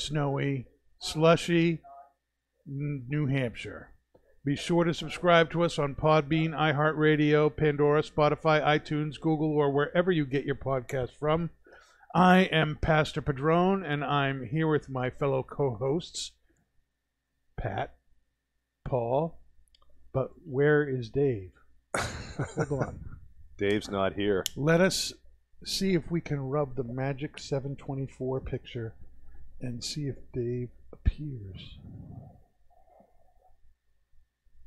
snowy, 0.00 0.66
slushy 0.98 1.80
New 2.66 3.26
Hampshire. 3.26 3.90
Be 4.44 4.56
sure 4.56 4.84
to 4.84 4.94
subscribe 4.94 5.50
to 5.50 5.62
us 5.62 5.78
on 5.78 5.94
Podbean, 5.94 6.50
iHeartRadio, 6.50 7.54
Pandora, 7.54 8.02
Spotify, 8.02 8.64
iTunes, 8.64 9.20
Google, 9.20 9.52
or 9.52 9.70
wherever 9.70 10.10
you 10.10 10.24
get 10.24 10.46
your 10.46 10.54
podcast 10.54 11.10
from. 11.18 11.50
I 12.14 12.40
am 12.44 12.78
Pastor 12.80 13.20
Padron, 13.20 13.84
and 13.84 14.02
I'm 14.02 14.46
here 14.46 14.66
with 14.66 14.88
my 14.88 15.10
fellow 15.10 15.42
co 15.42 15.76
hosts, 15.76 16.32
Pat, 17.58 17.94
Paul, 18.86 19.38
but 20.12 20.30
where 20.44 20.88
is 20.88 21.10
Dave? 21.10 21.52
Hold 21.96 22.82
on. 22.82 23.00
Dave's 23.58 23.90
not 23.90 24.14
here. 24.14 24.42
Let 24.56 24.80
us 24.80 25.12
see 25.64 25.92
if 25.92 26.10
we 26.10 26.22
can 26.22 26.40
rub 26.40 26.76
the 26.76 26.84
magic 26.84 27.38
724 27.38 28.40
picture 28.40 28.94
and 29.60 29.82
see 29.82 30.06
if 30.06 30.16
Dave 30.32 30.68
appears. 30.92 31.78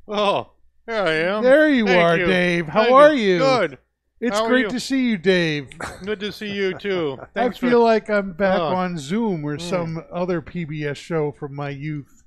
Oh, 0.08 0.52
here 0.86 0.96
I 0.96 1.12
am. 1.14 1.44
There 1.44 1.70
you 1.70 1.86
Thank 1.86 2.04
are, 2.04 2.18
you. 2.18 2.26
Dave. 2.26 2.68
How 2.68 2.84
Thank 2.84 2.94
are 2.94 3.14
you? 3.14 3.38
Good. 3.40 3.78
It's 4.20 4.38
How 4.38 4.46
are 4.46 4.50
great 4.50 4.64
you? 4.66 4.70
to 4.70 4.80
see 4.80 5.10
you, 5.10 5.18
Dave. 5.18 5.70
Good 6.06 6.20
to 6.22 6.32
see 6.32 6.52
you 6.52 6.78
too. 6.78 7.18
I 7.22 7.26
Thanks 7.34 7.58
feel 7.58 7.72
for, 7.72 7.78
like 7.80 8.10
I'm 8.10 8.34
back 8.34 8.60
Oh. 8.60 8.68
on 8.76 8.98
Zoom 8.98 9.46
or 9.46 9.58
Mm. 9.58 9.62
some 9.62 10.04
other 10.14 10.42
PBS 10.42 10.96
show 10.98 11.32
from 11.32 11.56
my 11.56 11.70
youth. 11.70 12.24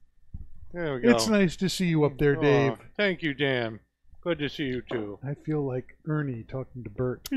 There 0.72 0.94
we 0.94 1.00
go. 1.00 1.10
It's 1.10 1.26
nice 1.28 1.56
to 1.56 1.68
see 1.70 1.86
you 1.86 2.04
up 2.04 2.18
there, 2.18 2.36
Dave. 2.36 2.72
Oh, 2.72 2.78
thank 2.96 3.22
you, 3.22 3.32
Dan. 3.32 3.80
Good 4.22 4.38
to 4.40 4.48
see 4.48 4.64
you 4.64 4.82
too. 4.90 5.18
I 5.26 5.34
feel 5.34 5.66
like 5.66 5.96
Ernie 6.06 6.42
talking 6.42 6.82
to 6.84 6.90
Bert. 6.90 7.28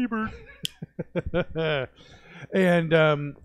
and 2.53 2.93
um, 2.93 3.35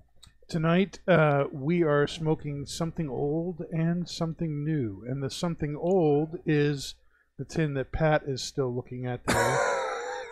tonight 0.54 1.00
uh, 1.08 1.42
we 1.50 1.82
are 1.82 2.06
smoking 2.06 2.64
something 2.64 3.08
old 3.08 3.64
and 3.72 4.08
something 4.08 4.64
new. 4.64 5.04
And 5.04 5.20
the 5.20 5.28
something 5.28 5.74
old 5.74 6.38
is 6.46 6.94
the 7.40 7.44
tin 7.44 7.74
that 7.74 7.90
Pat 7.90 8.22
is 8.28 8.40
still 8.40 8.72
looking 8.72 9.04
at 9.04 9.26
there. 9.26 9.58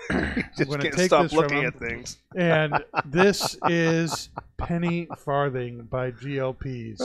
Just 0.56 0.70
can't 0.70 0.94
take 0.94 1.06
stop 1.06 1.32
looking 1.32 1.64
at 1.64 1.76
things. 1.76 2.18
and 2.36 2.84
this 3.04 3.56
is 3.68 4.28
Penny 4.58 5.08
Farthing 5.18 5.88
by 5.90 6.12
G.L. 6.12 6.54
Pease. 6.54 7.02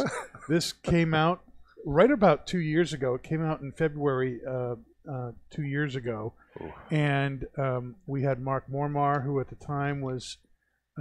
This 0.48 0.72
came 0.72 1.16
out 1.16 1.42
right 1.88 2.12
about 2.12 2.46
two 2.46 2.60
years 2.60 2.94
ago. 2.94 3.16
It 3.16 3.24
came 3.24 3.44
out 3.44 3.62
in 3.62 3.72
February 3.72 4.42
uh, 4.48 4.76
uh, 5.12 5.32
two 5.50 5.64
years 5.64 5.96
ago, 5.96 6.34
Ooh. 6.62 6.72
and 6.92 7.48
um, 7.58 7.96
we 8.06 8.22
had 8.22 8.40
Mark 8.40 8.66
Mormar, 8.72 9.24
who 9.24 9.40
at 9.40 9.50
the 9.50 9.56
time 9.56 10.02
was 10.02 10.38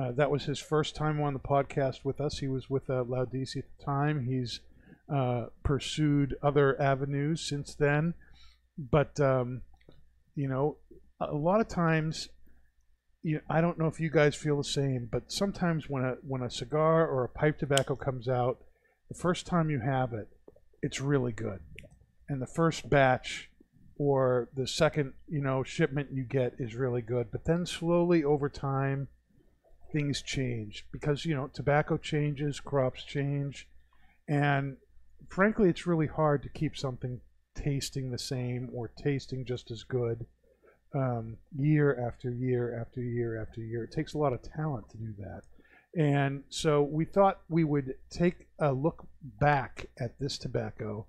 uh, 0.00 0.12
that 0.12 0.30
was 0.30 0.44
his 0.44 0.58
first 0.58 0.94
time 0.94 1.20
on 1.20 1.32
the 1.32 1.40
podcast 1.40 2.04
with 2.04 2.20
us. 2.20 2.38
He 2.38 2.48
was 2.48 2.68
with 2.68 2.88
uh, 2.90 3.04
Laudisi 3.04 3.58
at 3.58 3.64
the 3.78 3.84
time. 3.84 4.24
He's 4.24 4.60
uh, 5.12 5.46
pursued 5.62 6.36
other 6.42 6.80
avenues 6.80 7.40
since 7.40 7.74
then, 7.74 8.14
but 8.76 9.18
um, 9.20 9.62
you 10.34 10.48
know, 10.48 10.76
a 11.20 11.34
lot 11.34 11.60
of 11.60 11.68
times 11.68 12.28
you 13.22 13.40
I 13.50 13.60
don't 13.60 13.78
know 13.78 13.88
if 13.88 13.98
you 13.98 14.10
guys 14.10 14.36
feel 14.36 14.56
the 14.56 14.64
same, 14.64 15.08
but 15.10 15.32
sometimes 15.32 15.88
when 15.88 16.04
a 16.04 16.16
when 16.26 16.42
a 16.42 16.50
cigar 16.50 17.08
or 17.08 17.24
a 17.24 17.28
pipe 17.28 17.58
tobacco 17.58 17.96
comes 17.96 18.28
out, 18.28 18.58
the 19.08 19.18
first 19.18 19.46
time 19.46 19.70
you 19.70 19.80
have 19.80 20.12
it, 20.12 20.28
it's 20.82 21.00
really 21.00 21.32
good, 21.32 21.60
and 22.28 22.40
the 22.40 22.46
first 22.46 22.88
batch 22.88 23.50
or 23.98 24.48
the 24.54 24.66
second 24.66 25.14
you 25.26 25.40
know 25.40 25.64
shipment 25.64 26.10
you 26.12 26.22
get 26.22 26.54
is 26.58 26.76
really 26.76 27.02
good, 27.02 27.28
but 27.32 27.46
then 27.46 27.66
slowly 27.66 28.22
over 28.22 28.48
time, 28.48 29.08
things 29.96 30.20
change 30.20 30.84
because 30.92 31.24
you 31.24 31.34
know 31.34 31.48
tobacco 31.54 31.96
changes, 31.96 32.60
crops 32.60 33.02
change, 33.02 33.66
and 34.28 34.76
frankly, 35.26 35.70
it's 35.70 35.86
really 35.86 36.06
hard 36.06 36.42
to 36.42 36.50
keep 36.50 36.76
something 36.76 37.20
tasting 37.54 38.10
the 38.10 38.18
same 38.18 38.68
or 38.74 38.88
tasting 39.02 39.46
just 39.46 39.70
as 39.70 39.84
good 39.84 40.26
um, 40.94 41.38
year 41.56 41.98
after 42.06 42.30
year 42.30 42.78
after 42.78 43.00
year 43.00 43.40
after 43.40 43.62
year. 43.62 43.84
It 43.84 43.92
takes 43.92 44.12
a 44.12 44.18
lot 44.18 44.34
of 44.34 44.42
talent 44.42 44.90
to 44.90 44.98
do 44.98 45.14
that. 45.18 45.42
And 45.98 46.42
so 46.50 46.82
we 46.82 47.06
thought 47.06 47.40
we 47.48 47.64
would 47.64 47.94
take 48.10 48.48
a 48.58 48.74
look 48.74 49.06
back 49.40 49.86
at 49.98 50.18
this 50.20 50.36
tobacco 50.36 51.06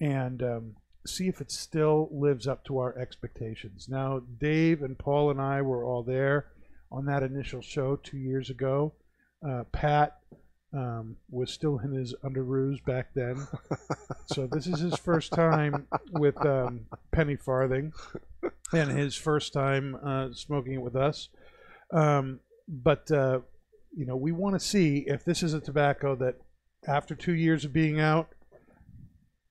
and 0.00 0.40
um, 0.44 0.76
see 1.04 1.26
if 1.26 1.40
it 1.40 1.50
still 1.50 2.08
lives 2.12 2.46
up 2.46 2.64
to 2.66 2.78
our 2.78 2.96
expectations. 2.96 3.88
Now, 3.88 4.20
Dave 4.40 4.82
and 4.82 4.96
Paul 4.96 5.32
and 5.32 5.40
I 5.40 5.60
were 5.62 5.84
all 5.84 6.04
there 6.04 6.46
on 6.90 7.06
that 7.06 7.22
initial 7.22 7.60
show 7.60 7.96
two 7.96 8.18
years 8.18 8.50
ago. 8.50 8.92
Uh, 9.46 9.64
Pat 9.72 10.18
um, 10.72 11.16
was 11.30 11.52
still 11.52 11.78
in 11.78 11.92
his 11.92 12.14
underoos 12.24 12.84
back 12.84 13.14
then. 13.14 13.46
so 14.26 14.46
this 14.46 14.66
is 14.66 14.80
his 14.80 14.96
first 14.96 15.32
time 15.32 15.86
with 16.12 16.36
um, 16.44 16.86
Penny 17.12 17.36
Farthing 17.36 17.92
and 18.72 18.90
his 18.90 19.14
first 19.14 19.52
time 19.52 19.96
uh, 20.04 20.28
smoking 20.32 20.74
it 20.74 20.82
with 20.82 20.96
us. 20.96 21.28
Um, 21.92 22.40
but 22.68 23.10
uh, 23.10 23.40
you 23.96 24.06
know, 24.06 24.16
we 24.16 24.32
want 24.32 24.54
to 24.54 24.60
see 24.64 25.04
if 25.06 25.24
this 25.24 25.42
is 25.42 25.54
a 25.54 25.60
tobacco 25.60 26.14
that, 26.16 26.36
after 26.86 27.14
two 27.14 27.34
years 27.34 27.64
of 27.64 27.72
being 27.72 28.00
out, 28.00 28.28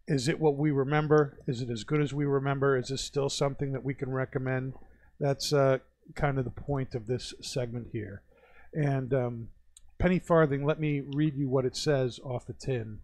is 0.08 0.28
it 0.28 0.40
what 0.40 0.56
we 0.56 0.72
remember? 0.72 1.40
Is 1.48 1.62
it 1.62 1.70
as 1.70 1.84
good 1.84 2.02
as 2.02 2.14
we 2.14 2.26
remember? 2.26 2.78
Is 2.78 2.88
this 2.88 3.02
still 3.02 3.30
something 3.30 3.74
that 3.74 3.84
we 3.84 3.94
can 3.94 4.10
recommend? 4.10 4.74
That's 5.20 5.52
uh, 5.52 5.80
kind 6.16 6.38
of 6.38 6.46
the 6.46 6.52
point 6.52 6.96
of 6.96 7.08
this 7.08 7.34
segment 7.42 7.88
here. 7.92 8.22
And 8.74 9.14
um, 9.14 9.50
Penny 10.00 10.20
Farthing, 10.20 10.66
let 10.66 10.80
me 10.80 11.02
read 11.02 11.36
you 11.36 11.50
what 11.50 11.66
it 11.66 11.76
says 11.76 12.20
off 12.24 12.46
the 12.46 12.54
tin. 12.54 13.00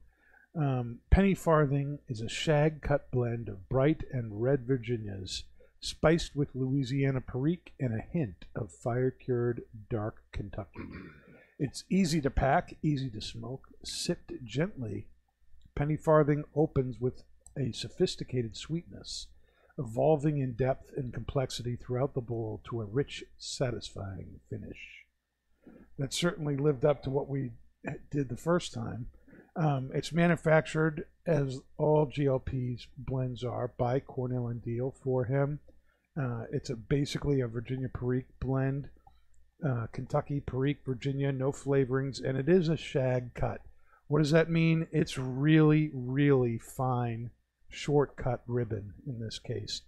Um, 0.56 1.00
Penny 1.10 1.34
Farthing 1.34 2.00
is 2.08 2.22
a 2.22 2.30
shag 2.30 2.82
cut 2.82 3.10
blend 3.12 3.50
of 3.50 3.68
bright 3.70 4.04
and 4.12 4.42
red 4.42 4.68
Virginias, 4.68 5.44
spiced 5.80 6.36
with 6.36 6.54
Louisiana 6.54 7.22
Perique 7.22 7.74
and 7.80 7.94
a 7.94 8.04
hint 8.04 8.46
of 8.56 8.72
fire 8.72 9.10
cured 9.10 9.64
dark 9.90 10.24
Kentucky. 10.32 10.80
It's 11.58 11.84
easy 11.90 12.22
to 12.22 12.30
pack, 12.30 12.78
easy 12.84 13.10
to 13.10 13.22
smoke, 13.22 13.68
sipped 13.84 14.32
gently. 14.44 15.08
Penny 15.76 15.98
Farthing 15.98 16.44
opens 16.56 17.00
with 17.00 17.24
a 17.58 17.72
sophisticated 17.72 18.56
sweetness, 18.56 19.28
evolving 19.78 20.38
in 20.38 20.54
depth 20.54 20.92
and 20.96 21.14
complexity 21.14 21.76
throughout 21.76 22.14
the 22.14 22.22
bowl 22.22 22.62
to 22.70 22.82
a 22.82 22.86
rich, 22.86 23.24
satisfying 23.38 24.40
finish. 24.50 25.06
That 25.98 26.14
certainly 26.14 26.58
lived 26.58 26.86
up 26.86 27.04
to 27.04 27.10
what 27.10 27.28
we 27.28 27.52
did 28.12 28.30
the 28.30 28.38
first 28.38 28.74
time. 28.74 29.08
Um, 29.56 29.92
it's 29.94 30.12
manufactured, 30.12 31.06
as 31.28 31.60
all 31.78 32.08
G.L. 32.08 32.40
Pease's 32.40 32.88
blends 32.98 33.44
are, 33.44 33.72
by 33.78 34.00
Cornell 34.00 34.48
and 34.48 34.62
Diehl 34.62 34.94
for 35.04 35.26
him. 35.26 35.60
Uh, 36.20 36.44
it's 36.52 36.70
a, 36.70 36.76
basically 36.76 37.42
a 37.42 37.48
Virginia 37.48 37.90
Perique 37.90 38.40
blend, 38.40 38.90
uh, 39.66 39.88
Kentucky 39.92 40.40
Perique, 40.40 40.86
Virginia, 40.86 41.32
no 41.32 41.52
flavorings, 41.52 42.24
and 42.24 42.38
it 42.38 42.50
is 42.50 42.70
a 42.70 42.78
shag 42.78 43.34
cut. 43.34 43.62
What 44.08 44.20
does 44.20 44.32
that 44.32 44.50
mean? 44.50 44.88
It's 44.92 45.18
really, 45.18 45.90
really 45.94 46.58
fine, 46.58 47.32
short 47.74 48.16
cut 48.16 48.44
ribbon 48.48 48.94
in 49.08 49.20
this 49.20 49.40
case. 49.40 49.82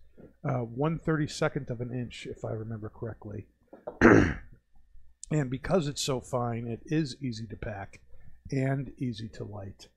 Uh, 0.44 0.60
1 0.60 1.00
32nd 1.00 1.70
of 1.70 1.82
an 1.82 1.92
inch, 1.94 2.28
if 2.30 2.44
I 2.44 2.52
remember 2.52 2.90
correctly. 2.90 3.48
and 4.02 5.50
because 5.50 5.88
it's 5.88 6.02
so 6.02 6.20
fine, 6.20 6.68
it 6.68 6.82
is 6.86 7.16
easy 7.22 7.46
to 7.48 7.56
pack 7.56 8.00
and 8.52 8.92
easy 8.98 9.30
to 9.30 9.44
light. 9.44 9.88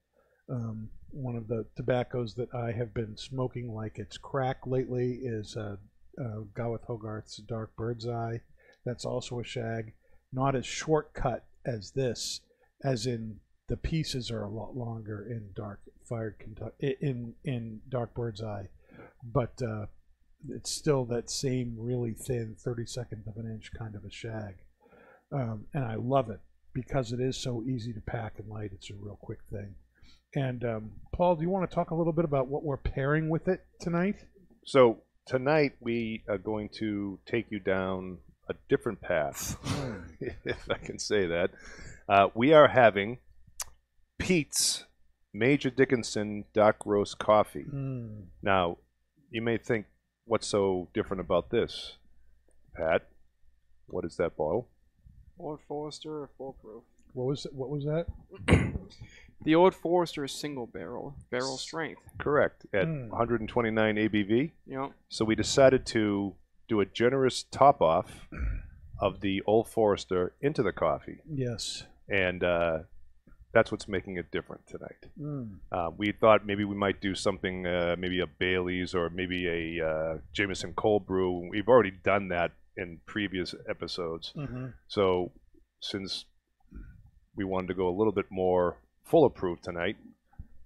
Um, 0.51 0.91
one 1.11 1.37
of 1.37 1.49
the 1.49 1.67
tobaccos 1.77 2.35
that 2.35 2.55
I 2.55 2.73
have 2.73 2.93
been 2.95 3.17
smoking 3.17 3.73
like 3.73 3.99
it's 3.99 4.19
crack 4.19 4.59
lately 4.67 5.21
is 5.23 5.57
uh, 5.57 5.77
uh, 6.21 6.41
Gawith 6.55 6.87
Hoggarth's 6.87 7.39
Dark 7.39 7.75
Bird's 7.77 8.07
Eye. 8.07 8.41
That's 8.85 9.05
also 9.05 9.41
a 9.41 9.45
shag, 9.45 9.93
not 10.33 10.55
as 10.55 10.67
shortcut 10.67 11.45
as 11.65 11.93
this, 11.93 12.41
as 12.85 13.07
in 13.07 13.41
the 13.69 13.77
pieces 13.77 14.31
are 14.31 14.43
a 14.43 14.49
lot 14.49 14.77
longer 14.77 15.27
in 15.29 15.51
Dark 15.55 15.81
Fired 16.09 16.37
in 16.81 17.35
in 17.45 17.81
Dark 17.89 18.15
Bird's 18.15 18.43
Eye, 18.43 18.69
but 19.23 19.61
uh, 19.63 19.87
it's 20.49 20.71
still 20.71 21.05
that 21.07 21.31
same 21.31 21.77
really 21.79 22.15
thin 22.15 22.57
32nd 22.65 23.27
of 23.27 23.37
an 23.37 23.51
inch 23.51 23.71
kind 23.79 23.95
of 23.95 24.05
a 24.05 24.11
shag, 24.11 24.57
um, 25.33 25.67
and 25.75 25.85
I 25.85 25.97
love 25.97 26.31
it 26.31 26.41
because 26.73 27.13
it 27.13 27.21
is 27.21 27.37
so 27.37 27.63
easy 27.63 27.93
to 27.93 28.01
pack 28.01 28.39
and 28.39 28.49
light. 28.49 28.71
It's 28.73 28.91
a 28.91 28.95
real 28.95 29.19
quick 29.21 29.41
thing. 29.51 29.75
And 30.35 30.65
um, 30.65 30.91
Paul, 31.13 31.37
do 31.37 31.43
you 31.43 31.51
want 31.51 31.69
to 31.69 31.75
talk 31.75 31.91
a 31.91 31.95
little 31.95 32.13
bit 32.13 32.25
about 32.25 32.49
what 32.49 32.63
we're 32.63 32.77
pairing 32.77 33.29
with 33.29 33.49
it 33.49 33.65
tonight? 33.81 34.17
So 34.65 35.03
tonight 35.27 35.73
we 35.81 36.23
are 36.29 36.39
going 36.39 36.69
to 36.79 37.19
take 37.27 37.47
you 37.51 37.59
down 37.59 38.19
a 38.49 38.55
different 38.69 39.01
path, 39.01 39.57
if 40.21 40.71
I 40.71 40.79
can 40.79 40.99
say 40.99 41.27
that. 41.27 41.51
Uh, 42.09 42.29
we 42.35 42.53
are 42.53 42.69
having 42.69 43.19
Peet's 44.29 44.85
Major 45.33 45.71
Dickinson 45.71 46.45
Dark 46.53 46.77
Roast 46.85 47.19
Coffee. 47.19 47.65
Mm. 47.65 48.25
Now, 48.43 48.77
you 49.31 49.41
may 49.41 49.57
think, 49.57 49.87
what's 50.27 50.47
so 50.47 50.89
different 50.93 51.23
about 51.23 51.49
this? 51.51 51.97
Pat, 52.77 53.07
what 53.87 54.05
is 54.05 54.17
that 54.19 54.37
bottle? 54.37 54.69
Old 55.39 55.61
Forester 55.67 56.11
or 56.25 56.31
full 56.37 56.53
proof? 56.61 56.83
What 57.15 57.25
was? 57.25 57.47
What 57.53 57.71
was 57.71 57.85
that? 57.85 58.07
The 59.45 59.55
Old 59.55 59.73
Forester 59.73 60.25
is 60.25 60.33
single 60.33 60.67
barrel, 60.67 61.15
barrel 61.31 61.57
strength. 61.59 62.03
Correct, 62.19 62.67
at 62.75 62.87
Hmm. 62.87 63.09
129 63.09 63.95
ABV. 63.97 64.51
You 64.67 64.75
know, 64.77 64.93
So 65.09 65.25
we 65.25 65.37
decided 65.37 65.87
to 65.87 66.35
do 66.69 66.81
a 66.81 66.85
generous 66.85 67.45
top 67.45 67.81
off 67.81 68.27
of 69.01 69.21
the 69.21 69.41
Old 69.47 69.69
Forester 69.69 70.33
into 70.41 70.65
the 70.65 70.73
coffee. 70.73 71.19
Yes. 71.33 71.85
and 72.09 72.43
uh, 72.43 72.79
that's 73.53 73.73
what's 73.73 73.89
making 73.89 74.17
it 74.17 74.31
different 74.31 74.67
tonight. 74.67 75.07
Mm. 75.21 75.59
Uh, 75.73 75.91
we 75.97 76.13
thought 76.13 76.47
maybe 76.47 76.65
we 76.65 76.77
might 76.77 77.01
do 77.01 77.15
something, 77.15 77.67
uh, 77.67 77.97
maybe 77.99 78.21
a 78.21 78.27
Bailey's 78.27 78.95
or 78.95 79.11
maybe 79.11 79.47
a 79.81 79.87
uh, 79.87 80.19
Jameson 80.33 80.75
cold 80.75 81.07
brew. 81.07 81.49
We've 81.51 81.69
already 81.69 81.91
done 81.91 82.29
that 82.29 82.53
in 82.77 83.01
previous 83.07 83.55
episodes. 83.69 84.33
hmm 84.37 84.67
So 84.87 85.33
since 85.81 86.27
we 87.35 87.45
wanted 87.45 87.69
to 87.69 87.75
go 87.75 87.89
a 87.89 87.97
little 87.97 88.13
bit 88.13 88.27
more 88.31 88.79
full 89.05 89.25
of 89.25 89.35
proof 89.35 89.61
tonight, 89.63 89.97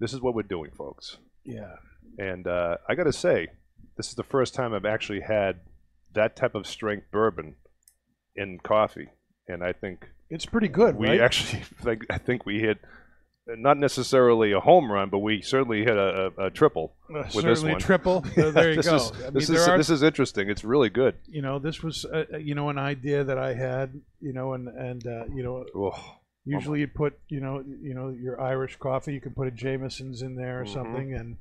this 0.01 0.13
is 0.13 0.21
what 0.21 0.35
we're 0.35 0.43
doing, 0.43 0.71
folks. 0.77 1.19
Yeah. 1.45 1.77
And 2.19 2.47
uh, 2.47 2.79
I 2.89 2.95
got 2.95 3.05
to 3.05 3.13
say, 3.13 3.49
this 3.97 4.09
is 4.09 4.15
the 4.15 4.25
first 4.25 4.55
time 4.55 4.75
I've 4.75 4.85
actually 4.85 5.21
had 5.21 5.61
that 6.15 6.37
type 6.37 6.55
of 6.55 6.67
strength 6.67 7.07
bourbon 7.11 7.55
in 8.35 8.59
coffee, 8.59 9.09
and 9.49 9.63
I 9.63 9.73
think 9.73 10.09
It's 10.33 10.47
pretty 10.47 10.69
good, 10.69 10.97
we 10.97 11.09
right? 11.09 11.21
actually 11.21 11.63
think 11.83 12.07
I 12.11 12.19
think 12.19 12.45
we 12.47 12.59
hit 12.61 12.79
not 13.47 13.77
necessarily 13.77 14.53
a 14.53 14.61
home 14.61 14.91
run, 14.91 15.11
but 15.11 15.19
we 15.19 15.43
certainly 15.43 15.81
hit 15.81 15.97
a, 15.97 16.31
a, 16.39 16.47
a 16.47 16.51
triple. 16.51 16.95
Uh, 17.13 17.23
this 17.25 17.33
certainly 17.35 17.73
one. 17.73 17.81
triple. 17.81 18.25
So 18.35 18.51
there 18.53 18.71
you 18.71 18.77
this 18.77 18.87
go. 18.87 18.97
Is, 18.97 19.13
I 19.13 19.25
mean, 19.25 19.35
this 19.35 19.51
is 19.51 19.69
are 19.69 19.77
this 19.77 19.91
is 19.91 20.03
interesting. 20.03 20.49
It's 20.49 20.65
really 20.65 20.91
good. 20.91 21.15
you 21.27 21.43
know 21.43 21.59
this 21.59 21.83
was 21.83 22.05
uh, 22.05 22.25
uh, 22.33 22.37
you 22.39 22.55
know 22.55 22.69
an 22.71 22.79
idea 22.79 23.25
that 23.25 23.39
I 23.39 23.55
had 23.55 24.01
you 24.21 24.33
know 24.33 24.55
and 24.55 24.69
and 24.69 25.07
uh, 25.07 25.25
you 25.35 25.43
know 25.43 25.65
Oh, 25.75 26.17
usually 26.45 26.81
you 26.81 26.89
put 26.89 27.19
you 27.29 27.41
know 27.41 27.63
you 27.83 27.95
know 27.95 28.09
your 28.11 28.41
Irish 28.41 28.77
coffee 28.77 29.13
you 29.13 29.21
can 29.21 29.35
put 29.35 29.49
a 29.49 29.51
Jameson's 29.51 30.23
in 30.23 30.35
there 30.37 30.61
or 30.63 30.65
Mhm. 30.65 30.73
something 30.73 31.15
and 31.15 31.37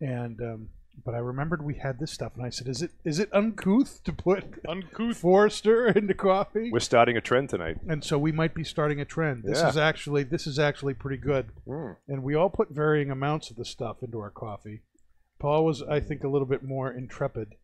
and 0.00 0.40
um, 0.40 0.68
but 1.04 1.14
I 1.14 1.18
remembered 1.18 1.64
we 1.64 1.74
had 1.76 1.98
this 1.98 2.10
stuff 2.12 2.32
and 2.36 2.44
I 2.44 2.50
said 2.50 2.68
is 2.68 2.82
it 2.82 2.90
is 3.04 3.18
it 3.18 3.28
uncouth 3.32 4.02
to 4.04 4.12
put 4.12 4.44
Uncouth. 4.68 5.16
Forester 5.22 5.86
into 5.88 6.14
coffee 6.14 6.70
we're 6.72 6.80
starting 6.80 7.16
a 7.16 7.20
trend 7.20 7.48
tonight. 7.50 7.76
and 7.88 8.02
so 8.04 8.18
we 8.18 8.32
might 8.32 8.54
be 8.54 8.64
starting 8.64 9.00
a 9.00 9.04
trend 9.04 9.44
this 9.44 9.60
Yeah. 9.60 9.68
is 9.68 9.76
actually 9.76 10.22
this 10.24 10.46
is 10.46 10.58
actually 10.58 10.94
pretty 10.94 11.16
good 11.16 11.48
Mm. 11.66 11.96
and 12.08 12.22
we 12.22 12.34
all 12.34 12.50
put 12.50 12.70
varying 12.70 13.10
amounts 13.10 13.50
of 13.50 13.56
the 13.56 13.64
stuff 13.64 14.02
into 14.02 14.18
our 14.18 14.30
coffee 14.30 14.82
Paul 15.40 15.64
was 15.64 15.82
I 15.82 16.00
think 16.00 16.22
a 16.24 16.28
little 16.28 16.46
bit 16.48 16.62
more 16.62 16.90
intrepid 16.92 17.54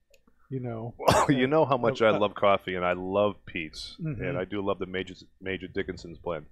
you 0.50 0.60
know 0.60 0.94
Well, 0.98 1.30
you 1.30 1.46
know 1.46 1.64
how 1.64 1.76
much 1.76 2.00
I 2.02 2.08
Uh, 2.10 2.18
love 2.18 2.34
coffee, 2.34 2.74
and 2.74 2.84
I 2.84 2.92
love 2.94 3.34
Peet's, 3.46 3.96
Mhm. 4.00 4.20
and 4.28 4.38
I 4.38 4.44
do 4.44 4.64
love 4.64 4.78
the 4.78 4.86
Major 4.86 5.14
Major 5.40 5.66
Dickinson's 5.68 6.18
blend. 6.18 6.46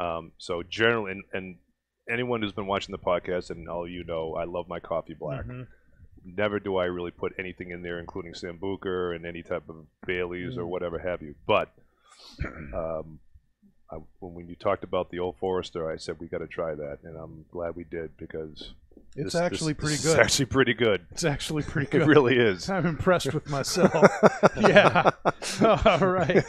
Um, 0.00 0.32
so 0.38 0.62
generally, 0.62 1.12
and, 1.12 1.24
and 1.32 1.56
anyone 2.10 2.40
who's 2.42 2.52
been 2.52 2.66
watching 2.66 2.92
the 2.92 2.98
podcast, 2.98 3.50
and 3.50 3.68
all 3.68 3.86
you 3.88 4.04
know, 4.04 4.34
I 4.34 4.44
love 4.44 4.68
my 4.68 4.80
coffee 4.80 5.14
black. 5.18 5.44
Mhm. 5.46 5.66
Never 6.34 6.58
do 6.58 6.76
I 6.76 6.86
really 6.86 7.12
put 7.12 7.34
anything 7.38 7.70
in 7.70 7.82
there, 7.82 7.98
including 8.00 8.32
Sambuca 8.32 9.14
and 9.14 9.24
any 9.24 9.42
type 9.42 9.68
of 9.68 9.76
Baileys 10.06 10.56
or 10.56 10.62
Mm. 10.62 10.68
whatever 10.68 10.98
have 10.98 11.22
you. 11.22 11.34
But 11.46 11.72
um, 12.74 13.20
I, 13.90 13.96
when, 14.18 14.34
when 14.34 14.48
you 14.48 14.56
talked 14.56 14.82
about 14.84 15.10
the 15.10 15.20
Old 15.20 15.36
Forester, 15.38 15.90
I 15.90 15.96
said 15.96 16.16
we 16.18 16.26
got 16.26 16.38
to 16.38 16.46
try 16.48 16.74
that, 16.74 16.98
and 17.04 17.16
I'm 17.16 17.44
glad 17.52 17.76
we 17.76 17.84
did 17.84 18.16
because 18.16 18.72
it's 19.14 19.32
this- 19.32 19.34
actually 19.36 19.74
this- 19.74 19.80
pretty 19.80 19.96
this 19.96 20.04
good 20.04 20.18
It's 20.18 20.20
actually 20.26 20.46
pretty 20.46 20.74
good. 20.74 21.06
It's 21.12 21.24
actually 21.24 21.62
pretty 21.72 21.90
good. 21.90 22.02
It 22.02 22.06
really 22.06 22.36
is. 22.36 22.68
I'm 22.68 22.86
impressed 22.86 23.32
with 23.32 23.48
myself. 23.48 23.92
yeah. 24.60 25.10
All 25.84 26.06
right. 26.08 26.44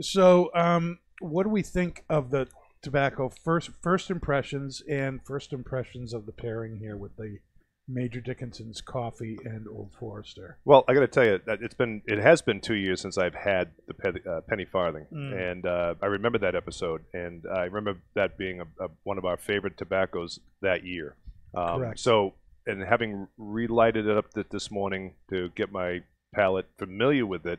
So, 0.00 0.50
um, 0.54 0.98
what 1.20 1.42
do 1.44 1.48
we 1.50 1.62
think 1.62 2.04
of 2.08 2.30
the 2.30 2.46
tobacco? 2.82 3.28
First, 3.44 3.70
first 3.82 4.10
impressions 4.10 4.82
and 4.88 5.20
first 5.24 5.52
impressions 5.52 6.12
of 6.14 6.26
the 6.26 6.32
pairing 6.32 6.76
here 6.76 6.96
with 6.96 7.16
the 7.16 7.38
Major 7.88 8.20
Dickinson's 8.20 8.80
coffee 8.80 9.38
and 9.44 9.66
Old 9.68 9.90
Forester. 9.98 10.56
Well, 10.64 10.84
I 10.88 10.94
got 10.94 11.00
to 11.00 11.08
tell 11.08 11.26
you 11.26 11.40
that 11.46 11.62
it's 11.62 11.74
been 11.74 12.00
it 12.06 12.18
has 12.18 12.40
been 12.40 12.60
two 12.60 12.74
years 12.74 13.00
since 13.00 13.18
I've 13.18 13.34
had 13.34 13.72
the 13.88 13.94
penny, 13.94 14.20
uh, 14.28 14.40
penny 14.48 14.64
farthing, 14.64 15.06
Mm. 15.12 15.50
and 15.52 15.66
uh, 15.66 15.94
I 16.00 16.06
remember 16.06 16.38
that 16.38 16.54
episode, 16.54 17.02
and 17.12 17.44
I 17.52 17.64
remember 17.64 18.00
that 18.14 18.38
being 18.38 18.60
a, 18.60 18.84
a, 18.84 18.88
one 19.02 19.18
of 19.18 19.24
our 19.24 19.36
favorite 19.36 19.76
tobaccos 19.76 20.38
that 20.60 20.84
year. 20.84 21.16
Um, 21.56 21.80
Correct. 21.80 21.98
So, 21.98 22.34
and 22.66 22.82
having 22.82 23.26
relighted 23.36 24.06
it 24.06 24.16
up 24.16 24.32
th- 24.32 24.46
this 24.50 24.70
morning 24.70 25.14
to 25.30 25.48
get 25.56 25.72
my 25.72 26.00
palate 26.32 26.66
familiar 26.78 27.26
with 27.26 27.44
it, 27.46 27.58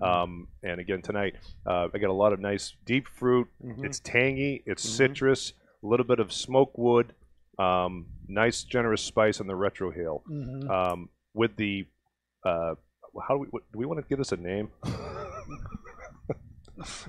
um, 0.00 0.46
and 0.62 0.80
again 0.80 1.02
tonight, 1.02 1.34
uh, 1.66 1.88
I 1.92 1.98
got 1.98 2.10
a 2.10 2.12
lot 2.14 2.32
of 2.32 2.38
nice 2.40 2.74
deep 2.86 3.06
fruit. 3.08 3.48
Mhm. 3.62 3.84
It's 3.84 3.98
tangy, 3.98 4.62
it's 4.66 4.86
Mhm. 4.86 4.96
citrus, 4.96 5.52
a 5.82 5.86
little 5.86 6.06
bit 6.06 6.20
of 6.20 6.32
smoke 6.32 6.78
wood, 6.78 7.12
um, 7.58 8.06
nice 8.28 8.62
generous 8.64 9.02
spice 9.02 9.40
on 9.40 9.46
the 9.46 9.54
retrohale 9.54 10.22
Mhm. 10.30 10.68
um, 10.70 11.08
with 11.34 11.56
the 11.56 11.86
uh, 12.44 12.74
how 13.28 13.34
do 13.34 13.38
we 13.40 13.46
what, 13.48 13.62
do 13.72 13.78
we 13.78 13.86
want 13.86 14.00
to 14.00 14.06
give 14.08 14.18
this 14.18 14.32
a 14.32 14.36
name? 14.36 14.70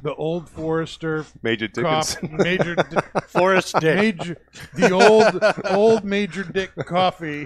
The 0.04 0.14
Old 0.14 0.48
Forester 0.48 1.26
Major 1.42 1.68
coffee, 1.68 2.28
Dickinson. 2.28 2.38
Major, 2.44 2.76
Di- 2.76 3.02
Forest 3.28 3.76
Dick. 3.80 3.96
Major, 3.96 4.38
the 4.76 4.92
old 4.92 5.44
old 5.76 6.04
Major 6.06 6.44
Dick 6.44 6.76
coffee. 6.86 7.46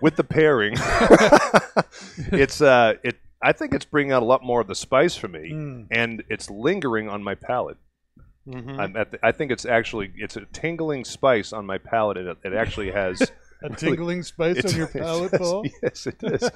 with 0.00 0.14
the 0.16 0.22
pairing. 0.24 0.74
it's 2.32 2.60
uh, 2.60 2.94
it. 3.02 3.18
I 3.42 3.52
think 3.52 3.74
it's 3.74 3.84
bringing 3.84 4.12
out 4.12 4.22
a 4.22 4.26
lot 4.26 4.44
more 4.44 4.60
of 4.60 4.66
the 4.68 4.74
spice 4.76 5.16
for 5.16 5.26
me, 5.28 5.50
Mm. 5.50 5.86
and 5.90 6.22
it's 6.28 6.48
lingering 6.48 7.08
on 7.08 7.22
my 7.22 7.34
palate. 7.34 7.78
Mhm. 8.48 8.78
I'm 8.78 8.96
at 8.96 9.10
the, 9.12 9.18
I 9.22 9.32
think 9.32 9.52
it's 9.52 9.64
actually 9.64 10.12
it's 10.16 10.36
a 10.36 10.46
tingling 10.52 11.04
spice 11.04 11.52
on 11.52 11.66
my 11.66 11.78
palate, 11.78 12.16
it, 12.16 12.38
it 12.44 12.52
actually 12.54 12.90
has 12.90 13.30
A 13.62 13.68
tingling 13.68 14.22
spice 14.22 14.64
on 14.64 14.74
your 14.74 14.86
palate, 14.88 15.32
yes, 15.32 15.40
Paul. 15.40 15.66
Yes, 15.82 16.06
it 16.06 16.16
is. 16.22 16.50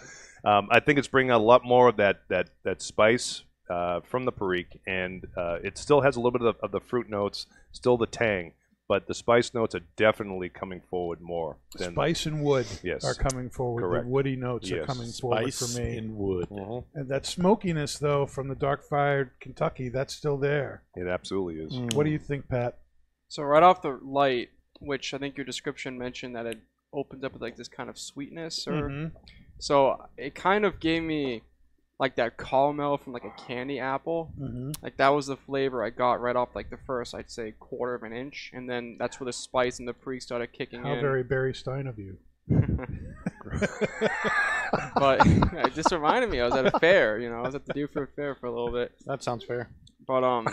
um, 0.44 0.68
I 0.70 0.80
think 0.80 0.98
it's 0.98 1.08
bringing 1.08 1.30
out 1.30 1.40
a 1.40 1.44
lot 1.44 1.62
more 1.64 1.88
of 1.88 1.96
that 1.98 2.22
that 2.28 2.48
that 2.62 2.80
spice 2.80 3.42
uh, 3.68 4.00
from 4.00 4.24
the 4.24 4.32
Perique, 4.32 4.80
and 4.86 5.26
uh, 5.36 5.58
it 5.62 5.76
still 5.76 6.00
has 6.00 6.16
a 6.16 6.20
little 6.20 6.32
bit 6.38 6.42
of 6.42 6.56
the, 6.56 6.64
of 6.64 6.70
the 6.72 6.80
fruit 6.80 7.10
notes, 7.10 7.46
still 7.72 7.98
the 7.98 8.06
tang, 8.06 8.52
but 8.88 9.06
the 9.06 9.14
spice 9.14 9.54
notes 9.54 9.74
are 9.74 9.80
definitely 9.96 10.48
coming 10.48 10.80
forward 10.90 11.20
more 11.20 11.56
than 11.76 11.92
Spice 11.92 12.26
and 12.26 12.42
wood 12.44 12.66
Yes. 12.82 13.04
are 13.04 13.14
coming 13.14 13.48
forward. 13.50 13.80
Correct. 13.82 14.04
The 14.04 14.10
woody 14.10 14.36
notes 14.36 14.70
are 14.72 14.84
coming 14.84 15.10
forward 15.10 15.52
Spice 15.52 15.74
for 15.74 15.80
me. 15.80 15.96
in 15.96 16.16
wood. 16.16 16.48
Mhm. 16.50 16.84
And 16.94 17.08
that 17.08 17.24
smokiness, 17.26 17.98
though, 17.98 18.26
from 18.26 18.48
the 18.48 18.54
dark 18.54 18.82
fired 18.84 19.30
Kentucky, 19.40 19.88
that's 19.88 20.14
still 20.14 20.36
there. 20.36 20.82
It 20.94 21.06
absolutely 21.06 21.62
is. 21.64 21.72
Mm. 21.72 21.94
What 21.94 22.04
do 22.04 22.10
you 22.10 22.18
think, 22.18 22.48
Pat? 22.48 22.78
So 23.28 23.42
right 23.42 23.62
off 23.62 23.80
the 23.82 23.98
light, 24.02 24.50
which 24.80 25.14
I 25.14 25.18
think 25.18 25.36
your 25.36 25.46
description 25.46 25.98
mentioned 25.98 26.36
that 26.36 26.46
it 26.46 26.58
opens 26.92 27.24
up 27.24 27.32
with 27.32 27.42
like 27.42 27.56
this 27.56 27.68
kind 27.68 27.88
of 27.88 27.98
sweetness, 27.98 28.68
or 28.68 28.88
Mhm. 28.90 29.12
so 29.58 30.06
it 30.16 30.34
kind 30.34 30.64
of 30.64 30.78
gave 30.78 31.02
me 31.02 31.42
like 32.00 32.16
that 32.16 32.36
caramel 32.36 32.98
from 32.98 33.12
like 33.12 33.24
a 33.24 33.30
candy 33.46 33.78
apple. 33.78 34.32
Mhm. 34.38 34.74
Like 34.82 34.96
that 34.96 35.08
was 35.10 35.26
the 35.26 35.36
flavor 35.36 35.84
I 35.84 35.90
got 35.90 36.20
right 36.20 36.34
off 36.34 36.54
like 36.54 36.70
the 36.70 36.78
first, 36.86 37.14
I'd 37.14 37.30
say 37.30 37.52
quarter 37.52 37.94
of 37.94 38.02
an 38.02 38.12
inch, 38.12 38.50
and 38.52 38.68
then 38.68 38.96
that's 38.98 39.20
where 39.20 39.26
the 39.26 39.32
spice 39.32 39.78
and 39.78 39.86
the 39.86 39.94
pre 39.94 40.18
started 40.20 40.52
kicking 40.52 40.82
How 40.82 40.94
in. 40.94 41.00
very 41.00 41.22
Barry 41.22 41.54
Stein 41.54 41.86
of 41.86 41.98
you. 41.98 42.18
but 44.96 45.26
it 45.26 45.74
just 45.74 45.92
reminded 45.92 46.30
me 46.30 46.40
I 46.40 46.44
was 46.46 46.54
at 46.54 46.66
a 46.66 46.78
fair, 46.80 47.18
you 47.18 47.30
know, 47.30 47.38
I 47.38 47.42
was 47.42 47.54
at 47.54 47.64
the 47.64 47.72
Duford 47.72 48.08
Fair 48.16 48.34
for 48.34 48.46
a 48.46 48.50
little 48.50 48.72
bit. 48.72 48.92
That 49.06 49.22
sounds 49.22 49.44
fair. 49.44 49.70
But 50.06 50.24
um, 50.24 50.46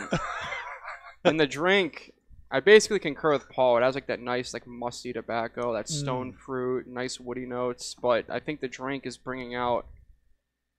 and 1.25 1.39
the 1.39 1.47
drink, 1.47 2.13
I 2.51 2.59
basically 2.59 2.99
concur 2.99 3.33
with 3.33 3.49
Paul. 3.49 3.77
It 3.77 3.81
has 3.81 3.95
like 3.95 4.07
that 4.07 4.19
nice, 4.19 4.53
like 4.53 4.67
musty 4.67 5.11
tobacco, 5.11 5.73
that 5.73 5.89
stone 5.89 6.33
fruit, 6.33 6.87
nice 6.87 7.19
woody 7.19 7.45
notes. 7.45 7.95
But 7.99 8.29
I 8.29 8.39
think 8.39 8.61
the 8.61 8.67
drink 8.67 9.05
is 9.05 9.17
bringing 9.17 9.55
out 9.55 9.85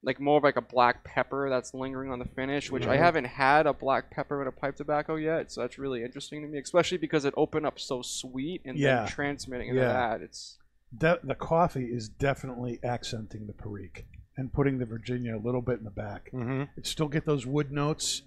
like 0.03 0.19
more 0.19 0.37
of 0.37 0.43
like 0.43 0.57
a 0.57 0.61
black 0.61 1.03
pepper 1.05 1.49
that's 1.49 1.73
lingering 1.73 2.11
on 2.11 2.19
the 2.19 2.25
finish, 2.25 2.69
which 2.69 2.85
I 2.85 2.97
Mhm. 2.97 2.99
haven't 2.99 3.25
had 3.25 3.65
a 3.65 3.73
black 3.73 4.11
pepper 4.11 4.37
with 4.37 4.47
a 4.47 4.51
pipe 4.51 4.75
tobacco 4.75 5.15
yet. 5.15 5.51
So 5.51 5.61
that's 5.61 5.77
really 5.79 6.03
interesting 6.03 6.41
to 6.41 6.47
me, 6.47 6.59
especially 6.59 6.97
because 6.97 7.23
it 7.25 7.33
opened 7.37 7.65
up 7.65 7.79
so 7.79 8.01
sweet 8.01 8.61
and 8.65 8.77
Yeah. 8.77 8.99
then 9.03 9.07
transmitting 9.07 9.69
into 9.69 9.81
Yeah. 9.81 9.93
that. 9.93 10.21
It's 10.21 10.59
De- 10.97 11.19
the 11.23 11.35
coffee 11.35 11.85
is 11.85 12.09
definitely 12.09 12.79
accenting 12.83 13.47
the 13.47 13.53
Perique 13.53 14.05
and 14.37 14.51
putting 14.53 14.77
the 14.77 14.85
Virginia 14.85 15.37
a 15.37 15.39
little 15.39 15.61
bit 15.61 15.79
in 15.79 15.85
the 15.85 15.89
back. 15.91 16.29
Mm-hmm. 16.33 16.63
It 16.77 16.85
still 16.85 17.07
get 17.07 17.25
those 17.25 17.47
wood 17.47 17.71
notes, 17.71 18.23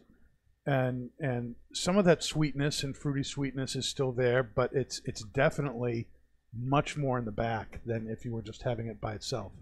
and 0.64 1.11
and 1.21 1.54
some 1.73 1.97
of 1.97 2.04
that 2.06 2.23
sweetness 2.25 2.83
and 2.83 2.97
fruity 2.97 3.23
sweetness 3.23 3.76
is 3.76 3.87
still 3.87 4.12
there, 4.12 4.42
but 4.42 4.73
it's 4.73 5.00
it's 5.04 5.23
definitely 5.23 6.09
much 6.52 6.97
more 6.97 7.18
in 7.18 7.25
the 7.26 7.30
back 7.33 7.80
than 7.85 8.09
if 8.09 8.25
you 8.25 8.33
were 8.33 8.42
just 8.42 8.62
having 8.62 8.87
it 8.87 9.00
by 9.00 9.14
itself. 9.14 9.52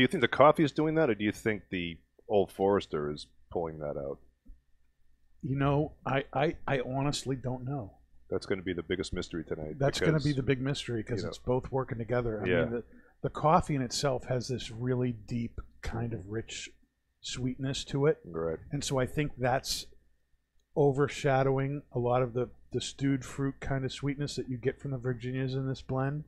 Do 0.00 0.02
you 0.02 0.08
think 0.08 0.22
the 0.22 0.28
coffee 0.28 0.64
is 0.64 0.72
doing 0.72 0.94
that, 0.94 1.10
or 1.10 1.14
do 1.14 1.24
you 1.24 1.30
think 1.30 1.64
the 1.70 1.98
Old 2.26 2.50
Forester 2.50 3.10
is 3.12 3.26
pulling 3.52 3.80
that 3.80 3.98
out? 3.98 4.16
You 5.42 5.58
know, 5.58 5.92
I 6.06 6.24
I, 6.32 6.56
I 6.66 6.80
honestly 6.80 7.36
don't 7.36 7.66
know. 7.66 7.98
That's 8.30 8.46
going 8.46 8.60
to 8.60 8.64
be 8.64 8.72
the 8.72 8.82
biggest 8.82 9.12
mystery 9.12 9.44
tonight. 9.44 9.74
That's 9.78 10.00
going 10.00 10.18
to 10.18 10.24
be 10.24 10.32
the 10.32 10.42
big 10.42 10.58
mystery 10.58 11.02
because 11.02 11.18
you 11.18 11.24
know. 11.24 11.28
it's 11.28 11.36
both 11.36 11.70
working 11.70 11.98
together. 11.98 12.42
I 12.42 12.48
Yeah. 12.48 12.60
mean, 12.62 12.70
the, 12.70 12.84
the 13.24 13.28
coffee 13.28 13.74
in 13.74 13.82
itself 13.82 14.24
has 14.24 14.48
this 14.48 14.70
really 14.70 15.12
deep, 15.12 15.60
kind 15.82 16.14
of 16.14 16.26
rich 16.30 16.70
sweetness 17.20 17.84
to 17.84 18.06
it. 18.06 18.20
Right. 18.24 18.58
And 18.72 18.82
so 18.82 18.98
I 18.98 19.04
think 19.04 19.32
that's 19.36 19.84
overshadowing 20.78 21.82
a 21.92 21.98
lot 21.98 22.22
of 22.22 22.32
the, 22.32 22.48
the 22.72 22.80
stewed 22.80 23.22
fruit 23.22 23.56
kind 23.60 23.84
of 23.84 23.92
sweetness 23.92 24.36
that 24.36 24.48
you 24.48 24.56
get 24.56 24.80
from 24.80 24.92
the 24.92 24.98
Virginias 24.98 25.52
in 25.52 25.68
this 25.68 25.82
blend. 25.82 26.24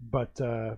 But, 0.00 0.40
uh, 0.40 0.76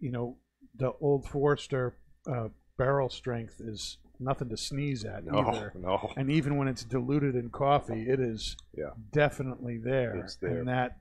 you 0.00 0.10
know, 0.10 0.38
the 0.76 0.92
Old 1.00 1.26
Forester 1.28 1.96
uh, 2.30 2.48
barrel 2.78 3.08
strength 3.08 3.60
is 3.60 3.98
nothing 4.20 4.48
to 4.48 4.56
sneeze 4.56 5.04
at 5.04 5.24
No, 5.24 5.38
either. 5.40 5.72
no. 5.78 6.12
And 6.16 6.30
even 6.30 6.56
when 6.56 6.68
it's 6.68 6.84
diluted 6.84 7.34
in 7.34 7.50
coffee, 7.50 8.08
it 8.08 8.20
is 8.20 8.56
Yeah. 8.76 8.90
definitely 9.12 9.78
there. 9.78 10.16
It's 10.16 10.36
there. 10.36 10.58
And 10.58 10.68
that, 10.68 10.98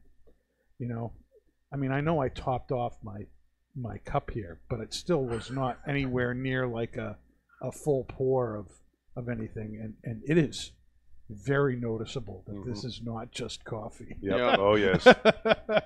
you 0.80 0.88
know, 0.88 1.14
I 1.74 1.78
mean, 1.78 1.92
I 1.92 2.02
know 2.02 2.20
I 2.20 2.30
topped 2.30 2.72
off 2.72 2.98
my 3.04 3.28
my 3.74 3.98
cup 4.00 4.32
here, 4.32 4.60
but 4.70 4.82
it 4.82 4.94
still 4.94 5.24
was 5.24 5.50
not 5.50 5.80
anywhere 5.88 6.34
near 6.34 6.68
like 6.68 6.98
a, 6.98 7.18
a 7.62 7.72
full 7.72 8.04
pour 8.10 8.58
of, 8.58 8.68
of 9.16 9.30
anything. 9.30 9.80
And, 9.82 9.94
and 10.04 10.22
it 10.28 10.38
is 10.38 10.74
very 11.30 11.78
noticeable 11.78 12.44
that 12.48 12.66
this 12.66 12.84
is 12.84 13.00
not 13.02 13.32
just 13.32 13.64
coffee. 13.64 14.18
Yep. 14.22 14.38
Yeah. 14.38 14.56
Oh 14.60 14.76
yes. 14.76 15.06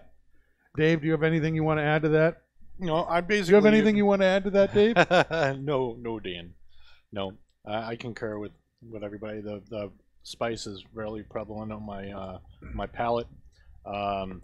Dave, 0.77 1.01
do 1.01 1.05
you 1.05 1.11
have 1.11 1.21
anything 1.21 1.53
you 1.53 1.63
want 1.63 1.77
to 1.79 1.83
add 1.83 2.01
to 2.01 2.09
that? 2.09 2.41
No, 2.79 3.05
I 3.05 3.21
Do 3.21 3.27
basically. 3.27 3.49
you 3.51 3.55
have 3.55 3.65
anything 3.65 3.95
you 4.01 4.05
want 4.05 4.21
to 4.21 4.27
add 4.27 4.43
to 4.45 4.49
that, 4.51 4.73
Dave? 4.73 4.95
no, 5.63 5.95
no, 5.99 6.19
Dan. 6.19 6.53
No, 7.11 7.33
I, 7.65 7.91
I 7.91 7.95
concur 7.95 8.37
with 8.39 8.51
with 8.81 9.03
everybody. 9.03 9.41
The 9.41 9.61
the 9.69 9.91
spice 10.23 10.67
is 10.67 10.83
really 10.93 11.23
prevalent 11.23 11.71
on 11.71 11.85
my 11.85 12.11
uh, 12.11 12.39
my 12.73 12.87
palate. 12.87 13.27
Um, 13.85 14.41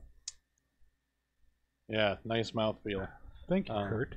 yeah, 1.90 2.16
nice 2.24 2.52
mouthfeel. 2.52 3.08
Thank 3.50 3.68
you, 3.68 3.76
Um, 3.76 3.90
Kurt. 3.90 4.16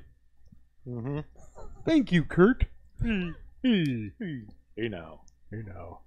Mm-hmm. 0.87 1.19
Thank 1.85 2.11
you, 2.11 2.23
Kurt. 2.23 2.65
You 3.03 3.33
know. 3.63 5.21
You 5.51 5.63
know. 5.63 5.99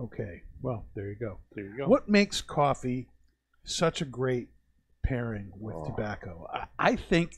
Okay. 0.00 0.42
Well, 0.62 0.86
there 0.94 1.08
you 1.08 1.16
go. 1.16 1.38
There 1.54 1.64
you 1.64 1.76
go. 1.78 1.86
What 1.86 2.08
makes 2.08 2.40
coffee 2.40 3.08
such 3.64 4.00
a 4.00 4.04
great 4.04 4.48
pairing 5.10 5.50
with 5.58 5.76
Oh. 5.76 5.84
tobacco? 5.84 6.46
I, 6.52 6.66
I 6.78 6.96
think, 6.96 7.36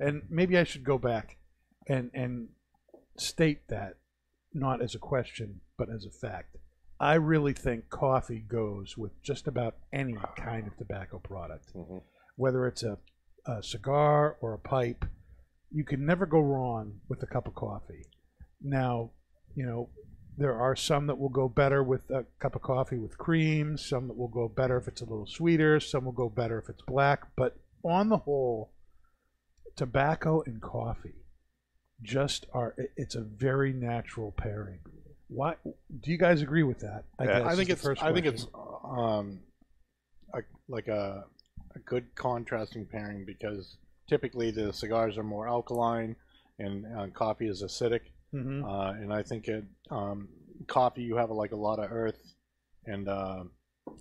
and 0.00 0.22
maybe 0.28 0.58
I 0.58 0.64
should 0.64 0.84
go 0.84 0.98
back 0.98 1.36
and 1.88 2.10
and 2.14 2.48
state 3.18 3.68
that 3.68 3.94
not 4.54 4.80
as 4.82 4.94
a 4.94 4.98
question 4.98 5.60
but 5.78 5.88
as 5.90 6.04
a 6.04 6.10
fact. 6.10 6.56
I 7.00 7.14
really 7.14 7.52
think 7.52 7.88
coffee 7.90 8.38
goes 8.46 8.96
with 8.96 9.12
just 9.22 9.48
about 9.48 9.74
any 9.92 10.16
kind 10.36 10.66
of 10.68 10.76
tobacco 10.76 11.18
product, 11.18 11.72
Mhm. 11.74 12.02
whether 12.36 12.66
it's 12.68 12.82
a, 12.84 12.98
a 13.46 13.62
cigar 13.62 14.36
or 14.40 14.54
a 14.54 14.58
pipe. 14.58 15.04
You 15.70 15.84
can 15.84 16.04
never 16.06 16.26
go 16.26 16.40
wrong 16.40 17.00
with 17.08 17.22
a 17.22 17.26
cup 17.26 17.46
of 17.48 17.54
coffee. 17.54 18.04
Now, 18.60 19.10
you 19.56 19.66
know, 19.66 19.88
there 20.38 20.58
are 20.58 20.74
some 20.74 21.06
that 21.06 21.18
will 21.18 21.28
go 21.28 21.48
better 21.48 21.82
with 21.82 22.10
a 22.10 22.24
cup 22.38 22.56
of 22.56 22.62
coffee 22.62 22.98
with 22.98 23.18
cream, 23.18 23.76
some 23.76 24.08
that 24.08 24.16
will 24.16 24.28
go 24.28 24.48
better 24.48 24.76
if 24.76 24.88
it's 24.88 25.00
a 25.00 25.04
little 25.04 25.26
sweeter, 25.26 25.78
some 25.80 26.04
will 26.04 26.12
go 26.12 26.28
better 26.28 26.58
if 26.58 26.68
it's 26.68 26.82
black, 26.82 27.28
but 27.36 27.56
on 27.84 28.08
the 28.08 28.18
whole, 28.18 28.72
tobacco 29.76 30.42
and 30.46 30.60
coffee 30.60 31.14
just 32.02 32.46
are 32.52 32.74
it's 32.96 33.14
a 33.14 33.20
very 33.20 33.72
natural 33.72 34.32
pairing. 34.32 34.80
Why 35.28 35.54
do 35.64 36.10
you 36.10 36.18
guys 36.18 36.42
agree 36.42 36.62
with 36.62 36.80
that? 36.80 37.04
Yeah, 37.20 37.40
guess 37.40 37.46
I 37.46 37.56
think 37.56 37.70
it's 37.70 37.86
I 38.02 38.12
think 38.12 38.26
it's 38.26 38.46
um 38.84 39.40
a, 40.34 40.40
like 40.68 40.88
a 40.88 41.24
a 41.74 41.78
good 41.78 42.14
contrasting 42.14 42.86
pairing 42.86 43.24
because 43.24 43.76
typically 44.08 44.50
the 44.50 44.72
cigars 44.72 45.16
are 45.16 45.22
more 45.22 45.48
alkaline 45.48 46.16
and 46.58 46.84
uh, 46.86 47.06
coffee 47.14 47.48
is 47.48 47.62
acidic. 47.62 48.00
Mhm. 48.34 48.64
Uh, 48.64 48.92
and 49.00 49.12
I 49.12 49.22
think 49.22 49.48
it 49.48 49.64
um, 49.90 50.28
coffee 50.66 51.02
you 51.02 51.16
have 51.16 51.30
like 51.30 51.52
a 51.52 51.56
lot 51.56 51.78
of 51.78 51.90
earth 51.90 52.34
and 52.86 53.08
uh, 53.08 53.44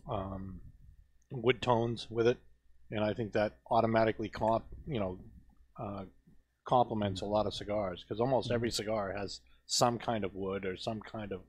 um, 0.09 0.61
wood 1.31 1.61
tones 1.61 2.07
with 2.09 2.27
it, 2.27 2.37
and 2.91 3.03
I 3.03 3.13
think 3.13 3.33
that 3.33 3.57
automatically 3.69 4.29
comp 4.29 4.65
you 4.87 4.99
know 4.99 5.19
uh, 5.79 6.05
complements 6.65 7.21
a 7.21 7.25
lot 7.25 7.45
of 7.47 7.53
cigars 7.53 8.03
because 8.03 8.19
almost 8.21 8.51
every 8.51 8.71
cigar 8.71 9.13
has 9.17 9.41
some 9.65 9.97
kind 9.97 10.23
of 10.23 10.33
wood 10.35 10.65
or 10.65 10.77
some 10.77 11.01
kind 11.01 11.31
of 11.31 11.41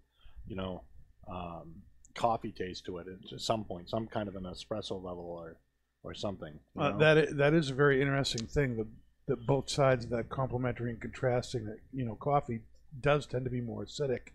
you 0.46 0.56
know 0.56 0.82
um, 1.30 1.82
coffee 2.14 2.52
taste 2.52 2.84
to 2.86 2.98
it 2.98 3.06
at 3.32 3.40
some 3.40 3.64
point, 3.64 3.88
some 3.88 4.06
kind 4.08 4.28
of 4.28 4.34
an 4.36 4.44
espresso 4.44 5.02
level 5.02 5.24
or 5.26 5.56
or 6.02 6.14
something. 6.14 6.58
you 6.74 6.82
Uh, 6.82 6.90
know? 6.90 6.98
that 6.98 7.18
i- 7.18 7.32
that 7.32 7.54
is 7.54 7.70
a 7.70 7.74
very 7.74 8.00
interesting 8.02 8.46
thing. 8.46 8.76
That 8.76 8.88
that 9.26 9.46
both 9.46 9.70
sides 9.70 10.04
of 10.04 10.10
that 10.10 10.28
complementary 10.30 10.90
and 10.90 11.00
contrasting. 11.00 11.64
That 11.66 11.78
you 11.92 12.04
know, 12.04 12.16
coffee 12.16 12.60
does 13.00 13.26
tend 13.26 13.44
to 13.44 13.50
be 13.50 13.60
more 13.60 13.84
acidic, 13.84 14.32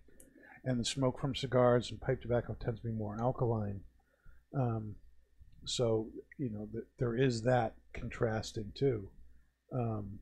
and 0.64 0.80
the 0.80 0.86
smoke 0.86 1.20
from 1.20 1.36
cigars 1.36 1.92
and 1.92 2.02
pipe 2.02 2.22
tobacco 2.22 2.56
tends 2.60 2.82
to 2.82 2.88
be 2.88 2.94
more 2.94 3.18
alkaline. 3.20 3.82
Um, 4.58 4.96
so 5.66 6.08
you 6.38 6.50
know, 6.50 6.68
th- 6.72 6.86
there 7.00 7.16
is 7.16 7.44
that 7.44 7.76
contrasting 7.94 8.72
too. 8.76 9.10
Um, 9.74 10.20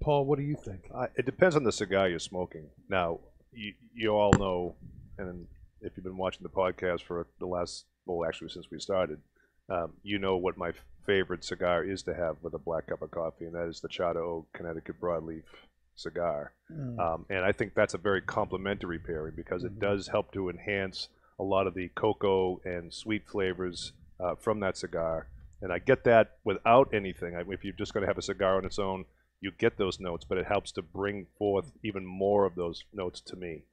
Paul, 0.00 0.26
what 0.26 0.38
do 0.38 0.44
you 0.44 0.56
think? 0.56 0.82
Uh, 0.94 1.06
it 1.16 1.26
depends 1.26 1.56
on 1.56 1.64
the 1.64 1.72
cigar 1.72 2.08
you're 2.08 2.18
smoking. 2.18 2.68
Now, 2.88 3.20
you, 3.52 3.72
you 3.94 4.10
all 4.10 4.32
know, 4.32 4.76
and 5.18 5.46
if 5.80 5.92
you've 5.96 6.04
been 6.04 6.18
watching 6.18 6.42
the 6.42 6.50
podcast 6.50 7.02
for 7.02 7.26
the 7.38 7.46
last, 7.46 7.86
well, 8.04 8.28
actually 8.28 8.50
since 8.50 8.66
we 8.70 8.78
started, 8.78 9.20
um, 9.70 9.94
you 10.02 10.18
know 10.18 10.36
what 10.36 10.58
my 10.58 10.72
favorite 11.06 11.44
cigar 11.44 11.82
is 11.82 12.02
to 12.02 12.14
have 12.14 12.36
with 12.42 12.54
a 12.54 12.58
black 12.58 12.88
cup 12.88 13.02
of 13.02 13.10
coffee, 13.10 13.46
and 13.46 13.54
that 13.54 13.68
is 13.68 13.80
the 13.80 13.88
Charter 13.88 14.22
Oak 14.22 14.48
Connecticut 14.52 15.00
Broadleaf 15.00 15.44
cigar. 15.96 16.52
Mm. 16.72 16.98
Um, 16.98 17.26
and 17.28 17.44
I 17.44 17.52
think 17.52 17.74
that's 17.74 17.94
a 17.94 17.98
very 17.98 18.22
complementary 18.22 18.98
pairing 18.98 19.34
because 19.36 19.64
it 19.64 19.78
does 19.78 20.08
help 20.08 20.32
to 20.32 20.48
enhance 20.48 21.08
a 21.38 21.42
lot 21.42 21.66
of 21.66 21.74
the 21.74 21.88
cocoa 21.88 22.60
and 22.64 22.92
sweet 22.92 23.26
flavors 23.28 23.92
uh, 24.20 24.34
from 24.36 24.60
that 24.60 24.76
cigar. 24.76 25.28
And 25.60 25.72
I 25.72 25.78
get 25.78 26.04
that 26.04 26.38
without 26.44 26.92
anything. 26.92 27.34
I, 27.34 27.40
if 27.50 27.64
you're 27.64 27.72
just 27.72 27.94
going 27.94 28.02
to 28.02 28.08
have 28.08 28.18
a 28.18 28.22
cigar 28.22 28.56
on 28.56 28.64
its 28.64 28.78
own, 28.78 29.04
you 29.40 29.50
get 29.58 29.76
those 29.76 30.00
notes, 30.00 30.24
but 30.24 30.38
it 30.38 30.46
helps 30.46 30.72
to 30.72 30.82
bring 30.82 31.26
forth 31.38 31.72
even 31.82 32.04
more 32.06 32.44
of 32.46 32.54
those 32.54 32.84
notes 32.92 33.20
to 33.22 33.36
me. 33.36 33.64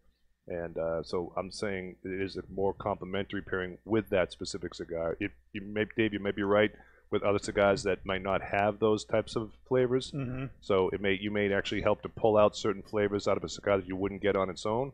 And 0.47 0.77
uh, 0.77 1.03
so 1.03 1.33
I'm 1.37 1.51
saying 1.51 1.95
it 2.03 2.21
is 2.21 2.35
a 2.35 2.43
more 2.53 2.73
complementary 2.73 3.41
pairing 3.41 3.77
with 3.85 4.09
that 4.09 4.31
specific 4.31 4.73
cigar. 4.73 5.15
If 5.19 5.31
you 5.53 5.61
may, 5.61 5.85
Dave, 5.95 6.13
you 6.13 6.19
may 6.19 6.31
be 6.31 6.43
right 6.43 6.71
with 7.11 7.23
other 7.23 7.39
cigars 7.39 7.83
that 7.83 8.05
might 8.05 8.21
not 8.21 8.41
have 8.41 8.79
those 8.79 9.05
types 9.05 9.35
of 9.35 9.51
flavors. 9.67 10.11
Mhm. 10.11 10.49
So 10.61 10.89
it 10.89 10.99
may 11.01 11.13
you 11.13 11.31
may 11.31 11.53
actually 11.53 11.81
help 11.81 12.01
to 12.01 12.09
pull 12.09 12.37
out 12.37 12.55
certain 12.55 12.81
flavors 12.83 13.27
out 13.27 13.37
of 13.37 13.43
a 13.43 13.49
cigar 13.49 13.77
that 13.77 13.87
you 13.87 13.95
wouldn't 13.95 14.21
get 14.21 14.35
on 14.35 14.49
its 14.49 14.65
own, 14.65 14.93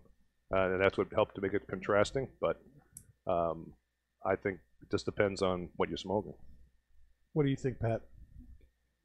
uh, 0.54 0.72
and 0.72 0.82
that's 0.82 0.98
what 0.98 1.12
helped 1.14 1.36
to 1.36 1.42
make 1.42 1.54
it 1.54 1.68
contrasting. 1.68 2.28
But 2.42 2.62
um, 3.26 3.74
I 4.26 4.36
think 4.36 4.60
it 4.82 4.92
just 4.92 5.06
depends 5.06 5.42
on 5.42 5.70
what 5.76 5.90
you're 5.90 5.98
smoking. 5.98 6.34
What 7.34 7.44
do 7.44 7.50
you 7.50 7.56
think, 7.56 7.80
Pat? 7.80 8.02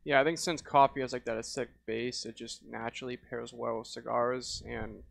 Yeah, 0.04 0.20
I 0.20 0.24
think 0.24 0.38
since 0.38 0.60
coffee 0.60 1.00
has 1.00 1.12
like 1.12 1.24
that 1.24 1.38
acidic 1.38 1.68
base, 1.86 2.26
it 2.26 2.36
just 2.36 2.64
naturally 2.64 3.16
pairs 3.16 3.52
well 3.52 3.78
with 3.78 3.86
cigars. 3.86 4.62
And 4.66 5.02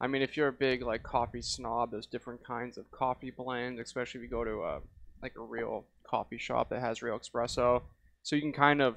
I 0.00 0.06
mean, 0.06 0.22
if 0.22 0.36
you're 0.36 0.48
a 0.48 0.52
big 0.52 0.82
like 0.82 1.02
coffee 1.02 1.42
snob, 1.42 1.90
there's 1.92 2.06
different 2.06 2.44
kinds 2.44 2.78
of 2.78 2.90
coffee 2.90 3.30
blends, 3.30 3.80
especially 3.80 4.20
if 4.20 4.24
you 4.24 4.30
go 4.30 4.44
to 4.44 4.62
a 4.62 4.80
like 5.22 5.34
a 5.36 5.40
real 5.40 5.84
coffee 6.04 6.38
shop 6.38 6.70
that 6.70 6.80
has 6.80 7.02
real 7.02 7.18
espresso. 7.18 7.82
So 8.22 8.36
you 8.36 8.42
can 8.42 8.52
kind 8.52 8.82
of 8.82 8.96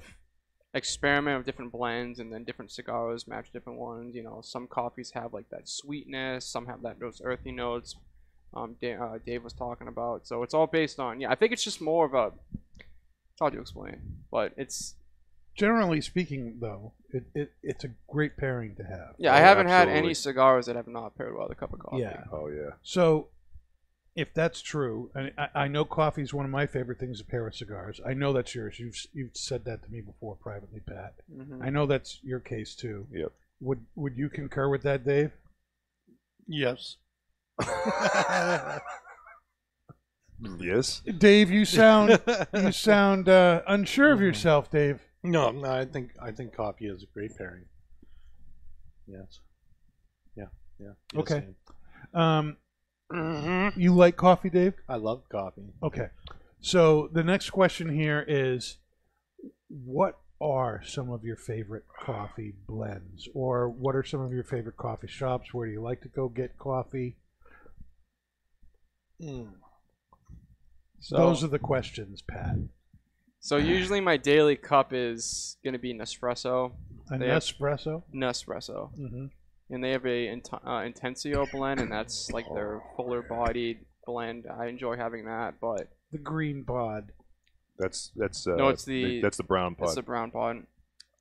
experiment 0.74 1.38
with 1.38 1.46
different 1.46 1.72
blends 1.72 2.18
and 2.18 2.32
then 2.32 2.44
different 2.44 2.70
cigars 2.70 3.28
match 3.28 3.52
different 3.52 3.78
ones. 3.78 4.14
You 4.14 4.22
know, 4.22 4.40
some 4.42 4.66
coffees 4.66 5.10
have 5.14 5.34
like 5.34 5.48
that 5.50 5.68
sweetness, 5.68 6.46
some 6.46 6.66
have 6.66 6.82
that 6.82 6.98
those 7.00 7.20
earthy 7.24 7.52
notes. 7.52 7.96
Um, 8.54 8.76
Da- 8.82 8.96
uh, 8.96 9.18
Dave 9.24 9.44
was 9.44 9.54
talking 9.54 9.88
about. 9.88 10.26
So 10.26 10.42
it's 10.42 10.52
all 10.54 10.66
based 10.66 11.00
on. 11.00 11.20
Yeah, 11.20 11.30
I 11.30 11.34
think 11.34 11.52
it's 11.52 11.64
just 11.64 11.80
more 11.80 12.04
of 12.04 12.14
a. 12.14 12.32
It's 12.78 13.40
hard 13.40 13.54
to 13.54 13.60
explain, 13.60 13.96
but 14.30 14.52
it's 14.56 14.94
Generally 15.54 16.00
speaking, 16.00 16.56
though, 16.60 16.92
it, 17.10 17.24
it 17.34 17.52
it's 17.62 17.84
a 17.84 17.90
great 18.08 18.38
pairing 18.38 18.74
to 18.76 18.84
have. 18.84 19.14
yeah. 19.18 19.34
I 19.34 19.38
haven't 19.38 19.66
had 19.68 19.88
any 19.88 20.14
cigars 20.14 20.64
that 20.66 20.76
have 20.76 20.88
not 20.88 21.16
paired 21.16 21.34
well 21.34 21.46
with 21.46 21.56
a 21.58 21.60
cup 21.60 21.74
of 21.74 21.78
coffee. 21.78 21.98
Yeah. 22.00 22.24
Oh 22.32 22.48
yeah. 22.48 22.70
So, 22.82 23.28
if 24.14 24.32
that's 24.34 24.60
true, 24.60 25.10
and 25.14 25.32
I, 25.38 25.48
I 25.64 25.68
know 25.68 25.84
coffee 25.84 26.22
is 26.22 26.34
one 26.34 26.44
of 26.44 26.50
my 26.50 26.66
favorite 26.66 26.98
things 26.98 27.18
to 27.18 27.24
pair 27.24 27.44
with 27.44 27.54
cigars. 27.54 28.00
I 28.06 28.12
know 28.14 28.32
that's 28.32 28.54
yours. 28.54 28.78
You've 28.78 28.96
you've 29.14 29.36
said 29.36 29.64
that 29.64 29.82
to 29.84 29.88
me 29.90 30.00
before 30.00 30.36
privately, 30.36 30.80
Pat. 30.86 31.14
hmm 31.34 31.62
I 31.62 31.70
know 31.70 31.86
that's 31.86 32.18
your 32.22 32.40
case 32.40 32.74
too. 32.74 33.06
Yep. 33.12 33.32
Would 33.60 33.80
Would 33.94 34.16
you 34.16 34.28
concur 34.28 34.68
with 34.68 34.82
that, 34.82 35.04
Dave? 35.04 35.32
Yes. 36.46 36.96
Yes. 40.58 41.02
Dave, 41.18 41.50
you 41.52 41.64
sound 41.64 42.20
you 42.52 42.72
sound 42.72 43.28
uh, 43.28 43.62
unsure 43.68 44.10
of 44.12 44.20
yourself, 44.20 44.70
Dave. 44.70 45.00
No, 45.22 45.52
no, 45.52 45.70
I 45.70 45.84
think 45.84 46.10
I 46.20 46.32
think 46.32 46.52
coffee 46.52 46.86
is 46.86 47.04
a 47.04 47.06
great 47.14 47.36
pairing. 47.38 47.66
Yes. 49.06 49.38
Yeah. 50.36 50.46
Yeah. 50.80 50.92
Yes, 51.14 51.20
Okay. 51.20 51.36
and- 51.36 52.20
Um, 52.20 52.56
you 53.76 53.94
like 53.94 54.16
coffee, 54.16 54.50
Dave? 54.50 54.74
I 54.88 54.96
love 54.96 55.22
coffee. 55.30 55.72
Okay. 55.82 56.08
So 56.60 57.08
the 57.12 57.22
next 57.24 57.50
question 57.50 57.88
here 57.94 58.24
is, 58.26 58.78
what 59.68 60.18
are 60.40 60.82
some 60.84 61.10
of 61.10 61.24
your 61.24 61.36
favorite 61.36 61.84
coffee 62.00 62.54
blends, 62.66 63.28
or 63.34 63.68
what 63.68 63.94
are 63.96 64.02
some 64.04 64.20
of 64.20 64.32
your 64.32 64.44
favorite 64.44 64.76
coffee 64.76 65.06
shops? 65.08 65.52
Where 65.54 65.66
do 65.66 65.72
you 65.72 65.80
like 65.82 66.00
to 66.02 66.08
go 66.08 66.28
get 66.28 66.58
coffee? 66.58 67.16
So 71.00 71.16
Those 71.16 71.44
are 71.44 71.48
the 71.48 71.58
questions, 71.58 72.22
Pat. 72.22 72.56
so 73.40 73.56
usually 73.56 74.00
my 74.00 74.16
daily 74.16 74.56
cup 74.56 74.92
is 74.92 75.56
gonna 75.64 75.78
be 75.78 75.94
Nespresso, 75.94 76.72
An 77.10 77.20
They 77.20 77.28
have- 77.28 77.42
espresso. 77.42 78.02
Nespresso, 78.14 78.90
hmm 78.94 79.26
and 79.70 79.82
they 79.82 79.90
have 79.90 80.04
a 80.06 80.28
Int- 80.28 80.52
uh, 80.52 80.80
Intensio 80.80 81.50
blend, 81.50 81.80
and 81.80 81.90
that's 81.90 82.30
like 82.30 82.46
their 82.54 82.80
fuller 82.96 83.22
bodied 83.22 83.78
blend. 84.06 84.46
I 84.46 84.66
enjoy 84.66 84.96
having 84.96 85.24
that, 85.26 85.54
but 85.60 85.88
The 86.12 86.18
green 86.18 86.64
pod. 86.64 87.12
That's 87.78 88.10
that's 88.16 88.46
uh, 88.46 88.56
No, 88.56 88.68
it's 88.68 88.84
the- 88.84 89.20
that's 89.20 89.36
the 89.38 89.42
brown 89.44 89.72
it's 89.78 89.80
pod. 89.80 89.96
the 89.96 90.02
brown 90.02 90.30
pod. 90.30 90.66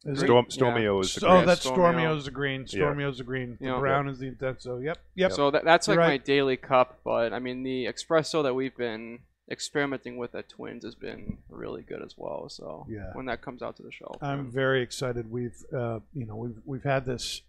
Is 0.03 0.21
it- 0.21 0.25
Storm, 0.25 0.45
Stormio 0.47 1.01
is 1.01 1.13
the 1.15 1.27
oh, 1.27 1.35
green. 1.35 1.45
that's 1.45 1.65
Stormio. 1.65 1.93
Stormio's 1.95 2.25
the 2.25 2.31
green. 2.31 2.65
Yeah. 2.67 2.79
Stormio's 2.85 3.17
the 3.19 3.23
green. 3.23 3.57
The 3.59 3.67
Yeah. 3.67 3.79
brown 3.79 4.09
is 4.09 4.17
the 4.19 4.31
intenso. 4.31 4.83
Yep. 4.83 4.97
Yep. 5.15 5.31
So 5.31 5.51
that, 5.51 5.63
that's 5.63 5.87
You're 5.87 5.97
like 5.97 6.07
my 6.07 6.17
daily 6.17 6.57
cup, 6.57 6.99
but 7.03 7.33
I 7.33 7.39
mean 7.39 7.63
the 7.63 7.85
espresso 7.85 8.41
that 8.43 8.53
we've 8.55 8.75
been 8.75 9.19
experimenting 9.49 10.17
with 10.17 10.33
at 10.33 10.49
Twins 10.49 10.83
has 10.85 10.95
been 10.95 11.37
really 11.49 11.81
good 11.83 12.01
as 12.01 12.15
well. 12.17 12.49
So 12.49 12.85
Yeah. 12.89 13.11
when 13.13 13.25
that 13.27 13.41
comes 13.41 13.61
out 13.61 13.75
to 13.77 13.83
the 13.83 13.91
shelf, 13.91 14.17
I'm 14.21 14.49
very 14.51 14.81
excited. 14.81 15.29
We've, 15.29 15.55
uh, 15.73 15.99
you 16.13 16.25
know, 16.25 16.35
we've 16.35 16.57
we've 16.65 16.83
had 16.83 17.05
this 17.05 17.41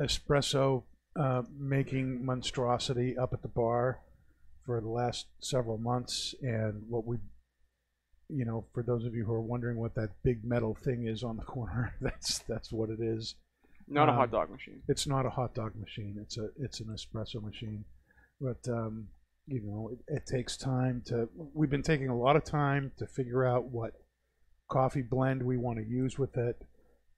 espresso 0.00 0.84
uh, 1.18 1.42
making 1.58 2.24
monstrosity 2.24 3.16
up 3.16 3.32
at 3.32 3.42
the 3.42 3.48
bar 3.48 4.00
for 4.64 4.80
the 4.80 4.88
last 4.88 5.26
several 5.40 5.76
months, 5.76 6.34
and 6.40 6.82
what 6.88 7.06
we, 7.06 7.18
you 8.28 8.44
know, 8.44 8.64
for 8.72 8.82
those 8.82 9.04
of 9.04 9.14
you 9.14 9.24
who 9.24 9.32
are 9.32 9.40
wondering 9.40 9.76
what 9.76 9.94
that 9.94 10.10
big 10.22 10.44
metal 10.44 10.76
thing 10.84 11.06
is 11.06 11.22
on 11.22 11.36
the 11.36 11.42
corner, 11.56 11.94
that's 12.00 12.38
that's 12.48 12.72
what 12.72 12.90
it 12.90 13.00
is. 13.00 13.34
not 13.88 14.08
a 14.08 14.12
um, 14.12 14.18
hot 14.18 14.30
dog 14.30 14.50
machine. 14.50 14.80
It's 14.88 15.06
not 15.06 15.26
a 15.26 15.30
hot 15.30 15.54
dog 15.54 15.72
machine. 15.76 16.16
It's 16.20 16.38
a 16.38 16.48
it's 16.58 16.80
an 16.80 16.86
espresso 16.86 17.42
machine, 17.42 17.84
but 18.40 18.66
um, 18.68 19.08
you 19.46 19.60
know 19.62 19.90
it, 19.92 19.98
it 20.16 20.26
takes 20.26 20.56
time 20.56 21.02
to. 21.06 21.28
We've 21.54 21.70
been 21.70 21.82
taking 21.82 22.08
a 22.08 22.16
lot 22.16 22.36
of 22.36 22.44
time 22.44 22.92
to 22.98 23.06
figure 23.06 23.44
out 23.44 23.64
what 23.64 23.94
coffee 24.70 25.02
blend 25.02 25.42
we 25.42 25.58
want 25.58 25.78
to 25.78 25.84
use 25.84 26.18
with 26.18 26.36
it, 26.36 26.56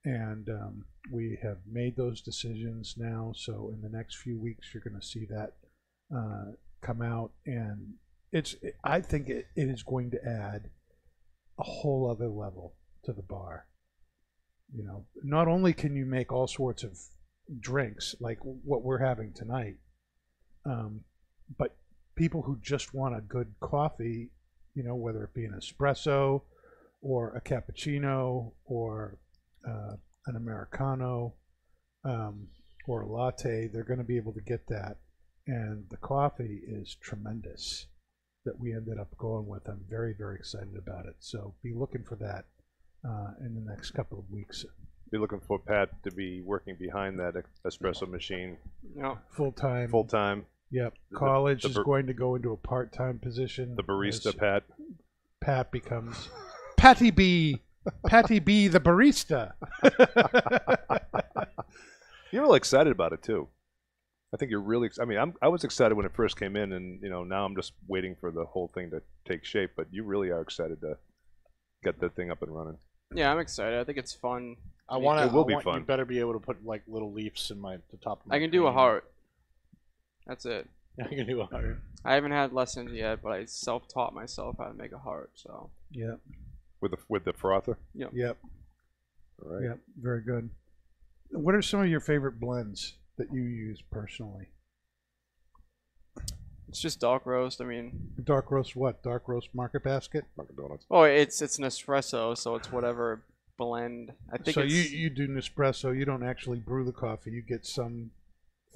and 0.05 0.49
um, 0.49 0.85
we 1.11 1.39
have 1.43 1.59
made 1.71 1.97
those 1.97 2.21
decisions 2.21 2.95
now. 2.97 3.33
So 3.37 3.73
in 3.75 3.81
the 3.83 3.97
next 3.97 4.19
few 4.19 4.39
weeks, 4.39 4.69
you're 4.73 4.83
going 4.83 5.01
to 5.01 5.07
see 5.07 5.27
that 5.27 5.53
uh, 6.15 6.53
come 6.83 7.03
out, 7.03 7.33
and 7.47 7.95
it's. 8.33 8.57
I 8.83 9.01
think 9.01 9.29
it, 9.29 9.47
it 9.57 9.69
is 9.69 9.83
going 9.83 10.11
to 10.13 10.25
add 10.25 10.71
a 11.59 11.63
whole 11.63 12.11
other 12.11 12.29
level 12.29 12.75
to 13.05 13.13
the 13.13 13.23
bar. 13.23 13.67
You 14.75 14.85
know, 14.85 15.07
not 15.23 15.49
only 15.49 15.73
can 15.73 15.95
you 15.95 16.05
make 16.05 16.33
all 16.33 16.47
sorts 16.47 16.83
of 16.83 16.99
drinks 17.61 18.15
like 18.21 18.39
what 18.43 18.83
we're 18.83 19.05
having 19.05 19.33
tonight, 19.33 19.77
um, 20.65 21.03
but 21.59 21.77
people 22.17 22.43
who 22.43 22.59
just 22.61 22.95
want 22.95 23.17
a 23.17 23.21
good 23.21 23.55
coffee, 23.61 24.31
you 24.75 24.83
know, 24.83 24.95
whether 24.95 25.25
it 25.25 25.35
be 25.35 25.45
an 25.45 25.59
espresso 25.59 26.43
or 27.03 27.37
a 27.37 27.41
cappuccino 27.41 28.53
or 28.65 29.19
uh, 29.69 29.97
an 30.27 30.37
americano 30.37 31.35
um, 32.05 32.49
or 32.87 33.03
a 33.03 33.09
latte, 33.09 33.69
they're 33.73 33.85
going 33.85 33.99
to 33.99 34.05
be 34.05 34.17
able 34.19 34.33
to 34.35 34.41
get 34.43 34.67
that. 34.69 34.99
And 35.47 35.85
the 35.91 35.97
coffee 35.97 36.61
is 36.67 36.97
tremendous 37.01 37.87
that 38.45 38.59
we 38.59 38.75
ended 38.75 38.99
up 38.99 39.17
going 39.17 39.47
with. 39.47 39.67
I'm 39.69 39.81
very, 39.89 40.15
very 40.19 40.37
excited 40.37 40.75
about 40.77 41.07
it. 41.07 41.15
So 41.19 41.55
be 41.63 41.73
looking 41.75 42.05
for 42.05 42.17
that 42.17 42.45
uh, 43.09 43.33
in 43.41 43.55
the 43.55 43.71
next 43.71 43.93
couple 43.93 44.19
of 44.19 44.31
weeks. 44.31 44.65
Be 45.11 45.17
looking 45.19 45.41
for 45.41 45.59
Pat 45.59 45.91
to 46.05 46.11
be 46.11 46.43
working 46.43 46.77
behind 46.79 47.19
that 47.21 47.35
espresso 47.67 48.07
machine 48.09 48.57
Yeah. 48.97 49.17
Full 49.31 49.53
time. 49.53 49.89
full 49.91 50.05
time. 50.05 50.45
Yep. 50.71 50.95
The- 51.11 51.19
College 51.19 51.63
the 51.63 51.69
is 51.69 51.79
going 51.79 52.07
to 52.09 52.15
go 52.15 52.35
into 52.35 52.53
a 52.53 52.57
part 52.57 52.93
time 52.93 53.19
position. 53.19 53.77
The 53.77 53.83
barista 53.83 54.37
Pat. 54.37 54.65
Pat 55.41 55.71
becomes 55.71 56.29
Patty 56.77 57.11
B. 57.11 57.63
Patty 58.07 58.39
B. 58.39 58.69
the 58.69 58.81
barista. 58.81 59.53
You're 62.33 62.43
really 62.43 62.57
excited 62.57 62.91
about 62.93 63.13
it 63.13 63.23
too. 63.23 63.49
I 64.33 64.37
think 64.37 64.51
you're 64.51 64.61
really. 64.61 64.87
ex- 64.87 64.99
I 64.99 65.05
mean, 65.05 65.19
I'm, 65.19 65.35
I 65.41 65.47
was 65.47 65.63
excited 65.63 65.95
when 65.95 66.05
it 66.05 66.13
first 66.13 66.37
came 66.37 66.57
in, 66.57 66.73
and 66.73 67.01
you 67.01 67.09
know 67.09 67.23
now 67.23 67.45
I'm 67.45 67.55
just 67.55 67.73
waiting 67.87 68.17
for 68.19 68.33
the 68.33 68.45
whole 68.45 68.67
thing 68.75 68.91
to 68.91 69.01
take 69.25 69.45
shape. 69.45 69.71
But 69.77 69.87
you 69.93 70.03
really 70.03 70.31
are 70.31 70.41
excited 70.41 70.81
to 70.81 70.97
get 71.85 72.01
that 72.01 72.17
thing 72.17 72.33
up 72.33 72.43
and 72.43 72.53
running. 72.53 72.77
Yeah, 73.15 73.31
I'm 73.31 73.39
excited. 73.39 73.79
I 73.79 73.85
think 73.85 73.97
it's 73.99 74.13
fun. 74.13 74.57
I 74.89 74.97
want 74.97 75.21
to. 75.21 75.27
It 75.27 75.33
will 75.33 75.45
be 75.45 75.53
You 75.55 75.61
fun. 75.61 75.85
better 75.85 76.05
be 76.05 76.19
able 76.19 76.33
to 76.33 76.41
put 76.41 76.65
like 76.67 76.83
little 76.89 77.13
leaves 77.13 77.53
in 77.53 77.61
my 77.61 77.77
the 77.93 77.97
top. 77.99 78.23
Of 78.23 78.27
my 78.27 78.37
I 78.37 78.39
can 78.41 78.51
do 78.51 78.65
a 78.67 78.71
cream. 78.71 78.75
heart. 78.79 79.13
That's 80.27 80.45
it. 80.47 80.69
I 81.01 81.09
can 81.15 81.27
do 81.29 81.41
a 81.43 81.47
heart. 81.47 81.79
I 82.05 82.15
haven't 82.15 82.33
had 82.33 82.53
lessons 82.53 82.91
yet, 82.93 83.23
but 83.23 83.31
I 83.31 83.45
self-taught 83.45 84.15
myself 84.15 84.57
how 84.59 84.67
to 84.67 84.75
make 84.75 84.91
a 84.93 84.99
heart. 84.99 85.31
So 85.35 85.71
yep. 85.93 86.19
With 86.85 86.93
the 86.93 86.99
with 87.09 87.25
the 87.25 87.33
frother. 87.33 87.79
Yep. 87.95 88.11
Yep. 88.13 88.37
All 89.43 89.51
right. 89.55 89.65
Yep. 89.65 89.79
Very 90.01 90.23
good. 90.23 90.51
What 91.31 91.55
are 91.55 91.63
some 91.63 91.81
of 91.81 91.89
your 91.89 92.01
favorite 92.01 92.39
blends 92.39 92.99
that 93.17 93.29
you 93.33 93.43
use 93.43 93.83
personally? 93.91 94.49
it's 96.69 96.81
just 96.81 97.01
dark 97.01 97.25
roast. 97.25 97.61
I 97.61 97.65
mean, 97.65 98.11
Dark 98.23 98.51
roast 98.51 98.77
what? 98.77 99.03
Dark 99.03 99.29
roast 99.29 99.49
market 99.55 99.83
basket? 99.83 100.25
Dunkin' 100.37 100.57
Donuts. 100.57 100.85
oh, 100.91 101.05
it's 101.05 101.41
it's 101.41 101.59
an 101.59 101.65
espresso, 101.65 102.37
so 102.37 102.55
it's 102.57 102.71
whatever 102.71 103.23
blend. 103.57 104.13
I 104.33 104.37
think 104.39 104.55
so 104.55 104.61
it's, 104.61 104.75
you, 104.75 104.99
you 104.99 105.11
do 105.11 105.27
Nespresso. 105.27 105.97
You 105.97 106.05
don't 106.05 106.23
actually 106.25 106.59
brew 106.59 106.85
the 106.85 106.93
coffee. 106.93 107.31
You 107.31 107.43
get 107.43 107.65
some 107.65 108.11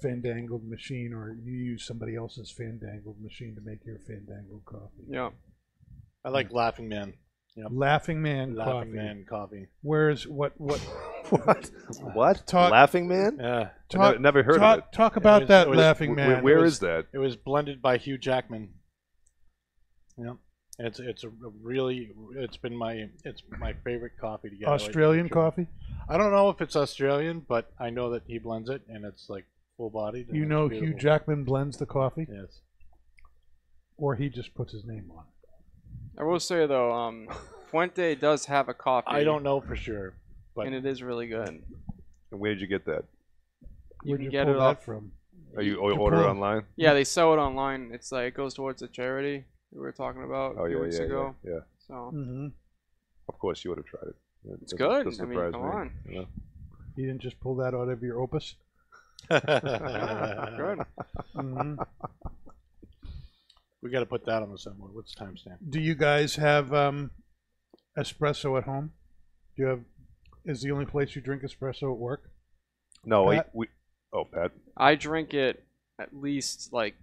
fandangled 0.01 0.67
machine 0.67 1.13
or 1.13 1.37
you 1.45 1.53
use 1.53 1.85
somebody 1.85 2.15
else's 2.15 2.51
fandangled 2.51 3.21
machine 3.21 3.55
to 3.57 3.61
make 3.61 3.85
your 3.85 3.99
fandangled 3.99 4.65
coffee. 4.65 5.05
yeah. 5.09 5.31
I 6.25 6.31
like 6.31 6.53
Laughing 6.53 6.89
Man. 6.89 7.15
Yep. 7.59 7.67
Laughing 7.73 8.23
Man 8.23 8.55
Laughing 8.55 8.73
coffee. 8.75 8.91
Man 8.91 9.27
coffee. 9.29 9.67
Where's 9.83 10.27
what 10.27 10.53
what 10.61 10.79
What? 11.31 11.71
What? 12.15 12.47
Talk- 12.47 12.71
Laughing 12.71 13.09
Man? 13.09 13.39
Yeah. 13.41 13.71
I 13.95 13.97
never, 13.99 14.19
never 14.19 14.43
heard 14.43 14.59
talk, 14.61 14.79
of 14.79 14.85
it. 14.85 14.93
talk 14.93 15.17
about 15.17 15.43
was- 15.43 15.49
that 15.49 15.67
it 15.67 15.71
was- 15.71 15.79
Laughing 15.79 16.13
Wh- 16.13 16.17
Man. 16.17 16.41
wh- 16.41 16.45
where 16.45 16.59
It 16.59 16.63
was- 16.63 16.73
is 16.75 16.79
that? 16.81 17.07
It 17.13 17.19
was 17.19 17.37
blended 17.37 17.83
by 17.83 17.97
Hugh 17.99 18.17
Jackman. 18.19 18.71
Yeah. 20.17 20.35
It's 20.79 21.01
it's 21.01 21.25
a 21.25 21.29
really 21.63 22.11
it's 22.37 22.57
been 22.57 22.77
my 22.77 23.09
it's 23.25 23.43
my 23.59 23.73
favorite 23.85 24.13
coffee 24.21 24.51
to 24.51 24.57
get. 24.57 24.69
I 24.69 24.73
like- 24.73 24.81
Australian 24.81 25.29
coffee? 25.29 25.67
I 26.09 26.17
don't 26.17 26.31
know 26.33 26.51
if 26.51 26.61
it's 26.61 26.77
Australian, 26.77 27.41
but 27.49 27.73
I 27.81 27.91
know 27.91 28.11
that 28.11 28.23
he 28.27 28.39
blends 28.39 28.71
it 28.71 28.83
and 28.89 29.05
it's 29.05 29.29
like 29.29 29.45
full 29.77 29.91
bodied. 29.91 30.29
You 30.33 30.45
know 30.47 30.69
Hugh 30.69 30.95
Jackman 30.95 31.43
blends 31.45 31.77
the 31.79 31.87
coffee 31.87 32.27
Yes. 32.31 32.61
or 33.97 34.15
he 34.15 34.29
just 34.29 34.55
puts 34.55 34.73
his 34.73 34.85
name 34.85 35.11
on 35.11 35.25
it. 35.27 35.38
I 36.19 36.25
will 36.25 36.41
say 36.41 36.67
though, 36.67 36.93
um, 36.93 37.29
Fuente 37.71 38.15
does 38.15 38.47
have 38.47 38.69
a 38.69 38.75
coffee. 38.75 39.07
I 39.09 39.25
don't 39.25 39.43
know 39.43 39.61
for 39.61 39.77
sure, 39.77 40.15
but 40.57 40.67
and 40.67 40.75
it 40.75 40.85
is 40.85 41.03
really 41.03 41.29
good. 41.29 41.49
And 41.49 42.41
where 42.41 42.53
did 42.55 42.61
you 42.61 42.67
get 42.67 42.85
that? 42.87 43.05
You 44.05 44.11
Where'd 44.13 44.19
can 44.21 44.25
you 44.25 44.31
get 44.31 44.45
pull 44.47 44.55
it 44.55 44.59
that 44.59 44.63
off. 44.63 44.85
from? 44.85 45.13
Are 45.57 45.63
you 45.63 45.75
Did 45.77 45.81
order 45.99 46.17
it 46.17 46.21
pull- 46.23 46.31
online? 46.31 46.63
Yeah, 46.77 46.93
they 46.95 47.05
sell 47.05 47.33
it 47.33 47.39
online. 47.39 47.91
It's 47.93 48.13
like 48.13 48.27
it 48.29 48.35
goes 48.35 48.55
towards 48.55 48.83
a 48.83 48.89
charity 48.89 49.45
we 49.73 49.81
were 49.81 49.93
talking 49.93 50.23
about 50.25 50.57
a 50.57 50.61
Oh 50.61 50.67
few 50.67 50.77
yeah, 50.77 50.83
weeks 50.83 50.99
yeah, 50.99 51.05
ago. 51.05 51.35
yeah, 51.45 51.51
yeah. 51.53 51.59
So 51.87 51.95
Mm-hmm. 52.15 52.47
Of 53.29 53.39
course, 53.39 53.63
you 53.65 53.71
would 53.71 53.79
have 53.79 53.87
tried 53.87 54.09
it. 54.09 54.17
It 54.51 54.59
It's 54.63 54.73
doesn't- 54.73 54.89
good. 54.89 55.05
doesn't 55.05 55.25
I 55.25 55.29
mean, 55.29 55.37
surprise 55.39 55.53
come 55.53 55.63
me, 55.63 55.69
on. 55.77 55.91
you 56.09 56.15
know? 56.21 56.27
You 56.97 57.07
didn't 57.07 57.21
just 57.23 57.39
pull 57.41 57.55
that 57.57 57.75
out 57.75 57.89
of 57.89 58.03
your 58.03 58.21
opus. 58.21 58.55
Good. 59.31 60.79
hmm 61.35 61.75
we 63.83 63.91
got 63.91 64.01
to 64.01 64.07
put 64.07 64.27
that 64.27 64.43
on 64.43 64.51
the 64.51 64.57
soundboard. 64.57 64.93
What's 64.93 65.15
the 65.15 65.25
timestamp? 65.25 65.59
Do 65.69 65.81
you 65.81 65.95
guys 65.95 66.37
have 66.37 66.73
um, 66.73 67.11
espresso 67.99 68.59
at 68.59 68.65
home? 68.65 68.93
Do 69.57 69.63
you 69.63 69.69
have? 69.69 69.81
Is 70.45 70.63
the 70.63 70.71
only 70.73 70.87
place 70.87 71.15
you 71.15 71.23
drink 71.23 71.43
espresso 71.43 71.93
at 71.93 71.99
work? 71.99 72.31
No, 73.05 73.29
I, 73.31 73.37
Pat? 73.37 73.51
we. 73.53 73.69
Oh, 74.13 74.25
Pat. 74.25 74.53
I 74.77 74.95
drink 74.95 75.35
it 75.35 75.65
at 76.01 76.15
least 76.17 76.73
like 76.73 76.95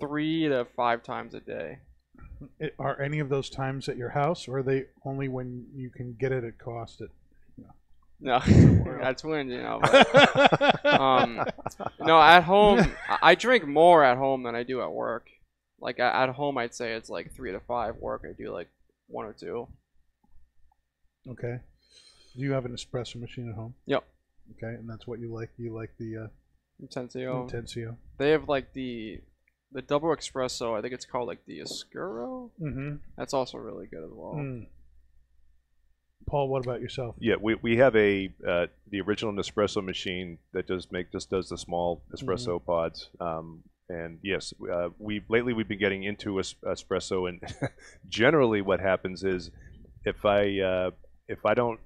three 0.00 0.48
to 0.48 0.66
five 0.76 1.02
times 1.02 1.34
a 1.34 1.40
day. 1.40 1.78
I- 2.62 2.70
Are 2.78 3.00
any 3.00 3.18
of 3.18 3.28
those 3.28 3.50
times 3.50 3.88
at 3.88 3.96
your 3.96 4.10
house, 4.10 4.48
or 4.48 4.58
are 4.58 4.62
they 4.62 4.84
only 5.04 5.28
when 5.28 5.66
you 5.74 5.90
can 5.90 6.14
get 6.18 6.32
it 6.32 6.44
at 6.44 6.58
cost? 6.58 7.00
At 7.00 7.08
No, 8.20 8.38
that's 9.00 9.24
when 9.24 9.48
you 9.54 9.62
know. 9.62 9.80
but, 9.82 10.84
um, 11.00 11.44
no, 12.00 12.20
at 12.20 12.42
home 12.42 12.84
I- 13.22 13.34
drink 13.34 13.66
more 13.66 14.04
at 14.04 14.16
home 14.18 14.42
than 14.42 14.54
I 14.54 14.62
do 14.62 14.82
at 14.82 14.92
work. 14.92 15.26
Like 15.80 15.98
at 15.98 16.14
at 16.28 16.34
home, 16.34 16.58
I'd 16.58 16.74
say 16.74 16.92
it's 16.92 17.08
like 17.08 17.32
three 17.34 17.52
to 17.52 17.60
five. 17.60 17.96
Work, 17.96 18.24
I 18.28 18.32
do 18.36 18.52
like 18.52 18.68
one 19.08 19.24
or 19.24 19.32
two. 19.32 19.66
okay. 21.28 21.60
Do 22.36 22.42
you 22.42 22.52
have 22.52 22.64
an 22.64 22.72
espresso 22.72 23.16
machine 23.16 23.48
at 23.48 23.54
home? 23.56 23.74
Yep. 23.86 24.04
Okay, 24.56 24.74
and 24.74 24.88
that's 24.88 25.06
what 25.06 25.18
you 25.20 25.32
like. 25.32 25.50
You 25.58 25.74
like 25.74 25.90
the 25.98 26.16
uh, 26.16 26.26
Intensio. 26.84 27.50
Intensio. 27.50 27.96
They 28.18 28.30
have 28.30 28.48
like 28.48 28.72
the 28.72 29.20
the 29.72 29.82
double 29.82 30.14
espresso. 30.14 30.76
I 30.78 30.82
think 30.82 30.92
it's 30.94 31.04
called 31.06 31.28
like 31.28 31.44
the 31.46 31.62
Oscuro. 31.62 32.50
Mm-hmm. 32.60 32.96
That's 33.16 33.32
also 33.34 33.58
really 33.58 33.86
good 33.86 34.04
as 34.04 34.10
well. 34.12 34.34
Mm. 34.34 34.66
Paul, 36.30 36.48
what 36.48 36.64
about 36.64 36.80
yourself? 36.80 37.16
Yeah, 37.18 37.34
we, 37.40 37.56
we 37.56 37.76
have 37.78 37.96
a 37.96 38.32
uh, 38.46 38.66
the 38.88 39.00
original 39.00 39.32
Nespresso 39.32 39.84
machine 39.84 40.38
that 40.52 40.66
does 40.68 40.90
make 40.92 41.10
just 41.12 41.28
does 41.30 41.48
the 41.48 41.58
small 41.58 42.02
espresso 42.14 42.56
Mm-hmm. 42.60 42.66
pods. 42.66 43.08
Um, 43.20 43.62
and 43.88 44.20
yes, 44.22 44.54
uh, 44.72 44.90
we 44.98 45.22
lately 45.28 45.52
we've 45.52 45.66
been 45.66 45.80
getting 45.80 46.04
into 46.04 46.38
es- 46.38 46.54
espresso, 46.64 47.28
and 47.28 47.40
generally 48.08 48.60
what 48.62 48.78
happens 48.78 49.24
is 49.24 49.50
if 50.04 50.24
I 50.24 50.60
uh, 50.60 50.90
if 51.26 51.44
I 51.44 51.54
don't 51.54 51.80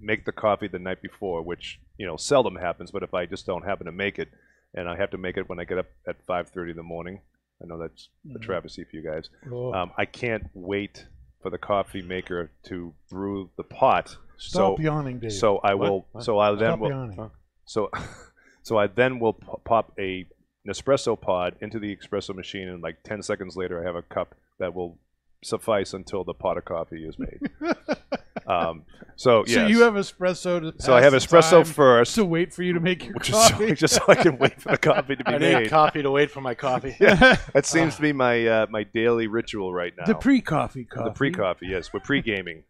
make 0.00 0.24
the 0.24 0.32
coffee 0.32 0.66
the 0.66 0.80
night 0.80 1.00
before, 1.00 1.42
which 1.42 1.78
you 1.98 2.06
know 2.06 2.16
seldom 2.16 2.56
happens, 2.56 2.90
but 2.90 3.04
if 3.04 3.14
I 3.14 3.26
just 3.26 3.46
don't 3.46 3.64
happen 3.64 3.86
to 3.86 3.92
make 3.92 4.18
it, 4.18 4.30
and 4.74 4.88
I 4.88 4.96
have 4.96 5.10
to 5.10 5.18
make 5.18 5.36
it 5.36 5.48
when 5.48 5.60
I 5.60 5.64
get 5.64 5.78
up 5.78 5.86
at 6.08 6.16
five 6.26 6.48
thirty 6.48 6.72
in 6.72 6.76
the 6.76 6.82
morning, 6.82 7.20
I 7.62 7.66
know 7.66 7.78
that's 7.78 8.08
a 8.34 8.38
Mhm. 8.38 8.42
travesty 8.42 8.82
for 8.82 8.96
you 8.96 9.02
guys. 9.02 9.28
Oh, 9.50 9.72
Um, 9.72 9.92
I 9.96 10.06
can't 10.06 10.50
wait 10.54 11.06
for 11.42 11.50
the 11.50 11.58
coffee 11.58 12.02
maker 12.02 12.50
to 12.64 12.94
brew 13.10 13.50
the 13.56 13.64
pot. 13.64 14.16
stop 14.38 14.76
so- 14.78 14.82
yawning, 14.82 15.18
Dave. 15.18 15.32
So 15.32 15.58
I 15.58 15.74
What? 15.74 15.90
will. 15.90 16.06
What? 16.12 16.24
So 16.24 16.38
I 16.38 16.50
then 16.50 16.58
stop 16.70 16.78
will. 16.80 16.88
yawning. 16.90 17.30
So, 17.64 17.90
so 18.62 18.76
I 18.78 18.86
then 18.86 19.18
will 19.18 19.34
pop 19.34 19.92
a 19.98 20.26
Nespresso 20.66 21.20
pod 21.20 21.56
into 21.60 21.78
the 21.80 21.94
espresso 21.96 22.34
machine, 22.34 22.68
and 22.68 22.82
like 22.82 23.02
ten 23.02 23.20
seconds 23.22 23.56
later, 23.56 23.80
I 23.82 23.84
have 23.86 23.96
a 23.96 24.02
cup 24.02 24.34
that 24.60 24.74
will 24.74 24.96
suffice 25.42 25.92
until 25.94 26.24
the 26.24 26.34
pot 26.34 26.56
of 26.58 26.64
coffee 26.64 27.04
is 27.04 27.18
made. 27.18 27.50
um, 28.46 28.84
so 29.16 29.44
So 29.44 29.66
you 29.66 29.82
have 29.82 29.94
espresso 29.94 30.60
to 30.60 30.82
So 30.82 30.94
I 30.94 31.00
pass 31.00 31.04
have 31.04 31.12
the 31.12 31.18
espresso 31.18 31.66
first, 31.66 32.14
to 32.14 32.24
wait 32.24 32.52
for 32.52 32.62
you 32.62 32.72
to 32.72 32.80
make 32.80 33.04
your 33.04 33.14
which 33.14 33.30
is 33.30 33.36
so, 33.36 33.50
coffee. 33.50 33.74
just 33.74 33.94
so 33.94 34.02
I 34.08 34.14
can 34.14 34.38
wait 34.38 34.60
for 34.60 34.70
the 34.70 34.78
coffee 34.90 35.16
to 35.16 35.24
be 35.24 35.32
I 35.32 35.38
need 35.38 35.52
made. 35.52 35.70
coffee 35.70 36.02
to 36.02 36.10
wait 36.10 36.30
for 36.30 36.40
my 36.40 36.54
coffee. 36.54 36.96
Yeah, 37.00 37.36
that 37.52 37.66
seems 37.66 37.96
to 37.96 38.02
be 38.02 38.12
my 38.12 38.46
uh, 38.46 38.66
my 38.70 38.84
daily 38.84 39.26
ritual 39.26 39.72
right 39.72 39.92
now. 39.96 40.04
the 40.06 40.14
pre-coffee 40.14 40.84
coffee. 40.84 41.08
The 41.08 41.14
pre-coffee, 41.14 41.66
yes, 41.68 41.92
we're 41.92 42.00
pre-gaming. 42.00 42.64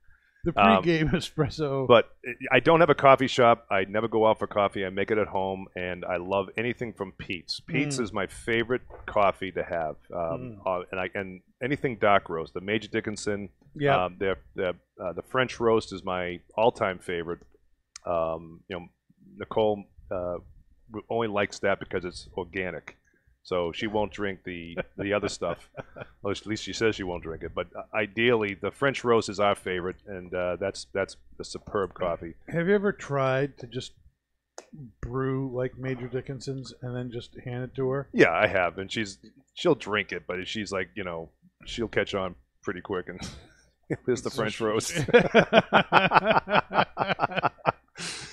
The 0.44 0.52
Um, 0.60 0.82
pre-game 0.82 1.08
espresso. 1.12 1.86
But 1.86 2.10
I 2.50 2.58
don't 2.60 2.80
have 2.80 2.90
a 2.90 2.94
coffee 2.96 3.28
shop. 3.28 3.64
I 3.70 3.84
never 3.84 4.08
go 4.08 4.26
out 4.26 4.38
for 4.40 4.46
coffee. 4.48 4.84
I 4.84 4.90
make 4.90 5.10
it 5.12 5.18
at 5.18 5.28
home, 5.28 5.66
and 5.76 6.04
I 6.04 6.16
love 6.16 6.48
anything 6.56 6.92
from 6.92 7.12
Peet's. 7.12 7.60
Peet's 7.60 7.98
Mm. 7.98 8.02
is 8.02 8.12
my 8.12 8.26
favorite 8.26 8.82
coffee 9.06 9.52
to 9.52 9.62
have, 9.62 9.96
um, 10.12 10.60
uh, 10.66 10.80
and 10.90 11.00
I 11.00 11.10
and 11.14 11.42
anything 11.62 11.96
dark 12.00 12.28
roast. 12.28 12.54
The 12.54 12.60
Major 12.60 12.88
Dickinson, 12.88 13.50
yeah. 13.76 14.04
um, 14.06 14.16
the 14.18 14.36
the 14.56 14.74
uh, 15.00 15.12
the 15.12 15.22
French 15.22 15.60
roast 15.60 15.92
is 15.92 16.02
my 16.04 16.40
all-time 16.56 16.98
favorite. 16.98 17.40
Um, 18.04 18.60
you 18.68 18.76
know, 18.80 18.86
Nicole 19.36 19.84
uh, 20.10 20.38
only 21.08 21.28
likes 21.28 21.60
that 21.60 21.78
because 21.78 22.04
it's 22.04 22.28
organic, 22.36 22.96
so 23.44 23.72
she 23.72 23.86
won't 23.86 24.12
drink 24.12 24.40
the 24.44 24.76
the 24.96 25.12
other 25.12 25.28
stuff. 25.28 25.68
Well, 26.22 26.30
at 26.32 26.46
least 26.46 26.62
she 26.64 26.72
says 26.72 26.94
she 26.94 27.02
won't 27.02 27.22
drink 27.22 27.42
it. 27.42 27.52
But 27.54 27.68
uh, 27.76 27.82
ideally, 27.94 28.54
the 28.54 28.70
French 28.70 29.04
roast 29.04 29.28
is 29.28 29.40
our 29.40 29.54
favorite, 29.54 29.96
and 30.06 30.32
uh, 30.34 30.56
that's 30.56 30.86
that's 30.92 31.16
the 31.38 31.44
superb 31.44 31.94
coffee. 31.94 32.34
have 32.48 32.68
you 32.68 32.74
ever 32.74 32.92
tried 32.92 33.58
to 33.58 33.66
just 33.66 33.92
brew 35.00 35.50
like 35.54 35.76
Major 35.78 36.08
Dickinson's 36.08 36.72
and 36.82 36.94
then 36.94 37.10
just 37.10 37.36
hand 37.44 37.64
it 37.64 37.74
to 37.76 37.88
her? 37.90 38.08
Yeah, 38.12 38.30
I 38.32 38.46
have, 38.46 38.78
and 38.78 38.90
she's 38.90 39.18
she'll 39.54 39.74
drink 39.74 40.12
it, 40.12 40.24
but 40.26 40.46
she's 40.46 40.70
like, 40.72 40.90
you 40.94 41.04
know, 41.04 41.30
she'll 41.66 41.88
catch 41.88 42.14
on 42.14 42.34
pretty 42.62 42.80
quick, 42.80 43.08
and 43.08 43.20
there's 44.06 44.22
the 44.22 44.30
French 44.30 44.60
roast. 44.60 44.92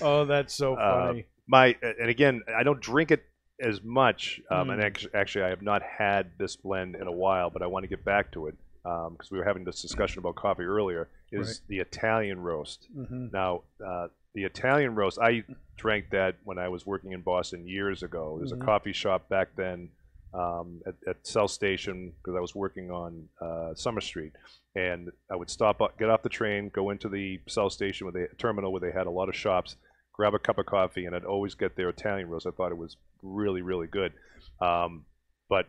oh, 0.02 0.24
that's 0.24 0.54
so 0.54 0.74
Uh, 0.74 1.06
funny. 1.08 1.26
My 1.46 1.76
and 1.82 2.08
again, 2.08 2.42
I 2.56 2.62
don't 2.62 2.80
drink 2.80 3.10
it 3.10 3.24
as 3.60 3.82
much, 3.82 4.40
um, 4.50 4.70
and 4.70 4.80
Mm. 4.82 5.10
actually, 5.14 5.44
I 5.44 5.48
have 5.48 5.62
not 5.62 5.82
had 5.82 6.32
this 6.38 6.56
blend 6.56 6.94
in 6.96 7.06
a 7.06 7.12
while, 7.12 7.50
but 7.50 7.62
I 7.62 7.66
want 7.66 7.84
to 7.84 7.88
get 7.88 8.04
back 8.04 8.32
to 8.32 8.46
it 8.48 8.54
because 8.82 9.30
we 9.30 9.38
were 9.38 9.44
having 9.44 9.64
this 9.64 9.82
discussion 9.82 10.18
about 10.20 10.34
coffee 10.36 10.64
earlier. 10.64 11.08
Is 11.30 11.60
the 11.68 11.78
Italian 11.78 12.40
roast 12.40 12.88
hmm 12.92 13.28
now? 13.32 13.62
Uh, 13.84 14.08
the 14.34 14.44
Italian 14.44 14.94
roast, 14.94 15.18
I 15.18 15.44
drank 15.76 16.10
that 16.10 16.36
when 16.44 16.58
I 16.58 16.68
was 16.68 16.86
working 16.86 17.12
in 17.12 17.20
Boston 17.20 17.66
years 17.66 18.02
ago. 18.02 18.38
There's 18.38 18.52
Mhm. 18.52 18.62
a 18.62 18.64
coffee 18.64 18.92
shop 18.92 19.28
back 19.28 19.54
then 19.56 19.90
um, 20.32 20.80
at, 20.86 20.94
at 21.08 21.26
South 21.26 21.50
Station 21.50 22.12
because 22.22 22.36
I 22.36 22.40
was 22.40 22.54
working 22.54 22.90
on 22.92 23.28
uh, 23.40 23.74
Summer 23.74 24.00
Street, 24.00 24.32
and 24.76 25.10
I 25.28 25.34
would 25.34 25.50
stop, 25.50 25.80
up, 25.82 25.98
get 25.98 26.08
off 26.08 26.22
the 26.22 26.28
train, 26.28 26.68
go 26.68 26.90
into 26.90 27.08
the 27.08 27.40
South 27.48 27.72
Station 27.72 28.06
with 28.06 28.14
a 28.16 28.28
terminal 28.38 28.70
where 28.70 28.80
they 28.80 28.92
had 28.92 29.08
a 29.08 29.10
lot 29.10 29.28
of 29.28 29.34
shops, 29.34 29.74
grab 30.20 30.34
a 30.34 30.38
cup 30.38 30.58
of 30.58 30.66
coffee, 30.66 31.06
and 31.06 31.16
I'd 31.16 31.24
always 31.24 31.54
get 31.54 31.76
their 31.76 31.88
Italian 31.88 32.28
roast. 32.28 32.46
I 32.46 32.50
thought 32.50 32.72
it 32.72 32.76
was 32.76 32.98
really, 33.22 33.62
really 33.62 33.86
good. 33.86 34.12
Um, 34.60 35.06
but 35.48 35.66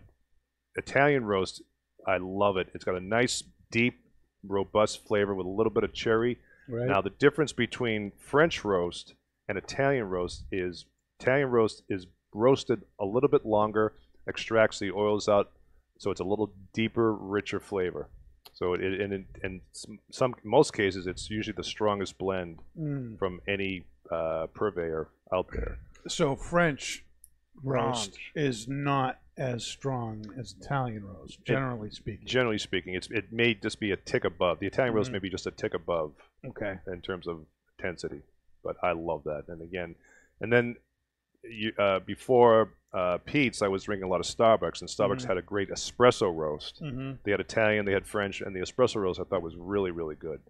Italian 0.76 1.24
roast, 1.24 1.62
I 2.06 2.18
love 2.18 2.58
it. 2.58 2.68
It's 2.74 2.84
got 2.84 2.96
a 2.96 3.00
nice, 3.00 3.46
deep, 3.72 4.02
robust 4.46 5.08
flavor 5.08 5.34
with 5.34 5.46
a 5.46 5.50
little 5.50 5.72
bit 5.72 5.86
of 5.86 5.94
cherry. 5.94 6.38
Right. 6.68 6.86
Now, 6.86 7.00
the 7.00 7.12
difference 7.12 7.54
between 7.54 8.12
French 8.20 8.66
roast 8.66 9.14
and 9.48 9.58
Italian 9.58 10.10
roast 10.10 10.44
is 10.52 10.84
Italian 11.22 11.50
roast 11.50 11.84
is 11.88 12.08
roasted 12.34 12.82
a 13.00 13.06
little 13.06 13.30
bit 13.30 13.46
longer, 13.46 13.94
extracts 14.28 14.80
the 14.80 14.92
oils 14.92 15.30
out, 15.30 15.52
so 15.98 16.12
it's 16.12 16.20
a 16.20 16.26
little 16.26 16.52
deeper, 16.74 17.14
richer 17.14 17.62
flavor. 17.62 18.10
So 18.54 18.74
it, 18.74 18.82
and 18.82 19.14
in, 19.14 19.26
in 19.44 19.62
some 20.12 20.36
most 20.44 20.74
cases, 20.74 21.08
it's 21.08 21.30
usually 21.30 21.56
the 21.56 21.64
strongest 21.64 22.18
blend 22.18 22.60
Mm. 22.78 23.18
from 23.20 23.42
any 23.48 23.86
uh, 24.12 24.48
purveyor 24.54 25.10
out 25.34 25.48
there. 25.54 25.80
So 26.08 26.36
French 26.36 27.04
roast 27.64 28.18
is 28.36 28.68
not 28.68 29.20
as 29.38 29.64
strong 29.66 30.26
as 30.38 30.56
Italian 30.60 31.04
roast, 31.06 31.44
generally 31.46 31.90
speaking. 31.92 32.28
Generally 32.28 32.58
speaking, 32.60 32.94
it's 32.96 33.10
it 33.12 33.32
may 33.32 33.54
just 33.54 33.80
be 33.80 33.92
a 33.92 33.98
tick 33.98 34.24
above. 34.26 34.60
The 34.60 34.68
Italian 34.68 34.94
roast 34.94 35.10
Mhm. 35.10 35.14
may 35.14 35.20
be 35.20 35.30
just 35.30 35.48
a 35.48 35.52
tick 35.52 35.74
above 35.74 36.14
Okay. 36.46 36.80
in 36.88 37.02
terms 37.02 37.28
of 37.28 37.46
intensity. 37.78 38.22
But 38.64 38.76
I 38.84 38.92
love 38.92 39.24
that. 39.24 39.46
And 39.48 39.62
again, 39.62 39.96
and 40.40 40.52
then 40.52 40.76
you, 41.44 41.72
uh, 41.80 42.00
before 42.00 42.74
uh, 42.94 43.18
Peet's, 43.26 43.62
I 43.62 43.68
was 43.68 43.84
drinking 43.84 44.04
a 44.06 44.10
lot 44.10 44.20
of 44.20 44.26
Starbucks, 44.26 44.82
and 44.82 44.90
Starbucks 44.90 45.22
Mhm. 45.24 45.28
had 45.28 45.38
a 45.38 45.42
great 45.42 45.70
espresso 45.70 46.34
roast. 46.36 46.82
Mm-hmm. 46.82 47.14
They 47.24 47.32
had 47.32 47.40
Italian, 47.40 47.86
they 47.86 47.94
had 47.94 48.06
French, 48.06 48.42
and 48.42 48.56
the 48.56 48.60
espresso 48.60 48.98
roast 48.98 49.20
I 49.20 49.24
thought 49.24 49.42
was 49.42 49.56
really, 49.56 49.92
really 49.92 50.16
good. 50.16 50.42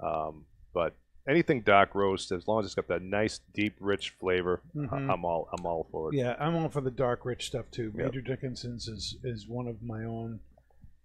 Um, 0.00 0.44
but 0.74 0.94
anything 1.26 1.62
dark 1.62 1.94
roast, 1.94 2.32
as 2.32 2.46
long 2.46 2.60
as 2.60 2.66
it's 2.66 2.74
got 2.74 2.88
that 2.88 3.00
nice, 3.02 3.40
deep, 3.54 3.76
rich 3.80 4.10
flavor, 4.20 4.60
I- 4.74 4.78
Mhm. 4.78 5.10
I'm 5.12 5.24
all 5.24 5.48
I'm 5.56 5.64
all 5.64 5.88
for 5.90 6.12
it. 6.12 6.16
Yeah, 6.18 6.36
I'm 6.38 6.54
all 6.54 6.68
for 6.68 6.82
the 6.82 6.90
dark, 6.90 7.24
rich 7.24 7.46
stuff 7.46 7.70
too. 7.70 7.92
Yep. 7.94 7.94
Major 7.94 8.20
Dickinson's 8.20 8.88
is 8.88 9.18
is 9.24 9.48
one 9.48 9.66
of 9.66 9.82
my 9.82 10.04
own 10.04 10.40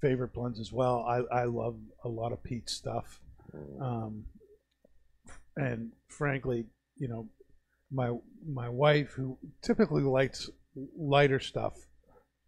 favorite 0.01 0.34
blends 0.34 0.60
as 0.60 0.73
well. 0.73 1.04
I 1.06 1.19
I 1.32 1.45
love 1.45 1.80
a 2.04 2.10
lot 2.10 2.34
of 2.34 2.43
Peet's 2.43 2.73
stuff, 2.73 3.21
um, 3.80 4.25
and 5.56 5.91
frankly, 6.10 6.65
you 6.97 7.08
know, 7.08 7.30
my 7.91 8.17
my 8.45 8.67
wife 8.69 9.12
who 9.13 9.38
typically 9.62 10.04
likes 10.04 10.49
lighter 10.97 11.39
stuff, 11.39 11.73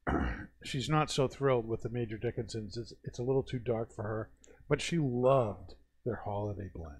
she's 0.63 0.89
not 0.89 1.09
so 1.11 1.27
thrilled 1.27 1.67
with 1.67 1.81
the 1.81 1.89
Major 1.89 2.17
Dickinson's. 2.17 2.77
It's 2.77 2.93
it's 3.03 3.19
a 3.19 3.23
little 3.23 3.43
too 3.43 3.59
dark 3.59 3.93
for 3.93 4.03
her, 4.03 4.29
but 4.69 4.81
she 4.81 4.97
loved 4.97 5.75
their 6.05 6.21
holiday 6.25 6.69
blend. 6.73 6.97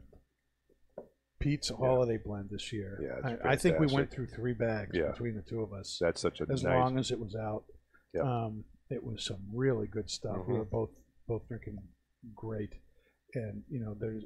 Peet's 1.39 1.69
holiday 1.69 2.17
blend 2.23 2.49
this 2.51 2.71
year. 2.71 2.99
Yeah, 3.01 3.35
I, 3.43 3.51
I 3.51 3.55
think 3.57 3.77
we 3.77 3.87
went 3.87 4.09
through 4.11 4.27
three 4.27 4.53
bags 4.53 4.91
Yeah. 4.93 5.11
between 5.11 5.35
the 5.35 5.41
two 5.41 5.59
of 5.61 5.73
us 5.73 5.97
That's 5.99 6.21
such 6.21 6.39
a 6.39 6.45
as 6.49 6.63
nice. 6.63 6.79
long 6.79 6.97
as 6.97 7.11
it 7.11 7.19
was 7.19 7.35
out. 7.35 7.65
Yep. 8.13 8.23
Um, 8.23 8.63
it 8.89 9.03
was 9.03 9.25
some 9.25 9.41
really 9.53 9.87
good 9.87 10.09
stuff. 10.09 10.37
We 10.47 10.53
Mhm. 10.53 10.59
were 10.59 10.65
both 10.65 10.91
both 11.27 11.47
drinking 11.47 11.79
great. 12.35 12.75
and 13.35 13.63
you 13.69 13.79
know, 13.79 13.93
there's 13.99 14.23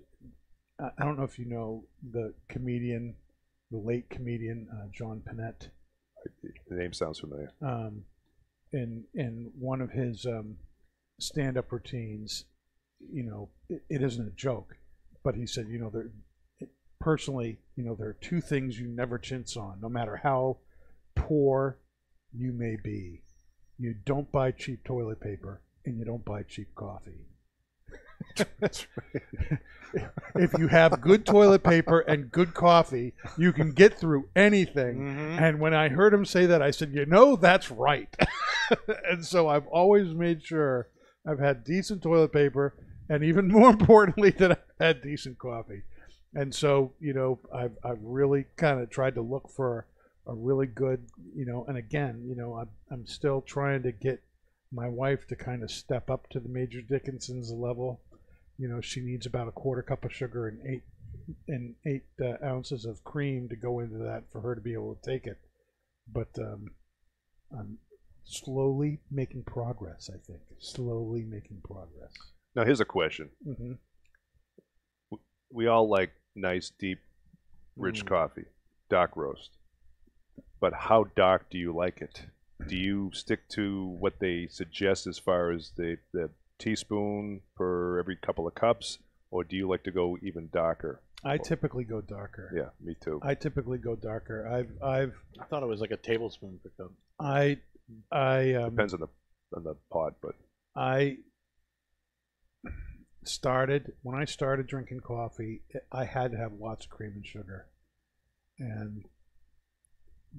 I, 0.79 0.91
I 0.99 1.05
don't 1.05 1.17
know 1.17 1.23
if 1.23 1.39
you 1.39 1.45
know 1.45 1.86
the 2.12 2.33
comedian, 2.49 3.15
the 3.71 3.77
late 3.77 4.10
comedian 4.10 4.67
uh, 4.71 4.88
John 4.93 5.21
Pinette. 5.21 5.69
The 6.69 6.75
name 6.75 6.93
sounds 6.93 7.19
familiar. 7.19 7.51
Um, 7.62 8.03
in 8.71 9.06
in 9.13 9.51
one 9.58 9.82
of 9.82 9.91
his 9.91 10.25
um, 10.25 10.58
stand-up 11.19 11.71
routines, 11.71 12.45
you 13.12 13.23
know, 13.23 13.49
it, 13.69 13.84
it 13.89 14.01
isn't 14.01 14.27
a 14.27 14.32
joke, 14.32 14.75
but 15.23 15.36
he 15.36 15.45
said, 15.45 15.67
you 15.69 15.80
know, 15.80 15.89
there 15.89 16.10
personally, 16.99 17.60
you 17.75 17.84
know, 17.84 17.95
there 17.95 18.10
are 18.10 18.17
two 18.21 18.41
things 18.41 18.80
you 18.80 18.88
never 18.88 19.17
chintz 19.17 19.56
on, 19.56 19.80
no 19.82 19.89
matter 19.89 20.17
how 20.17 20.58
poor 21.15 21.80
you 22.34 22.51
may 22.51 22.75
be. 22.84 23.21
You 23.77 23.95
don't 24.06 24.32
buy 24.32 24.51
cheap 24.51 24.84
toilet 24.84 25.21
paper, 25.21 25.62
and 25.86 25.97
you 25.97 26.06
don't 26.06 26.25
buy 26.25 26.43
cheap 26.43 26.73
coffee. 26.75 27.27
If 30.36 30.53
you 30.60 30.67
have 30.67 31.01
good 31.01 31.25
toilet 31.25 31.63
paper 31.63 32.01
and 32.01 32.32
good 32.32 32.53
coffee, 32.53 33.13
you 33.38 33.51
can 33.53 33.71
get 33.71 33.97
through 33.97 34.30
anything. 34.36 34.99
Mhm. 34.99 35.41
And 35.41 35.60
when 35.60 35.73
I 35.73 35.88
heard 35.89 36.13
him 36.13 36.25
say 36.25 36.45
that, 36.45 36.62
I 36.62 36.71
said, 36.71 36.93
you 36.93 37.06
know, 37.06 37.36
that's 37.36 37.71
right. 37.71 38.13
and 39.10 39.25
so 39.25 39.47
I've 39.47 39.65
always 39.67 40.13
made 40.13 40.43
sure 40.43 40.89
I've 41.25 41.39
had 41.39 41.63
decent 41.63 42.03
toilet 42.03 42.32
paper, 42.34 42.75
and 43.10 43.23
even 43.23 43.47
more 43.51 43.69
importantly, 43.69 44.30
that 44.32 44.51
I've 44.51 44.58
had 44.80 45.01
decent 45.01 45.39
coffee. 45.39 45.84
And 46.36 46.53
so, 46.53 46.93
you 46.99 47.13
know, 47.13 47.39
I've, 47.56 47.77
I've 47.84 48.01
really 48.01 48.45
kind 48.58 48.82
of 48.82 48.89
tried 48.89 49.15
to 49.15 49.21
look 49.21 49.49
for 49.49 49.88
a 50.27 50.34
really 50.34 50.67
good, 50.67 51.08
you 51.34 51.45
know, 51.45 51.65
and 51.67 51.77
again, 51.77 52.23
you 52.27 52.36
know, 52.36 52.56
I'm, 52.56 52.69
I'm 52.91 53.08
still 53.08 53.41
trying 53.41 53.84
to 53.84 53.91
get 53.93 54.21
my 54.71 54.89
wife 54.89 55.25
to 55.27 55.36
kind 55.36 55.63
of 55.63 55.71
step 55.71 56.10
up 56.10 56.30
to 56.30 56.39
the 56.41 56.49
Major 56.49 56.82
Dickinson's 56.82 57.51
level. 57.51 58.01
You 58.58 58.67
know, 58.67 58.82
she 58.82 59.02
needs 59.02 59.26
about 59.26 59.48
a 59.48 59.52
quarter 59.52 59.82
cup 59.82 60.04
of 60.06 60.13
sugar 60.13 60.48
and 60.48 60.60
eight 60.67 60.84
and 61.48 61.76
eight 61.86 62.06
uh, 62.24 62.43
ounces 62.46 62.86
of 62.86 63.04
cream 63.04 63.48
to 63.50 63.56
go 63.56 63.80
into 63.80 63.98
that 64.00 64.24
for 64.32 64.41
her 64.41 64.56
to 64.56 64.62
be 64.62 64.74
able 64.74 64.96
to 64.96 65.10
take 65.12 65.26
it. 65.28 65.38
But 66.12 66.30
um, 66.39 66.67
I'm 67.58 67.78
slowly 68.24 69.00
making 69.12 69.43
progress. 69.43 70.10
I 70.13 70.17
think 70.26 70.39
slowly 70.60 71.24
making 71.24 71.62
progress. 71.63 72.12
Now 72.56 72.65
here's 72.65 72.80
a 72.82 72.86
question. 72.86 73.30
hmm 73.46 73.74
We 75.52 75.67
all 75.67 75.88
like 75.89 76.12
nice, 76.36 76.72
deep, 76.80 77.00
rich 77.76 78.04
Mm. 78.06 78.08
coffee, 78.10 78.46
dark 78.89 79.15
roast. 79.15 79.52
But 80.60 80.74
how 80.74 81.06
dark 81.15 81.50
do 81.50 81.58
you 81.58 81.74
like 81.74 82.02
it? 82.02 82.26
Do 82.67 82.76
you 82.76 83.12
stick 83.13 83.48
to 83.50 83.86
what 84.00 84.20
they 84.20 84.48
suggest 84.50 85.06
as 85.08 85.20
far 85.20 85.52
as 85.52 85.72
the, 85.78 85.98
the 86.12 86.32
teaspoon 86.60 87.41
per 87.56 88.00
every 88.00 88.15
couple 88.15 88.48
of 88.48 88.56
cups, 88.56 89.00
or 89.32 89.43
do 89.43 89.56
you 89.56 89.67
like 89.67 89.84
to 89.84 89.91
go 89.91 90.17
even 90.22 90.50
darker? 90.52 91.02
I 91.24 91.38
typically 91.38 91.84
go 91.84 92.02
darker. 92.02 92.52
Yeah, 92.56 92.70
me 92.80 92.96
too. 93.00 93.20
I 93.24 93.34
typically 93.34 93.80
go 93.80 93.96
darker. 93.96 94.48
I've 94.48 94.72
I've 94.84 95.15
I 95.39 95.46
thought 95.46 95.63
it 95.63 95.67
was 95.67 95.82
like 95.82 95.91
a 95.91 95.98
tablespoon 95.98 96.60
per 96.63 96.70
cup. 96.84 96.91
I 97.20 97.58
I 98.12 98.54
um, 98.54 98.72
Depends 98.72 98.93
on 98.93 99.00
the 99.00 99.08
on 99.56 99.63
the 99.63 99.76
pot, 99.91 100.15
but 100.22 100.36
I 100.76 101.17
started 103.24 103.93
when 104.04 104.15
I 104.15 104.26
started 104.26 104.67
drinking 104.67 105.02
coffee. 105.02 105.62
I 105.91 106.06
had 106.06 106.32
to 106.32 106.38
have 106.38 106.54
lots 106.54 106.86
of 106.86 106.91
cream 106.91 107.13
and 107.15 107.26
sugar, 107.26 107.67
and 108.60 109.06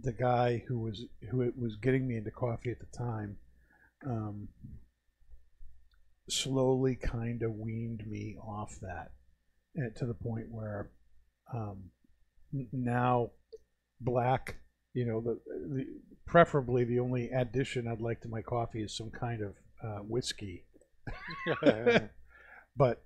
the 0.01 0.13
guy 0.13 0.63
who 0.69 0.79
was 0.79 1.05
who 1.31 1.53
was 1.57 1.77
getting 1.77 2.07
me 2.07 2.17
into 2.17 2.31
coffee 2.31 2.71
at 2.71 2.79
the 2.79 2.97
time, 2.97 3.37
um, 4.07 4.49
slowly 6.29 6.97
kind 6.97 7.43
of 7.43 7.53
weaned 7.53 8.05
me 8.07 8.37
off 8.43 8.79
that, 8.83 9.13
and 9.75 9.95
to 9.97 10.07
the 10.07 10.15
point 10.15 10.47
where 10.51 10.91
um, 11.55 11.91
now 12.73 13.31
black. 14.01 14.57
You 14.95 15.05
know, 15.05 15.21
the, 15.21 15.39
the 15.47 15.87
preferably 16.27 16.85
the 16.85 16.99
only 16.99 17.31
addition 17.31 17.87
I'd 17.87 18.01
like 18.01 18.21
to 18.23 18.29
my 18.29 18.43
coffee 18.43 18.83
is 18.83 18.97
some 18.97 19.11
kind 19.11 19.43
of 19.43 19.55
uh, 19.85 20.03
whiskey 20.03 20.65
but 22.77 23.03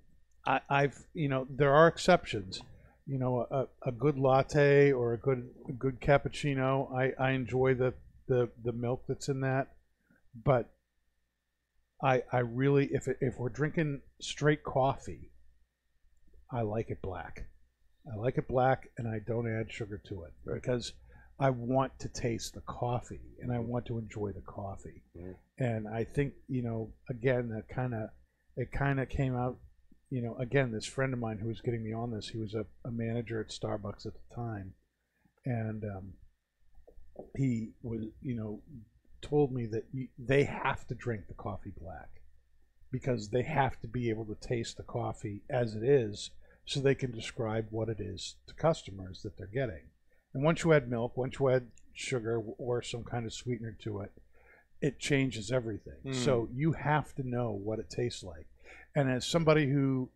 I, 0.47 0.61
I've 0.69 0.99
you 1.15 1.29
know 1.29 1.47
there 1.51 1.73
are 1.73 1.89
exceptions. 1.89 2.61
You 3.07 3.19
know, 3.19 3.47
a, 3.51 3.67
a 3.89 3.93
good 3.93 4.17
latte 4.17 4.93
or 4.93 5.13
a 5.15 5.19
good 5.19 5.49
a 5.69 5.73
good 5.73 6.01
cappuccino. 6.01 6.95
I, 6.95 7.13
I 7.23 7.33
enjoy 7.33 7.75
the, 7.75 7.95
the 8.29 8.51
the 8.65 8.73
milk 8.73 9.05
that's 9.09 9.29
in 9.29 9.41
that, 9.41 9.73
but 10.45 10.71
I 12.03 12.23
I 12.33 12.39
really 12.41 12.87
if 12.93 13.07
it, 13.09 13.19
if 13.21 13.39
we're 13.39 13.49
drinking 13.49 14.01
straight 14.21 14.63
coffee, 14.65 15.31
I 16.51 16.63
like 16.63 16.91
it 16.91 17.01
black. 17.03 17.47
I 18.13 18.17
like 18.17 18.37
it 18.39 18.49
black, 18.49 18.89
and 18.99 19.07
I 19.07 19.21
don't 19.25 19.49
add 19.49 19.71
sugar 19.73 20.01
to 20.09 20.25
it 20.25 20.33
Right. 20.45 20.61
because 20.61 20.93
I 21.39 21.51
want 21.51 21.99
to 22.01 22.09
taste 22.09 22.55
the 22.55 22.61
coffee 22.63 23.37
and 23.41 23.53
I 23.53 23.59
want 23.59 23.87
to 23.87 23.99
enjoy 23.99 24.33
the 24.33 24.43
coffee. 24.43 25.03
Mhm. 25.17 25.37
And 25.59 25.89
I 25.89 26.05
think 26.05 26.35
you 26.49 26.63
know 26.63 26.93
again 27.09 27.49
that 27.51 27.69
kind 27.69 27.95
of 27.95 28.11
it 28.57 28.71
kind 28.73 29.01
of 29.01 29.09
came 29.09 29.35
out 29.35 29.59
you 30.11 30.21
know 30.23 30.35
again 30.37 30.73
this 30.73 30.85
friend 30.87 31.13
of 31.13 31.19
mine 31.21 31.39
who 31.39 31.49
was 31.49 31.61
getting 31.63 31.83
me 31.83 31.93
on 31.93 32.11
this 32.11 32.29
he 32.29 32.39
was 32.39 32.55
a, 32.55 32.67
a 32.85 32.91
manager 32.91 33.41
at 33.41 33.49
starbucks 33.49 34.05
at 34.05 34.13
the 34.15 34.35
time 34.35 34.75
and 35.47 35.85
um, 35.85 36.13
he 37.37 37.73
was 37.83 38.05
you 38.21 38.35
know 38.37 38.63
told 39.23 39.53
me 39.53 39.67
that 39.67 39.85
you, 39.93 40.09
they 40.19 40.45
have 40.45 40.87
to 40.89 40.95
drink 40.95 41.29
the 41.29 41.35
coffee 41.35 41.73
black 41.81 42.21
because 42.91 43.29
they 43.29 43.43
have 43.43 43.81
to 43.81 43.87
be 43.87 44.11
able 44.11 44.27
to 44.27 44.35
taste 44.35 44.77
the 44.77 44.83
coffee 44.83 45.43
as 45.49 45.75
it 45.75 45.83
is 45.83 46.31
so 46.67 46.81
they 46.81 46.95
can 46.95 47.11
describe 47.11 47.67
what 47.71 47.89
it 47.89 48.01
is 48.01 48.37
to 48.47 48.55
customers 48.55 49.23
that 49.23 49.39
they're 49.39 49.47
getting. 49.47 49.85
And 50.35 50.43
once 50.43 50.65
you 50.65 50.73
add 50.73 50.91
milk 50.91 51.17
once 51.17 51.39
you 51.39 51.49
add 51.49 51.69
sugar 51.95 52.41
or 52.59 52.83
some 52.83 53.05
kind 53.05 53.27
of 53.27 53.33
sweetener 53.33 53.77
to 53.83 54.01
it 54.01 54.13
it 54.81 54.99
changes 54.99 55.53
everything. 55.53 55.99
Mm. 56.05 56.15
so 56.15 56.49
you 56.53 56.73
have 56.73 57.15
to 57.15 57.29
know 57.29 57.53
what 57.53 57.79
it 57.79 57.89
tastes 57.89 58.25
like. 58.25 58.47
And 58.97 59.11
as 59.11 59.27
somebody 59.27 59.71
who 59.71 60.11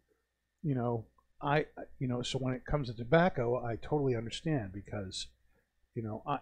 you 0.67 0.75
know 0.75 1.05
i 1.41 1.65
you 1.99 2.09
know 2.09 2.23
so 2.23 2.39
when 2.39 2.55
it 2.55 2.65
comes 2.65 2.89
to 2.89 2.95
tobacco 2.95 3.65
i 3.65 3.77
totally 3.77 4.17
understand 4.17 4.73
because 4.73 5.29
you 5.95 6.03
know 6.03 6.23
i 6.27 6.39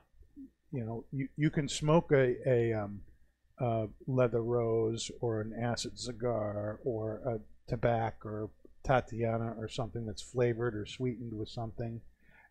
you 0.74 0.84
know 0.84 1.04
you, 1.12 1.28
you 1.36 1.50
can 1.50 1.68
smoke 1.68 2.10
a, 2.12 2.36
a 2.48 2.72
um, 2.72 3.00
uh, 3.60 3.86
leather 4.06 4.42
rose 4.42 5.10
or 5.20 5.40
an 5.40 5.52
acid 5.60 5.98
cigar 5.98 6.80
or 6.84 7.20
a 7.26 7.70
tobacco 7.70 8.28
or 8.28 8.50
tatiana 8.84 9.54
or 9.58 9.68
something 9.68 10.04
that's 10.04 10.22
flavored 10.22 10.74
or 10.74 10.84
sweetened 10.84 11.32
with 11.32 11.48
something 11.48 12.00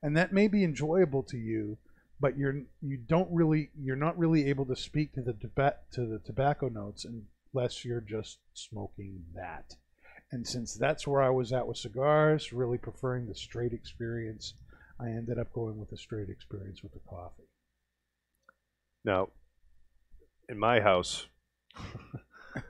and 0.01 0.17
that 0.17 0.33
may 0.33 0.47
be 0.47 0.63
enjoyable 0.63 1.21
to 1.21 1.38
you 1.38 1.77
but 2.19 2.38
you're 2.38 2.63
you 2.81 2.97
don't 2.97 3.29
really 3.31 3.69
you're 3.79 3.95
not 3.95 4.17
really 4.17 4.49
able 4.49 4.65
to 4.65 4.75
speak 4.75 5.13
to 5.13 5.21
the 5.21 5.33
to 5.91 6.05
the 6.05 6.19
tobacco 6.25 6.69
notes 6.69 7.05
unless 7.05 7.86
you're 7.86 8.01
just 8.01 8.39
smoking 8.53 9.23
that 9.36 9.75
and 10.33 10.47
since 10.47 10.73
that's 10.73 11.05
where 11.05 11.21
I 11.21 11.29
was 11.29 11.53
at 11.53 11.67
with 11.67 11.77
cigars, 11.77 12.51
really 12.51 12.79
preferring 12.79 13.27
the 13.27 13.36
straight 13.36 13.71
experience, 13.71 14.55
I 14.99 15.09
ended 15.09 15.38
up 15.38 15.53
going 15.53 15.77
with 15.77 15.91
the 15.91 15.97
straight 15.97 16.27
experience 16.27 16.81
with 16.81 16.91
the 16.91 17.01
coffee. 17.07 17.42
Now 19.04 19.30
in 20.50 20.58
my 20.58 20.80
house, 20.82 21.26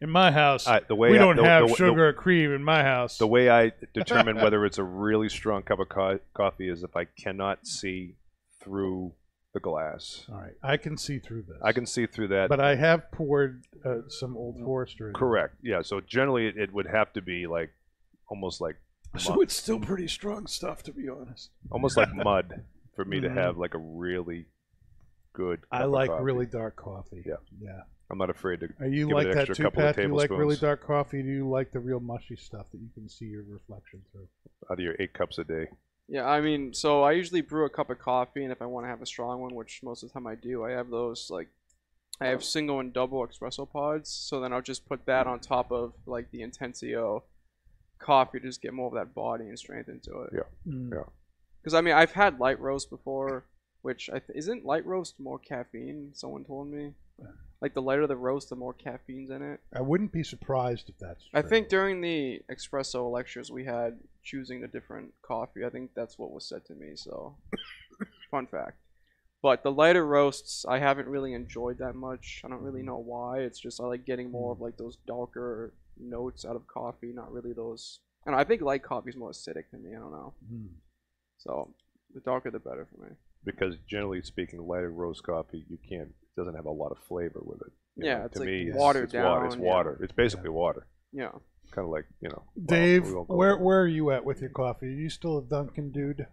in 0.00 0.10
my 0.10 0.30
house, 0.32 0.66
I, 0.66 0.80
the 0.80 0.94
way 0.94 1.10
we 1.10 1.18
I, 1.18 1.20
don't 1.20 1.36
the, 1.36 1.44
have 1.44 1.68
the, 1.68 1.74
sugar 1.74 2.08
or 2.08 2.12
cream 2.12 2.52
in 2.52 2.64
my 2.64 2.82
house. 2.82 3.18
The, 3.18 3.24
the 3.24 3.28
way 3.28 3.50
I 3.50 3.72
determine 3.94 4.36
whether 4.36 4.64
it's 4.64 4.78
a 4.78 4.84
really 4.84 5.28
strong 5.28 5.62
cup 5.62 5.78
of 5.78 5.88
co- 5.88 6.20
coffee 6.34 6.68
is 6.68 6.82
if 6.82 6.96
I 6.96 7.04
cannot 7.04 7.66
see 7.66 8.16
through 8.62 9.12
the 9.54 9.60
glass. 9.60 10.24
All 10.30 10.38
right, 10.40 10.54
I 10.62 10.76
can 10.76 10.96
see 10.96 11.18
through 11.18 11.42
this. 11.42 11.58
I 11.62 11.72
can 11.72 11.86
see 11.86 12.06
through 12.06 12.28
that. 12.28 12.48
but 12.48 12.60
I 12.60 12.74
have 12.74 13.10
poured 13.12 13.64
uh, 13.84 14.08
some 14.08 14.36
Old 14.36 14.56
Forester. 14.64 15.08
In 15.08 15.14
Correct. 15.14 15.56
Yeah. 15.62 15.82
So 15.82 16.00
generally, 16.00 16.46
it, 16.46 16.56
it 16.56 16.72
would 16.72 16.86
have 16.86 17.12
to 17.14 17.22
be 17.22 17.46
like 17.46 17.70
almost 18.28 18.60
like. 18.60 18.76
So 19.18 19.42
it's 19.42 19.54
still 19.54 19.78
pretty 19.78 20.08
strong 20.08 20.46
stuff, 20.46 20.82
to 20.84 20.92
be 20.92 21.06
honest. 21.06 21.50
almost 21.70 21.98
like 21.98 22.14
mud 22.14 22.62
for 22.96 23.04
me 23.04 23.18
Mhm. 23.18 23.22
to 23.24 23.30
have 23.30 23.58
like 23.58 23.74
a 23.74 23.78
really 23.78 24.46
good. 25.32 25.60
I 25.70 25.84
like 25.84 26.10
coffee. 26.10 26.24
really 26.24 26.46
dark 26.46 26.76
coffee. 26.76 27.22
Yeah. 27.26 27.34
yeah. 27.60 27.82
I'm 28.10 28.18
not 28.18 28.30
afraid 28.30 28.60
to. 28.60 28.68
Are 28.80 28.86
you 28.86 29.08
Give 29.08 29.10
it 29.10 29.14
like 29.14 29.26
an 29.26 29.32
that 29.32 29.54
too, 29.54 29.70
Pat? 29.70 29.96
Do 29.96 30.02
you 30.02 30.14
like 30.14 30.30
really 30.30 30.56
dark 30.56 30.86
coffee? 30.86 31.22
Do 31.22 31.28
you 31.28 31.48
like 31.48 31.72
the 31.72 31.80
real 31.80 32.00
mushy 32.00 32.36
stuff 32.36 32.66
that 32.72 32.78
you 32.78 32.90
can 32.94 33.08
see 33.08 33.24
your 33.24 33.42
reflection 33.48 34.02
through? 34.12 34.28
Out 34.70 34.78
of 34.78 34.80
your 34.80 34.94
eight 35.00 35.14
cups 35.14 35.38
a 35.38 35.44
day. 35.44 35.68
Yeah, 36.08 36.26
I 36.26 36.42
mean, 36.42 36.74
so 36.74 37.02
I 37.02 37.12
usually 37.12 37.40
brew 37.40 37.64
a 37.64 37.70
cup 37.70 37.88
of 37.88 37.98
coffee, 37.98 38.42
and 38.42 38.52
if 38.52 38.60
I 38.60 38.66
want 38.66 38.84
to 38.84 38.90
have 38.90 39.00
a 39.00 39.06
strong 39.06 39.40
one, 39.40 39.54
which 39.54 39.80
most 39.82 40.02
of 40.02 40.10
the 40.10 40.12
time 40.12 40.26
I 40.26 40.34
do, 40.34 40.64
I 40.64 40.72
have 40.72 40.90
those 40.90 41.28
like 41.30 41.48
I 42.20 42.26
have 42.26 42.44
single 42.44 42.80
and 42.80 42.92
double 42.92 43.26
espresso 43.26 43.70
pods. 43.70 44.10
So 44.10 44.40
then 44.40 44.52
I'll 44.52 44.62
just 44.62 44.86
put 44.86 45.06
that 45.06 45.26
on 45.26 45.40
top 45.40 45.72
of 45.72 45.94
like 46.06 46.30
the 46.30 46.40
Intensio 46.40 47.22
coffee 47.98 48.40
to 48.40 48.46
just 48.46 48.62
get 48.62 48.74
more 48.74 48.88
of 48.88 48.94
that 48.94 49.14
body 49.14 49.44
and 49.44 49.58
strength 49.58 49.88
into 49.88 50.22
it. 50.22 50.30
Yeah. 50.34 50.72
Mm. 50.72 50.90
Yeah. 50.92 51.04
Because 51.60 51.74
I 51.74 51.80
mean, 51.80 51.94
I've 51.94 52.12
had 52.12 52.38
light 52.38 52.60
roast 52.60 52.90
before, 52.90 53.46
which 53.82 54.08
I 54.10 54.18
th- 54.18 54.36
isn't 54.36 54.64
light 54.64 54.86
roast 54.86 55.20
more 55.20 55.38
caffeine. 55.38 56.12
Someone 56.14 56.44
told 56.44 56.68
me. 56.68 56.92
Like 57.60 57.74
the 57.74 57.82
lighter 57.82 58.08
the 58.08 58.16
roast, 58.16 58.48
the 58.48 58.56
more 58.56 58.72
caffeine's 58.72 59.30
in 59.30 59.40
it. 59.40 59.60
I 59.72 59.82
wouldn't 59.82 60.10
be 60.12 60.24
surprised 60.24 60.88
if 60.88 60.98
that's. 60.98 61.22
True. 61.22 61.38
I 61.38 61.42
true. 61.42 61.50
think 61.50 61.68
during 61.68 62.00
the 62.00 62.40
espresso 62.50 63.08
lectures 63.10 63.52
we 63.52 63.64
had 63.64 64.00
choosing 64.24 64.64
a 64.64 64.68
different 64.68 65.12
coffee. 65.22 65.64
I 65.64 65.70
think 65.70 65.90
that's 65.94 66.18
what 66.18 66.32
was 66.32 66.48
said 66.48 66.64
to 66.66 66.74
me. 66.74 66.96
So, 66.96 67.36
fun 68.32 68.48
fact. 68.48 68.78
But 69.42 69.62
the 69.62 69.70
lighter 69.70 70.06
roasts, 70.06 70.64
I 70.68 70.78
haven't 70.78 71.08
really 71.08 71.34
enjoyed 71.34 71.78
that 71.78 71.94
much. 71.94 72.42
I 72.44 72.48
don't 72.48 72.62
really 72.62 72.82
know 72.82 72.98
why. 72.98 73.40
It's 73.40 73.58
just 73.60 73.80
I 73.80 73.84
like 73.84 74.06
getting 74.06 74.30
more 74.30 74.52
of 74.52 74.60
like 74.60 74.76
those 74.76 74.96
darker 75.06 75.72
notes 75.98 76.44
out 76.44 76.56
of 76.56 76.66
coffee, 76.66 77.12
not 77.12 77.32
really 77.32 77.52
those. 77.52 78.00
I. 78.26 78.32
I 78.32 78.44
think 78.44 78.62
light 78.62 78.82
coffee 78.82 79.10
is 79.10 79.16
more 79.16 79.30
acidic 79.30 79.64
than 79.70 79.84
me. 79.84 79.90
I 79.90 80.00
don't 80.00 80.12
know. 80.12 80.34
Hmm. 80.48 80.66
So 81.38 81.74
the 82.14 82.20
darker 82.20 82.50
the 82.50 82.58
better 82.58 82.86
for 82.92 83.04
me. 83.04 83.10
Because 83.44 83.74
generally 83.88 84.22
speaking, 84.22 84.60
lighter 84.66 84.90
roast 84.90 85.22
coffee 85.22 85.64
you 85.68 85.78
can't 85.88 86.08
it 86.08 86.36
doesn't 86.36 86.54
have 86.54 86.66
a 86.66 86.70
lot 86.70 86.92
of 86.92 86.98
flavor 87.08 87.40
with 87.42 87.60
it. 87.62 87.72
You 87.96 88.06
Yeah, 88.06 88.18
know, 88.18 88.24
it's 88.24 88.32
to 88.34 88.40
like 88.40 88.46
me, 88.48 88.62
it's, 88.68 88.76
watered 88.76 89.04
it's 89.04 89.14
water. 89.14 89.46
It's 89.46 89.56
yeah. 89.56 89.62
water. 89.62 89.98
It's 90.02 90.12
basically 90.12 90.48
water. 90.50 90.86
Yeah. 91.12 91.30
Kind 91.72 91.86
of 91.86 91.90
like 91.90 92.06
you 92.20 92.28
know. 92.28 92.42
well, 92.54 92.66
Dave, 92.66 93.06
we 93.06 93.12
where 93.12 93.56
where 93.58 93.80
are 93.82 93.86
you 93.88 94.10
at 94.10 94.24
with 94.24 94.40
your 94.40 94.50
coffee? 94.50 94.86
Are 94.86 94.90
you 94.90 95.08
still 95.10 95.38
a 95.38 95.42
Dunkin' 95.42 95.90
dude? 95.92 96.26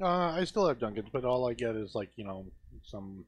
Uh, 0.00 0.06
I 0.06 0.44
still 0.44 0.66
have 0.68 0.78
Dunkin's, 0.80 1.08
but 1.12 1.24
all 1.24 1.48
I 1.48 1.54
get 1.54 1.76
is 1.76 1.94
like 1.94 2.10
you 2.16 2.24
know 2.24 2.46
some 2.84 3.24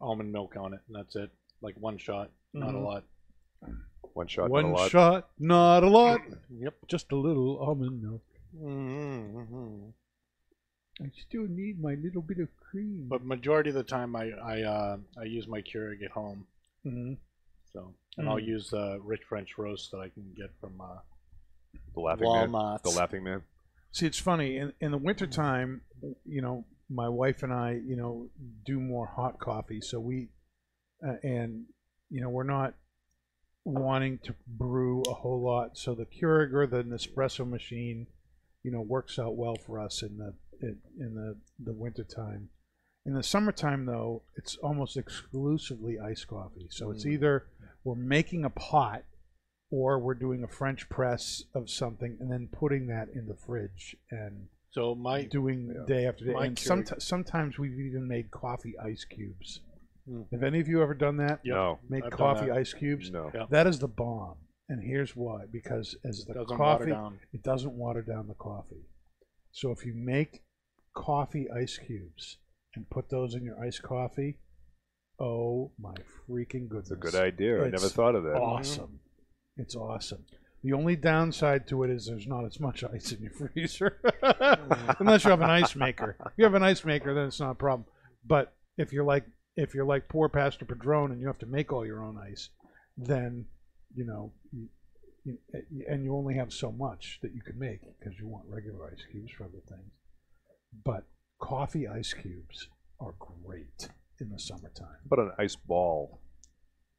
almond 0.00 0.32
milk 0.32 0.56
on 0.56 0.72
it, 0.74 0.80
and 0.88 0.96
that's 0.96 1.14
it. 1.16 1.30
Like 1.62 1.76
one 1.78 1.98
shot, 1.98 2.30
not 2.54 2.74
a 2.74 2.78
Mhm. 2.78 2.84
lot. 2.84 3.04
one 4.14 4.26
shot, 4.26 4.42
not 4.44 4.50
One 4.50 4.64
a 4.64 4.72
lot. 4.72 4.90
shot, 4.90 5.30
not 5.38 5.84
a 5.84 5.88
lot. 5.88 6.20
Yep. 6.58 6.74
Just 6.88 7.12
a 7.12 7.16
little 7.16 7.58
almond 7.60 8.02
milk. 8.02 8.22
Mm-hmm. 8.56 9.90
I 11.02 11.10
still 11.18 11.46
need 11.48 11.80
my 11.80 11.94
little 11.94 12.22
bit 12.22 12.38
of 12.38 12.48
cream. 12.60 13.06
But 13.08 13.24
majority 13.24 13.70
of 13.70 13.76
the 13.76 13.82
time, 13.82 14.14
I 14.16 14.30
I 14.30 14.62
uh, 14.62 14.96
I 15.18 15.24
use 15.24 15.46
my 15.48 15.62
Keurig 15.62 16.02
at 16.04 16.10
home. 16.10 16.46
Mhm. 16.84 17.16
So, 17.72 17.94
and 18.18 18.28
I'll 18.28 18.36
Mm. 18.36 18.46
use 18.46 18.70
the 18.70 19.00
rich 19.02 19.22
French 19.28 19.56
roast 19.56 19.90
that 19.92 19.98
I 19.98 20.08
can 20.08 20.32
get 20.36 20.50
from 20.60 20.80
uh, 20.80 20.98
The 21.94 22.00
laughing 22.00 22.32
man. 22.32 22.48
Walmart. 22.50 22.82
The 22.82 22.90
laughing 22.90 23.22
man. 23.24 23.42
See, 23.92 24.06
it's 24.06 24.18
funny 24.18 24.56
in 24.56 24.72
in 24.80 24.90
the 24.90 24.98
wintertime, 24.98 25.82
you 26.24 26.42
know, 26.42 26.64
my 26.88 27.08
wife 27.08 27.42
and 27.42 27.52
I, 27.52 27.72
you 27.72 27.96
know, 27.96 28.28
do 28.64 28.78
more 28.80 29.06
hot 29.06 29.38
coffee. 29.38 29.80
So 29.80 30.00
we, 30.00 30.28
uh, 31.06 31.16
and 31.22 31.66
you 32.10 32.20
know, 32.20 32.28
we're 32.28 32.42
not 32.42 32.74
wanting 33.64 34.18
to 34.18 34.34
brew 34.46 35.02
a 35.02 35.14
whole 35.14 35.40
lot. 35.40 35.76
So 35.78 35.94
the 35.94 36.06
Keurig 36.06 36.52
or 36.52 36.66
the 36.66 36.82
Nespresso 36.82 37.48
machine, 37.48 38.06
you 38.62 38.70
know, 38.70 38.80
works 38.80 39.18
out 39.18 39.36
well 39.36 39.56
for 39.56 39.78
us 39.80 40.02
in 40.02 40.18
the 40.18 40.34
in, 40.62 40.78
in 40.98 41.14
the 41.14 41.36
the 41.62 41.72
wintertime. 41.72 42.48
In 43.06 43.14
the 43.14 43.22
summertime, 43.22 43.86
though, 43.86 44.22
it's 44.36 44.56
almost 44.56 44.96
exclusively 44.96 45.98
iced 45.98 46.26
coffee. 46.28 46.66
So 46.70 46.90
it's 46.90 47.04
Mm. 47.04 47.12
either 47.12 47.46
we're 47.84 47.94
making 47.94 48.44
a 48.44 48.50
pot 48.50 49.04
or 49.70 49.98
we're 49.98 50.14
doing 50.14 50.42
a 50.44 50.48
French 50.48 50.88
press 50.88 51.44
of 51.54 51.70
something 51.70 52.18
and 52.20 52.30
then 52.30 52.48
putting 52.52 52.88
that 52.88 53.08
in 53.14 53.26
the 53.26 53.36
fridge 53.36 53.96
and 54.10 54.48
So 54.72 54.94
my 54.94 55.24
doing 55.24 55.72
Yeah. 55.74 55.84
day 55.86 56.06
after 56.06 56.24
day. 56.26 56.34
And 56.38 56.56
Keurig- 56.56 57.02
sometimes 57.02 57.58
we've 57.58 57.78
even 57.78 58.06
made 58.06 58.30
coffee 58.30 58.78
ice 58.78 59.04
cubes. 59.04 59.62
Mm. 60.08 60.30
Have 60.30 60.42
any 60.44 60.60
of 60.60 60.68
you 60.68 60.80
ever 60.82 60.94
done 60.94 61.16
that? 61.16 61.40
Yep. 61.44 61.54
No. 61.56 61.78
Make 61.88 62.04
I've 62.04 62.12
coffee 62.12 62.50
ice 62.52 62.72
cubes? 62.74 63.10
No. 63.10 63.30
Yeah. 63.34 63.46
That 63.50 63.66
is 63.66 63.78
the 63.80 63.88
bomb. 63.88 64.36
And 64.68 64.80
here's 64.84 65.16
why. 65.16 65.46
Because 65.50 65.96
as 66.04 66.24
the 66.24 66.34
doesn't 66.34 66.56
water 66.56 66.78
coffee, 66.84 66.90
down. 66.92 67.18
it 67.32 67.42
doesn't 67.42 67.72
water 67.76 68.02
down 68.02 68.28
the 68.28 68.34
coffee. 68.34 68.84
So 69.50 69.72
if 69.72 69.84
you 69.84 69.94
make 69.94 70.44
coffee 70.94 71.46
ice 71.50 71.78
cubes 71.78 72.38
and 72.74 72.88
put 72.90 73.10
those 73.10 73.34
in 73.34 73.44
your 73.44 73.62
iced 73.62 73.82
coffee, 73.82 74.38
oh 75.20 75.72
my 75.78 75.94
freaking 76.28 76.68
goodness. 76.68 76.90
It's 76.90 76.92
a 76.92 76.96
good 76.96 77.14
idea. 77.14 77.64
I 77.64 77.70
never 77.70 77.88
thought 77.88 78.14
of 78.14 78.24
that. 78.24 78.34
Awesome. 78.34 79.00
It's 79.56 79.76
awesome. 79.76 80.24
The 80.62 80.72
only 80.74 80.96
downside 80.96 81.66
to 81.68 81.84
it 81.84 81.90
is 81.90 82.06
there's 82.06 82.26
not 82.26 82.44
as 82.44 82.60
much 82.60 82.84
ice 82.94 83.12
in 83.12 83.22
your 83.22 83.32
freezer. 83.32 84.00
Unless 84.98 85.24
you 85.24 85.30
have 85.30 85.40
an 85.40 85.50
ice 85.50 85.74
maker. 85.74 86.16
If 86.26 86.32
you 86.36 86.44
have 86.44 86.54
an 86.54 86.62
ice 86.62 86.84
maker, 86.84 87.14
then 87.14 87.26
it's 87.26 87.40
not 87.40 87.52
a 87.52 87.54
problem. 87.54 87.86
But 88.26 88.54
if 88.76 88.92
you're 88.92 89.04
like 89.04 89.24
if 89.56 89.74
you're 89.74 89.84
like 89.84 90.08
poor 90.08 90.28
Pastor 90.28 90.64
Padron 90.64 91.10
and 91.10 91.20
you 91.20 91.26
have 91.26 91.38
to 91.38 91.46
make 91.46 91.72
all 91.72 91.84
your 91.84 92.04
own 92.04 92.18
ice, 92.18 92.50
then 92.96 93.46
you 93.94 94.04
know, 94.04 94.32
you, 94.52 94.68
you, 95.24 95.38
and 95.88 96.04
you 96.04 96.14
only 96.14 96.34
have 96.36 96.52
so 96.52 96.70
much 96.70 97.18
that 97.22 97.34
you 97.34 97.42
can 97.42 97.58
make 97.58 97.80
because 97.98 98.18
you 98.18 98.28
want 98.28 98.44
regular 98.48 98.86
ice 98.86 99.02
cubes 99.10 99.32
for 99.36 99.44
other 99.44 99.62
things. 99.68 99.90
But 100.84 101.04
coffee 101.38 101.88
ice 101.88 102.12
cubes 102.12 102.68
are 103.00 103.14
great 103.18 103.88
in 104.20 104.30
the 104.30 104.38
summertime. 104.38 104.98
But 105.08 105.18
an 105.18 105.32
ice 105.38 105.56
ball. 105.56 106.20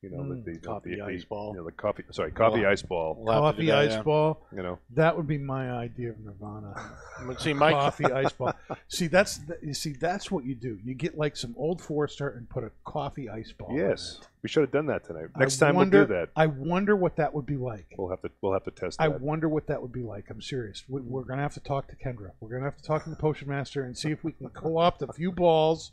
You 0.01 0.09
know, 0.09 0.17
Mm. 0.23 0.43
the, 0.43 0.53
the 0.53 0.57
Coffee 0.59 0.95
the, 0.95 1.01
ice 1.03 1.21
the- 1.21 1.27
ball. 1.27 1.51
You 1.53 1.59
know, 1.59 1.65
the 1.65 1.71
coffee. 1.73 2.03
Sorry, 2.09 2.31
coffee 2.31 2.61
Well, 2.61 2.71
ice 2.71 2.81
ball. 2.81 3.15
We'll 3.19 3.33
Coffee 3.35 3.67
that, 3.67 3.77
ice 3.77 3.91
yeah. 3.91 4.01
ball. 4.01 4.41
You 4.51 4.63
know, 4.63 4.79
That 4.95 5.15
would 5.15 5.27
be 5.27 5.37
my 5.37 5.69
idea 5.71 6.09
of 6.09 6.19
nirvana. 6.19 6.73
See, 7.37 7.53
my 7.53 7.69
coffee 7.71 8.05
ice 8.05 8.31
ball. 8.31 8.53
See, 8.87 9.05
that's 9.05 9.37
the, 9.37 9.59
you 9.61 9.75
see 9.75 9.93
that's 9.93 10.31
what 10.31 10.43
you 10.43 10.55
do. 10.55 10.79
You 10.83 10.95
get 10.95 11.19
like 11.19 11.37
some 11.37 11.53
old 11.55 11.81
Forester 11.83 12.29
and 12.29 12.49
put 12.49 12.63
a 12.63 12.71
coffee 12.83 13.29
ice 13.29 13.51
ball. 13.51 13.69
in 13.69 13.75
yes, 13.75 14.17
it. 14.19 14.27
we 14.41 14.49
should 14.49 14.61
have 14.61 14.71
done 14.71 14.87
that 14.87 15.03
tonight. 15.05 15.27
I 15.35 15.39
Next 15.39 15.57
time 15.57 15.75
wonder, 15.75 15.99
we'll 15.99 16.07
do 16.07 16.13
that. 16.15 16.29
I 16.35 16.47
wonder 16.47 16.95
what 16.95 17.17
that 17.17 17.31
would 17.35 17.45
be 17.45 17.57
like. 17.57 17.93
We'll 17.95 18.09
have 18.09 18.23
to. 18.23 18.31
We'll 18.41 18.53
have 18.53 18.63
to 18.63 18.71
test 18.71 18.99
I 18.99 19.07
wonder 19.07 19.47
what 19.49 19.67
that 19.67 19.83
would 19.83 19.91
be 19.93 20.01
like. 20.01 20.31
I'm 20.31 20.41
serious. 20.41 20.83
We, 20.89 21.01
we're 21.01 21.25
gonna 21.25 21.43
have 21.43 21.53
to 21.53 21.59
talk 21.59 21.87
to 21.89 21.95
Kendra. 21.95 22.31
We're 22.39 22.49
gonna 22.49 22.65
have 22.65 22.77
to 22.77 22.83
talk 22.83 23.03
to 23.03 23.11
the 23.11 23.15
potion 23.15 23.49
master 23.49 23.83
and 23.83 23.95
see 23.95 24.09
if 24.09 24.23
we 24.23 24.31
can 24.31 24.49
co-opt 24.49 25.03
a 25.03 25.13
few 25.13 25.31
balls 25.31 25.91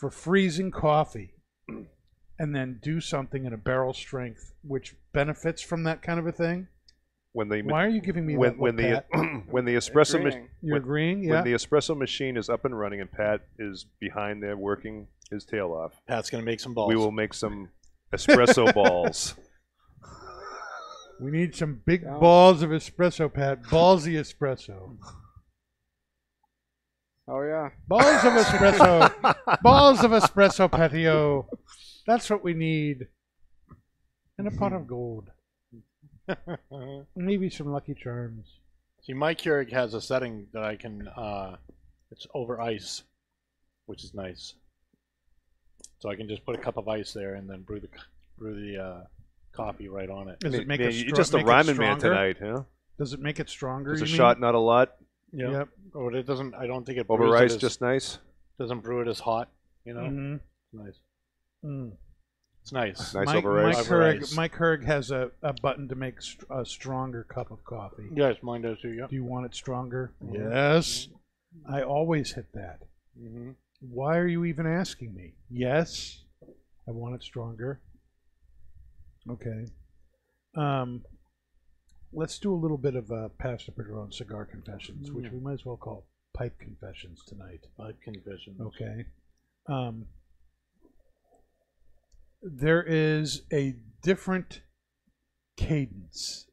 for 0.00 0.10
freezing 0.10 0.72
coffee, 0.72 1.32
and 2.42 2.52
then 2.54 2.80
do 2.82 3.00
something 3.00 3.44
in 3.44 3.52
a 3.52 3.56
barrel 3.56 3.92
strength 3.94 4.52
which 4.64 4.96
benefits 5.12 5.62
from 5.62 5.84
that 5.84 6.02
kind 6.02 6.18
of 6.18 6.26
a 6.26 6.32
thing. 6.32 6.66
when 7.32 7.48
the 7.48 7.62
Why 7.62 7.84
are 7.84 7.88
you 7.88 8.00
giving 8.00 8.26
me 8.26 8.36
when 8.36 8.50
that 8.50 8.58
when 8.58 8.76
look, 8.76 8.82
the 8.84 9.04
Pat? 9.12 9.42
when 9.50 9.64
the 9.64 9.74
espresso 9.76 10.20
machine 10.22 10.48
You're 10.60 10.74
when- 10.74 10.82
agreeing? 10.82 11.22
Yeah. 11.22 11.34
when 11.36 11.44
the 11.44 11.52
espresso 11.52 11.96
machine 11.96 12.36
is 12.36 12.48
up 12.48 12.64
and 12.64 12.76
running 12.76 13.00
and 13.00 13.10
Pat 13.12 13.42
is 13.60 13.86
behind 14.00 14.42
there 14.42 14.56
working 14.56 15.06
his 15.30 15.44
tail 15.44 15.72
off, 15.72 15.92
Pat's 16.08 16.30
gonna 16.30 16.42
make 16.42 16.58
some 16.60 16.74
balls. 16.74 16.88
we 16.88 16.96
will 16.96 17.12
make 17.12 17.32
some 17.32 17.68
espresso 18.12 18.74
balls. 18.80 19.34
We 21.20 21.30
need 21.30 21.54
some 21.54 21.80
big 21.86 22.02
Yeah. 22.02 22.18
balls 22.18 22.62
of 22.62 22.70
espresso, 22.70 23.32
Pat. 23.32 23.62
Ballsy 23.64 24.14
espresso. 24.14 24.96
Oh 27.28 27.40
yeah. 27.42 27.70
Balls 27.86 28.24
of 28.24 28.32
espresso. 28.32 29.60
Balls 29.62 30.02
of 30.04 30.10
espresso 30.10 30.68
patio. 30.70 31.46
That's 32.06 32.28
what 32.30 32.42
we 32.44 32.54
need. 32.54 33.08
And 34.38 34.48
a 34.48 34.50
pot 34.50 34.72
of 34.72 34.86
gold. 34.86 35.30
Maybe 37.16 37.50
some 37.50 37.68
Lucky 37.72 37.94
Charms. 37.94 38.46
See, 39.04 39.12
my 39.14 39.34
Keurig 39.34 39.72
has 39.72 39.94
a 39.94 40.00
setting 40.00 40.46
that 40.52 40.62
I 40.62 40.76
can. 40.76 41.08
Uh, 41.08 41.56
it's 42.10 42.26
over 42.34 42.60
ice, 42.60 43.02
which 43.86 44.04
is 44.04 44.14
nice. 44.14 44.54
So 45.98 46.08
I 46.10 46.16
can 46.16 46.28
just 46.28 46.44
put 46.44 46.54
a 46.54 46.58
cup 46.58 46.76
of 46.76 46.88
ice 46.88 47.12
there 47.12 47.34
and 47.34 47.48
then 47.48 47.62
brew 47.62 47.80
the 47.80 47.88
brew 48.38 48.54
the 48.54 48.82
uh, 48.82 49.00
coffee 49.52 49.88
right 49.88 50.08
on 50.10 50.28
it. 50.28 50.40
Does 50.40 50.54
it 50.54 50.66
make 50.66 50.80
Man, 50.80 50.88
it 50.90 50.94
you're 50.94 51.12
stro- 51.12 51.16
just 51.16 51.34
a 51.34 51.38
make 51.38 51.46
rhyming 51.46 51.76
man 51.76 51.98
tonight, 51.98 52.36
huh? 52.42 52.62
Does 52.98 53.12
it 53.12 53.20
make 53.20 53.40
it 53.40 53.48
stronger? 53.48 53.92
It's 53.92 54.02
a 54.02 54.06
you 54.06 54.14
shot, 54.16 54.40
not 54.40 54.54
a 54.54 54.58
lot. 54.60 54.96
Yeah. 55.32 55.50
Yep. 55.50 55.68
Or 55.94 56.14
it 56.14 56.26
doesn't. 56.26 56.54
I 56.54 56.66
don't 56.66 56.84
think 56.84 56.98
it 56.98 57.06
Over 57.08 57.26
brews 57.28 57.40
it 57.52 57.56
as- 57.56 57.56
just 57.56 57.80
nice. 57.80 58.18
doesn't 58.58 58.80
brew 58.80 59.00
it 59.02 59.08
as 59.08 59.18
hot. 59.20 59.48
You 59.84 59.94
know, 59.94 60.00
Mhm. 60.02 60.34
it's 60.36 60.44
nice. 60.74 60.98
Mm. 61.64 61.92
It's 62.62 62.72
nice. 62.72 63.14
Nice 63.14 63.26
Mike, 63.26 63.36
over 63.44 63.62
Mike 63.62 63.76
ice. 63.76 63.86
Over 63.86 63.94
Keurig, 64.00 64.22
ice. 64.22 64.36
Mike 64.36 64.54
Keurig 64.54 64.84
has 64.84 65.10
a, 65.10 65.30
a 65.42 65.52
button 65.52 65.88
to 65.88 65.94
make 65.96 66.22
st- 66.22 66.44
a 66.50 66.64
stronger 66.64 67.24
cup 67.24 67.50
of 67.50 67.64
coffee. 67.64 68.08
Yes, 68.14 68.36
mine 68.42 68.62
does 68.62 68.80
too. 68.80 68.92
Yeah. 68.92 69.06
Do 69.08 69.16
you 69.16 69.24
want 69.24 69.46
it 69.46 69.54
stronger? 69.54 70.12
Mhm. 70.22 70.50
Yes. 70.52 71.08
I 71.68 71.82
always 71.82 72.32
hit 72.32 72.46
that. 72.54 72.78
Mm-hmm. 73.20 73.50
Why 73.80 74.16
are 74.16 74.28
you 74.28 74.44
even 74.44 74.66
asking 74.66 75.14
me? 75.14 75.34
Yes, 75.50 76.22
I 76.88 76.92
want 76.92 77.16
it 77.16 77.22
stronger. 77.22 77.80
Okay. 79.28 79.66
Um, 80.56 81.02
let's 82.12 82.38
do 82.38 82.54
a 82.54 82.56
little 82.56 82.78
bit 82.78 82.94
of 82.94 83.10
uh, 83.10 83.28
Pastor 83.38 83.72
Padron 83.72 84.12
cigar 84.12 84.44
confessions, 84.44 85.10
which 85.10 85.30
we 85.32 85.40
might 85.40 85.54
as 85.54 85.64
well 85.64 85.76
call 85.76 86.06
pipe 86.34 86.58
confessions 86.60 87.22
tonight. 87.26 87.60
Pipe 87.76 87.98
confessions. 88.04 88.60
Okay. 88.60 89.04
Um, 89.68 90.06
there 92.42 92.82
is 92.82 93.42
a 93.52 93.76
different 94.02 94.62
cadence 95.56 96.46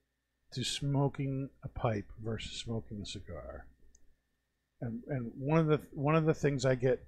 to 0.54 0.64
smoking 0.64 1.50
a 1.64 1.68
pipe 1.68 2.06
versus 2.24 2.54
smoking 2.54 3.02
a 3.02 3.06
cigar. 3.06 3.66
And 4.82 5.04
and 5.08 5.32
one 5.38 5.60
of 5.60 5.68
the 5.68 5.82
one 5.92 6.16
of 6.16 6.26
the 6.26 6.34
things 6.34 6.66
I 6.66 6.76
get 6.76 7.04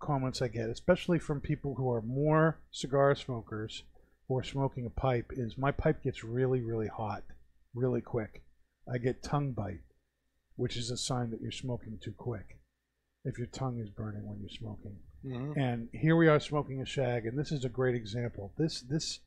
comments 0.00 0.42
I 0.42 0.48
get, 0.48 0.70
especially 0.70 1.18
from 1.18 1.40
people 1.40 1.74
who 1.74 1.90
are 1.90 2.02
more 2.02 2.58
cigar 2.70 3.14
smokers 3.14 3.84
are 4.30 4.44
smoking 4.44 4.86
a 4.86 4.90
pipe, 4.90 5.32
is 5.32 5.58
my 5.58 5.72
pipe 5.72 6.04
gets 6.04 6.22
really, 6.22 6.60
really 6.60 6.86
hot 6.86 7.24
really 7.74 8.00
quick. 8.00 8.42
I 8.92 8.98
get 8.98 9.22
tongue 9.22 9.52
bite, 9.52 9.82
which 10.56 10.76
is 10.76 10.90
a 10.90 10.96
sign 10.96 11.30
that 11.30 11.40
you're 11.40 11.52
smoking 11.52 11.98
too 12.02 12.12
quick 12.16 12.58
if 13.24 13.38
your 13.38 13.46
tongue 13.46 13.78
is 13.80 13.90
burning 13.90 14.26
when 14.26 14.40
you're 14.40 14.48
smoking. 14.48 14.96
Mhm. 15.24 15.56
and 15.56 15.88
here 15.92 16.16
we 16.16 16.28
are 16.28 16.40
smoking 16.40 16.80
a 16.80 16.86
shag, 16.86 17.26
and 17.26 17.38
this 17.38 17.52
is 17.52 17.64
a 17.64 17.68
great 17.68 17.94
example. 17.94 18.52
This 18.56 18.80
this 18.80 19.20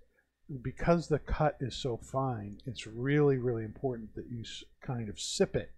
because 0.62 1.08
the 1.08 1.20
cut 1.20 1.58
is 1.60 1.76
so 1.76 1.98
fine, 1.98 2.60
it's 2.66 2.86
really 2.88 3.38
really 3.38 3.64
important 3.64 4.14
that 4.16 4.28
you 4.30 4.44
kind 4.82 5.10
of 5.10 5.20
sip 5.20 5.56
it 5.56 5.72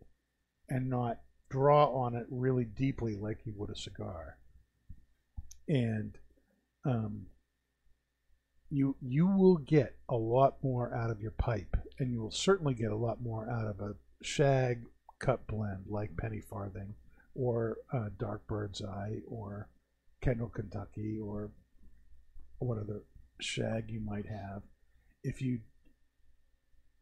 and 0.69 0.89
not 0.89 1.21
draw 1.49 1.87
on 1.93 2.15
it 2.15 2.25
really 2.29 2.65
deeply 2.65 3.15
like 3.15 3.45
you 3.45 3.53
would 3.55 3.69
a 3.69 3.75
cigar. 3.75 4.37
And 5.67 6.17
um, 6.85 7.27
you 8.69 8.95
you 9.01 9.27
will 9.27 9.57
get 9.57 9.95
a 10.09 10.15
lot 10.15 10.63
more 10.63 10.93
out 10.93 11.09
of 11.11 11.21
your 11.21 11.31
pipe, 11.31 11.75
and 11.99 12.11
you 12.11 12.21
will 12.21 12.31
certainly 12.31 12.73
get 12.73 12.91
a 12.91 12.95
lot 12.95 13.21
more 13.21 13.49
out 13.49 13.67
of 13.67 13.79
a 13.79 13.95
shag 14.21 14.85
cut 15.19 15.45
blend 15.47 15.85
like 15.87 16.17
Penny 16.17 16.41
Farthing 16.41 16.95
or 17.35 17.77
uh, 17.91 18.09
Dark 18.17 18.47
Bird's 18.47 18.81
Eye 18.81 19.21
or 19.27 19.69
Kendal, 20.25 20.49
Kentucky, 20.49 21.19
or 21.23 21.51
what 22.57 22.79
other 22.79 23.03
shag 23.39 23.91
you 23.91 24.01
might 24.01 24.25
have. 24.25 24.63
If 25.23 25.39
you 25.39 25.59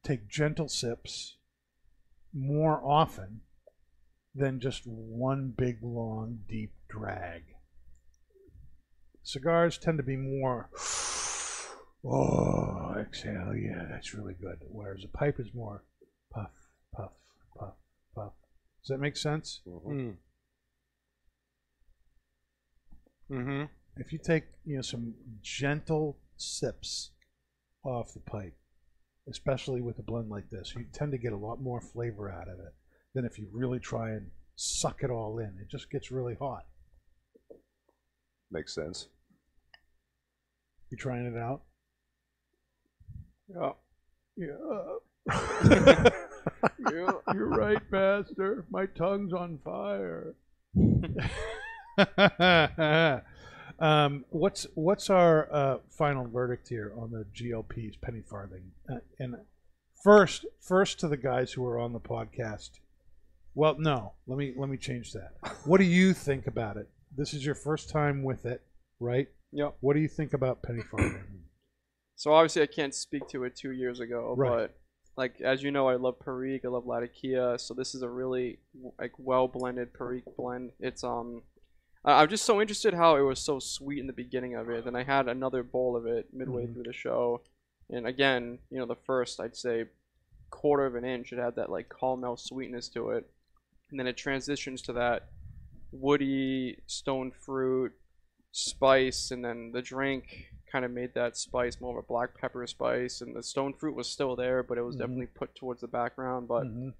take 0.03 0.27
gentle 0.27 0.67
sips 0.67 1.37
more 2.33 2.81
often 2.83 3.41
than 4.35 4.59
just 4.59 4.83
one 4.85 5.53
big, 5.57 5.77
long, 5.81 6.39
deep 6.49 6.73
drag. 6.89 7.43
Cigars 9.23 9.77
tend 9.77 9.99
to 9.99 10.03
be 10.03 10.17
more, 10.17 10.69
oh, 12.03 12.95
exhale, 12.99 13.55
yeah, 13.55 13.85
that's 13.89 14.13
really 14.13 14.33
good. 14.33 14.57
Whereas 14.69 15.05
a 15.05 15.17
pipe 15.17 15.39
is 15.39 15.53
more 15.53 15.85
puff, 16.33 16.51
puff, 16.93 17.13
puff, 17.57 17.75
puff. 18.13 18.33
Does 18.81 18.89
that 18.89 18.99
make 18.99 19.15
sense? 19.15 19.61
Mhm. 19.65 19.85
Mm. 19.85 20.17
Mm-hmm. 23.31 23.63
if 23.97 24.11
you 24.11 24.19
take 24.19 24.43
you 24.65 24.75
know 24.75 24.81
some 24.81 25.13
gentle 25.41 26.17
sips 26.37 27.11
off 27.85 28.13
the 28.13 28.19
pipe, 28.19 28.55
especially 29.29 29.81
with 29.81 29.99
a 29.99 30.03
blend 30.03 30.29
like 30.29 30.49
this, 30.49 30.73
you 30.75 30.85
tend 30.93 31.11
to 31.11 31.17
get 31.17 31.33
a 31.33 31.37
lot 31.37 31.61
more 31.61 31.81
flavor 31.81 32.31
out 32.31 32.47
of 32.47 32.59
it 32.59 32.73
than 33.13 33.25
if 33.25 33.37
you 33.37 33.47
really 33.51 33.79
try 33.79 34.09
and 34.09 34.29
suck 34.55 35.03
it 35.03 35.09
all 35.09 35.39
in. 35.39 35.57
It 35.61 35.69
just 35.69 35.89
gets 35.89 36.11
really 36.11 36.35
hot. 36.39 36.65
Makes 38.51 38.75
sense. 38.75 39.07
You 40.91 40.97
trying 40.97 41.25
it 41.25 41.37
out? 41.37 41.61
Yeah. 43.47 43.71
Yeah. 44.37 46.09
You're 47.33 47.47
right, 47.49 47.81
Master. 47.91 48.65
My 48.69 48.85
tongue's 48.85 49.33
on 49.33 49.59
fire. 49.63 50.35
um, 53.79 54.25
what's 54.29 54.67
what's 54.75 55.09
our 55.09 55.53
uh, 55.53 55.77
final 55.89 56.27
verdict 56.27 56.67
here 56.69 56.93
on 56.97 57.11
the 57.11 57.25
GLP's 57.35 57.97
penny 57.97 58.21
farthing? 58.29 58.71
Uh, 58.89 58.97
and 59.19 59.35
first, 60.03 60.45
first 60.61 60.99
to 60.99 61.07
the 61.07 61.17
guys 61.17 61.51
who 61.51 61.65
are 61.65 61.79
on 61.79 61.93
the 61.93 61.99
podcast. 61.99 62.71
Well, 63.55 63.75
no, 63.77 64.13
let 64.27 64.37
me 64.37 64.53
let 64.57 64.69
me 64.69 64.77
change 64.77 65.13
that. 65.13 65.33
What 65.65 65.77
do 65.79 65.83
you 65.83 66.13
think 66.13 66.47
about 66.47 66.77
it? 66.77 66.89
This 67.15 67.33
is 67.33 67.45
your 67.45 67.55
first 67.55 67.89
time 67.89 68.23
with 68.23 68.45
it, 68.45 68.61
right? 68.99 69.27
Yep. 69.51 69.75
What 69.81 69.93
do 69.93 69.99
you 69.99 70.07
think 70.07 70.33
about 70.33 70.63
penny 70.63 70.81
farthing? 70.81 71.23
So 72.15 72.33
obviously 72.33 72.61
I 72.63 72.67
can't 72.67 72.95
speak 72.95 73.27
to 73.29 73.43
it 73.43 73.55
two 73.55 73.71
years 73.71 73.99
ago, 73.99 74.33
Right. 74.37 74.49
but 74.49 74.75
like 75.15 75.41
as 75.41 75.61
you 75.61 75.69
know, 75.71 75.87
I 75.87 75.95
love 75.95 76.19
Perique, 76.19 76.65
I 76.65 76.69
love 76.69 76.87
Latakia, 76.87 77.59
so 77.59 77.75
this 77.75 77.93
is 77.93 78.01
a 78.01 78.09
really 78.09 78.57
like 78.97 79.11
well 79.19 79.47
blended 79.47 79.93
Perique 79.93 80.35
blend. 80.35 80.71
It's 80.79 81.03
um, 81.03 81.43
I- 82.05 82.21
I'm 82.21 82.29
just 82.29 82.45
so 82.45 82.61
interested 82.61 82.93
how 82.93 83.15
it 83.15 83.21
was 83.21 83.39
so 83.39 83.59
sweet 83.59 83.99
in 83.99 84.07
the 84.07 84.13
beginning 84.13 84.55
of 84.55 84.69
it. 84.69 84.85
Then 84.85 84.95
I 84.95 85.03
had 85.03 85.27
another 85.27 85.63
bowl 85.63 85.95
of 85.95 86.05
it 86.05 86.33
midway 86.33 86.65
Mhm. 86.67 86.73
through 86.73 86.83
the 86.83 86.93
show, 86.93 87.41
and 87.89 88.05
again, 88.07 88.59
you 88.69 88.77
know, 88.77 88.85
the 88.85 88.95
first 88.95 89.39
I'd 89.39 89.55
say 89.55 89.89
quarter 90.49 90.85
of 90.85 90.95
an 90.95 91.05
inch, 91.05 91.33
it 91.33 91.39
had 91.39 91.55
that 91.55 91.69
like 91.69 91.89
caramel 91.89 92.37
sweetness 92.37 92.89
to 92.89 93.09
it, 93.11 93.29
and 93.89 93.99
then 93.99 94.07
it 94.07 94.17
transitions 94.17 94.81
to 94.83 94.93
that 94.93 95.29
woody 95.91 96.79
stone 96.87 97.31
fruit 97.31 97.93
spice, 98.51 99.31
and 99.31 99.43
then 99.43 99.71
the 99.71 99.81
drink 99.81 100.51
kind 100.71 100.85
of 100.85 100.91
made 100.91 101.13
that 101.13 101.37
spice 101.37 101.79
more 101.79 101.97
of 101.97 102.03
a 102.03 102.07
black 102.07 102.35
pepper 102.37 102.65
spice, 102.67 103.21
and 103.21 103.35
the 103.35 103.43
stone 103.43 103.73
fruit 103.73 103.95
was 103.95 104.07
still 104.09 104.35
there, 104.35 104.61
but 104.63 104.77
it 104.77 104.81
was 104.81 104.95
Mhm. 104.95 104.99
definitely 104.99 105.27
put 105.27 105.55
towards 105.55 105.81
the 105.81 105.87
background. 105.87 106.47
But 106.47 106.65
Mhm. 106.65 106.93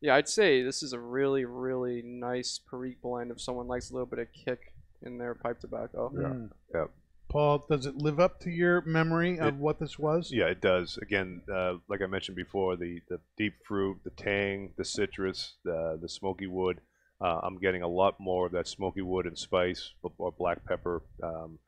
Yeah, 0.00 0.14
I'd 0.16 0.28
say 0.28 0.62
this 0.62 0.82
is 0.82 0.92
a 0.92 0.98
really, 0.98 1.44
really 1.44 2.02
nice 2.02 2.58
Perique 2.70 3.00
blend 3.02 3.30
if 3.30 3.40
someone 3.40 3.66
likes 3.68 3.90
a 3.90 3.92
little 3.94 4.06
bit 4.06 4.18
of 4.18 4.28
kick 4.32 4.72
in 5.02 5.18
their 5.18 5.34
pipe 5.34 5.60
tobacco. 5.60 6.10
Mm. 6.14 6.50
Yeah. 6.74 6.84
Paul, 7.28 7.64
does 7.70 7.86
it 7.86 7.94
live 7.96 8.18
up 8.18 8.40
to 8.40 8.50
your 8.50 8.80
memory 8.82 9.38
of 9.38 9.54
It- 9.54 9.54
what 9.54 9.78
this 9.78 9.98
was? 9.98 10.32
Yeah, 10.32 10.46
it 10.46 10.60
does. 10.60 10.98
Again, 10.98 11.42
uh, 11.52 11.74
like 11.88 12.02
I 12.02 12.06
mentioned 12.06 12.36
before, 12.36 12.76
the, 12.76 13.00
the 13.08 13.20
deep 13.36 13.54
fruit, 13.64 13.98
the 14.02 14.10
tang, 14.10 14.72
the 14.76 14.84
citrus, 14.84 15.54
the 15.64 15.96
the 16.02 16.08
smoky 16.08 16.46
wood. 16.48 16.80
Uh, 17.20 17.38
I'm 17.42 17.58
getting 17.58 17.82
a 17.82 17.88
lot 17.88 18.18
more 18.18 18.46
of 18.46 18.52
that 18.52 18.66
smoky 18.66 19.02
wood 19.02 19.26
and 19.26 19.38
spice 19.38 19.92
or- 20.02 20.12
or 20.18 20.32
black 20.32 20.64
pepper 20.66 21.02
um, 21.22 21.58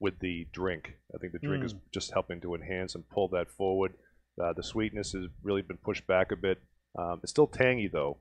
with 0.00 0.18
the 0.18 0.48
drink. 0.52 0.94
I 1.14 1.18
think 1.18 1.32
the 1.32 1.38
drink 1.38 1.64
is 1.64 1.74
just 1.92 2.10
helping 2.12 2.40
to 2.40 2.54
enhance 2.54 2.94
and 2.96 3.08
pull 3.08 3.28
that 3.28 3.48
forward. 3.50 3.92
Uh, 4.42 4.52
the 4.54 4.62
sweetness 4.62 5.12
has 5.12 5.26
really 5.42 5.62
been 5.62 5.76
pushed 5.78 6.06
back 6.06 6.32
a 6.32 6.36
bit. 6.36 6.58
Um, 6.96 7.20
it's 7.22 7.30
still 7.30 7.46
tangy 7.46 7.88
though. 7.88 8.18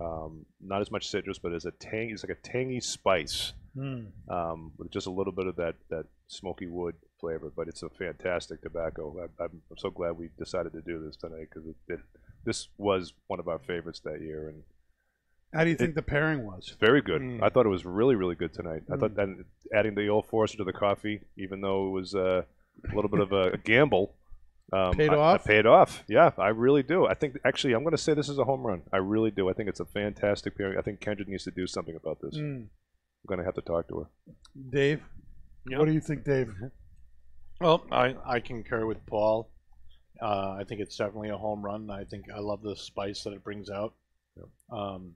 Um, 0.00 0.46
not 0.60 0.80
as 0.80 0.90
much 0.90 1.08
citrus, 1.08 1.38
but 1.38 1.52
it's 1.52 1.64
a 1.64 1.72
tangy. 1.72 2.12
It's 2.12 2.22
like 2.24 2.36
a 2.36 2.40
tangy 2.48 2.80
spice 2.80 3.52
Mm. 3.76 4.06
um, 4.28 4.72
with 4.76 4.90
just 4.90 5.06
a 5.06 5.10
little 5.10 5.32
bit 5.32 5.46
of 5.46 5.54
that, 5.56 5.76
that 5.90 6.06
smoky 6.26 6.66
wood 6.66 6.96
flavor. 7.20 7.52
But 7.54 7.68
it's 7.68 7.82
a 7.82 7.88
fantastic 7.88 8.60
tobacco. 8.62 9.14
I, 9.20 9.44
I'm, 9.44 9.60
I'm 9.70 9.76
so 9.76 9.90
glad 9.90 10.12
we 10.18 10.30
decided 10.38 10.72
to 10.72 10.80
do 10.82 10.98
this 11.04 11.16
tonight 11.16 11.48
because 11.52 11.68
this 12.44 12.68
was 12.76 13.12
one 13.28 13.38
of 13.38 13.46
our 13.46 13.58
favorites 13.60 14.00
that 14.00 14.20
year 14.20 14.48
and 14.48 14.62
How 15.52 15.64
do 15.64 15.70
you 15.70 15.76
think 15.76 15.94
the 15.94 16.02
pairing 16.02 16.44
was? 16.44 16.74
very 16.80 17.02
good. 17.02 17.22
Mm. 17.22 17.42
I 17.42 17.50
thought 17.50 17.66
it 17.66 17.70
was 17.70 17.84
really, 17.84 18.14
really 18.16 18.34
good 18.34 18.52
tonight. 18.52 18.82
I 18.90 18.94
Mm. 18.96 19.00
thought 19.00 19.14
that 19.16 19.44
adding 19.72 19.94
the 19.94 20.08
old 20.08 20.26
Forester 20.26 20.58
to 20.58 20.64
the 20.64 20.72
coffee, 20.72 21.20
even 21.36 21.60
though 21.60 21.88
it 21.88 21.90
was 21.90 22.14
uh, 22.14 22.42
a 22.90 22.94
little 22.94 23.10
bit 23.10 23.20
of 23.20 23.32
a, 23.32 23.58
gamble, 23.58 24.14
um, 24.72 24.92
Paid 24.92 25.10
I- 25.10 25.14
I 25.14 25.18
off? 25.18 25.44
paid 25.44 25.66
off. 25.66 26.04
Yeah, 26.08 26.30
I 26.38 26.48
really 26.48 26.82
do. 26.82 27.06
I 27.06 27.14
think 27.14 27.38
actually, 27.44 27.72
I'm 27.74 27.82
going 27.82 27.92
to 27.96 28.02
say 28.02 28.14
this 28.14 28.28
is 28.28 28.38
a 28.38 28.44
home 28.44 28.62
run. 28.66 28.82
I 28.92 28.98
really 28.98 29.30
do. 29.30 29.48
I 29.48 29.52
think 29.54 29.68
it's 29.68 29.80
a 29.80 29.84
fantastic 29.86 30.56
pairing. 30.58 30.78
I 30.78 30.82
think 30.82 31.00
Kendra 31.00 31.26
needs 31.26 31.44
to 31.44 31.50
do 31.50 31.66
something 31.66 31.96
about 31.96 32.18
this. 32.20 32.36
Mm. 32.36 32.66
I'm 32.66 33.26
going 33.26 33.38
to 33.38 33.44
have 33.44 33.54
to 33.54 33.62
talk 33.62 33.88
to 33.88 34.00
her. 34.00 34.06
Dave, 34.70 35.00
Yeah. 35.68 35.78
what 35.78 35.86
do 35.86 35.92
you 35.92 36.00
think, 36.00 36.24
Dave? 36.24 36.52
Well, 37.60 37.84
I, 37.90 38.14
I 38.26 38.40
concur 38.40 38.86
with 38.86 39.04
Paul. 39.06 39.50
Uh, 40.22 40.56
I 40.60 40.64
think 40.68 40.80
it's 40.80 40.96
definitely 40.96 41.30
a 41.30 41.36
home 41.36 41.62
run. 41.64 41.90
I 41.90 42.04
think 42.04 42.26
I 42.34 42.38
love 42.40 42.62
the 42.62 42.76
spice 42.76 43.22
that 43.24 43.32
it 43.32 43.42
brings 43.44 43.70
out. 43.70 43.94
Um, 44.72 45.12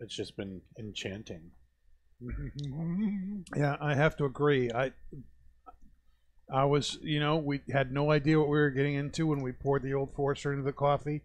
it's 0.00 0.14
just 0.16 0.36
been 0.36 0.60
enchanting. 0.78 1.50
Yeah, 3.56 3.76
I 3.80 3.94
have 3.94 4.16
to 4.16 4.24
agree. 4.24 4.70
I 4.74 4.92
I 6.50 6.64
was, 6.64 6.98
you 7.02 7.20
know, 7.20 7.36
we 7.36 7.60
had 7.70 7.92
no 7.92 8.10
idea 8.10 8.38
what 8.38 8.48
we 8.48 8.58
were 8.58 8.70
getting 8.70 8.94
into 8.94 9.26
when 9.26 9.42
we 9.42 9.52
poured 9.52 9.82
the 9.82 9.94
old 9.94 10.14
Forester 10.14 10.52
into 10.52 10.64
the 10.64 10.72
coffee, 10.72 11.22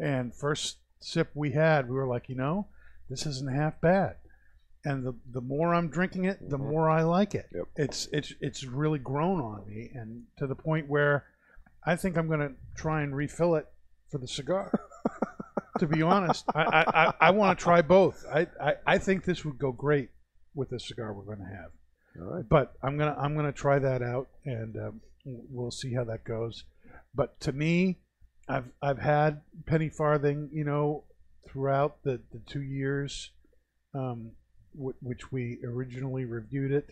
and 0.00 0.34
first 0.34 0.78
sip 1.00 1.30
we 1.34 1.52
had, 1.52 1.88
we 1.88 1.94
were 1.94 2.06
like, 2.08 2.28
you 2.28 2.34
know, 2.34 2.66
this 3.08 3.26
isn't 3.26 3.52
half 3.54 3.80
bad. 3.80 4.16
And 4.84 5.04
the 5.04 5.14
the 5.32 5.40
more 5.40 5.74
I'm 5.74 5.88
drinking 5.88 6.24
it, 6.26 6.38
the 6.50 6.58
Mhm. 6.58 6.68
more 6.70 6.90
I 6.90 7.02
like 7.04 7.34
it. 7.34 7.46
Yep. 7.54 7.64
It's 7.76 8.06
it's 8.12 8.34
it's 8.40 8.64
really 8.64 8.98
grown 8.98 9.40
on 9.40 9.66
me, 9.66 9.90
and 9.94 10.24
to 10.38 10.46
the 10.46 10.54
point 10.54 10.88
where 10.88 11.24
I 11.86 11.96
think 11.96 12.16
I'm 12.18 12.26
going 12.26 12.40
to 12.40 12.52
try 12.74 13.02
and 13.02 13.14
refill 13.16 13.54
it 13.54 13.66
for 14.10 14.18
the 14.18 14.28
cigar. 14.28 14.72
to 15.78 15.86
be 15.86 16.02
honest, 16.02 16.44
I 16.54 16.62
I, 16.62 16.84
I, 17.08 17.14
I 17.20 17.30
want 17.30 17.58
to 17.58 17.62
try 17.62 17.80
both. 17.80 18.24
I, 18.30 18.46
I 18.60 18.74
I 18.86 18.98
think 18.98 19.24
this 19.24 19.44
would 19.44 19.58
go 19.58 19.72
great 19.72 20.10
with 20.54 20.68
the 20.70 20.78
cigar 20.80 21.12
we're 21.14 21.24
going 21.24 21.38
to 21.46 21.54
have 21.56 21.70
All 22.20 22.26
right. 22.36 22.48
but 22.48 22.74
I'm 22.82 22.96
gonna 22.96 23.16
I'm 23.18 23.34
gonna 23.34 23.52
try 23.52 23.78
that 23.78 24.02
out, 24.02 24.28
and 24.44 24.76
um, 24.76 25.00
we'll 25.24 25.70
see 25.70 25.94
how 25.94 26.04
that 26.04 26.24
goes. 26.24 26.64
But 27.14 27.40
to 27.40 27.52
me, 27.52 27.98
I've 28.48 28.70
I've 28.80 28.98
had 28.98 29.40
penny 29.66 29.88
farthing, 29.88 30.50
you 30.52 30.64
know, 30.64 31.04
throughout 31.48 32.02
the, 32.04 32.20
the 32.32 32.40
two 32.46 32.62
years, 32.62 33.30
um, 33.94 34.32
w- 34.74 34.94
which 35.00 35.32
we 35.32 35.58
originally 35.64 36.24
reviewed 36.24 36.72
it, 36.72 36.90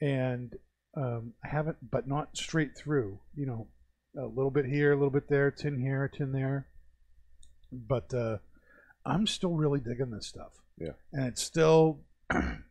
and 0.00 0.54
um, 0.96 1.32
I 1.44 1.48
haven't, 1.48 1.90
but 1.90 2.06
not 2.06 2.36
straight 2.36 2.76
through. 2.76 3.20
You 3.34 3.46
know, 3.46 3.68
a 4.18 4.26
little 4.26 4.50
bit 4.50 4.66
here, 4.66 4.92
a 4.92 4.96
little 4.96 5.10
bit 5.10 5.28
there, 5.28 5.50
tin 5.50 5.80
here, 5.80 6.10
tin 6.12 6.32
there. 6.32 6.66
But 7.72 8.12
uh, 8.12 8.38
I'm 9.06 9.26
still 9.26 9.52
really 9.52 9.80
digging 9.80 10.10
this 10.10 10.26
stuff. 10.26 10.52
Yeah. 10.78 10.92
and 11.12 11.26
it's 11.26 11.42
still. 11.42 12.00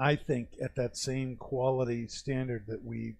I 0.00 0.16
think 0.16 0.48
at 0.62 0.76
that 0.76 0.96
same 0.96 1.36
quality 1.36 2.06
standard 2.08 2.64
that 2.68 2.84
we 2.84 3.16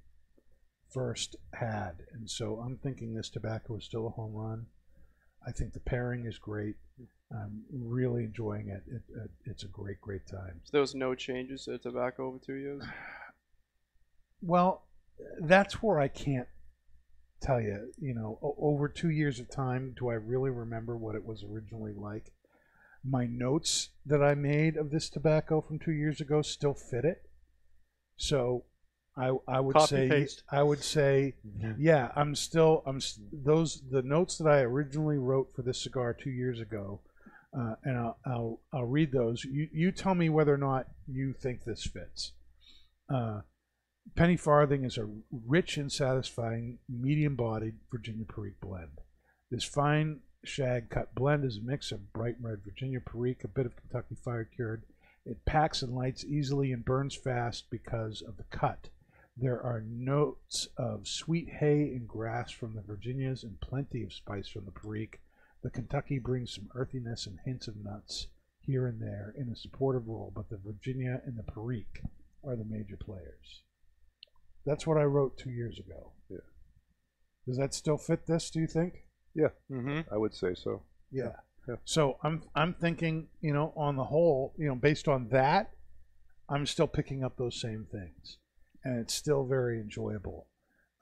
first 0.92 1.36
had, 1.54 1.92
and 2.12 2.28
so 2.28 2.56
I'm 2.64 2.76
thinking 2.76 3.14
this 3.14 3.30
tobacco 3.30 3.76
is 3.76 3.84
still 3.84 4.06
a 4.06 4.10
home 4.10 4.34
run. 4.34 4.66
I 5.46 5.52
think 5.52 5.72
the 5.72 5.80
pairing 5.80 6.26
is 6.26 6.38
great. 6.38 6.76
I'm 7.32 7.64
really 7.72 8.24
enjoying 8.24 8.68
it. 8.68 8.82
it, 8.86 9.02
it 9.16 9.30
it's 9.46 9.64
a 9.64 9.68
great, 9.68 10.00
great 10.00 10.26
time. 10.26 10.60
So 10.64 10.70
there 10.72 10.80
was 10.80 10.94
no 10.94 11.14
changes 11.14 11.64
to 11.64 11.72
the 11.72 11.78
tobacco 11.78 12.26
over 12.26 12.38
two 12.38 12.54
years. 12.54 12.82
Well, 14.42 14.86
that's 15.40 15.82
where 15.82 16.00
I 16.00 16.08
can't 16.08 16.48
tell 17.40 17.60
you. 17.60 17.92
You 17.98 18.14
know, 18.14 18.38
over 18.58 18.88
two 18.88 19.10
years 19.10 19.40
of 19.40 19.48
time, 19.48 19.94
do 19.98 20.08
I 20.08 20.14
really 20.14 20.50
remember 20.50 20.96
what 20.96 21.14
it 21.14 21.24
was 21.24 21.44
originally 21.44 21.92
like? 21.92 22.32
My 23.04 23.26
notes 23.26 23.90
that 24.06 24.22
I 24.22 24.34
made 24.34 24.76
of 24.76 24.90
this 24.90 25.08
tobacco 25.10 25.60
from 25.60 25.78
two 25.78 25.92
years 25.92 26.20
ago 26.20 26.42
still 26.42 26.74
fit 26.74 27.04
it. 27.04 27.22
So, 28.16 28.64
I 29.16 29.32
I 29.48 29.60
would 29.60 29.74
Copy 29.74 29.86
say 29.86 30.08
paste. 30.08 30.42
I 30.50 30.62
would 30.62 30.82
say 30.82 31.34
yeah. 31.78 32.12
I'm 32.16 32.34
still 32.34 32.82
I'm 32.86 32.96
s- 32.96 33.20
those 33.32 33.82
the 33.90 34.02
notes 34.02 34.38
that 34.38 34.48
I 34.48 34.60
originally 34.60 35.18
wrote 35.18 35.48
for 35.54 35.62
this 35.62 35.82
cigar 35.82 36.14
two 36.14 36.30
years 36.30 36.60
ago. 36.60 37.00
Uh, 37.54 37.74
and 37.84 37.98
I'll, 37.98 38.18
I'll 38.24 38.60
I'll 38.72 38.84
read 38.86 39.12
those. 39.12 39.44
You 39.44 39.68
you 39.72 39.92
tell 39.92 40.14
me 40.14 40.30
whether 40.30 40.54
or 40.54 40.58
not 40.58 40.86
you 41.06 41.34
think 41.34 41.64
this 41.64 41.84
fits. 41.84 42.32
Uh, 43.12 43.40
Penny 44.16 44.36
Farthing 44.38 44.84
is 44.84 44.96
a 44.96 45.06
rich 45.30 45.76
and 45.76 45.92
satisfying 45.92 46.78
medium-bodied 46.88 47.74
Virginia 47.90 48.24
Perique 48.24 48.60
blend. 48.60 48.98
This 49.50 49.64
fine 49.64 50.20
shag 50.44 50.90
cut 50.90 51.14
blend 51.14 51.44
is 51.44 51.58
a 51.58 51.62
mix 51.62 51.92
of 51.92 52.12
bright 52.12 52.36
red 52.40 52.62
Virginia 52.64 53.00
Perique, 53.00 53.44
a 53.44 53.48
bit 53.48 53.66
of 53.66 53.76
Kentucky 53.76 54.16
Fire 54.16 54.44
Cured. 54.44 54.84
It 55.24 55.44
packs 55.44 55.82
and 55.82 55.94
lights 55.94 56.24
easily 56.24 56.72
and 56.72 56.84
burns 56.84 57.14
fast 57.14 57.70
because 57.70 58.22
of 58.22 58.36
the 58.36 58.44
cut. 58.44 58.88
There 59.36 59.62
are 59.62 59.80
notes 59.80 60.68
of 60.76 61.06
sweet 61.06 61.48
hay 61.48 61.94
and 61.94 62.06
grass 62.08 62.50
from 62.50 62.74
the 62.74 62.82
Virginias 62.82 63.44
and 63.44 63.60
plenty 63.60 64.02
of 64.02 64.12
spice 64.12 64.48
from 64.48 64.64
the 64.64 64.72
Perique. 64.72 65.20
The 65.62 65.70
Kentucky 65.70 66.18
brings 66.18 66.54
some 66.54 66.68
earthiness 66.74 67.26
and 67.26 67.38
hints 67.44 67.68
of 67.68 67.76
nuts 67.76 68.26
here 68.60 68.86
and 68.86 69.00
there 69.00 69.34
in 69.38 69.48
a 69.48 69.56
supportive 69.56 70.08
role, 70.08 70.32
but 70.34 70.50
the 70.50 70.58
Virginia 70.58 71.22
and 71.24 71.38
the 71.38 71.44
Perique 71.44 72.02
are 72.44 72.56
the 72.56 72.64
major 72.64 72.96
players. 72.96 73.62
That's 74.66 74.86
what 74.86 74.98
I 74.98 75.04
wrote 75.04 75.38
two 75.38 75.50
years 75.50 75.78
ago. 75.78 76.12
Yeah. 76.28 76.38
Does 77.46 77.56
that 77.58 77.74
still 77.74 77.98
fit 77.98 78.26
this, 78.26 78.50
do 78.50 78.60
you 78.60 78.66
think? 78.66 79.04
Mm-hmm. 79.70 80.12
I 80.12 80.16
would 80.18 80.34
say 80.34 80.54
so. 80.54 80.82
Yeah. 81.10 81.32
Yeah. 81.68 81.76
So 81.84 82.18
I'm 82.22 82.42
I'm 82.54 82.74
thinking, 82.74 83.28
you 83.40 83.52
know, 83.52 83.72
on 83.76 83.96
the 83.96 84.04
whole, 84.04 84.54
you 84.58 84.66
know, 84.66 84.74
based 84.74 85.08
on 85.08 85.28
that, 85.28 85.72
I'm 86.48 86.66
still 86.66 86.88
picking 86.88 87.22
up 87.22 87.36
those 87.36 87.60
same 87.60 87.86
things, 87.90 88.38
and 88.84 88.98
it's 88.98 89.14
still 89.14 89.44
very 89.46 89.80
enjoyable. 89.80 90.48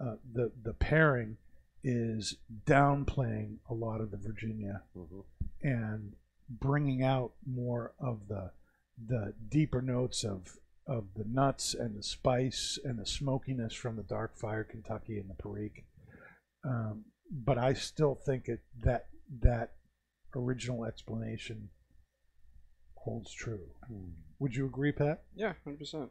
Uh, 0.01 0.17
the 0.33 0.53
the 0.63 0.75
pairing 0.75 1.39
is 1.83 2.37
downplaying 2.67 3.57
a 3.71 3.75
lot 3.75 4.01
of 4.01 4.11
the 4.11 4.19
Virginia 4.19 4.83
hmm 4.95 5.21
and 5.63 6.15
bringing 6.49 7.03
out 7.03 7.33
more 7.47 7.93
of 8.01 8.29
the 8.29 8.51
the 9.07 9.35
deeper 9.49 9.83
notes 9.83 10.25
of 10.25 10.57
of 10.87 11.05
the 11.17 11.25
nuts 11.25 11.75
and 11.75 11.97
the 11.97 12.03
spice 12.03 12.79
and 12.85 12.99
the 12.99 13.07
smokiness 13.07 13.75
from 13.75 13.97
the 13.97 14.03
dark 14.03 14.37
fire 14.37 14.65
Kentucky 14.65 15.19
and 15.19 15.31
the 15.31 15.35
Perique. 15.35 15.85
Um, 16.65 17.05
but 17.31 17.59
I 17.59 17.73
still 17.75 18.15
think 18.15 18.49
it 18.49 18.61
that 18.83 19.07
that 19.43 19.73
original 20.35 20.85
explanation 20.85 21.69
holds 22.95 23.33
true. 23.33 23.61
Would 24.39 24.55
you 24.55 24.67
agree, 24.67 24.93
Pat? 24.93 25.23
Yeah, 25.35 25.55
hundred 25.65 25.79
percent. 25.79 26.11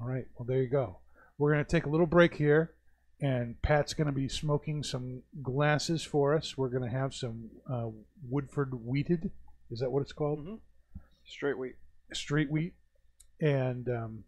All 0.00 0.06
right. 0.08 0.26
Well, 0.38 0.46
there 0.46 0.62
you 0.62 0.68
go. 0.68 0.98
We're 1.38 1.52
going 1.52 1.64
to 1.64 1.70
take 1.70 1.86
a 1.86 1.90
little 1.90 2.06
break 2.06 2.34
here, 2.34 2.72
and 3.20 3.60
Pat's 3.62 3.94
going 3.94 4.06
to 4.06 4.12
be 4.12 4.28
smoking 4.28 4.82
some 4.82 5.22
glasses 5.42 6.02
for 6.02 6.34
us. 6.34 6.56
We're 6.56 6.68
going 6.68 6.88
to 6.90 6.96
have 6.96 7.14
some 7.14 7.50
uh, 7.70 7.88
Woodford 8.28 8.72
wheated. 8.84 9.30
Is 9.70 9.80
that 9.80 9.90
what 9.90 10.02
it's 10.02 10.12
called? 10.12 10.46
Mhm. 10.46 10.60
Straight 11.26 11.58
wheat. 11.58 11.76
Straight 12.12 12.50
wheat. 12.50 12.74
And 13.40 13.88
um, 13.88 14.24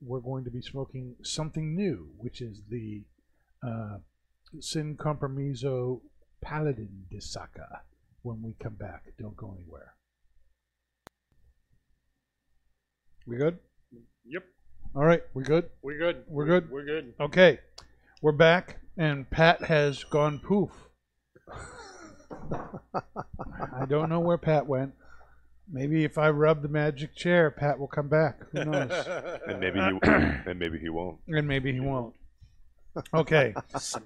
we're 0.00 0.20
going 0.20 0.44
to 0.44 0.50
be 0.50 0.60
smoking 0.62 1.16
something 1.22 1.74
new, 1.74 2.10
which 2.18 2.40
is 2.40 2.62
the 2.68 3.02
uh, 3.66 3.98
Sin 4.60 4.96
Compromiso 4.96 6.02
Paladin 6.42 7.06
de 7.10 7.20
Saka 7.20 7.82
when 8.22 8.42
we 8.42 8.54
come 8.62 8.74
back. 8.74 9.04
Don't 9.18 9.36
go 9.36 9.54
anywhere. 9.56 9.94
We 13.26 13.36
good? 13.36 13.58
Yep. 14.26 14.44
All 14.94 15.04
right, 15.04 15.22
we 15.32 15.42
good? 15.44 15.70
We're 15.82 15.98
good. 15.98 16.24
We're 16.28 16.44
good? 16.44 16.70
We're 16.70 16.84
good. 16.84 17.14
Okay, 17.20 17.60
we're 18.20 18.32
back, 18.32 18.80
and 18.96 19.30
Pat 19.30 19.62
has 19.64 20.04
gone 20.04 20.38
poof. 20.38 20.70
I 22.52 23.86
don't 23.88 24.10
know 24.10 24.20
where 24.20 24.38
Pat 24.38 24.66
went. 24.66 24.92
Maybe 25.70 26.04
if 26.04 26.18
I 26.18 26.28
rub 26.28 26.60
the 26.62 26.68
magic 26.68 27.14
chair, 27.16 27.50
Pat 27.50 27.78
will 27.78 27.86
come 27.86 28.08
back. 28.08 28.40
Who 28.52 28.64
knows? 28.64 28.90
And 29.46 29.60
maybe 29.60 29.78
he 29.80 29.98
and 30.02 30.58
maybe 30.58 30.78
he 30.78 30.90
won't. 30.90 31.18
and 31.28 31.48
maybe 31.48 31.72
he 31.72 31.80
won't. 31.80 32.14
Okay, 33.14 33.54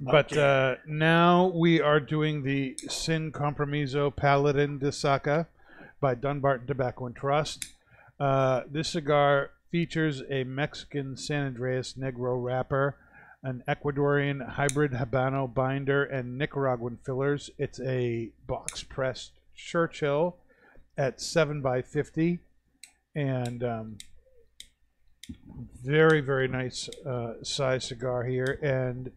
but 0.00 0.36
uh, 0.36 0.76
now 0.86 1.46
we 1.46 1.80
are 1.80 1.98
doing 1.98 2.42
the 2.44 2.76
Sin 2.88 3.32
Compromiso 3.32 4.10
Paladin 4.10 4.78
de 4.78 4.92
Saka 4.92 5.48
by 6.00 6.14
Dunbarton 6.14 6.68
Tobacco 6.68 7.06
and 7.06 7.16
Trust. 7.16 7.66
Uh, 8.20 8.62
this 8.70 8.90
cigar 8.90 9.50
features 9.72 10.22
a 10.30 10.44
Mexican 10.44 11.16
San 11.16 11.46
Andreas 11.46 11.94
Negro 11.94 12.42
wrapper, 12.42 12.96
an 13.42 13.64
Ecuadorian 13.68 14.50
hybrid 14.50 14.92
Habano 14.92 15.52
binder, 15.52 16.04
and 16.04 16.38
Nicaraguan 16.38 16.98
fillers. 17.04 17.50
It's 17.58 17.80
a 17.80 18.30
box 18.46 18.84
pressed 18.84 19.32
Churchill 19.56 20.36
at 20.96 21.20
7 21.20 21.60
by 21.60 21.82
50 21.82 22.38
and 23.16 23.64
um, 23.64 23.98
very 25.82 26.20
very 26.20 26.48
nice 26.48 26.88
uh, 27.06 27.34
size 27.42 27.84
cigar 27.84 28.24
here 28.24 28.58
and 28.62 29.10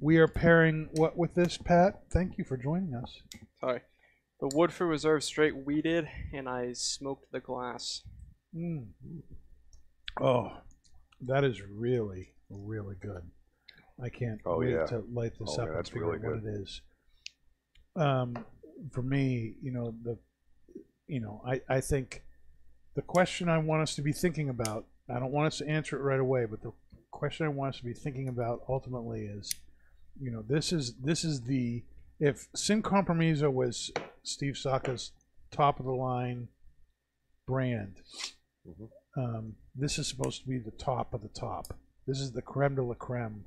we 0.00 0.16
are 0.18 0.28
pairing 0.28 0.88
what 0.92 1.16
with 1.16 1.34
this 1.34 1.56
pat 1.58 2.02
thank 2.12 2.38
you 2.38 2.44
for 2.44 2.56
joining 2.56 2.94
us 2.94 3.22
Sorry. 3.60 3.80
The 4.40 4.48
Woodford 4.54 4.88
Reserve 4.88 5.22
straight 5.22 5.66
wheated, 5.66 6.08
and 6.32 6.48
I 6.48 6.72
smoked 6.72 7.30
the 7.30 7.40
glass. 7.40 8.02
mm. 8.56 8.86
oh 10.20 10.52
that 11.26 11.44
is 11.44 11.60
really 11.62 12.32
really 12.48 12.96
good 13.00 13.22
i 14.02 14.08
can't 14.08 14.40
Oh, 14.46 14.58
wait 14.60 14.70
yeah. 14.70 14.86
to 14.86 15.04
light 15.12 15.32
this 15.38 15.48
Oh, 15.50 15.52
up 15.52 15.58
yeah, 15.58 15.64
and 15.66 15.76
that's 15.76 15.88
figure 15.90 16.06
really 16.06 16.18
out 16.18 16.24
what 16.32 16.42
good. 16.42 16.54
it 16.54 16.60
is 16.62 16.80
um, 17.96 18.34
for 18.92 19.02
me 19.02 19.56
you 19.62 19.70
know 19.72 19.94
the 20.02 20.16
you 21.06 21.20
know 21.20 21.42
I, 21.46 21.60
I 21.68 21.80
think 21.80 22.22
the 22.94 23.02
question 23.02 23.48
i 23.48 23.58
want 23.58 23.82
us 23.82 23.94
to 23.96 24.02
be 24.02 24.12
thinking 24.12 24.48
about 24.48 24.86
i 25.10 25.18
don't 25.18 25.32
want 25.32 25.46
us 25.46 25.58
to 25.58 25.68
answer 25.68 25.96
it 25.96 26.02
right 26.02 26.20
away 26.20 26.44
but 26.44 26.62
the 26.62 26.72
question 27.10 27.46
i 27.46 27.48
want 27.48 27.74
us 27.74 27.78
to 27.78 27.84
be 27.84 27.92
thinking 27.92 28.28
about 28.28 28.62
ultimately 28.68 29.22
is 29.26 29.54
you 30.20 30.30
know 30.30 30.42
this 30.48 30.72
is 30.72 30.94
this 31.02 31.24
is 31.24 31.42
the 31.42 31.82
if 32.18 32.46
sin 32.54 32.82
compromiso 32.82 33.50
was 33.50 33.90
steve 34.22 34.56
saka's 34.56 35.12
top 35.50 35.78
of 35.80 35.86
the 35.86 35.92
line 35.92 36.48
brand 37.46 37.96
Mhm. 38.68 38.88
um, 39.16 39.54
this 39.74 39.98
is 39.98 40.06
supposed 40.06 40.42
to 40.42 40.48
be 40.48 40.58
the 40.58 40.70
top 40.72 41.14
of 41.14 41.22
the 41.22 41.28
top 41.28 41.78
this 42.06 42.20
is 42.20 42.32
the 42.32 42.42
creme 42.42 42.74
de 42.74 42.82
la 42.82 42.94
creme 42.94 43.44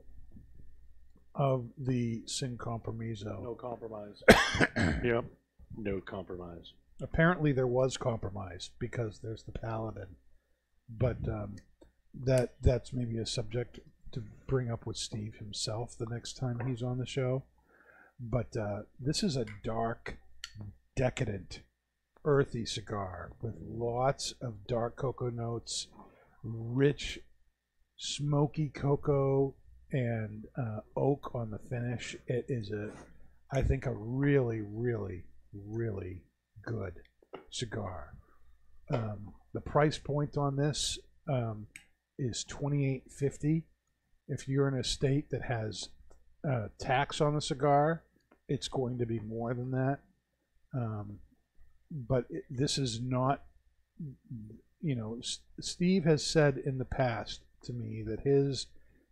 of 1.36 1.66
the 1.78 2.22
sin 2.28 2.58
compromiso 2.58 3.42
No 3.44 3.56
compromise. 3.56 4.22
yep. 5.04 5.26
No 5.78 6.00
compromise. 6.02 6.74
apparently 7.02 7.52
there 7.52 7.68
was 7.68 7.98
compromise 7.98 8.70
because 8.80 9.20
there's 9.20 9.44
the 9.44 9.52
paladin 9.52 10.16
but 10.90 11.18
um, 11.28 11.56
that 12.14 12.56
that's 12.62 12.94
maybe 12.94 13.18
a 13.18 13.26
subject 13.26 13.80
to 14.12 14.24
bring 14.48 14.72
up 14.72 14.86
with 14.86 14.98
steve 14.98 15.36
himself 15.40 15.98
the 15.98 16.08
next 16.10 16.38
time 16.38 16.60
he's 16.68 16.84
on 16.84 16.98
the 16.98 17.06
show 17.06 17.44
but 18.20 18.56
uh, 18.56 18.82
this 19.00 19.24
is 19.24 19.36
a 19.36 19.46
dark 19.64 20.18
decadent 20.96 21.62
earthy 22.26 22.66
cigar 22.66 23.32
with 23.42 23.56
lots 23.60 24.34
of 24.42 24.68
dark 24.68 24.96
cocoa 24.96 25.30
notes 25.30 25.88
rich 26.44 27.20
smoky 27.98 28.70
cocoa 28.70 29.56
and 29.92 30.46
uh, 30.58 30.80
oak 30.96 31.34
on 31.36 31.52
the 31.52 31.60
finish 31.70 32.16
it 32.28 32.46
is 32.48 32.72
a 32.72 32.90
i 33.52 33.62
think 33.62 33.86
a 33.86 33.94
really 33.94 34.62
really 34.62 35.24
really 35.54 36.22
good 36.66 36.94
cigar. 37.52 38.14
Um, 38.92 39.34
the 39.54 39.62
price 39.62 39.98
point 39.98 40.38
on 40.38 40.56
this 40.56 40.98
um, 41.30 41.68
is 42.18 42.44
twenty 42.44 42.94
eight 42.94 43.12
fifty. 43.12 43.64
If 44.28 44.48
you're 44.48 44.68
in 44.68 44.80
a 44.80 44.84
state 44.84 45.30
that 45.32 45.44
has 45.44 45.90
uh, 46.50 46.68
tax 46.80 47.22
on 47.22 47.36
the 47.36 47.42
cigar, 47.42 48.04
it's 48.48 48.68
going 48.68 48.98
to 49.00 49.06
be 49.06 49.20
more 49.20 49.54
than 49.54 49.72
that. 49.72 50.00
Um, 50.74 51.20
but 51.92 52.26
it, 52.30 52.44
this 52.50 52.78
is 52.78 53.02
not, 53.02 53.44
you 54.82 54.96
know, 54.96 55.18
S- 55.20 55.40
Steve 55.60 56.06
has 56.06 56.26
said 56.26 56.58
in 56.58 56.78
the 56.78 56.86
past 56.86 57.42
to 57.64 57.74
me 57.74 58.04
that 58.08 58.22
his 58.22 58.68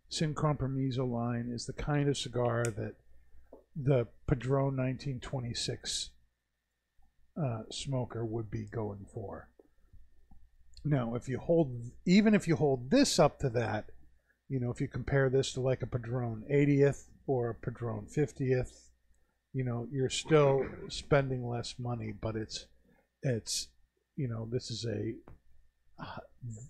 Sin 0.08 0.34
Compromiso 0.34 1.06
line 1.06 1.50
is 1.50 1.64
the 1.64 1.72
kind 1.72 2.08
of 2.08 2.18
cigar 2.18 2.64
that 2.64 2.94
the 3.74 4.06
Padron 4.26 4.76
1926 4.76 6.10
uh, 7.42 7.62
smoker 7.70 8.24
would 8.24 8.50
be 8.50 8.66
going 8.66 9.06
for. 9.14 9.48
Now, 10.84 11.14
if 11.14 11.28
you 11.28 11.38
hold, 11.38 11.70
even 12.06 12.34
if 12.34 12.48
you 12.48 12.56
hold 12.56 12.90
this 12.90 13.18
up 13.18 13.38
to 13.40 13.48
that, 13.50 13.86
you 14.48 14.60
know, 14.60 14.70
if 14.70 14.80
you 14.80 14.88
compare 14.88 15.30
this 15.30 15.52
to 15.52 15.60
like 15.60 15.82
a 15.82 15.86
Padron 15.86 16.44
80th 16.52 17.04
or 17.26 17.50
a 17.50 17.54
Padron 17.54 18.06
50th, 18.06 18.72
you 19.52 19.64
know, 19.64 19.86
you're 19.92 20.10
still 20.10 20.64
spending 20.88 21.46
less 21.46 21.74
money, 21.78 22.12
but 22.20 22.36
it's, 22.36 22.66
it's, 23.22 23.68
you 24.16 24.28
know, 24.28 24.48
this 24.50 24.70
is 24.70 24.84
a 24.86 25.14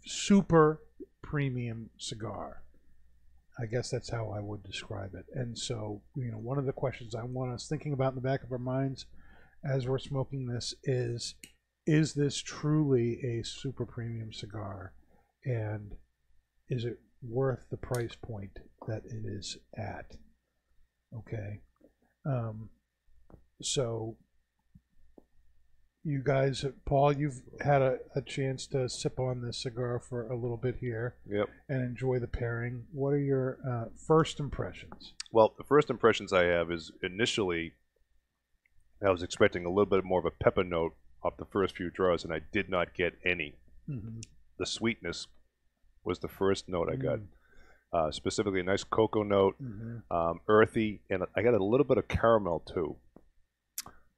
super 0.05 0.81
premium 1.23 1.91
cigar. 1.99 2.63
I 3.59 3.67
guess 3.67 3.91
that's 3.91 4.11
how 4.11 4.31
I 4.31 4.41
would 4.41 4.63
describe 4.63 5.15
it. 5.15 5.27
And 5.35 5.59
so, 5.59 6.03
you 6.17 6.31
know, 6.31 6.39
one 6.39 6.59
of 6.59 6.67
the 6.67 6.73
questions 6.73 7.15
I 7.15 7.23
want 7.25 7.53
us 7.53 7.69
thinking 7.69 7.93
about 7.93 8.11
in 8.11 8.17
the 8.17 8.21
back 8.21 8.43
of 8.43 8.53
our 8.53 8.59
minds 8.59 9.07
as 9.65 9.87
we're 9.87 9.99
smoking 9.99 10.47
this 10.47 10.75
is 10.85 11.35
is 11.87 12.15
this 12.15 12.39
truly 12.41 13.21
a 13.25 13.45
super 13.45 13.85
premium 13.87 14.33
cigar? 14.33 14.93
And 15.45 15.93
is 16.69 16.85
it 16.85 16.99
worth 17.23 17.67
the 17.71 17.77
price 17.77 18.17
point 18.21 18.59
that 18.87 19.03
it 19.05 19.25
is 19.27 19.59
at? 19.77 20.17
Okay. 21.17 21.61
Um, 22.25 22.71
so 23.61 24.17
you 26.05 26.21
guys 26.25 26.65
paul 26.85 27.13
you've 27.13 27.43
had 27.61 27.81
a, 27.81 27.97
a 28.17 28.21
chance 28.23 28.67
to 28.67 28.89
sip 28.89 29.21
on 29.21 29.41
this 29.41 29.63
cigar 29.63 30.01
for 30.01 30.27
a 30.27 30.37
little 30.37 30.57
bit 30.57 30.75
here 30.81 31.15
Yep. 31.31 31.49
and 31.69 31.81
enjoy 31.83 32.19
the 32.19 32.27
pairing. 32.27 32.85
What 32.93 33.11
are 33.11 33.21
your 33.21 33.59
uh, 33.69 33.85
first 34.07 34.41
impressions? 34.41 35.13
Well, 35.31 35.55
the 35.57 35.63
first 35.65 35.91
impressions 35.91 36.33
I 36.33 36.45
have 36.47 36.73
is 36.73 36.91
initially 37.03 37.75
I 39.05 39.11
was 39.11 39.23
expecting 39.23 39.65
a 39.65 39.69
little 39.69 39.87
bit 39.87 40.05
more 40.05 40.19
of 40.21 40.27
a 40.27 40.31
pepper 40.31 40.65
note 40.65 40.95
off 41.25 41.37
the 41.37 41.45
first 41.45 41.77
few 41.77 41.91
draws, 41.91 42.25
and 42.25 42.33
I 42.33 42.41
did 42.53 42.69
not 42.69 42.95
get 42.95 43.15
any. 43.25 43.55
mm-hmm. 43.89 44.21
The 44.59 44.67
sweetness 44.67 45.27
was 46.05 46.19
the 46.21 46.29
first 46.29 46.69
note 46.69 46.89
I 46.93 46.97
got. 46.97 47.19
Mm. 47.21 47.27
Uh, 47.93 48.11
specifically, 48.11 48.61
a 48.61 48.63
nice 48.65 48.85
cocoa 48.85 49.23
note, 49.23 49.55
Mm-hmm. 49.63 50.13
um, 50.17 50.41
earthy, 50.49 51.01
and 51.11 51.25
I 51.37 51.43
got 51.43 51.55
a 51.55 51.63
little 51.65 51.85
bit 51.87 51.99
of 51.99 52.09
caramel 52.09 52.61
too. 52.61 52.97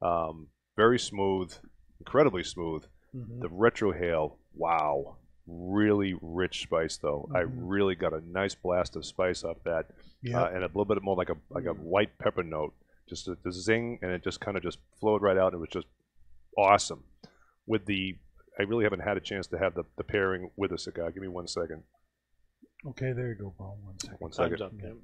Um, 0.01 0.47
very 0.75 0.99
smooth, 0.99 1.53
incredibly 1.99 2.43
smooth. 2.43 2.83
Mm-hmm. 3.15 3.39
The 3.41 3.49
retrohale, 3.49 4.33
wow, 4.55 5.15
really 5.47 6.15
rich 6.21 6.63
spice 6.63 6.97
though. 6.97 7.29
I 7.33 7.43
Mhm. 7.43 7.51
really 7.57 7.95
got 7.95 8.13
a 8.13 8.21
nice 8.29 8.55
blast 8.55 8.95
of 8.95 9.05
spice 9.05 9.43
off 9.43 9.57
that, 9.63 9.91
yeah 10.21 10.41
uh, 10.43 10.47
and 10.47 10.63
a 10.63 10.67
little 10.67 10.85
bit 10.85 11.01
more 11.01 11.15
like 11.15 11.29
a 11.29 11.37
like 11.49 11.65
a 11.65 11.73
white 11.73 12.17
pepper 12.17 12.43
note, 12.43 12.73
just 13.07 13.27
a, 13.27 13.37
the 13.43 13.51
zing, 13.51 13.99
and 14.01 14.11
it 14.11 14.23
just 14.23 14.39
kind 14.41 14.57
of 14.57 14.63
just 14.63 14.79
flowed 14.99 15.21
right 15.21 15.37
out. 15.37 15.53
And 15.53 15.55
it 15.55 15.59
was 15.59 15.69
just 15.69 15.87
awesome. 16.57 17.03
With 17.67 17.85
the, 17.85 18.17
I 18.59 18.63
really 18.63 18.83
haven't 18.83 18.99
had 19.01 19.17
a 19.17 19.21
chance 19.21 19.47
to 19.47 19.57
have 19.57 19.73
the, 19.75 19.83
the 19.97 20.03
pairing 20.03 20.49
with 20.55 20.71
a 20.71 20.77
cigar. 20.77 21.11
Give 21.11 21.21
me 21.21 21.27
one 21.27 21.47
second. 21.47 21.83
okay 22.87 23.11
there 23.13 23.29
you 23.29 23.35
go 23.35 23.53
paul 23.57 23.77
one 23.83 23.99
second 23.99 24.17
One 24.19 24.31
Time's 24.31 24.61
up, 24.61 24.71
Tim. 24.79 24.99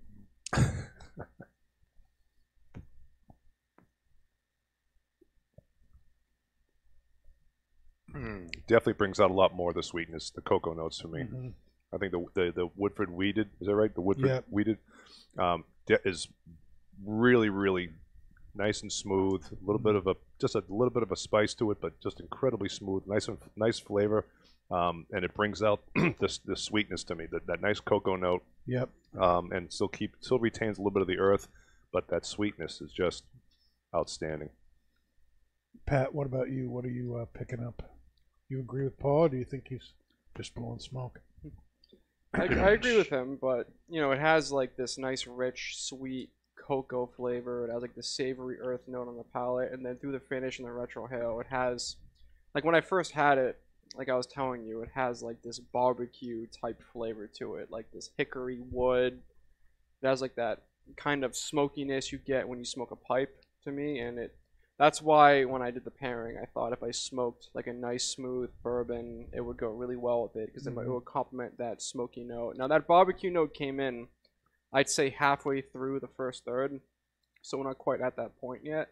Hmm. 8.12 8.46
Definitely 8.68 8.94
brings 8.94 9.20
out 9.20 9.32
a 9.32 9.34
lot 9.34 9.56
more 9.56 9.70
of 9.70 9.76
the 9.76 9.84
sweetness, 9.84 10.32
the 10.32 10.42
cocoa 10.42 10.74
notes 10.74 11.00
for 11.00 11.08
me. 11.08 11.22
Mhm. 11.24 11.54
I 11.94 11.98
think 11.98 12.12
the 12.12 12.26
the, 12.34 12.52
the 12.52 12.70
Woodford 12.76 13.10
wheated 13.12 13.50
is 13.60 13.68
that 13.68 13.76
right? 13.76 13.94
The 13.94 14.02
Woodford 14.02 14.30
Yep. 14.30 14.46
wheated 14.50 14.78
um, 15.38 15.64
de- 15.86 16.08
is 16.08 16.28
really 17.06 17.50
really 17.50 17.90
nice 18.56 18.82
and 18.82 18.92
smooth. 18.92 19.44
A 19.52 19.66
little 19.66 19.82
bit 19.82 19.96
of 19.96 20.08
a 20.08 20.16
just 20.40 20.56
a 20.56 20.64
little 20.70 20.90
bit 20.90 21.04
of 21.04 21.12
a 21.12 21.16
spice 21.16 21.54
to 21.56 21.72
it, 21.72 21.80
but 21.82 22.00
just 22.02 22.20
incredibly 22.20 22.70
smooth. 22.70 23.04
Nice 23.08 23.28
and 23.28 23.38
nice 23.56 23.80
flavor, 23.80 24.26
um, 24.70 25.06
and 25.12 25.26
it 25.26 25.34
brings 25.34 25.62
out 25.62 25.82
this 26.20 26.40
this 26.40 26.64
sweetness 26.64 27.04
to 27.06 27.16
me. 27.16 27.28
That 27.32 27.48
that 27.48 27.62
nice 27.62 27.80
cocoa 27.80 28.16
note, 28.16 28.44
yep 28.66 28.90
um, 29.20 29.52
and 29.52 29.72
still 29.72 29.88
keep 29.88 30.16
still 30.22 30.40
retains 30.40 30.78
a 30.78 30.82
little 30.82 30.94
bit 30.94 31.02
of 31.02 31.08
the 31.08 31.18
earth, 31.18 31.48
but 31.92 32.08
that 32.10 32.26
sweetness 32.26 32.82
is 32.82 32.92
just 32.92 33.24
outstanding. 33.96 34.50
Pat, 35.86 36.14
what 36.14 36.28
about 36.28 36.50
you? 36.50 36.70
What 36.70 36.86
are 36.86 36.92
you 36.92 37.16
uh, 37.16 37.26
picking 37.38 37.64
up? 37.64 37.84
You 38.50 38.60
agree 38.60 38.84
with 38.84 39.00
Paul, 39.00 39.22
or 39.22 39.30
do 39.30 39.38
you 39.38 39.46
think 39.46 39.68
he's 39.68 39.94
just 40.38 40.56
blowing 40.56 40.80
smoke? 40.80 41.20
I, 42.34 42.44
I 42.44 42.70
agree 42.72 42.96
with 42.96 43.10
him, 43.10 43.38
but 43.42 43.68
you 43.90 44.00
know, 44.00 44.12
it 44.12 44.20
has 44.20 44.52
like 44.52 44.78
this 44.78 44.98
nice, 44.98 45.28
rich, 45.28 45.76
sweet 45.78 46.30
cocoa 46.72 47.06
flavor. 47.18 47.66
It 47.66 47.72
has 47.72 47.82
like 47.82 47.96
the 47.96 48.04
savory 48.04 48.58
earth 48.62 48.88
note 48.88 49.10
on 49.10 49.18
the 49.18 49.24
palate, 49.24 49.74
and 49.74 49.86
then 49.86 49.98
through 49.98 50.14
the 50.14 50.22
finish 50.22 50.58
and 50.58 50.66
the 50.66 50.72
retrohale, 50.72 51.42
it 51.42 51.48
has 51.48 51.98
like 52.56 52.64
when 52.64 52.76
I 52.76 52.80
first 52.80 53.12
had 53.12 53.38
it, 53.38 53.60
like 53.98 54.08
I 54.08 54.16
was 54.16 54.26
telling 54.26 54.64
you, 54.64 54.82
it 54.82 54.90
has 54.94 55.22
like 55.22 55.42
this 55.42 55.60
barbecue 55.60 56.48
type 56.48 56.82
flavor 56.94 57.28
to 57.40 57.56
it, 57.56 57.70
like 57.72 57.92
this 57.92 58.12
hickory 58.18 58.60
wood. 58.72 59.20
It 60.02 60.08
has 60.08 60.22
like 60.22 60.36
that 60.36 60.64
kind 60.96 61.26
of 61.26 61.36
smokiness 61.36 62.14
you 62.14 62.20
get 62.20 62.48
when 62.48 62.60
you 62.60 62.66
smoke 62.66 62.92
a 62.92 62.96
pipe 62.96 63.44
to 63.66 63.72
me, 63.72 64.00
and 64.00 64.18
it. 64.18 64.36
That's 64.80 65.02
why 65.02 65.44
when 65.44 65.62
I 65.62 65.70
did 65.72 65.84
the 65.84 65.92
pairing, 65.92 66.38
I 66.42 66.46
thought 66.46 66.74
if 66.74 66.82
I 66.82 66.90
smoked 66.92 67.50
like 67.54 67.68
a 67.68 67.74
nice 67.74 68.06
smooth 68.06 68.50
bourbon, 68.64 69.28
it 69.34 69.42
would 69.42 69.58
go 69.58 69.68
really 69.68 69.98
well 69.98 70.24
with 70.24 70.38
it 70.38 70.48
because 70.48 70.66
it 70.66 70.74
Mhm. 70.74 70.88
would 70.88 71.06
complement 71.06 71.58
that 71.58 71.82
smoky 71.84 72.24
note. 72.24 72.56
Now 72.58 72.68
that 72.68 72.88
barbecue 72.88 73.30
note 73.30 73.54
came 73.54 73.80
in, 73.80 74.08
I'd 74.74 74.90
say 74.90 75.10
halfway 75.10 75.62
through 75.62 76.00
the 76.00 76.08
first 76.08 76.46
third, 76.46 76.80
so 77.42 77.58
we're 77.58 77.66
not 77.68 77.78
quite 77.78 78.02
at 78.02 78.16
that 78.18 78.40
point 78.40 78.62
yet. 78.64 78.90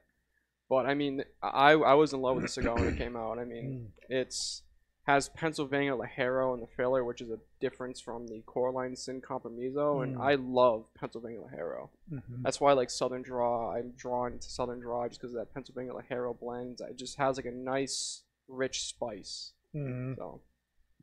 But 0.69 0.85
I 0.85 0.93
mean, 0.93 1.23
I 1.41 1.71
I 1.71 1.93
was 1.95 2.13
in 2.13 2.21
love 2.21 2.35
with 2.35 2.45
the 2.45 2.49
cigar 2.49 2.75
when 2.75 2.87
it 2.87 2.97
came 2.97 3.15
out. 3.15 3.39
I 3.39 3.45
mean, 3.45 3.91
it's 4.09 4.63
has 5.09 5.27
Pennsylvania 5.29 5.93
Ligero 5.95 6.53
in 6.53 6.59
the 6.59 6.67
filler, 6.77 7.03
which 7.03 7.19
is 7.19 7.31
a 7.31 7.39
difference 7.59 7.99
from 7.99 8.27
the 8.27 8.43
Coraline 8.45 8.95
Sin 8.95 9.21
Compromiso, 9.21 10.01
and 10.01 10.17
Mm. 10.17 10.21
I 10.21 10.35
love 10.35 10.85
Pennsylvania 10.93 11.39
Ligero. 11.39 11.89
Mm-hmm. 12.13 12.43
That's 12.43 12.61
why 12.61 12.69
I 12.69 12.73
like 12.73 12.91
Southern 12.91 13.23
Draw. 13.23 13.75
I'm 13.75 13.93
drawn 13.97 14.37
to 14.37 14.49
Southern 14.49 14.79
Draw 14.79 15.07
just 15.07 15.19
because 15.19 15.33
of 15.33 15.39
that 15.39 15.51
Pennsylvania 15.51 15.93
Ligero 15.93 16.39
blend. 16.39 16.79
It 16.81 16.97
just 16.97 17.17
has 17.17 17.37
like 17.37 17.47
a 17.47 17.51
nice, 17.51 18.21
rich 18.47 18.83
spice. 18.83 19.53
Mm-hmm. 19.75 20.13
So 20.15 20.41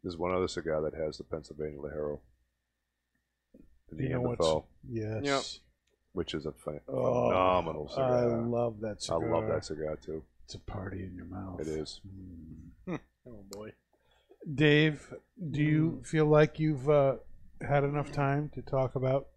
There's 0.04 0.16
one 0.16 0.32
other 0.32 0.46
cigar 0.46 0.80
that 0.82 0.94
has 0.94 1.18
the 1.18 1.24
Pennsylvania 1.24 1.80
Ligero. 1.80 2.20
The 3.92 4.02
You 4.02 4.08
know 4.10 4.20
what's 4.22 4.40
Neanderthal, 4.40 4.68
yes. 4.90 5.22
Yep. 5.24 5.42
which 6.12 6.34
is 6.34 6.46
a 6.46 6.52
ph- 6.52 6.80
Oh, 6.88 7.28
phenomenal 7.28 7.88
cigar. 7.88 8.12
I 8.12 8.24
love 8.44 8.80
that 8.80 9.02
cigar. 9.02 9.28
I 9.34 9.38
love 9.40 9.48
that 9.48 9.64
cigar 9.64 9.96
too. 9.96 10.22
It's 10.44 10.54
a 10.54 10.58
party 10.60 11.02
in 11.04 11.14
your 11.14 11.26
mouth. 11.26 11.60
It 11.60 11.68
is. 11.68 12.00
Mm. 12.88 13.00
Oh 13.28 13.44
boy. 13.50 13.72
Dave, 14.54 15.12
do 15.50 15.62
you 15.62 15.90
Mm. 16.00 16.06
feel 16.06 16.26
like 16.26 16.58
you've 16.60 16.88
uh, 16.88 17.16
had 17.60 17.82
enough 17.84 18.12
time 18.12 18.48
to 18.50 18.62
talk 18.62 18.94
about 18.94 19.28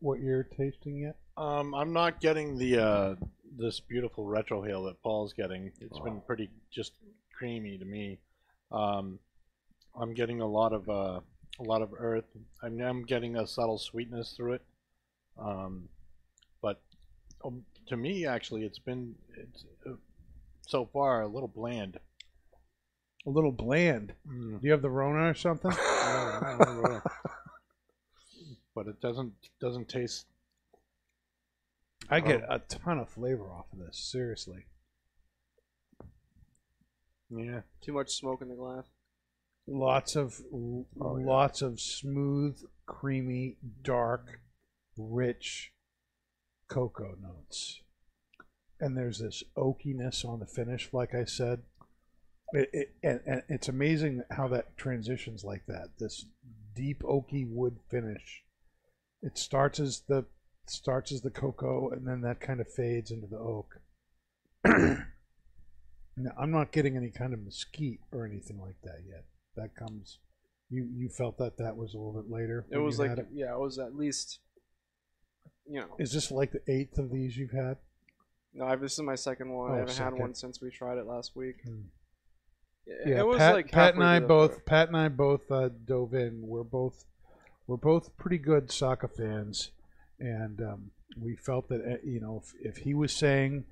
what 0.00 0.20
you're 0.20 0.42
tasting 0.44 0.98
yet? 0.98 1.16
Um, 1.36 1.74
I'm 1.74 1.92
not 1.92 2.20
getting 2.20 2.58
the 2.58 2.78
uh, 2.78 3.14
this 3.56 3.80
beautiful 3.80 4.26
retro 4.26 4.60
retrohale 4.62 4.86
that 4.88 5.02
Paul's 5.02 5.32
getting. 5.32 5.72
It's 5.80 5.98
been 6.00 6.18
Oh. 6.18 6.22
pretty 6.26 6.50
just 6.70 6.92
creamy 7.32 7.78
to 7.78 7.84
me. 7.84 8.18
Um, 8.70 9.18
I'm 9.98 10.12
getting 10.14 10.40
a 10.42 10.46
lot 10.46 10.72
of 10.74 10.88
uh, 10.90 11.20
a 11.58 11.62
lot 11.62 11.82
of 11.82 11.90
earth. 11.96 12.24
I'm, 12.62 12.80
I'm 12.80 13.02
getting 13.04 13.36
a 13.36 13.46
subtle 13.46 13.78
sweetness 13.78 14.34
through 14.36 14.54
it. 14.54 14.62
Um, 15.38 15.88
but 16.62 16.80
um, 17.44 17.64
to 17.86 17.96
me, 17.96 18.26
actually, 18.26 18.64
it's 18.64 18.78
been 18.78 19.14
it's 19.36 19.64
uh, 19.86 19.92
so 20.66 20.88
far 20.92 21.22
a 21.22 21.28
little 21.28 21.48
bland. 21.48 21.98
A 23.26 23.30
little 23.30 23.52
bland. 23.52 24.14
Mm. 24.26 24.60
Do 24.60 24.66
you 24.66 24.72
have 24.72 24.82
the 24.82 24.90
Rona 24.90 25.30
or 25.30 25.34
something? 25.34 25.70
but 28.74 28.86
it 28.86 29.00
doesn't 29.00 29.32
doesn't 29.60 29.88
taste. 29.88 30.26
I 32.10 32.20
get 32.20 32.42
a 32.48 32.60
ton 32.60 32.98
of 32.98 33.10
flavor 33.10 33.44
off 33.44 33.66
of 33.72 33.80
this. 33.80 33.98
Seriously. 33.98 34.64
Yeah. 37.30 37.60
too 37.82 37.92
much 37.92 38.12
smoke 38.12 38.40
in 38.40 38.48
the 38.48 38.54
glass. 38.54 38.86
Lots 39.70 40.16
of 40.16 40.40
Oh, 40.52 40.86
yeah. 41.18 41.26
lots 41.26 41.60
of 41.60 41.78
smooth, 41.80 42.58
creamy, 42.86 43.58
dark, 43.82 44.40
rich 44.96 45.72
cocoa 46.68 47.16
notes. 47.20 47.82
And 48.80 48.96
there's 48.96 49.18
this 49.18 49.42
oakiness 49.56 50.24
on 50.24 50.40
the 50.40 50.46
finish, 50.46 50.92
like 50.92 51.14
I 51.14 51.24
said. 51.24 51.62
It, 52.52 52.70
it, 52.72 52.94
and, 53.02 53.20
and 53.26 53.42
it's 53.48 53.68
amazing 53.68 54.22
how 54.30 54.48
that 54.48 54.76
transitions 54.78 55.44
like 55.44 55.66
that. 55.66 55.90
This 55.98 56.24
deep 56.74 57.02
oaky 57.02 57.46
wood 57.46 57.78
finish. 57.90 58.44
It 59.20 59.36
starts 59.36 59.80
as 59.80 60.02
the 60.08 60.24
starts 60.66 61.12
as 61.12 61.22
the 61.22 61.30
cocoa, 61.30 61.90
and 61.90 62.06
then 62.06 62.20
that 62.22 62.40
kind 62.40 62.60
of 62.60 62.72
fades 62.72 63.10
into 63.10 63.26
the 63.26 63.38
oak. 63.38 63.80
now, 64.64 66.32
I'm 66.38 66.50
not 66.50 66.72
getting 66.72 66.96
any 66.96 67.10
kind 67.10 67.34
of 67.34 67.40
mesquite 67.40 68.00
or 68.12 68.24
anything 68.24 68.60
like 68.60 68.80
that 68.82 69.02
yet. 69.06 69.24
That 69.58 69.74
comes. 69.74 70.18
You 70.70 70.88
you 70.94 71.08
felt 71.08 71.38
that 71.38 71.58
that 71.58 71.76
was 71.76 71.94
a 71.94 71.98
little 71.98 72.22
bit 72.22 72.30
later. 72.30 72.66
It 72.70 72.78
was 72.78 72.98
like 72.98 73.12
it? 73.12 73.26
yeah, 73.32 73.52
it 73.52 73.58
was 73.58 73.78
at 73.78 73.94
least 73.94 74.38
you 75.66 75.80
know 75.80 75.96
Is 75.98 76.12
this 76.12 76.30
like 76.30 76.52
the 76.52 76.62
eighth 76.72 76.98
of 76.98 77.10
these 77.10 77.36
you've 77.36 77.50
had? 77.50 77.76
No, 78.54 78.66
I've, 78.66 78.80
this 78.80 78.94
is 78.94 79.00
my 79.00 79.14
second 79.14 79.50
one. 79.50 79.70
Oh, 79.70 79.74
I 79.74 79.78
haven't 79.78 79.94
second. 79.94 80.12
had 80.12 80.20
one 80.20 80.34
since 80.34 80.60
we 80.60 80.70
tried 80.70 80.98
it 80.98 81.06
last 81.06 81.36
week. 81.36 81.56
Hmm. 81.64 81.82
It, 82.86 83.08
Yeah, 83.08 83.18
it 83.20 83.26
was 83.26 83.38
Pat, 83.38 83.54
like 83.54 83.70
Pat 83.70 83.94
and 83.94 84.04
I 84.04 84.20
both 84.20 84.54
third. 84.54 84.66
Pat 84.66 84.88
and 84.88 84.96
I 84.96 85.08
both 85.08 85.50
uh, 85.50 85.68
dove 85.84 86.14
in. 86.14 86.40
We're 86.42 86.64
both 86.64 87.04
we're 87.66 87.76
both 87.76 88.16
pretty 88.16 88.38
good 88.38 88.70
Saka 88.70 89.08
fans, 89.08 89.70
and 90.18 90.60
um, 90.60 90.90
we 91.20 91.36
felt 91.36 91.68
that 91.68 91.80
uh, 91.80 91.96
you 92.04 92.20
know 92.20 92.42
if, 92.42 92.76
if 92.76 92.84
he 92.84 92.94
was 92.94 93.12
saying 93.12 93.64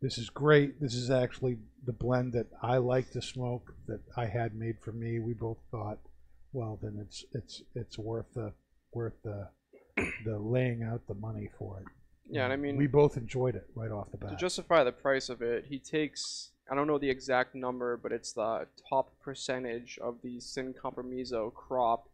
this 0.00 0.18
is 0.18 0.30
great, 0.30 0.80
this 0.80 0.94
is 0.94 1.10
actually 1.10 1.58
the 1.84 1.92
blend 1.92 2.32
that 2.32 2.46
I 2.62 2.78
like 2.78 3.10
to 3.12 3.22
smoke 3.22 3.74
that 3.86 4.00
I 4.16 4.26
had 4.26 4.54
made 4.54 4.76
for 4.80 4.92
me. 4.92 5.18
We 5.18 5.34
both 5.34 5.58
thought, 5.70 5.98
well, 6.52 6.78
then 6.82 6.98
it's 7.00 7.24
it's 7.32 7.62
it's 7.74 7.98
worth 7.98 8.32
the 8.34 8.52
worth 8.92 9.14
the 9.22 9.48
the 10.24 10.38
laying 10.38 10.82
out 10.82 11.06
the 11.06 11.14
money 11.14 11.50
for 11.58 11.80
it. 11.80 11.86
Yeah, 12.30 12.44
and 12.44 12.52
I 12.52 12.56
mean, 12.56 12.76
we 12.76 12.86
both 12.86 13.16
enjoyed 13.16 13.56
it 13.56 13.66
right 13.74 13.90
off 13.90 14.10
the 14.10 14.16
bat. 14.16 14.30
to 14.30 14.36
justify 14.36 14.84
the 14.84 14.92
price 14.92 15.28
of 15.28 15.42
it, 15.42 15.66
he 15.68 15.78
takes 15.78 16.50
I 16.70 16.74
don't 16.74 16.86
know 16.86 16.98
the 16.98 17.10
exact 17.10 17.54
number, 17.54 17.96
but 17.96 18.12
it's 18.12 18.32
the 18.32 18.68
top 18.88 19.12
percentage 19.20 19.98
of 20.00 20.22
the 20.22 20.38
Sin 20.40 20.72
Compromiso 20.72 21.50
crop 21.50 22.08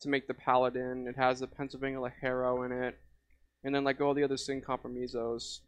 to 0.00 0.08
make 0.08 0.28
the 0.28 0.34
Paladin. 0.34 1.06
It 1.08 1.16
has 1.16 1.40
the 1.40 1.46
Pennsylvania 1.46 1.98
Ligero 1.98 2.64
in 2.66 2.72
it, 2.72 2.98
and 3.64 3.74
then 3.74 3.84
like 3.84 4.00
all 4.00 4.14
the 4.14 4.24
other 4.24 4.36
Sin 4.36 4.60
Compromisos. 4.60 5.60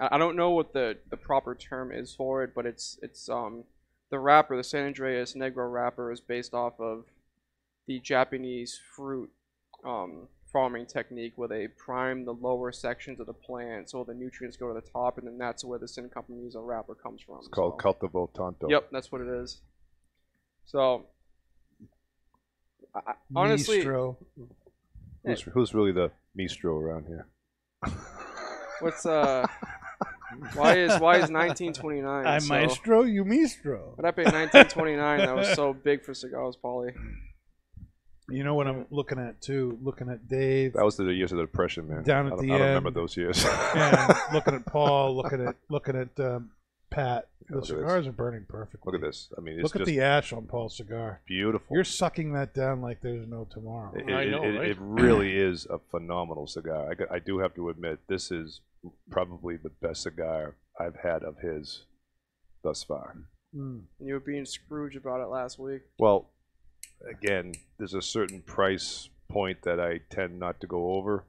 I 0.00 0.08
I 0.12 0.18
don't 0.18 0.36
know 0.36 0.50
what 0.50 0.72
the, 0.72 0.98
the 1.10 1.16
proper 1.16 1.54
term 1.54 1.92
is 1.92 2.14
for 2.14 2.42
it, 2.42 2.54
but 2.54 2.66
it's 2.66 2.98
it's 3.02 3.28
um 3.28 3.64
the 4.10 4.18
wrapper, 4.18 4.56
the 4.56 4.64
San 4.64 4.86
Andreas 4.86 5.34
Negro 5.34 5.70
wrapper, 5.72 6.12
is 6.12 6.20
based 6.20 6.54
off 6.54 6.78
of 6.78 7.04
the 7.86 7.98
Japanese 8.00 8.80
fruit 8.94 9.30
um, 9.84 10.28
farming 10.52 10.86
technique 10.86 11.32
where 11.36 11.48
they 11.48 11.66
prime 11.66 12.24
the 12.24 12.32
lower 12.32 12.70
sections 12.70 13.18
of 13.18 13.26
the 13.26 13.32
plant 13.32 13.90
so 13.90 14.04
the 14.04 14.14
nutrients 14.14 14.56
go 14.56 14.68
to 14.68 14.74
the 14.74 14.88
top, 14.88 15.18
and 15.18 15.26
then 15.26 15.36
that's 15.36 15.64
where 15.64 15.78
the 15.78 15.88
Sin 15.88 16.08
Compromiso 16.08 16.64
wrapper 16.64 16.94
comes 16.94 17.22
from. 17.22 17.38
It's 17.38 17.48
called 17.48 17.80
so. 17.82 17.92
Cultivo 17.92 18.32
Tonto. 18.32 18.68
Yep, 18.70 18.88
that's 18.92 19.10
what 19.10 19.20
it 19.20 19.28
is. 19.28 19.60
So, 20.64 21.06
I, 22.94 23.00
I- 23.06 23.14
honestly, 23.34 23.84
Mistro. 23.84 24.16
Who's, 25.26 25.40
who's 25.42 25.74
really 25.74 25.92
the 25.92 26.10
Mistro 26.38 26.80
around 26.80 27.06
here? 27.06 27.26
what's 28.80 29.06
uh, 29.06 29.46
why 30.54 30.76
is 30.76 31.00
why 31.00 31.16
is 31.16 31.30
1929? 31.30 32.26
I'm 32.26 32.40
so, 32.40 32.48
Maestro, 32.48 33.02
you 33.02 33.24
Mistro. 33.24 33.96
What 33.96 34.04
happened 34.04 34.28
in 34.28 34.34
1929 34.34 35.18
that 35.18 35.34
was 35.34 35.52
so 35.54 35.72
big 35.72 36.04
for 36.04 36.14
cigars, 36.14 36.56
Paulie? 36.62 36.92
You 38.30 38.42
know 38.42 38.54
what 38.54 38.66
I'm 38.66 38.86
looking 38.90 39.18
at 39.18 39.40
too? 39.42 39.78
Looking 39.82 40.08
at 40.08 40.26
Dave, 40.28 40.72
That 40.72 40.84
was 40.84 40.96
the 40.96 41.04
years 41.12 41.30
of 41.32 41.38
the 41.38 41.44
Depression, 41.44 41.88
man. 41.88 42.04
Down 42.04 42.26
at 42.26 42.32
I 42.32 42.36
don't, 42.36 42.46
the 42.46 42.54
I 42.54 42.58
don't 42.58 42.66
remember 42.68 42.90
those 42.90 43.16
years. 43.16 43.44
and 43.44 44.14
looking 44.32 44.54
at 44.54 44.64
Paul, 44.66 45.16
looking 45.16 45.46
at 45.46 45.56
looking 45.68 45.96
at 45.96 46.18
um, 46.24 46.50
Pat. 46.94 47.28
The 47.48 47.56
Look 47.56 47.64
at 47.64 47.68
this. 47.68 47.76
cigars 47.76 48.06
are 48.06 48.12
burning 48.12 48.46
perfectly. 48.48 48.80
Look 48.90 49.02
at 49.02 49.06
this. 49.06 49.28
I 49.36 49.40
mean, 49.42 49.54
it's 49.56 49.64
Look 49.64 49.76
at 49.76 49.80
just 49.80 49.88
the 49.90 50.00
ash 50.00 50.32
on 50.32 50.46
Paul's 50.46 50.76
cigar. 50.78 51.20
beautiful. 51.26 51.74
You're 51.76 51.84
sucking 51.84 52.32
that 52.32 52.54
down 52.54 52.80
like 52.80 53.02
there's 53.02 53.26
no 53.28 53.46
tomorrow. 53.50 53.92
It, 53.94 54.10
I 54.10 54.22
it- 54.22 54.30
know, 54.30 54.42
it- 54.42 54.58
right? 54.58 54.68
it 54.70 54.76
really 54.80 55.36
is 55.36 55.66
a 55.68 55.78
phenomenal 55.90 56.46
cigar. 56.46 56.90
I, 56.90 56.94
got- 56.94 57.12
I 57.12 57.18
do 57.18 57.38
have 57.40 57.54
to 57.56 57.68
admit, 57.68 57.98
this 58.08 58.30
is 58.30 58.60
probably 59.10 59.56
the 59.56 59.70
best 59.82 60.02
cigar 60.02 60.56
I've 60.80 60.96
had 61.02 61.22
of 61.22 61.38
his 61.40 61.84
thus 62.62 62.82
far. 62.82 63.14
Mm. 63.54 63.82
You 64.00 64.14
were 64.14 64.20
being 64.20 64.46
Scrooge 64.46 64.96
about 64.96 65.20
it 65.20 65.26
last 65.28 65.58
week. 65.58 65.82
Well, 65.98 66.30
again, 67.10 67.52
there's 67.78 67.94
a 67.94 68.02
certain 68.02 68.40
price 68.42 69.08
point 69.30 69.58
that 69.64 69.78
I 69.80 70.00
tend 70.10 70.38
not 70.38 70.60
to 70.60 70.66
go 70.66 70.94
over, 70.94 71.24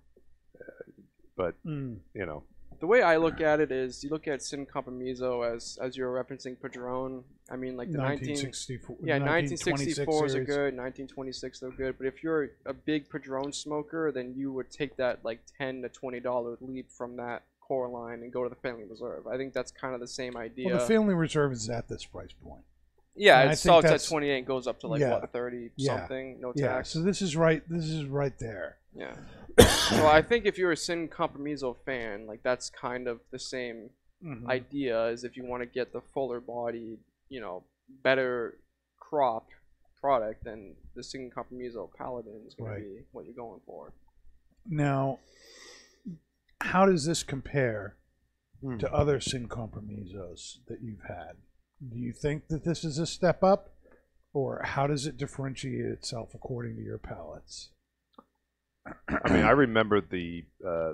uh, 0.60 0.92
but 1.36 1.56
Mm. 1.66 2.00
you 2.14 2.26
know, 2.26 2.44
The 2.86 2.90
way 2.90 3.02
I 3.02 3.18
look 3.18 3.42
at 3.42 3.60
it 3.60 3.72
is, 3.72 4.04
you 4.04 4.12
look 4.12 4.28
at 4.28 4.44
Sin 4.44 4.64
Compromiso 4.64 5.42
as 5.42 5.80
as 5.82 5.98
you're 5.98 6.14
referencing 6.14 6.56
Padron. 6.62 7.24
I 7.50 7.56
mean, 7.56 7.78
like 7.78 7.92
the 7.92 7.98
19, 7.98 8.36
1964. 8.38 8.98
yeah, 9.02 9.18
1926 9.18 10.08
1964s 10.08 10.36
are 10.36 10.44
good, 10.44 10.78
1926 10.78 11.60
they're 11.62 11.72
good. 11.72 11.98
But 11.98 12.06
if 12.06 12.22
you're 12.22 12.52
a 12.68 12.74
big 12.76 13.10
Padron 13.10 13.54
smoker, 13.54 14.12
then 14.12 14.36
you 14.38 14.52
would 14.52 14.70
take 14.70 14.98
that 14.98 15.26
like 15.26 15.40
10 15.58 15.82
to 15.82 15.90
20 15.90 16.20
dollar 16.20 16.58
leap 16.62 16.92
from 16.92 17.16
that 17.16 17.42
core 17.60 17.90
line 17.90 18.22
and 18.22 18.32
go 18.32 18.44
to 18.44 18.50
the 18.50 18.56
Family 18.56 18.84
Reserve. 18.84 19.26
I 19.26 19.36
think 19.36 19.54
that's 19.54 19.72
kind 19.72 19.96
of 19.96 20.00
the 20.00 20.08
same 20.08 20.38
idea. 20.38 20.68
Well, 20.68 20.78
the 20.78 20.86
Family 20.86 21.16
Reserve 21.16 21.54
is 21.54 21.68
at 21.72 21.88
this 21.88 22.06
price 22.06 22.36
point. 22.44 22.66
Yeah, 23.16 23.42
and 23.42 23.52
it 23.52 23.58
starts 23.58 23.88
at 23.88 24.04
28 24.04 24.38
and 24.40 24.48
goes 24.48 24.68
up 24.68 24.80
to 24.82 24.88
like 24.88 25.02
Yeah. 25.02 25.20
what 25.20 25.32
30 25.32 25.72
Yeah. 25.76 26.00
something, 26.00 26.40
no 26.40 26.54
Yeah, 26.56 26.68
tax. 26.68 26.90
so 26.90 27.02
this 27.02 27.22
is 27.22 27.36
right. 27.36 27.64
This 27.70 27.86
is 27.86 28.06
right 28.06 28.38
there. 28.40 28.78
Yeah. 28.94 29.16
so 29.90 30.08
I 30.08 30.22
think 30.22 30.46
if 30.46 30.58
you're 30.58 30.72
a 30.72 30.78
Sin 30.78 31.08
Compromiso 31.08 31.74
fan, 31.86 32.28
like 32.28 32.44
that's 32.44 32.70
kind 32.70 33.08
of 33.08 33.22
the 33.32 33.40
same 33.40 33.90
Mhm. 34.24 34.48
idea 34.50 35.06
as 35.08 35.24
if 35.24 35.36
you 35.38 35.46
want 35.46 35.62
to 35.64 35.66
get 35.68 35.92
the 35.94 36.02
fuller 36.02 36.40
bodied, 36.42 37.00
you 37.30 37.40
know, 37.42 37.64
better 38.04 38.60
crop 39.00 39.48
product, 40.02 40.44
then 40.44 40.76
the 40.96 41.04
Sin 41.04 41.30
Compromiso 41.32 41.90
Paladin 41.98 42.44
is 42.48 42.54
going 42.56 42.72
Right. 42.72 42.78
to 42.80 42.84
be 42.84 43.06
what 43.12 43.26
you're 43.26 43.34
going 43.36 43.62
for. 43.66 43.94
Now, 44.66 45.20
how 46.62 46.86
does 46.86 47.06
this 47.06 47.24
compare 47.24 47.98
Hmm. 48.62 48.78
to 48.78 48.92
other 48.94 49.20
Sin 49.20 49.48
Compromisos 49.48 50.60
that 50.68 50.82
you've 50.82 51.04
had? 51.04 51.38
Do 51.82 51.98
you 52.00 52.14
think 52.14 52.48
that 52.50 52.64
this 52.64 52.84
is 52.84 52.98
a 53.00 53.06
step 53.06 53.44
up, 53.44 53.72
or 54.34 54.62
how 54.64 54.88
does 54.88 55.06
it 55.06 55.18
differentiate 55.18 55.86
itself 55.86 56.30
according 56.34 56.76
to 56.78 56.82
your 56.82 56.98
palates? 56.98 57.70
I 59.08 59.30
mean, 59.34 59.44
I 59.44 59.52
remember 59.52 60.00
the 60.02 60.46
uh, 60.66 60.94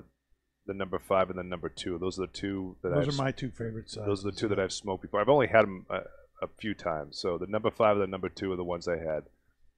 the 0.66 0.74
number 0.74 0.98
five 0.98 1.30
and 1.30 1.38
the 1.38 1.42
number 1.42 1.68
two. 1.68 1.98
Those 1.98 2.18
are 2.18 2.22
the 2.26 2.32
two 2.32 2.76
that 2.82 2.90
Those 2.94 3.08
I've 3.08 3.14
are 3.14 3.22
my 3.24 3.30
two 3.32 3.50
favorite 3.50 3.90
sizes. 3.90 4.06
Those 4.06 4.24
are 4.26 4.30
the 4.30 4.36
two 4.36 4.48
that 4.48 4.58
I've 4.58 4.72
smoked 4.72 5.02
before. 5.02 5.20
I've 5.20 5.28
only 5.28 5.48
had 5.48 5.62
them 5.62 5.86
a, 5.90 5.96
a 6.42 6.48
few 6.58 6.74
times. 6.74 7.18
So 7.18 7.38
the 7.38 7.46
number 7.46 7.70
five 7.70 7.96
and 7.96 8.02
the 8.02 8.06
number 8.06 8.28
two 8.28 8.52
are 8.52 8.56
the 8.56 8.64
ones 8.64 8.88
I 8.88 8.96
had. 8.98 9.24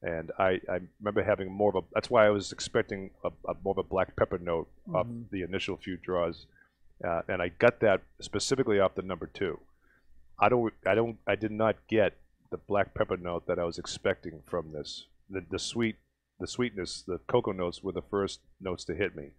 And 0.02 0.30
I, 0.38 0.60
I 0.68 0.80
remember 1.00 1.24
having 1.24 1.50
more 1.50 1.70
of 1.70 1.76
a. 1.76 1.86
That's 1.94 2.10
why 2.10 2.26
I 2.26 2.30
was 2.30 2.52
expecting 2.52 3.10
a, 3.24 3.28
a 3.48 3.54
more 3.64 3.72
of 3.72 3.78
a 3.78 3.82
black 3.82 4.14
pepper 4.16 4.38
note 4.38 4.68
off 4.94 5.06
Mhm. 5.06 5.30
the 5.30 5.42
initial 5.42 5.76
few 5.76 5.96
draws, 5.96 6.46
uh, 7.02 7.22
and 7.28 7.40
I 7.42 7.48
got 7.48 7.80
that 7.80 8.02
specifically 8.20 8.78
off 8.78 8.94
the 8.94 9.02
number 9.02 9.26
two. 9.26 9.58
I 10.38 10.48
don't. 10.48 10.72
I 10.86 10.94
don't. 10.94 11.18
I 11.26 11.34
did 11.36 11.50
not 11.52 11.76
get 11.88 12.16
the 12.50 12.56
black 12.56 12.94
pepper 12.94 13.16
note 13.16 13.46
that 13.46 13.58
I 13.58 13.64
was 13.64 13.78
expecting 13.78 14.42
from 14.46 14.72
this. 14.72 15.06
The 15.30 15.44
the 15.50 15.58
sweet, 15.58 15.96
the 16.40 16.46
sweetness, 16.46 17.02
the 17.06 17.18
cocoa 17.26 17.52
notes 17.52 17.82
were 17.82 17.92
the 17.92 18.02
first 18.02 18.40
notes 18.60 18.84
to 18.84 18.94
hit 18.94 19.16
me. 19.16 19.30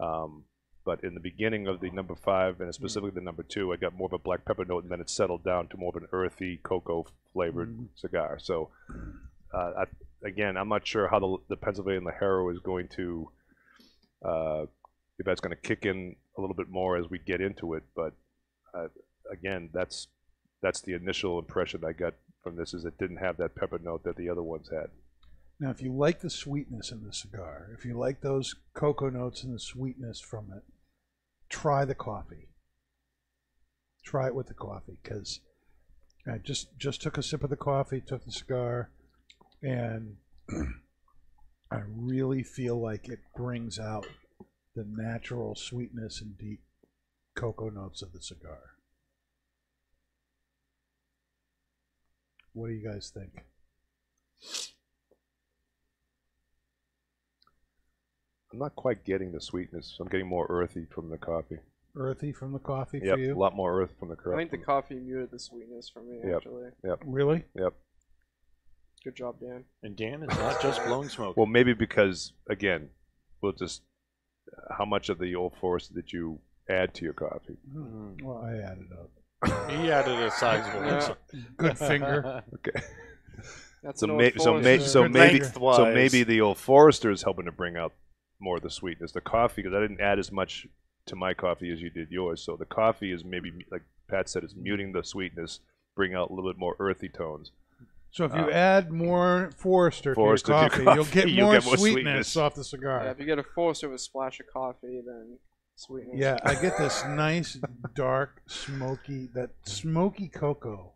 Um, 0.00 0.44
but 0.84 1.04
in 1.04 1.14
the 1.14 1.20
beginning 1.20 1.68
of 1.68 1.80
the 1.80 1.90
number 1.90 2.16
five 2.16 2.60
and 2.60 2.74
specifically 2.74 3.12
the 3.14 3.20
number 3.20 3.44
two, 3.44 3.72
I 3.72 3.76
got 3.76 3.94
more 3.94 4.06
of 4.06 4.12
a 4.12 4.18
black 4.18 4.44
pepper 4.44 4.64
note, 4.64 4.82
and 4.82 4.90
then 4.90 5.00
it 5.00 5.08
settled 5.08 5.44
down 5.44 5.68
to 5.68 5.76
more 5.76 5.92
of 5.94 6.02
an 6.02 6.08
earthy 6.12 6.58
cocoa 6.64 7.06
flavored 7.32 7.68
Mhm. 7.78 7.88
cigar. 7.94 8.40
So, 8.40 8.70
uh, 9.54 9.72
I, 9.78 9.84
again, 10.26 10.56
I'm 10.56 10.68
not 10.68 10.84
sure 10.84 11.06
how 11.06 11.20
the, 11.20 11.36
the 11.50 11.56
Pennsylvania 11.56 12.00
Ligero 12.00 12.52
is 12.52 12.58
going 12.58 12.88
to, 12.96 13.30
uh, 14.24 14.66
if 15.20 15.24
that's 15.24 15.40
going 15.40 15.54
to 15.54 15.62
kick 15.62 15.86
in 15.86 16.16
a 16.36 16.40
little 16.40 16.56
bit 16.56 16.68
more 16.68 16.96
as 16.96 17.08
we 17.08 17.20
get 17.20 17.40
into 17.40 17.74
it. 17.74 17.84
But 17.94 18.14
uh, 18.74 18.88
again, 19.30 19.70
that's 19.72 20.08
that's 20.62 20.80
the 20.80 20.94
initial 20.94 21.38
impression 21.38 21.84
I 21.84 21.92
got 21.92 22.14
from 22.42 22.56
this 22.56 22.72
is 22.72 22.84
it 22.84 22.98
didn't 22.98 23.18
have 23.18 23.36
that 23.36 23.54
pepper 23.54 23.78
note 23.78 24.04
that 24.04 24.16
the 24.16 24.28
other 24.28 24.42
ones 24.42 24.70
had. 24.70 24.90
Now, 25.60 25.70
if 25.70 25.82
you 25.82 25.92
like 25.92 26.20
the 26.20 26.30
sweetness 26.30 26.90
in 26.90 27.04
the 27.04 27.12
cigar, 27.12 27.68
if 27.76 27.84
you 27.84 27.96
like 27.96 28.20
those 28.20 28.54
cocoa 28.74 29.10
notes 29.10 29.44
and 29.44 29.54
the 29.54 29.60
sweetness 29.60 30.20
from 30.20 30.46
it, 30.56 30.62
try 31.48 31.84
the 31.84 31.94
coffee. 31.94 32.48
Try 34.04 34.26
it 34.26 34.34
with 34.34 34.48
the 34.48 34.54
coffee 34.54 34.98
because 35.02 35.40
I 36.26 36.38
just 36.38 36.76
just 36.78 37.02
took 37.02 37.18
a 37.18 37.22
sip 37.22 37.44
of 37.44 37.50
the 37.50 37.56
coffee, 37.56 38.00
took 38.00 38.24
the 38.24 38.32
cigar, 38.32 38.90
and 39.62 40.16
I 41.70 41.80
really 41.86 42.42
feel 42.42 42.80
like 42.80 43.08
it 43.08 43.20
brings 43.36 43.78
out 43.78 44.06
the 44.74 44.84
natural 44.88 45.54
sweetness 45.54 46.20
and 46.20 46.36
deep 46.36 46.60
cocoa 47.36 47.70
notes 47.70 48.02
of 48.02 48.12
the 48.12 48.20
cigar. 48.20 48.71
What 52.52 52.68
do 52.68 52.72
you 52.74 52.86
guys 52.86 53.10
think? 53.14 53.30
I'm 58.52 58.58
not 58.58 58.76
quite 58.76 59.04
getting 59.04 59.32
the 59.32 59.40
sweetness. 59.40 59.96
I'm 60.00 60.08
getting 60.08 60.28
more 60.28 60.46
earthy 60.50 60.86
from 60.94 61.08
the 61.08 61.16
coffee. 61.16 61.58
Earthy 61.96 62.32
from 62.32 62.52
the 62.52 62.58
coffee 62.58 63.00
Yep, 63.02 63.14
for 63.14 63.20
you? 63.20 63.34
a 63.34 63.38
lot 63.38 63.56
more 63.56 63.80
earth 63.80 63.92
from 63.98 64.08
the 64.10 64.16
coffee. 64.16 64.34
I 64.34 64.36
think 64.36 64.50
the 64.50 64.58
coffee 64.58 64.94
muted 64.96 65.30
the 65.30 65.38
sweetness 65.38 65.88
for 65.88 66.02
me, 66.02 66.20
Yep. 66.24 66.36
actually. 66.36 66.70
Really? 67.04 67.44
Yep. 67.54 67.74
Good 69.04 69.16
job, 69.16 69.40
Dan. 69.40 69.64
And 69.82 69.96
Dan 69.96 70.22
is 70.22 70.28
not 70.28 70.60
just 70.62 70.84
blowing 70.84 71.08
smoke. 71.08 71.36
Well, 71.36 71.46
maybe 71.46 71.72
because 71.72 72.34
again, 72.48 72.90
we'll 73.40 73.52
just 73.52 73.82
how 74.70 74.84
much 74.84 75.08
of 75.08 75.18
the 75.18 75.34
old 75.34 75.56
forest 75.56 75.94
did 75.94 76.12
you 76.12 76.40
add 76.68 76.94
to 76.94 77.04
your 77.04 77.14
coffee? 77.14 77.56
Mm. 77.68 78.22
Well, 78.22 78.38
I 78.38 78.56
added 78.58 78.92
up. 78.92 79.10
He 79.70 79.90
added 79.90 80.18
a 80.18 80.30
sizable 80.30 80.84
Yeah. 80.86 81.08
one. 81.08 81.46
Good 81.56 81.78
finger. 81.78 82.42
Okay. 82.54 82.80
That's 83.82 84.00
So, 84.00 84.10
an 84.10 84.16
may, 84.16 84.32
so, 84.36 84.54
may, 84.54 84.76
Forester. 84.78 84.88
so 84.88 85.02
Good 85.02 85.12
maybe 85.12 85.40
so 85.40 85.60
Lengthwise. 85.60 85.94
maybe 85.94 86.22
the 86.22 86.40
old 86.40 86.58
forester 86.58 87.10
is 87.10 87.22
helping 87.22 87.46
to 87.46 87.52
bring 87.52 87.76
out 87.76 87.92
more 88.40 88.56
of 88.58 88.62
the 88.62 88.70
sweetness. 88.70 89.12
The 89.12 89.20
coffee 89.20 89.62
because 89.62 89.76
I 89.76 89.80
didn't 89.80 90.00
add 90.00 90.18
as 90.20 90.30
much 90.30 90.66
to 91.06 91.16
my 91.16 91.34
coffee 91.34 91.72
as 91.72 91.80
you 91.82 91.90
did 91.90 92.10
yours. 92.10 92.42
So 92.44 92.56
the 92.56 92.64
coffee 92.64 93.10
is 93.12 93.24
maybe 93.24 93.50
like 93.72 93.82
Pat 94.08 94.28
said, 94.28 94.44
is 94.44 94.54
muting 94.54 94.92
the 94.92 95.02
sweetness, 95.02 95.60
bring 95.96 96.14
out 96.14 96.30
a 96.30 96.32
little 96.34 96.48
bit 96.50 96.58
more 96.58 96.76
earthy 96.78 97.08
tones. 97.08 97.50
So 98.12 98.24
if 98.26 98.34
you 98.34 98.42
Uh, 98.42 98.50
add 98.50 98.92
more 98.92 99.50
Forester, 99.56 100.14
Forester 100.14 100.52
to 100.52 100.68
to 100.68 100.76
your 100.76 100.84
your 100.84 100.94
coffee, 100.94 100.94
you'll 100.96 101.04
get 101.24 101.28
you'll 101.34 101.46
more, 101.46 101.54
get 101.54 101.64
more 101.64 101.76
sweetness, 101.78 102.04
sweetness. 102.28 102.36
off 102.36 102.54
the 102.54 102.62
cigar. 102.62 103.02
Yeah, 103.04 103.10
if 103.10 103.18
you 103.18 103.24
get 103.24 103.38
a 103.38 103.42
Forester 103.42 103.88
with 103.88 103.96
a 103.96 104.02
splash 104.02 104.38
of 104.38 104.46
coffee, 104.52 105.00
then 105.04 105.38
sweetness. 105.82 106.16
Yeah, 106.18 106.38
I 106.44 106.54
get 106.54 106.78
this 106.78 107.04
nice 107.04 107.58
dark 107.94 108.42
smoky 108.46 109.28
that 109.34 109.50
smoky 109.64 110.28
cocoa. 110.28 110.92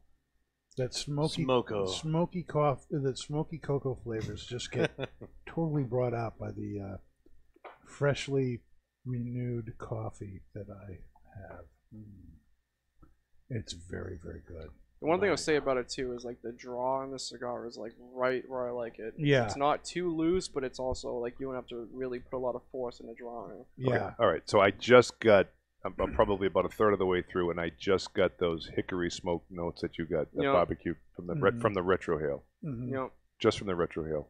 That 0.77 0.95
smoky 0.95 1.45
Smoko. 1.47 1.89
smoky 1.89 2.43
coffee 2.43 2.85
that 2.91 3.19
smoky 3.19 3.59
cocoa 3.59 3.99
flavors 4.05 4.45
just 4.45 4.71
get 4.71 4.91
totally 5.47 5.85
brought 5.85 6.13
out 6.15 6.39
by 6.39 6.51
the 6.51 6.81
uh, 6.81 7.69
freshly 7.87 8.61
renewed 9.07 9.73
coffee 9.79 10.43
that 10.55 10.67
I 10.71 10.99
have. 11.41 11.65
Mm. 11.95 13.09
It's 13.49 13.73
very 13.73 14.19
very 14.23 14.43
good. 14.47 14.69
The 15.01 15.07
one 15.07 15.21
thing 15.21 15.29
I'll 15.31 15.37
say 15.37 15.57
about 15.57 15.77
it 15.77 15.89
too 15.91 16.15
is 16.15 16.25
like 16.25 16.41
the 16.43 16.53
draw 16.53 17.03
on 17.03 17.11
the 17.11 17.19
cigar 17.19 17.67
is 17.67 17.77
like 17.77 17.93
right 18.15 18.43
where 18.49 18.67
I 18.67 18.71
like 18.71 18.99
it. 18.99 19.15
Yeah. 19.19 19.45
It's 19.45 19.57
not 19.57 19.85
too 19.85 20.15
loose, 20.15 20.49
but 20.49 20.65
it's 20.65 20.79
also 20.79 21.15
like 21.19 21.35
you 21.39 21.47
don't 21.47 21.55
have 21.55 21.67
to 21.69 21.87
really 21.93 22.19
put 22.19 22.37
a 22.37 22.39
lot 22.39 22.55
of 22.55 22.63
force 22.73 23.01
in 23.01 23.07
the 23.07 23.15
drawing. 23.15 23.65
Yeah. 23.77 23.95
Okay, 23.95 24.15
All 24.19 24.27
right. 24.27 24.43
So 24.47 24.61
I 24.61 24.71
just 24.71 25.19
got. 25.21 25.49
I'm, 25.85 25.95
I'm 26.01 26.15
probably 26.15 26.47
about 26.49 26.65
a 26.65 26.69
third 26.71 26.95
of 26.95 26.99
the 26.99 27.07
way 27.07 27.23
through, 27.23 27.51
and 27.51 27.61
I 27.61 27.71
just 27.79 28.13
got 28.15 28.39
those 28.39 28.69
hickory 28.75 29.11
smoke 29.11 29.45
notes 29.51 29.83
that 29.83 29.99
you 29.99 30.07
got, 30.07 30.27
that 30.35 30.43
Yeah. 30.43 30.53
barbecue 30.53 30.95
from 31.15 31.27
the 31.29 31.35
re- 31.35 31.51
Mhm. 31.53 31.61
from 31.61 31.75
the 31.75 31.83
retrohale, 31.83 32.41
Mhm. 32.65 32.87
You 32.87 32.93
know, 32.95 33.11
just 33.39 33.59
from 33.59 33.69
the 33.69 33.75
retrohale. 33.75 34.27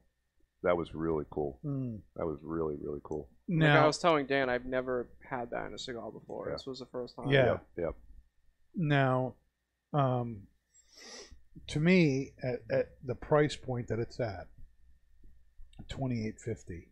That 0.64 0.76
was 0.76 0.94
really 0.94 1.24
cool. 1.30 1.58
Mm. 1.64 2.00
That 2.16 2.26
was 2.26 2.38
really 2.42 2.76
really 2.82 3.00
cool. 3.04 3.28
like 3.48 3.70
I 3.70 3.86
was 3.86 3.98
telling 3.98 4.26
Dan, 4.26 4.50
I've 4.50 4.66
never 4.66 5.08
had 5.30 5.50
that 5.50 5.66
in 5.66 5.72
a 5.74 5.78
cigar 5.78 6.10
before. 6.10 6.48
Yeah. 6.48 6.54
This 6.54 6.66
was 6.66 6.80
the 6.80 6.86
first 6.86 7.14
time. 7.14 7.28
Yeah. 7.28 7.44
Yep. 7.46 7.66
Yep. 7.78 7.94
now, 8.74 9.34
um, 9.94 10.48
to 11.68 11.80
me, 11.80 12.32
at, 12.42 12.60
at 12.70 12.86
the 13.04 13.14
price 13.14 13.56
point 13.56 13.88
that 13.88 13.98
it's 13.98 14.20
at, 14.20 14.46
twenty 15.88 16.26
eight 16.26 16.40
fifty, 16.40 16.88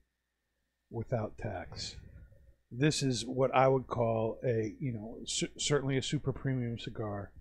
without 0.90 1.38
tax, 1.38 1.96
this 2.70 3.02
is 3.02 3.24
what 3.24 3.54
I 3.54 3.68
would 3.68 3.86
call 3.86 4.38
a 4.44 4.74
you 4.78 4.92
know 4.92 5.18
cer- 5.26 5.48
certainly 5.58 5.96
a 5.96 6.02
super 6.02 6.32
premium 6.32 6.78
cigar, 6.78 7.32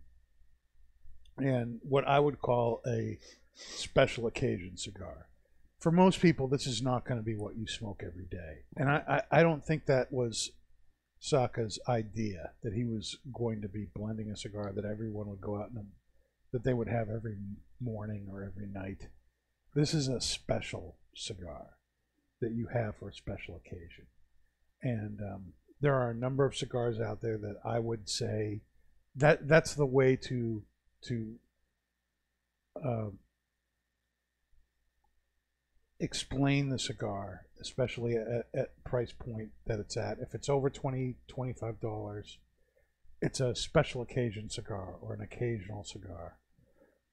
and 1.38 1.80
what 1.84 2.08
I 2.08 2.20
would 2.20 2.40
call 2.40 2.82
a 2.88 3.18
special 3.56 4.28
occasion 4.28 4.78
cigar. 4.78 5.28
For 5.80 5.92
most 5.92 6.22
people, 6.22 6.48
this 6.48 6.66
is 6.66 6.82
not 6.82 7.06
going 7.06 7.20
to 7.20 7.26
be 7.26 7.36
what 7.36 7.58
you 7.58 7.68
smoke 7.68 8.04
every 8.06 8.26
day, 8.26 8.64
and 8.78 8.90
I, 8.90 9.22
I, 9.32 9.40
I 9.40 9.44
don't 9.44 9.66
think 9.66 9.86
that 9.86 10.14
was 10.14 10.52
Saka's 11.20 11.80
idea 11.88 12.52
that 12.64 12.74
he 12.74 12.84
was 12.86 13.18
going 13.34 13.62
to 13.62 13.70
be 13.70 13.88
blending 13.96 14.30
a 14.30 14.36
cigar 14.38 14.72
that 14.76 14.86
everyone 14.86 15.28
would 15.30 15.42
go 15.42 15.58
out 15.58 15.70
and 15.70 15.88
that 16.54 16.64
they 16.64 16.74
would 16.74 16.88
have 16.88 17.10
every 17.10 17.36
morning 17.82 18.28
or 18.32 18.44
every 18.44 18.68
night. 18.68 19.10
This 19.76 19.94
is 19.94 20.08
a 20.08 20.22
special 20.22 20.96
cigar 21.16 21.78
that 22.40 22.54
you 22.54 22.68
have 22.74 22.96
for 22.96 23.10
a 23.10 23.14
special 23.14 23.56
occasion, 23.58 24.06
and 24.82 25.20
um, 25.20 25.54
there 25.82 25.96
are 25.96 26.12
a 26.12 26.16
number 26.16 26.46
of 26.46 26.56
cigars 26.56 27.00
out 27.00 27.22
there 27.22 27.38
that 27.38 27.58
I 27.66 27.80
would 27.80 28.08
say 28.08 28.62
that 29.16 29.48
that's 29.48 29.74
the 29.74 29.86
way 29.86 30.16
to 30.16 30.64
to 31.08 31.36
uh, 32.86 33.10
explain 36.00 36.70
the 36.70 36.80
cigar, 36.80 37.48
especially 37.60 38.16
at, 38.16 38.48
at 38.54 38.84
price 38.84 39.12
point 39.12 39.50
that 39.66 39.80
it's 39.80 39.98
at. 39.98 40.20
If 40.20 40.36
it's 40.36 40.50
over 40.50 40.70
20 40.70 41.16
dollars, 41.82 42.38
it's 43.22 43.40
a 43.40 43.56
special 43.56 44.02
occasion 44.02 44.50
cigar 44.50 44.96
or 45.02 45.14
an 45.14 45.22
occasional 45.22 45.84
cigar. 45.84 46.38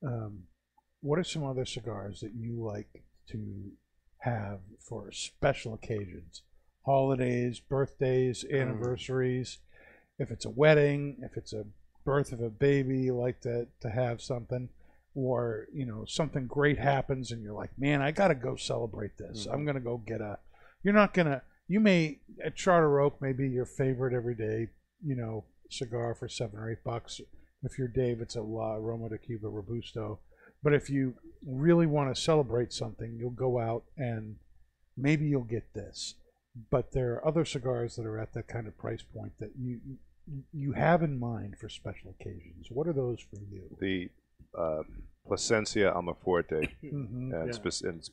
Um, 0.05 0.44
what 1.01 1.18
are 1.18 1.24
some 1.24 1.44
other 1.44 1.64
cigars 1.64 2.20
that 2.20 2.34
you 2.34 2.62
like 2.62 3.05
to 3.30 3.72
have 4.18 4.61
for 4.78 5.12
special 5.12 5.74
occasions? 5.74 6.42
Holidays, 6.86 7.61
birthdays, 7.61 8.44
anniversaries. 8.51 9.59
If 10.18 10.30
it's 10.30 10.44
a 10.44 10.51
wedding, 10.51 11.18
if 11.22 11.36
it's 11.36 11.53
a 11.53 11.64
birth 12.05 12.32
of 12.32 12.40
a 12.40 12.51
baby, 12.51 13.01
you 13.01 13.16
like 13.16 13.40
to, 13.42 13.66
to 13.80 13.90
have 13.90 14.20
something. 14.22 14.68
Or 15.14 15.66
you 15.72 15.84
know 15.86 16.05
something 16.07 16.46
great 16.46 16.78
happens 16.78 17.32
and 17.32 17.42
you're 17.42 17.53
like 17.53 17.76
man 17.76 18.01
i 18.01 18.12
gotta 18.12 18.36
go 18.36 18.55
celebrate 18.55 19.18
this. 19.18 19.44
I'm 19.53 19.64
gonna 19.66 19.80
go 19.80 19.96
get 19.98 20.20
a 20.20 20.38
you're 20.84 20.94
not 20.94 21.12
gonna 21.14 21.42
you 21.66 21.80
may 21.80 22.20
a 22.44 22.51
charter 22.53 23.01
oak 23.01 23.20
may 23.20 23.32
be 23.32 23.48
your 23.48 23.66
favorite 23.66 24.14
everyday 24.14 24.68
you 25.05 25.16
know 25.16 25.46
cigar 25.68 26.14
for 26.14 26.28
seven 26.28 26.61
or 26.61 26.70
eight 26.70 26.84
bucks 26.84 27.20
if 27.63 27.79
you're 27.79 27.89
dave 27.89 28.21
it's 28.21 28.37
a 28.37 28.43
La 28.43 28.75
Aroma 28.75 29.09
de 29.09 29.19
Cuba 29.19 29.49
robusto. 29.49 30.19
But 30.63 30.75
if 30.75 30.91
you 30.91 31.15
really 31.47 31.87
want 31.87 32.15
to 32.15 32.21
celebrate 32.21 32.73
something 32.73 33.17
you'll 33.19 33.31
go 33.31 33.59
out 33.59 33.85
and 33.97 34.37
maybe 34.97 35.27
you'll 35.27 35.45
get 35.45 35.73
this. 35.75 36.15
But 36.71 36.93
there 36.93 37.13
are 37.15 37.27
other 37.27 37.45
cigars 37.45 37.97
that 37.97 38.07
are 38.07 38.19
at 38.19 38.35
that 38.35 38.49
kind 38.49 38.67
of 38.67 38.77
price 38.77 39.03
point 39.03 39.33
that 39.39 39.53
you 39.59 39.79
you 40.53 40.73
have 40.73 41.03
in 41.03 41.19
mind 41.19 41.57
for 41.61 41.69
special 41.69 42.15
occasions. 42.21 42.67
What 42.71 42.87
are 42.87 42.93
those 42.93 43.21
for 43.21 43.41
you? 43.51 43.63
The 43.81 44.09
uh, 44.57 44.83
Plasencia 45.27 45.93
Almaforte, 45.93 46.69
mm-hmm. 46.85 47.33
and, 47.33 47.47
Yeah. 47.47 47.53
spec- 47.53 47.89
and, 47.89 48.09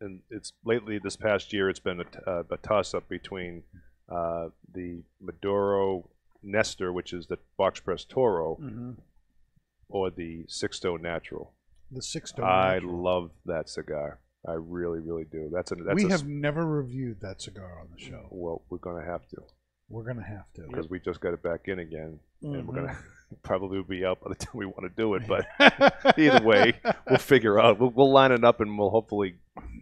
and 0.00 0.20
it's 0.30 0.52
lately 0.64 0.98
this 0.98 1.16
past 1.16 1.52
year 1.52 1.68
it's 1.68 1.80
been 1.80 2.00
a, 2.00 2.04
t- 2.04 2.18
uh, 2.26 2.42
a 2.50 2.56
toss 2.58 2.94
up 2.94 3.08
between 3.08 3.62
uh, 4.10 4.48
the 4.72 5.02
Maduro 5.20 6.08
Nestor, 6.42 6.92
which 6.92 7.12
is 7.12 7.26
the 7.26 7.38
box 7.56 7.80
press 7.80 8.04
Toro, 8.04 8.56
Mm-hmm. 8.60 8.92
or 9.88 10.10
the 10.10 10.44
Sixto 10.48 11.00
Natural. 11.00 11.52
The 11.90 12.02
six 12.02 12.30
stone. 12.30 12.44
I 12.46 12.74
Natural. 12.74 13.02
love 13.02 13.30
that 13.46 13.68
cigar. 13.68 14.20
I 14.46 14.52
really, 14.52 15.00
really 15.00 15.24
do. 15.24 15.50
That's 15.52 15.72
a 15.72 15.74
that's 15.76 15.96
we 16.02 16.04
a, 16.04 16.10
have 16.10 16.26
never 16.26 16.64
reviewed 16.64 17.20
that 17.22 17.40
cigar 17.42 17.80
on 17.80 17.88
the 17.96 18.00
show. 18.02 18.26
well, 18.30 18.62
we're 18.70 18.78
gonna 18.78 19.04
have 19.04 19.26
to 19.30 19.36
We're 19.88 20.04
gonna 20.04 20.26
have 20.26 20.44
to. 20.56 20.62
because 20.68 20.88
we 20.90 21.00
just 21.00 21.20
got 21.20 21.32
it 21.34 21.42
back 21.42 21.62
in 21.66 21.78
again, 21.78 22.20
and 22.42 22.66
we're 22.66 22.74
gonna 22.74 22.88
Mm-hmm. 22.92 23.34
probably 23.42 23.82
be 23.82 24.04
out 24.06 24.20
by 24.22 24.30
the 24.30 24.34
time 24.36 24.52
we 24.54 24.64
want 24.64 24.82
to 24.84 24.88
do 24.96 25.14
it. 25.14 25.22
But 25.26 25.46
either 26.18 26.42
way, 26.44 26.80
we'll 27.08 27.18
figure 27.18 27.58
out. 27.60 27.78
We'll, 27.80 27.90
we'll 27.90 28.12
line 28.12 28.32
it 28.32 28.44
up, 28.44 28.60
and 28.60 28.78
we'll 28.78 28.88
hopefully 28.90 29.34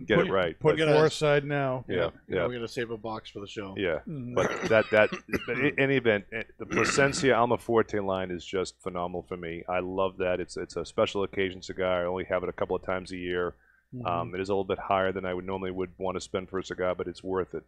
get 0.06 0.16
put, 0.18 0.26
it 0.28 0.32
right. 0.32 0.58
Put 0.60 0.78
But- 0.78 0.88
it 0.88 0.94
four 0.94 1.10
side 1.10 1.44
now. 1.44 1.84
yeah, 1.88 1.96
Yeah, 1.96 2.10
yeah, 2.28 2.46
We're 2.46 2.54
gonna 2.54 2.68
save 2.68 2.90
a 2.90 2.96
box 2.96 3.30
for 3.30 3.40
the 3.40 3.46
show. 3.46 3.74
yeah. 3.76 4.00
Mhm. 4.06 4.34
But 4.34 4.50
that 4.68 4.84
that 4.90 5.10
but 5.46 5.58
in 5.58 5.78
any 5.78 5.96
event, 5.96 6.26
eh, 6.32 6.42
the 6.58 6.66
Plasencia 6.66 7.34
Almaforte 7.34 8.04
line 8.04 8.30
is 8.30 8.44
just 8.44 8.80
phenomenal 8.82 9.22
for 9.22 9.36
me. 9.36 9.64
I 9.68 9.80
love 9.80 10.16
that. 10.18 10.40
It's 10.40 10.56
it's 10.56 10.76
a 10.76 10.84
special 10.84 11.22
occasion 11.22 11.62
cigar. 11.62 12.02
I 12.02 12.06
only 12.06 12.24
have 12.24 12.42
it 12.42 12.48
a 12.48 12.52
couple 12.52 12.76
of 12.76 12.82
times 12.82 13.12
a 13.12 13.16
year. 13.16 13.54
Mhm. 13.94 14.06
Um, 14.06 14.34
it 14.34 14.40
is 14.40 14.48
a 14.48 14.52
little 14.52 14.64
bit 14.64 14.78
higher 14.78 15.12
than 15.12 15.24
I 15.24 15.32
would 15.34 15.44
normally 15.46 15.70
would 15.70 15.92
want 15.98 16.16
to 16.16 16.20
spend 16.20 16.48
for 16.50 16.58
a 16.58 16.64
cigar, 16.64 16.94
but 16.94 17.06
it's 17.06 17.22
worth 17.22 17.54
it. 17.54 17.62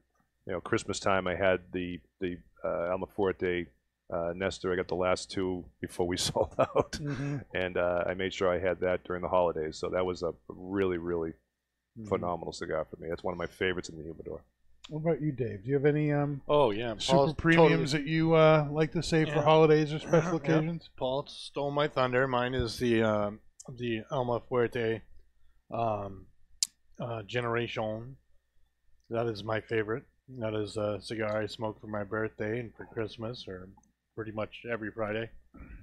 You 0.46 0.52
know, 0.54 0.60
Christmas 0.60 0.98
time 1.00 1.26
I 1.26 1.34
had 1.36 1.60
the 1.72 2.00
the 2.20 2.38
uh, 2.64 2.96
Almaforte 2.96 3.68
uh, 4.10 4.32
Nestor. 4.34 4.72
I 4.72 4.76
got 4.76 4.88
the 4.88 4.94
last 4.94 5.30
two 5.30 5.64
before 5.80 6.06
we 6.08 6.16
sold 6.28 6.54
out, 6.58 6.92
Mhm. 6.92 7.44
and 7.54 7.76
uh, 7.76 8.04
I 8.06 8.14
made 8.14 8.32
sure 8.32 8.48
I 8.50 8.58
had 8.58 8.80
that 8.80 9.04
during 9.04 9.20
the 9.22 9.28
holidays. 9.28 9.76
So 9.78 9.90
that 9.90 10.04
was 10.06 10.22
a 10.22 10.32
really 10.48 10.96
really 10.98 11.34
Mhm. 11.98 12.08
phenomenal 12.08 12.52
cigar 12.52 12.84
for 12.84 12.96
me. 12.96 13.08
That's 13.08 13.24
one 13.24 13.32
of 13.32 13.38
my 13.38 13.46
favorites 13.46 13.88
in 13.88 13.96
the 13.96 14.02
humidor. 14.04 14.40
What 14.88 15.00
about 15.00 15.20
you, 15.20 15.32
Dave? 15.32 15.64
Do 15.64 15.68
you 15.68 15.74
have 15.74 15.84
any 15.84 16.12
um, 16.12 16.40
Oh 16.48 16.70
yeah, 16.70 16.94
super 16.98 17.16
Paul's 17.18 17.34
premiums 17.34 17.92
totally- 17.92 18.04
that 18.04 18.10
you 18.10 18.34
uh, 18.34 18.68
like 18.70 18.92
to 18.92 19.02
save 19.02 19.28
for 19.28 19.42
holidays 19.42 19.92
or 19.92 19.98
special 19.98 20.40
Yeah. 20.44 20.54
occasions? 20.56 20.88
Paul 20.96 21.26
stole 21.28 21.70
my 21.70 21.88
thunder. 21.88 22.26
Mine 22.26 22.54
is 22.54 22.78
the 22.78 23.02
um, 23.02 23.40
the 23.68 24.02
Alma 24.10 24.40
Fuerte 24.48 25.02
um, 25.70 26.26
uh, 27.00 27.22
Generation. 27.24 28.16
That 29.10 29.26
is 29.26 29.44
my 29.44 29.60
favorite. 29.60 30.04
That 30.38 30.54
is 30.54 30.76
a 30.76 31.00
cigar 31.02 31.40
I 31.42 31.46
smoke 31.46 31.80
for 31.80 31.86
my 31.86 32.04
birthday 32.04 32.60
and 32.60 32.74
for 32.74 32.84
Christmas, 32.86 33.46
or 33.48 33.68
pretty 34.14 34.32
much 34.32 34.62
every 34.70 34.90
Friday 34.90 35.30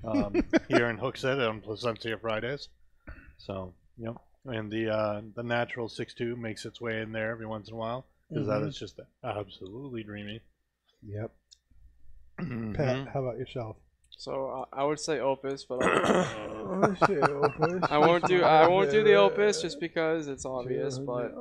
um, 0.03 0.33
here 0.67 0.89
in 0.89 0.97
Hooksett 0.97 1.47
on 1.47 1.61
Plasencia 1.61 2.17
Fridays. 2.19 2.69
So, 3.37 3.73
yep. 3.97 4.15
And 4.45 4.71
the 4.71 4.89
uh, 4.93 5.21
the 5.35 5.43
natural 5.43 5.89
six 5.89 6.13
two 6.13 6.35
makes 6.35 6.65
its 6.65 6.79
way 6.79 7.01
in 7.01 7.11
there 7.11 7.31
every 7.31 7.45
once 7.47 7.67
in 7.67 7.73
a 7.73 7.77
while 7.77 8.05
because 8.29 8.47
that 8.47 8.61
Mhm. 8.61 8.67
is 8.67 8.77
just 8.77 8.99
absolutely 9.23 10.03
dreamy. 10.03 10.41
Yep. 11.03 11.31
Pat, 12.73 13.07
how 13.13 13.23
about 13.23 13.37
yourself? 13.37 13.77
So 14.17 14.49
uh, 14.49 14.65
I 14.75 14.83
would 14.83 14.99
say 14.99 15.19
Opus, 15.19 15.65
but 15.65 15.79
I, 15.79 15.85
I 17.01 17.85
I 17.89 17.97
won't 17.97 18.25
do 18.25 18.43
I 18.43 18.67
won't 18.67 18.91
do 18.91 19.03
the 19.03 19.15
Opus 19.15 19.61
just 19.61 19.79
because 19.79 20.27
it's 20.27 20.45
obvious. 20.45 20.97
But 20.99 21.33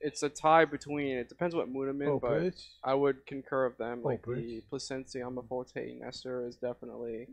it's 0.00 0.22
a 0.22 0.28
tie 0.28 0.64
between. 0.64 1.16
It 1.16 1.28
depends 1.28 1.54
what 1.54 1.68
mood 1.68 1.88
I'm 1.88 2.02
in, 2.02 2.18
but 2.18 2.54
I 2.84 2.94
would 2.94 3.24
concur 3.26 3.68
with 3.68 3.78
them. 3.78 4.02
Like 4.02 4.22
the 4.26 4.58
Opus. 4.58 4.88
Plasencia 4.88 5.24
Amaforte 5.24 5.98
Nestor 6.00 6.46
is 6.46 6.56
definitely, 6.56 7.28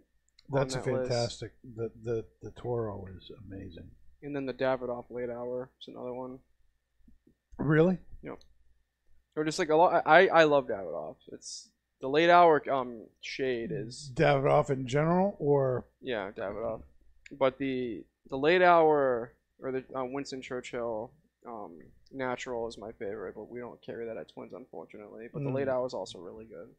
That's 0.51 0.75
a 0.75 0.79
on 0.79 0.85
that 0.85 0.91
list. 0.93 1.09
fantastic. 1.09 1.51
The 1.75 1.91
the 2.03 2.25
the 2.41 2.51
Toro 2.51 3.07
is 3.17 3.31
amazing. 3.49 3.89
And 4.23 4.35
then 4.35 4.45
the 4.45 4.53
Davidoff 4.53 5.05
Late 5.09 5.29
Hour 5.29 5.69
is 5.81 5.87
another 5.87 6.13
one. 6.13 6.39
Really? 7.57 7.97
Yep. 8.23 8.39
Or 9.35 9.43
just 9.43 9.59
like 9.59 9.69
a 9.69 9.75
lot. 9.75 10.03
I 10.05 10.27
I 10.27 10.43
love 10.43 10.67
Davidoff. 10.67 11.15
It's 11.31 11.69
the 12.01 12.07
late 12.09 12.29
hour 12.29 12.61
um 12.71 13.05
shade 13.21 13.71
is 13.71 14.11
Davidoff 14.13 14.69
in 14.69 14.87
general, 14.87 15.35
or 15.39 15.85
yeah 16.01 16.31
Davidoff, 16.31 16.81
but 17.37 17.57
the 17.57 18.03
the 18.29 18.37
late 18.37 18.61
hour 18.61 19.33
or 19.59 19.71
the 19.71 19.83
uh, 19.97 20.03
Winston 20.05 20.41
Churchill 20.41 21.11
um 21.47 21.79
natural 22.11 22.67
is 22.67 22.77
my 22.77 22.91
favorite, 22.93 23.35
but 23.35 23.49
we 23.49 23.59
don't 23.59 23.81
carry 23.81 24.05
that 24.05 24.17
at 24.17 24.29
Twins 24.29 24.53
unfortunately. 24.53 25.27
But 25.33 25.43
the 25.43 25.49
late 25.49 25.67
Mm. 25.67 25.71
hour 25.71 25.85
is 25.87 25.93
also 25.93 26.19
really 26.19 26.45
good. 26.45 26.69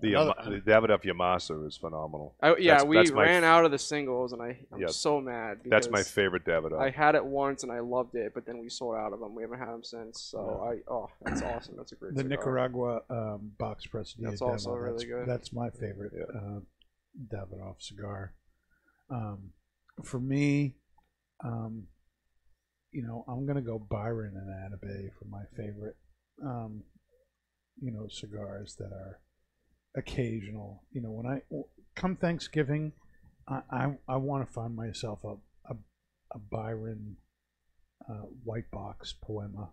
The, 0.00 0.12
Another- 0.12 0.34
Yama- 0.44 0.50
the 0.50 0.70
Davidoff 0.70 1.02
Yamasa 1.04 1.66
is 1.66 1.76
phenomenal. 1.78 2.34
I, 2.42 2.56
yeah, 2.56 2.72
That's- 2.74 2.84
we 2.86 2.96
that's 2.96 3.10
ran 3.10 3.44
f- 3.44 3.48
out 3.48 3.64
of 3.64 3.70
the 3.70 3.78
singles, 3.78 4.32
and 4.34 4.42
I 4.42 4.58
I'm 4.70 4.80
Yeah. 4.80 4.88
so 4.88 5.20
mad. 5.22 5.60
That's 5.64 5.88
my 5.88 6.02
favorite 6.02 6.44
Davidoff. 6.44 6.78
I 6.80 6.90
had 6.90 7.14
it 7.14 7.24
once 7.24 7.62
and 7.62 7.72
I 7.72 7.80
loved 7.80 8.14
it, 8.14 8.32
but 8.34 8.44
then 8.44 8.58
we 8.58 8.68
sold 8.68 8.94
out 8.96 9.12
of 9.14 9.20
them. 9.20 9.34
We 9.34 9.42
haven't 9.42 9.58
had 9.58 9.68
them 9.68 9.82
since. 9.82 10.20
So 10.20 10.38
I 10.70 10.82
oh, 10.92 11.08
that's 11.22 11.40
awesome. 11.42 11.76
That's 11.78 11.92
a 11.92 11.96
great. 11.96 12.14
the 12.14 12.22
cigar. 12.22 12.36
Nicaragua 12.36 13.00
um, 13.08 13.52
box 13.58 13.86
press. 13.86 14.14
That's 14.18 14.40
Diadema, 14.42 14.48
also 14.50 14.72
really 14.74 14.92
that's, 14.92 15.04
good. 15.04 15.26
That's 15.26 15.52
my 15.52 15.70
favorite 15.70 16.12
Yeah. 16.14 16.40
uh, 16.40 16.60
Davidoff 17.34 17.80
cigar. 17.80 18.34
Um, 19.10 19.52
for 20.04 20.20
me, 20.20 20.74
um, 21.42 21.86
you 22.92 23.02
know, 23.02 23.24
I'm 23.28 23.46
gonna 23.46 23.62
go 23.62 23.78
Byron 23.78 24.36
and 24.36 24.48
Atabey 24.50 25.08
for 25.18 25.24
my 25.24 25.44
favorite. 25.56 25.96
Um, 26.44 26.82
you 27.80 27.92
know, 27.92 28.08
cigars 28.08 28.76
that 28.78 28.92
are 28.92 29.20
occasional. 29.96 30.82
You 30.92 31.02
know, 31.02 31.10
when 31.10 31.26
I 31.26 31.40
come 31.94 32.16
Thanksgiving, 32.16 32.92
I 33.48 33.62
I, 33.70 33.94
I 34.08 34.16
want 34.16 34.46
to 34.46 34.52
find 34.52 34.74
myself 34.76 35.24
a 35.24 35.36
a, 35.70 35.76
a 36.32 36.38
Byron 36.38 37.16
uh, 38.08 38.26
white 38.44 38.70
box 38.70 39.14
poema. 39.20 39.70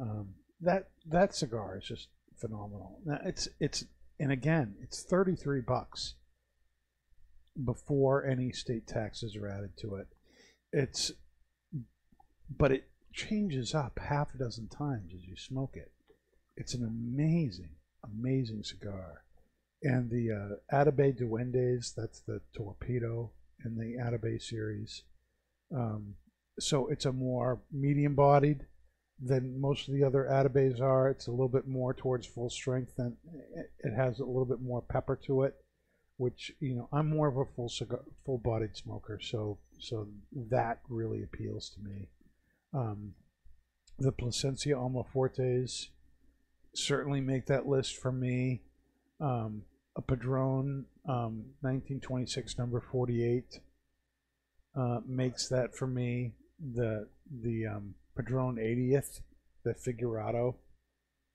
Um, 0.00 0.34
that 0.60 0.88
that 1.06 1.34
cigar 1.34 1.78
is 1.78 1.84
just 1.86 2.08
phenomenal. 2.36 3.00
Now 3.04 3.20
it's 3.24 3.48
it's 3.60 3.84
and 4.18 4.32
again 4.32 4.74
it's 4.82 5.02
thirty 5.02 5.36
three 5.36 5.60
bucks 5.60 6.14
before 7.62 8.26
any 8.26 8.50
state 8.50 8.86
taxes 8.86 9.36
are 9.36 9.48
added 9.48 9.76
to 9.78 9.94
it. 9.96 10.08
It's 10.72 11.12
but 12.50 12.72
it 12.72 12.88
changes 13.12 13.74
up 13.74 13.98
half 13.98 14.34
a 14.34 14.38
dozen 14.38 14.68
times 14.68 15.12
as 15.14 15.24
you 15.24 15.36
smoke 15.36 15.76
it. 15.76 15.92
It's 16.56 16.74
an 16.74 16.84
amazing, 16.84 17.70
amazing 18.04 18.62
cigar. 18.62 19.22
And 19.82 20.10
the 20.10 20.30
uh, 20.30 20.74
Atabey 20.74 21.18
Duendes, 21.18 21.94
that's 21.94 22.20
the 22.20 22.40
torpedo 22.56 23.30
in 23.64 23.76
the 23.76 24.02
Atabey 24.02 24.40
series. 24.40 25.02
Um, 25.74 26.14
so 26.58 26.86
it's 26.88 27.04
a 27.04 27.12
more 27.12 27.60
medium 27.72 28.14
bodied 28.14 28.66
than 29.20 29.60
most 29.60 29.88
of 29.88 29.94
the 29.94 30.04
other 30.04 30.28
Atabeys 30.30 30.80
are. 30.80 31.08
It's 31.08 31.26
a 31.26 31.30
little 31.30 31.48
bit 31.48 31.66
more 31.66 31.94
towards 31.94 32.26
full 32.26 32.50
strength 32.50 32.94
and 32.98 33.16
it 33.80 33.94
has 33.94 34.20
a 34.20 34.24
little 34.24 34.44
bit 34.44 34.60
more 34.60 34.82
pepper 34.82 35.18
to 35.26 35.42
it, 35.42 35.54
which 36.16 36.52
you 36.60 36.74
know 36.74 36.88
I'm 36.92 37.08
more 37.08 37.28
of 37.28 37.36
a 37.36 37.44
full 37.44 37.68
cigar, 37.68 38.00
full 38.24 38.38
bodied 38.38 38.76
smoker, 38.76 39.20
so 39.22 39.58
so 39.78 40.08
that 40.50 40.80
really 40.88 41.22
appeals 41.22 41.70
to 41.70 41.80
me. 41.80 42.08
Um, 42.72 43.14
the 43.98 44.12
Plasencia 44.12 44.76
Alma 44.76 45.04
Fuertes 45.12 45.88
certainly 46.74 47.20
make 47.20 47.46
that 47.46 47.66
list 47.66 47.96
for 47.96 48.12
me. 48.12 48.62
Um, 49.20 49.62
a 49.96 50.02
Padron 50.02 50.86
um, 51.08 51.44
1926 51.60 52.58
number 52.58 52.80
48 52.80 53.60
uh, 54.76 55.00
makes 55.06 55.48
that 55.48 55.74
for 55.76 55.86
me. 55.86 56.32
The 56.74 57.08
the 57.42 57.66
um, 57.66 57.94
Padron 58.16 58.56
80th, 58.56 59.20
the 59.64 59.74
Figurado. 59.74 60.56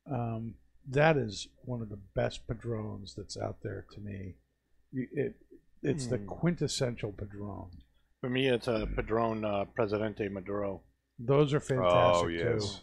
Um, 0.10 0.56
that 0.88 1.18
is 1.18 1.48
one 1.66 1.82
of 1.82 1.90
the 1.90 2.00
best 2.16 2.48
Padrones 2.48 3.14
that's 3.16 3.38
out 3.38 3.58
there 3.64 3.86
to 3.94 4.00
me. 4.02 4.36
It 4.94 5.36
it's 5.82 6.08
the 6.08 6.18
Hmm. 6.18 6.26
quintessential 6.28 7.12
Padron. 7.14 7.70
For 8.22 8.30
me, 8.30 8.48
it's 8.50 8.68
a 8.68 8.88
Padron 8.96 9.46
uh, 9.46 9.66
Presidente 9.76 10.28
Maduro. 10.28 10.82
Those 11.18 11.54
are 11.54 11.60
fantastic 11.62 12.26
oh 12.26 12.28
yes, 12.28 12.74
too. 12.76 12.80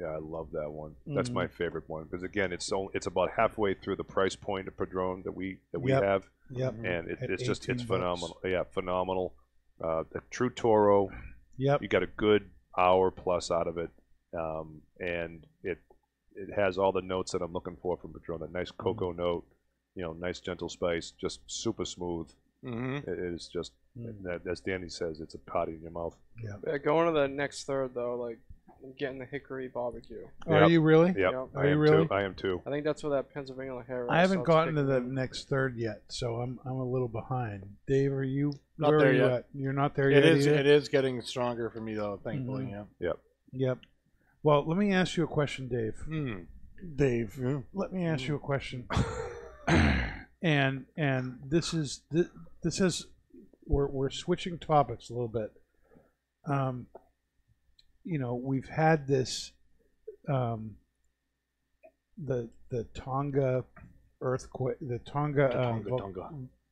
Yeah, 0.00 0.06
I 0.06 0.18
love 0.18 0.50
that 0.52 0.70
one. 0.70 0.94
That's 1.06 1.30
my 1.30 1.46
favorite 1.46 1.84
one 1.88 2.04
because 2.04 2.22
again, 2.22 2.52
it's 2.52 2.66
so 2.66 2.90
it's 2.94 3.06
about 3.06 3.30
halfway 3.36 3.74
through 3.74 3.96
the 3.96 4.04
price 4.04 4.36
point 4.36 4.68
of 4.68 4.76
Padron 4.76 5.22
that 5.24 5.32
we 5.32 5.58
that 5.72 5.80
we 5.80 5.90
Yep. 5.92 6.02
have, 6.02 6.24
Yep. 6.50 6.74
and 6.84 7.08
it, 7.10 7.18
At 7.22 7.30
it's 7.30 7.42
just 7.42 7.62
it's 7.68 7.82
18 7.82 7.86
bucks. 7.86 7.88
phenomenal. 7.88 8.38
Yeah, 8.44 8.64
phenomenal. 8.64 9.34
Uh, 9.82 10.04
the 10.12 10.20
True 10.30 10.50
Toro, 10.50 11.10
Yep. 11.56 11.82
you 11.82 11.88
got 11.88 12.02
a 12.02 12.06
good 12.08 12.50
hour 12.76 13.10
plus 13.10 13.50
out 13.50 13.66
of 13.66 13.78
it, 13.78 13.90
um, 14.36 14.82
and 15.00 15.46
it 15.62 15.78
it 16.34 16.54
has 16.54 16.78
all 16.78 16.92
the 16.92 17.02
notes 17.02 17.32
that 17.32 17.42
I'm 17.42 17.52
looking 17.52 17.76
for 17.82 17.96
from 17.96 18.12
Padron. 18.12 18.40
That 18.40 18.52
nice 18.52 18.70
cocoa 18.70 19.10
note, 19.12 19.44
you 19.96 20.02
know, 20.02 20.12
nice 20.12 20.38
gentle 20.40 20.68
spice, 20.68 21.10
just 21.10 21.40
super 21.46 21.84
smooth. 21.84 22.28
Mm-hmm. 22.64 23.10
It 23.10 23.18
is 23.18 23.48
just 23.48 23.72
Mm. 23.98 24.22
that, 24.22 24.46
as 24.46 24.60
Danny 24.60 24.88
says, 24.88 25.18
it's 25.20 25.34
a 25.34 25.38
potty 25.38 25.74
in 25.74 25.80
your 25.82 25.90
mouth. 25.90 26.16
Yeah, 26.40 26.78
going 26.78 27.12
to 27.12 27.20
the 27.20 27.26
next 27.26 27.64
third 27.64 27.94
though, 27.94 28.14
like 28.16 28.38
I'm 28.84 28.92
getting 28.98 29.18
the 29.18 29.24
hickory 29.24 29.68
barbecue. 29.68 30.24
Are 30.46 30.60
Yep. 30.62 30.70
you 30.70 30.80
really? 30.82 31.08
Yep, 31.08 31.16
Yep. 31.16 31.32
Are 31.54 31.62
I 31.62 31.66
you 31.66 31.72
am 31.72 31.78
really? 31.78 32.06
too. 32.06 32.14
I 32.14 32.22
am 32.22 32.34
too. 32.34 32.62
I 32.66 32.70
think 32.70 32.84
that's 32.84 33.02
where 33.02 33.10
that 33.12 33.32
Pennsylvania 33.34 33.82
hair. 33.86 34.06
I 34.10 34.20
haven't 34.20 34.44
gotten 34.44 34.74
to 34.76 34.84
the 34.84 34.96
in. 34.98 35.14
next 35.14 35.48
third 35.48 35.76
yet, 35.76 36.02
so 36.08 36.36
I'm 36.36 36.60
I'm 36.64 36.72
a 36.76 36.84
little 36.88 37.08
behind. 37.08 37.64
Dave, 37.86 38.12
are 38.12 38.22
you 38.24 38.52
Not 38.78 38.90
where 38.90 38.98
there 39.00 39.08
are 39.08 39.12
you 39.12 39.22
yet. 39.22 39.30
at? 39.32 39.46
You're 39.52 39.72
not 39.72 39.94
there 39.96 40.10
It 40.10 40.24
yet. 40.24 40.24
is. 40.36 40.46
either? 40.46 40.56
It 40.58 40.66
is 40.66 40.88
getting 40.88 41.20
stronger 41.22 41.70
for 41.70 41.80
me 41.80 41.94
though. 41.94 42.20
Thankfully, 42.22 42.66
Mhm. 42.66 42.70
yeah. 42.70 42.84
Yep. 43.08 43.18
Yep. 43.52 43.78
Well, 44.42 44.64
let 44.66 44.78
me 44.78 44.92
ask 44.92 45.16
you 45.16 45.24
a 45.24 45.28
question, 45.28 45.68
Dave. 45.68 45.96
Hmm. 46.06 46.42
Dave, 46.94 47.38
let 47.74 47.92
me 47.92 48.06
ask 48.06 48.28
you 48.28 48.36
a 48.36 48.38
question. 48.38 48.86
and 50.42 50.86
and 50.96 51.38
this 51.44 51.74
is 51.74 52.02
this, 52.10 52.26
this 52.62 52.80
is 52.80 53.06
we're 53.66 53.88
we're 53.88 54.10
switching 54.10 54.58
topics 54.58 55.10
a 55.10 55.12
little 55.12 55.28
bit. 55.28 55.50
Um, 56.46 56.86
you 58.08 58.18
know, 58.18 58.34
we've 58.34 58.68
had 58.68 59.06
this 59.06 59.52
um, 60.28 60.76
the 62.16 62.48
the 62.70 62.84
Tonga 62.94 63.64
earthquake, 64.20 64.76
the 64.80 64.98
Tonga, 65.00 65.46
uh, 65.46 65.78
Tonga, 65.96 66.30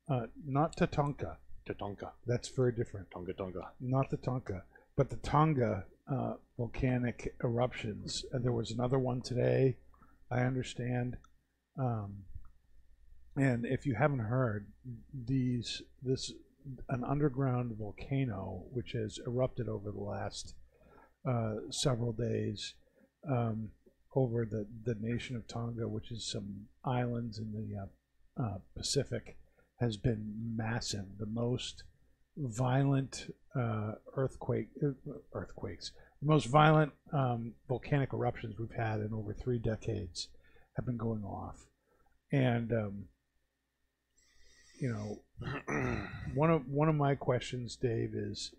uh, 0.09 0.27
not 0.47 0.77
Tatonka. 0.77 1.37
Tatonka, 1.69 2.11
That's 2.27 2.49
very 2.49 2.73
different. 2.73 3.11
Tonga, 3.11 3.33
Tonga. 3.33 3.73
Not 3.81 4.09
the 4.11 4.17
Tonka, 4.17 4.63
but 4.97 5.11
the 5.11 5.17
Tonga 5.17 5.85
uh, 6.11 6.35
volcanic 6.57 7.35
eruptions. 7.43 8.25
And 8.33 8.45
there 8.45 8.53
was 8.53 8.71
another 8.71 8.99
one 8.99 9.21
today, 9.21 9.77
I 10.31 10.41
understand. 10.41 11.17
Um, 11.79 12.23
and 13.37 13.67
if 13.67 13.85
you 13.85 13.95
haven't 13.95 14.21
heard, 14.21 14.69
these 15.13 15.83
this 16.03 16.33
an 16.89 17.05
underground 17.05 17.77
volcano 17.79 18.65
which 18.73 18.93
has 18.93 19.19
erupted 19.27 19.69
over 19.69 19.91
the 19.91 20.01
last 20.01 20.55
uh, 21.27 21.55
several 21.71 22.13
days 22.13 22.75
um, 23.29 23.71
over 24.15 24.45
the, 24.45 24.67
the 24.85 24.97
nation 25.01 25.37
of 25.37 25.47
Tonga, 25.47 25.89
which 25.89 26.11
is 26.11 26.25
some 26.25 26.67
islands 26.85 27.39
in 27.39 27.53
the 27.53 27.77
uh, 27.77 28.43
uh, 28.43 28.59
Pacific, 28.77 29.37
has 29.81 29.97
been 29.97 30.55
massive. 30.57 31.05
The 31.19 31.27
most 31.27 31.83
violent 32.37 33.35
uh, 33.55 33.93
earthquake 34.15 34.69
uh, 34.83 34.91
earthquakes, 35.33 35.93
the 36.21 36.29
most 36.29 36.47
violent 36.47 36.93
um, 37.13 37.55
volcanic 37.69 38.13
eruptions 38.13 38.59
we've 38.59 38.77
had 38.77 39.01
in 39.01 39.13
over 39.13 39.35
three 39.35 39.59
decades 39.59 40.29
have 40.77 40.87
been 40.87 40.97
going 40.97 41.25
off, 41.25 41.67
and 42.33 42.73
um, 42.73 43.05
you 44.81 44.91
know 44.91 45.99
one 46.35 46.51
of 46.51 46.69
one 46.69 46.89
of 46.89 46.95
my 46.95 47.15
questions, 47.15 47.77
Dave, 47.77 48.15
is 48.15 48.53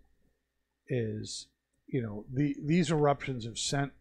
is 0.90 1.48
you 1.88 2.02
know 2.02 2.26
the 2.32 2.56
these 2.64 2.92
eruptions 2.92 3.46
have 3.46 3.58
sent 3.58 3.92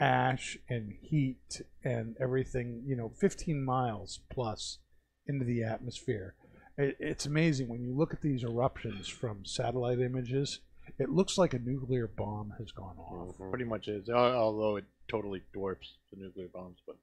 ash 0.00 0.56
and 0.68 0.92
heat 1.00 1.60
and 1.84 2.16
everything 2.20 2.82
you 2.86 2.96
know 2.96 3.10
15 3.18 3.64
miles 3.64 4.20
plus 4.30 4.78
into 5.26 5.44
the 5.44 5.62
atmosphere. 5.62 6.34
It, 6.76 6.96
it's 7.00 7.26
amazing 7.26 7.68
when 7.68 7.82
you 7.82 7.92
look 7.92 8.12
at 8.12 8.22
these 8.22 8.44
eruptions 8.44 9.08
from 9.08 9.44
satellite 9.44 10.00
images. 10.00 10.60
It 10.98 11.10
looks 11.10 11.36
like 11.36 11.52
a 11.52 11.58
nuclear 11.58 12.06
bomb 12.06 12.54
has 12.58 12.72
gone 12.72 12.96
off. 12.98 13.34
Mm-hmm. 13.34 13.50
Pretty 13.50 13.64
much 13.66 13.88
is. 13.88 14.08
Although 14.08 14.76
it 14.76 14.84
totally 15.08 15.42
dwarfs 15.52 15.94
the 16.10 16.22
nuclear 16.22 16.48
bombs, 16.48 16.78
but 16.86 16.96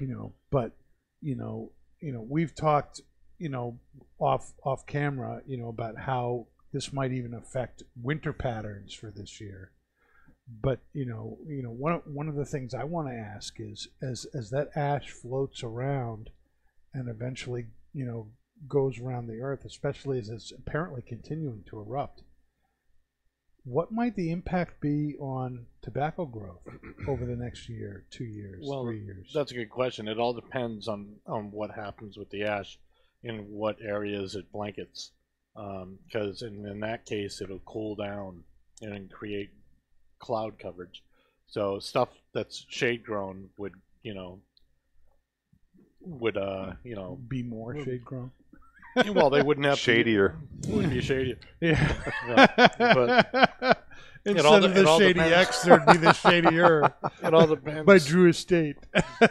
you 0.00 0.08
know 0.08 0.32
but 0.50 0.72
you 1.20 1.34
know 1.34 1.70
you 2.00 2.12
know 2.12 2.24
we've 2.28 2.54
talked 2.54 3.00
you 3.38 3.48
know 3.48 3.78
off 4.18 4.52
off 4.64 4.86
camera 4.86 5.40
you 5.46 5.56
know 5.56 5.68
about 5.68 5.96
how 5.96 6.46
this 6.74 6.92
might 6.92 7.12
even 7.12 7.32
affect 7.32 7.84
winter 8.02 8.32
patterns 8.32 8.92
for 8.92 9.10
this 9.10 9.40
year 9.40 9.70
but 10.60 10.80
you 10.92 11.06
know 11.06 11.38
you 11.46 11.62
know 11.62 11.70
one 11.70 11.92
of, 11.94 12.02
one 12.04 12.28
of 12.28 12.34
the 12.34 12.44
things 12.44 12.74
i 12.74 12.84
want 12.84 13.08
to 13.08 13.14
ask 13.14 13.54
is 13.58 13.88
as 14.02 14.26
as 14.34 14.50
that 14.50 14.68
ash 14.76 15.08
floats 15.08 15.62
around 15.62 16.28
and 16.92 17.08
eventually 17.08 17.66
you 17.94 18.04
know 18.04 18.26
goes 18.68 19.00
around 19.00 19.26
the 19.26 19.40
earth 19.40 19.64
especially 19.64 20.18
as 20.18 20.28
it's 20.28 20.52
apparently 20.52 21.00
continuing 21.00 21.62
to 21.66 21.80
erupt 21.80 22.22
what 23.64 23.90
might 23.90 24.14
the 24.14 24.30
impact 24.30 24.80
be 24.82 25.16
on 25.18 25.64
tobacco 25.80 26.26
growth 26.26 26.60
over 27.08 27.24
the 27.24 27.34
next 27.34 27.66
year, 27.66 28.04
two 28.10 28.24
years, 28.24 28.62
Well, 28.62 28.84
three 28.84 29.02
years? 29.02 29.30
That's 29.34 29.52
a 29.52 29.54
good 29.54 29.70
question. 29.70 30.06
It 30.06 30.18
all 30.18 30.34
depends 30.34 30.86
on, 30.86 31.14
on 31.26 31.50
what 31.50 31.70
happens 31.70 32.18
with 32.18 32.28
the 32.28 32.44
ash 32.44 32.78
in 33.22 33.50
what 33.50 33.80
areas 33.80 34.34
it 34.34 34.52
blankets. 34.52 35.12
Because 35.54 36.42
in, 36.42 36.66
in 36.66 36.80
that 36.80 37.06
case, 37.06 37.40
it'll 37.40 37.60
cool 37.60 37.94
down 37.94 38.42
and 38.82 39.10
create 39.10 39.50
cloud 40.18 40.58
coverage. 40.58 41.02
So 41.46 41.78
stuff 41.78 42.08
that's 42.32 42.66
shade 42.68 43.04
grown 43.04 43.48
would, 43.58 43.74
you 44.02 44.14
know, 44.14 44.40
would, 46.00 46.36
uh, 46.36 46.72
you 46.82 46.96
know, 46.96 47.18
be 47.28 47.42
more 47.42 47.74
shade 47.84 48.04
grown. 48.04 48.32
well, 49.12 49.30
they 49.30 49.42
wouldn't 49.42 49.66
have 49.66 49.78
Shadier. 49.78 50.36
To, 50.62 50.70
would 50.72 50.90
be 50.90 51.00
shady. 51.00 51.36
Yeah. 51.60 51.92
Yeah, 52.78 53.74
Instead 54.26 54.46
all 54.46 54.64
of 54.64 54.74
the 54.74 54.98
shady 54.98 55.14
depends. 55.14 55.32
X, 55.34 55.62
there'd 55.62 55.86
be 55.86 55.98
the 55.98 56.12
shadier 56.14 56.94
It 57.22 57.34
all 57.34 57.46
depends. 57.46 57.84
by 57.84 57.98
Drew 57.98 58.28
Estate. 58.30 58.76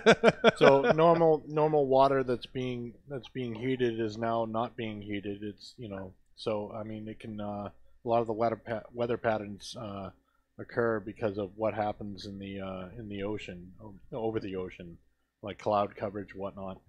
so 0.58 0.82
normal 0.96 1.44
normal 1.48 1.88
water 1.88 2.24
that's 2.24 2.46
being 2.46 2.94
that's 3.10 3.28
being 3.30 3.56
heated 3.56 4.00
is 4.00 4.18
now 4.18 4.46
not 4.46 4.78
being 4.78 5.02
heated. 5.02 5.42
It's 5.42 5.74
you 5.78 5.90
know 5.90 6.14
so 6.36 6.72
I 6.76 6.84
mean 6.84 7.08
it 7.08 7.20
can 7.20 7.42
uh, 7.42 7.70
a 7.70 8.08
lot 8.08 8.22
of 8.22 8.28
the 8.28 8.34
weather 8.34 8.56
pa- 8.56 8.84
weather 8.94 9.18
patterns 9.18 9.76
uh, 9.80 10.12
occur 10.60 11.00
because 11.00 11.40
of 11.40 11.52
what 11.56 11.74
happens 11.74 12.26
in 12.28 12.38
the 12.38 12.62
uh, 12.62 12.90
in 12.98 13.10
the 13.10 13.24
ocean 13.24 13.72
over 14.12 14.40
the 14.40 14.56
ocean 14.56 14.98
like 15.42 15.58
cloud 15.58 15.96
coverage 15.96 16.36
whatnot. 16.36 16.80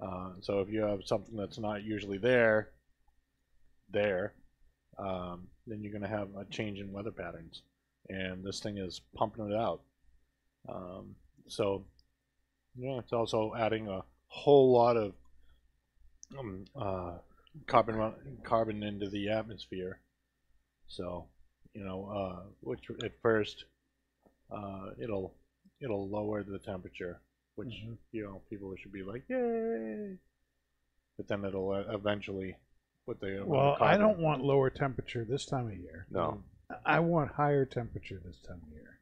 Uh, 0.00 0.30
so 0.40 0.60
if 0.60 0.68
you 0.68 0.82
have 0.82 1.00
something 1.06 1.36
that's 1.36 1.58
not 1.58 1.82
usually 1.82 2.18
there 2.18 2.70
there 3.90 4.34
um, 4.98 5.48
then 5.66 5.82
you're 5.82 5.92
going 5.92 6.02
to 6.02 6.08
have 6.08 6.28
a 6.36 6.44
change 6.46 6.78
in 6.78 6.92
weather 6.92 7.10
patterns 7.12 7.62
and 8.08 8.44
this 8.44 8.60
thing 8.60 8.78
is 8.78 9.00
pumping 9.16 9.50
it 9.50 9.56
out. 9.56 9.80
Um, 10.68 11.14
so 11.48 11.84
yeah, 12.76 12.98
it's 12.98 13.12
also 13.12 13.54
adding 13.56 13.88
a 13.88 14.02
whole 14.28 14.72
lot 14.72 14.96
of 14.96 15.12
um, 16.38 16.64
uh, 16.76 17.18
carbon 17.66 18.12
carbon 18.42 18.82
into 18.82 19.08
the 19.08 19.30
atmosphere. 19.30 20.00
So, 20.88 21.26
you 21.74 21.84
know, 21.84 22.06
uh, 22.06 22.42
which 22.60 22.84
at 23.04 23.12
first 23.22 23.64
uh, 24.50 24.90
it'll 25.00 25.34
it'll 25.80 26.08
lower 26.08 26.42
the 26.42 26.58
temperature, 26.58 27.20
which 27.56 27.68
Mhm. 27.68 27.98
you 28.12 28.24
know 28.24 28.42
people 28.50 28.74
should 28.76 28.92
be 28.92 29.02
like, 29.02 29.24
yay! 29.28 30.18
But 31.16 31.28
then 31.28 31.44
it'll 31.44 31.70
uh, 31.70 31.84
eventually, 31.94 32.56
with 33.06 33.20
the 33.20 33.26
amount 33.28 33.42
of 33.42 33.48
Well, 33.48 33.76
I 33.80 33.96
don't 33.96 34.18
want 34.18 34.42
lower 34.42 34.70
temperature 34.70 35.24
this 35.24 35.46
time 35.46 35.66
of 35.66 35.74
year. 35.76 36.06
No. 36.10 36.42
I 36.86 37.00
want 37.00 37.30
higher 37.32 37.64
temperature 37.64 38.20
this 38.24 38.40
time 38.46 38.60
of 38.66 38.72
year. 38.72 38.98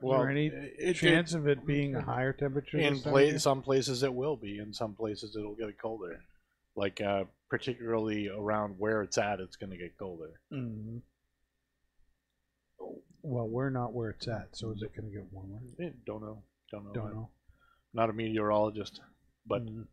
Well, 0.00 0.20
Is 0.20 0.22
there 0.24 0.30
any 0.30 0.46
it- 0.46 0.74
it- 0.78 0.94
chance 0.94 1.34
of 1.34 1.46
it 1.46 1.64
being 1.66 1.94
a 1.94 2.00
higher 2.02 2.32
temperature 2.32 2.78
in 2.78 2.94
this 2.94 3.02
time 3.02 3.10
of 3.10 3.12
pla- 3.14 3.20
year? 3.22 3.38
some 3.38 3.62
places 3.62 4.02
it 4.02 4.12
will 4.14 4.36
be 4.36 4.58
in 4.58 4.72
some 4.72 4.94
places 4.94 5.36
it'll 5.36 5.54
get 5.54 5.78
colder 5.78 6.20
like 6.76 7.00
uh, 7.00 7.24
particularly 7.48 8.28
around 8.28 8.78
where 8.78 9.02
it's 9.02 9.16
at 9.16 9.38
it's 9.40 9.56
going 9.56 9.70
to 9.70 9.76
get 9.76 9.96
colder 9.96 10.40
Mhm. 10.52 11.00
Well, 13.22 13.48
we're 13.48 13.70
not 13.70 13.94
where 13.94 14.10
it's 14.10 14.28
at, 14.28 14.54
so 14.56 14.72
is 14.72 14.82
it 14.82 14.92
going 14.94 15.10
to 15.10 15.16
get 15.16 15.32
warmer? 15.32 15.60
Eh, 15.80 15.90
don't 16.04 16.20
know 16.22 16.42
don't 16.70 16.84
know 16.86 16.92
Don't 16.92 17.14
know. 17.14 17.30
not 17.92 18.10
a 18.10 18.12
meteorologist 18.12 19.00
but 19.46 19.64
Mhm. 19.64 19.86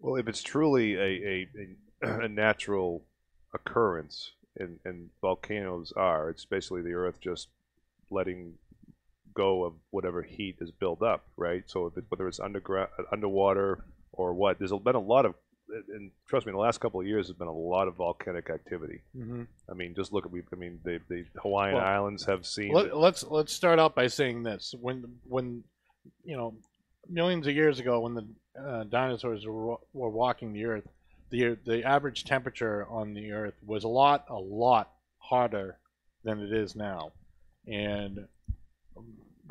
Well, 0.00 0.16
if 0.16 0.28
it's 0.28 0.42
truly 0.42 0.94
a, 0.94 1.00
a, 1.02 1.48
a, 1.58 1.76
a 2.02 2.28
natural 2.28 3.02
occurrence, 3.54 4.32
and, 4.58 4.78
and 4.84 5.10
volcanoes 5.20 5.92
are, 5.96 6.30
it's 6.30 6.44
basically 6.44 6.82
the 6.82 6.92
Earth 6.92 7.20
just 7.20 7.48
letting 8.10 8.54
go 9.34 9.64
of 9.64 9.74
whatever 9.90 10.22
heat 10.22 10.56
is 10.60 10.70
built 10.70 11.02
up, 11.02 11.24
right? 11.36 11.64
So 11.66 11.86
if 11.86 11.96
it, 11.96 12.04
whether 12.08 12.26
it's 12.28 12.40
underground, 12.40 12.90
underwater, 13.12 13.84
or 14.12 14.34
what, 14.34 14.58
there's 14.58 14.72
been 14.72 14.94
a 14.94 15.00
lot 15.00 15.24
of, 15.24 15.34
and 15.68 16.10
trust 16.26 16.46
me, 16.46 16.50
in 16.50 16.56
the 16.56 16.60
last 16.60 16.80
couple 16.80 17.00
of 17.00 17.06
years, 17.06 17.28
there's 17.28 17.38
been 17.38 17.46
a 17.46 17.52
lot 17.52 17.86
of 17.86 17.94
volcanic 17.94 18.50
activity. 18.50 19.02
mm-hmm. 19.16 19.42
I 19.70 19.74
mean, 19.74 19.94
just 19.94 20.12
look 20.12 20.26
at 20.26 20.32
we. 20.32 20.42
I 20.52 20.56
mean, 20.56 20.80
the 20.82 21.00
the 21.08 21.24
Hawaiian 21.40 21.76
Well, 21.76 21.84
Islands 21.84 22.24
have 22.24 22.44
seen. 22.44 22.72
Let, 22.72 22.96
let's 22.96 23.22
let's 23.22 23.52
start 23.52 23.78
out 23.78 23.94
by 23.94 24.08
saying 24.08 24.42
this 24.42 24.74
when 24.80 25.04
when 25.28 25.62
you 26.24 26.36
know 26.36 26.54
millions 27.08 27.46
of 27.46 27.54
years 27.54 27.78
ago 27.78 28.00
when 28.00 28.14
the 28.14 28.26
uh, 28.60 28.84
dinosaurs 28.84 29.46
were, 29.46 29.76
were 29.92 30.10
walking 30.10 30.52
the 30.52 30.64
earth 30.64 30.88
the 31.30 31.56
the 31.64 31.84
average 31.84 32.24
temperature 32.24 32.86
on 32.88 33.14
the 33.14 33.32
earth 33.32 33.54
was 33.64 33.84
a 33.84 33.88
lot 33.88 34.26
a 34.28 34.38
lot 34.38 34.90
hotter 35.18 35.78
than 36.24 36.40
it 36.40 36.52
is 36.52 36.76
now. 36.76 37.12
And 37.66 38.26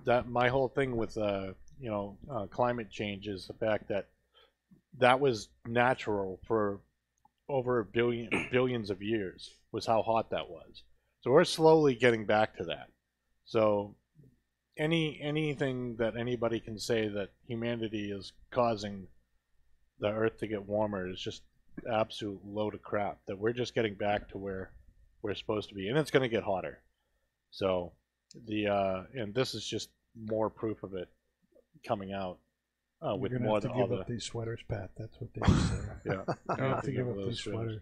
that 0.05 0.27
my 0.27 0.49
whole 0.49 0.67
thing 0.67 0.95
with 0.95 1.17
uh 1.17 1.53
you 1.79 1.89
know 1.89 2.17
uh, 2.29 2.45
climate 2.47 2.89
change 2.91 3.27
is 3.27 3.47
the 3.47 3.53
fact 3.53 3.89
that 3.89 4.07
that 4.97 5.19
was 5.19 5.47
natural 5.65 6.39
for 6.45 6.79
over 7.47 7.79
a 7.79 7.85
billion 7.85 8.29
billions 8.51 8.89
of 8.89 9.01
years 9.01 9.51
was 9.71 9.85
how 9.85 10.01
hot 10.01 10.31
that 10.31 10.49
was. 10.49 10.83
So 11.21 11.31
we're 11.31 11.45
slowly 11.45 11.95
getting 11.95 12.25
back 12.25 12.57
to 12.57 12.65
that. 12.65 12.89
So 13.45 13.95
any 14.77 15.19
anything 15.21 15.95
that 15.97 16.15
anybody 16.15 16.59
can 16.59 16.79
say 16.79 17.07
that 17.07 17.29
humanity 17.47 18.11
is 18.11 18.31
causing 18.51 19.07
the 19.99 20.07
earth 20.07 20.37
to 20.39 20.47
get 20.47 20.67
warmer 20.67 21.09
is 21.09 21.19
just 21.19 21.43
absolute 21.91 22.39
load 22.45 22.73
of 22.73 22.81
crap 22.81 23.17
that 23.27 23.37
we're 23.37 23.53
just 23.53 23.75
getting 23.75 23.93
back 23.95 24.29
to 24.29 24.37
where 24.37 24.71
we're 25.21 25.35
supposed 25.35 25.69
to 25.69 25.75
be 25.75 25.87
and 25.89 25.97
it's 25.97 26.11
going 26.11 26.23
to 26.23 26.29
get 26.29 26.43
hotter 26.43 26.79
so 27.51 27.91
the 28.47 28.67
uh 28.67 29.03
and 29.13 29.33
this 29.33 29.53
is 29.55 29.65
just 29.65 29.89
more 30.19 30.49
proof 30.49 30.83
of 30.83 30.93
it 30.93 31.09
coming 31.85 32.11
out 32.13 32.37
uh, 33.01 33.09
You're 33.11 33.17
with 33.17 33.31
gonna 33.31 33.45
more 33.45 33.55
have 33.55 33.63
to 33.63 33.67
the 33.69 33.73
give 33.75 33.83
other 33.91 34.01
up 34.01 34.07
these 34.07 34.25
sweaters, 34.25 34.59
Pat. 34.67 34.89
That's 34.97 35.15
what 35.19 35.29
they 35.33 35.47
say. 35.47 35.75
yeah 36.05 36.55
you 36.57 36.63
have 36.63 36.83
to 36.83 36.91
give 36.91 37.07
up 37.07 37.15
those 37.15 37.27
these 37.27 37.39
sweaters. 37.39 37.61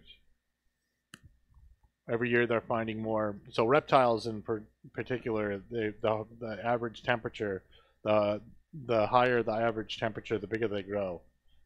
every 2.08 2.30
year 2.30 2.46
they're 2.46 2.60
finding 2.60 3.02
more. 3.02 3.36
So 3.50 3.64
reptiles 3.66 4.26
in 4.26 4.42
per- 4.42 4.62
particular, 4.94 5.60
they, 5.70 5.92
the 6.00 6.24
the 6.40 6.58
average 6.64 7.02
temperature, 7.02 7.62
the 8.04 8.40
the 8.86 9.06
higher 9.08 9.42
the 9.42 9.52
average 9.52 9.98
temperature, 9.98 10.38
the 10.38 10.46
bigger 10.46 10.68
they 10.68 10.82
grow, 10.82 11.20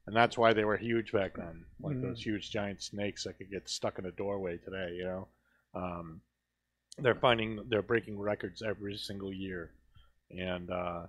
and 0.07 0.17
that's 0.17 0.37
why 0.39 0.53
they 0.53 0.65
were 0.65 0.77
huge 0.77 1.13
back 1.13 1.35
then, 1.37 1.65
like 1.81 1.97
Mhm. 1.97 2.03
those 2.03 2.23
huge 2.23 2.51
giant 2.51 2.83
snakes 2.83 3.25
that 3.25 3.39
could 3.39 3.51
get 3.51 3.69
stuck 3.69 3.99
in 3.99 4.07
a 4.07 4.13
doorway 4.13 4.59
today. 4.59 4.95
You 4.97 5.05
know, 5.05 5.29
um, 5.75 6.21
they're 6.99 7.15
finding 7.15 7.69
they're 7.69 7.83
breaking 7.83 8.19
records 8.19 8.63
every 8.63 8.97
single 8.97 9.33
year, 9.33 9.71
and 10.31 10.71
uh, 10.71 11.07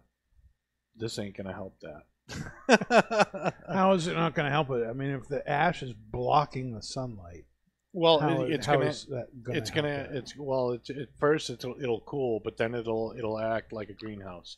this 0.95 1.17
ain't 1.19 1.35
gonna 1.35 1.53
help 1.53 1.79
that. 1.81 2.03
How 3.67 3.91
is 3.93 4.07
it 4.07 4.13
not 4.13 4.33
going 4.33 4.45
to 4.45 4.51
help 4.51 4.69
it? 4.69 4.87
I 4.87 4.93
mean, 4.93 5.09
if 5.09 5.27
the 5.27 5.47
ash 5.49 5.83
is 5.83 5.91
blocking 5.93 6.73
the 6.73 6.81
sunlight, 6.81 7.43
well, 7.91 8.19
how, 8.19 8.43
it's 8.43 8.65
how 8.65 8.73
gonna 8.77 8.85
is 8.89 9.05
that 9.07 9.27
gonna 9.43 9.57
it's 9.59 9.69
gonna 9.69 10.07
that? 10.09 10.15
it's 10.15 10.35
well 10.37 10.71
it's 10.71 10.89
at 10.89 11.09
first 11.19 11.49
it's 11.49 11.63
it'll 11.65 11.99
cool 12.01 12.39
but 12.43 12.57
then 12.57 12.73
it'll 12.73 13.13
it'll 13.17 13.37
act 13.37 13.71
like 13.73 13.89
a 13.89 13.93
greenhouse 13.93 14.57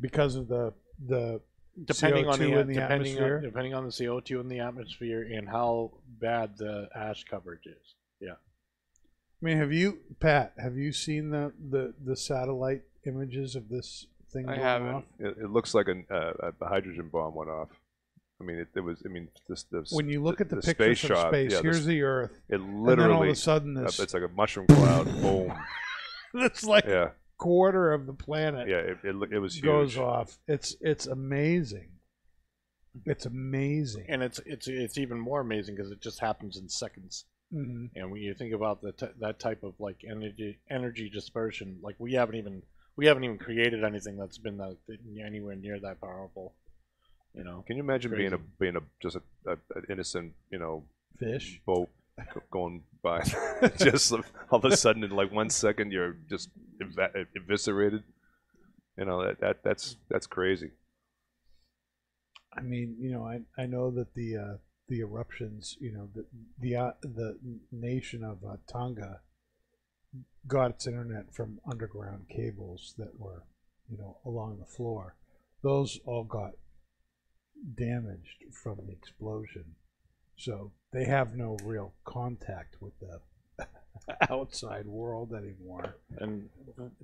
because 0.00 0.36
of 0.36 0.46
the 0.46 0.72
the 1.06 1.40
depending 1.84 2.26
on 2.26 2.38
CO2 2.38 2.38
the, 2.38 2.60
in 2.60 2.66
the 2.68 2.74
depending 2.74 3.12
atmosphere? 3.12 3.36
on 3.36 3.42
depending 3.42 3.74
on 3.74 3.84
the 3.84 3.90
CO2 3.90 4.40
in 4.40 4.48
the 4.48 4.60
atmosphere 4.60 5.22
and 5.22 5.48
how 5.48 5.92
bad 6.20 6.56
the 6.58 6.88
ash 6.94 7.24
coverage 7.24 7.66
is 7.66 7.94
Yeah. 8.20 8.32
I 8.32 9.44
mean, 9.44 9.58
have 9.58 9.72
you, 9.72 9.98
Pat? 10.20 10.54
Have 10.58 10.76
you 10.76 10.92
seen 10.92 11.30
the 11.30 11.52
the, 11.70 11.94
the 12.04 12.16
satellite 12.16 12.82
images 13.06 13.54
of 13.56 13.68
this 13.68 14.06
thing 14.32 14.48
I 14.48 14.52
going 14.56 14.60
haven't. 14.60 14.94
off? 14.94 15.04
it, 15.18 15.36
it 15.44 15.50
looks 15.50 15.74
like 15.74 15.88
an, 15.88 16.06
uh, 16.10 16.50
a 16.60 16.66
hydrogen 16.66 17.08
bomb 17.12 17.34
went 17.34 17.50
off. 17.50 17.68
I 18.40 18.44
mean, 18.44 18.58
it, 18.58 18.68
it 18.76 18.80
was. 18.80 19.02
I 19.04 19.08
mean, 19.08 19.28
this, 19.48 19.64
this 19.64 19.90
When 19.90 20.08
you 20.08 20.22
look 20.22 20.40
at 20.40 20.48
the, 20.48 20.56
the 20.56 20.62
pictures 20.62 20.98
space 21.00 21.08
from 21.08 21.16
shot, 21.16 21.30
space, 21.30 21.52
yeah, 21.52 21.60
here's 21.62 21.78
this- 21.78 21.86
the 21.86 22.02
Earth, 22.02 22.40
it 22.48 22.60
and 22.60 22.88
then 22.88 23.00
all 23.10 23.22
of 23.22 23.28
a 23.28 23.34
sudden 23.34 23.76
uh, 23.76 23.82
this 23.82 23.98
it's 23.98 24.14
like 24.14 24.22
a 24.22 24.28
mushroom 24.28 24.66
cloud. 24.68 25.06
Boom. 25.20 25.52
it's 26.34 26.64
like 26.64 26.84
Yeah, 26.86 27.10
quarter 27.38 27.92
of 27.92 28.06
the 28.06 28.12
planet 28.12 28.68
yeah. 28.68 28.76
It, 28.78 28.98
it, 29.04 29.32
it 29.32 29.38
was 29.38 29.54
huge. 29.54 29.64
goes 29.64 29.96
off. 29.96 30.38
It's 30.46 30.76
it's 30.80 31.06
amazing. 31.06 31.88
It's 33.06 33.26
amazing. 33.26 34.06
and 34.08 34.22
it's 34.22 34.40
it's 34.44 34.66
it's 34.68 34.98
even 34.98 35.18
more 35.20 35.40
amazing 35.40 35.76
because 35.76 35.92
it 35.92 36.00
just 36.00 36.18
happens 36.20 36.56
in 36.56 36.68
seconds 36.68 37.24
hmm 37.50 37.86
and 37.94 38.10
when 38.10 38.20
you 38.20 38.34
think 38.34 38.52
about 38.52 38.82
the 38.82 38.92
t- 38.92 39.06
that 39.20 39.38
type 39.38 39.62
of 39.62 39.72
like 39.78 40.04
energy 40.06 40.58
energy 40.68 41.08
dispersion 41.08 41.78
like 41.80 41.94
we 41.98 42.12
haven't 42.12 42.34
even 42.34 42.62
we 42.96 43.06
haven't 43.06 43.24
even 43.24 43.38
created 43.38 43.84
anything 43.84 44.16
that's 44.18 44.36
been 44.36 44.58
that 44.58 44.76
anywhere 45.24 45.54
near 45.56 45.78
that 45.80 45.98
powerful 46.00 46.52
you 47.34 47.44
know 47.44 47.64
Can 47.66 47.76
you 47.76 47.82
imagine 47.82 48.10
being 48.10 48.32
a 48.32 48.38
being 48.58 48.76
a 48.76 48.80
just 49.00 49.16
a, 49.16 49.22
a, 49.46 49.52
an 49.76 49.84
innocent 49.88 50.32
you 50.50 50.58
know 50.58 50.82
Fish. 51.18 51.60
boat 51.64 51.88
going 52.50 52.82
by? 53.02 53.22
just 53.78 54.12
all 54.12 54.20
of 54.50 54.64
a 54.64 54.76
sudden 54.76 55.04
in 55.04 55.10
like 55.10 55.32
one 55.32 55.50
second 55.50 55.92
you're 55.92 56.16
just 56.28 56.50
eva- 56.80 57.26
eviscerated. 57.36 58.02
You 58.96 59.04
know 59.04 59.24
that, 59.24 59.40
that 59.40 59.62
that's 59.62 59.96
that's 60.08 60.26
crazy. 60.26 60.70
I 62.56 62.62
mean, 62.62 62.96
you 62.98 63.12
know, 63.12 63.24
I 63.24 63.40
I 63.56 63.66
know 63.66 63.90
that 63.92 64.14
the 64.14 64.36
uh, 64.36 64.56
the 64.88 65.00
eruptions, 65.00 65.76
you 65.80 65.92
know, 65.92 66.08
the 66.14 66.24
the 66.58 66.76
uh, 66.76 66.90
the 67.02 67.38
nation 67.70 68.24
of 68.24 68.38
uh, 68.44 68.56
Tonga 68.70 69.20
got 70.46 70.70
its 70.70 70.86
internet 70.86 71.34
from 71.34 71.60
underground 71.70 72.26
cables 72.28 72.94
that 72.98 73.18
were, 73.18 73.44
you 73.88 73.98
know, 73.98 74.16
along 74.24 74.58
the 74.58 74.64
floor. 74.64 75.14
Those 75.62 76.00
all 76.06 76.24
got 76.24 76.52
damaged 77.76 78.44
from 78.52 78.78
the 78.86 78.92
explosion. 78.92 79.74
So 80.36 80.72
they 80.92 81.04
have 81.04 81.34
no 81.34 81.56
real 81.64 81.94
contact 82.04 82.76
with 82.80 82.98
the 83.00 83.20
outside 84.30 84.86
world 84.86 85.32
anymore. 85.34 85.94
And 86.18 86.48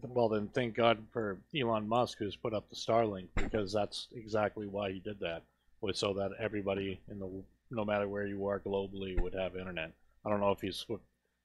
well, 0.03 0.29
then 0.29 0.49
thank 0.49 0.75
God 0.75 0.99
for 1.13 1.39
Elon 1.59 1.89
Musk 1.89 2.19
who's 2.19 2.37
put 2.37 2.55
up 2.55 2.69
the 2.71 2.77
Starlink 2.77 3.29
because 3.35 3.73
that's 3.73 4.09
exactly 4.15 4.67
why 4.67 4.93
he 4.93 5.01
did 5.01 5.21
that 5.21 5.43
was 5.81 5.99
so 5.99 6.15
that 6.15 6.31
everybody 6.41 7.01
in 7.11 7.19
the 7.19 7.29
no 7.71 7.85
matter 7.85 8.09
where 8.09 8.27
you 8.27 8.47
are 8.47 8.61
globally 8.61 9.19
would 9.21 9.35
have 9.35 9.57
internet. 9.57 9.93
I 10.25 10.31
don't 10.31 10.41
know 10.41 10.53
if 10.53 10.61
he's 10.61 10.87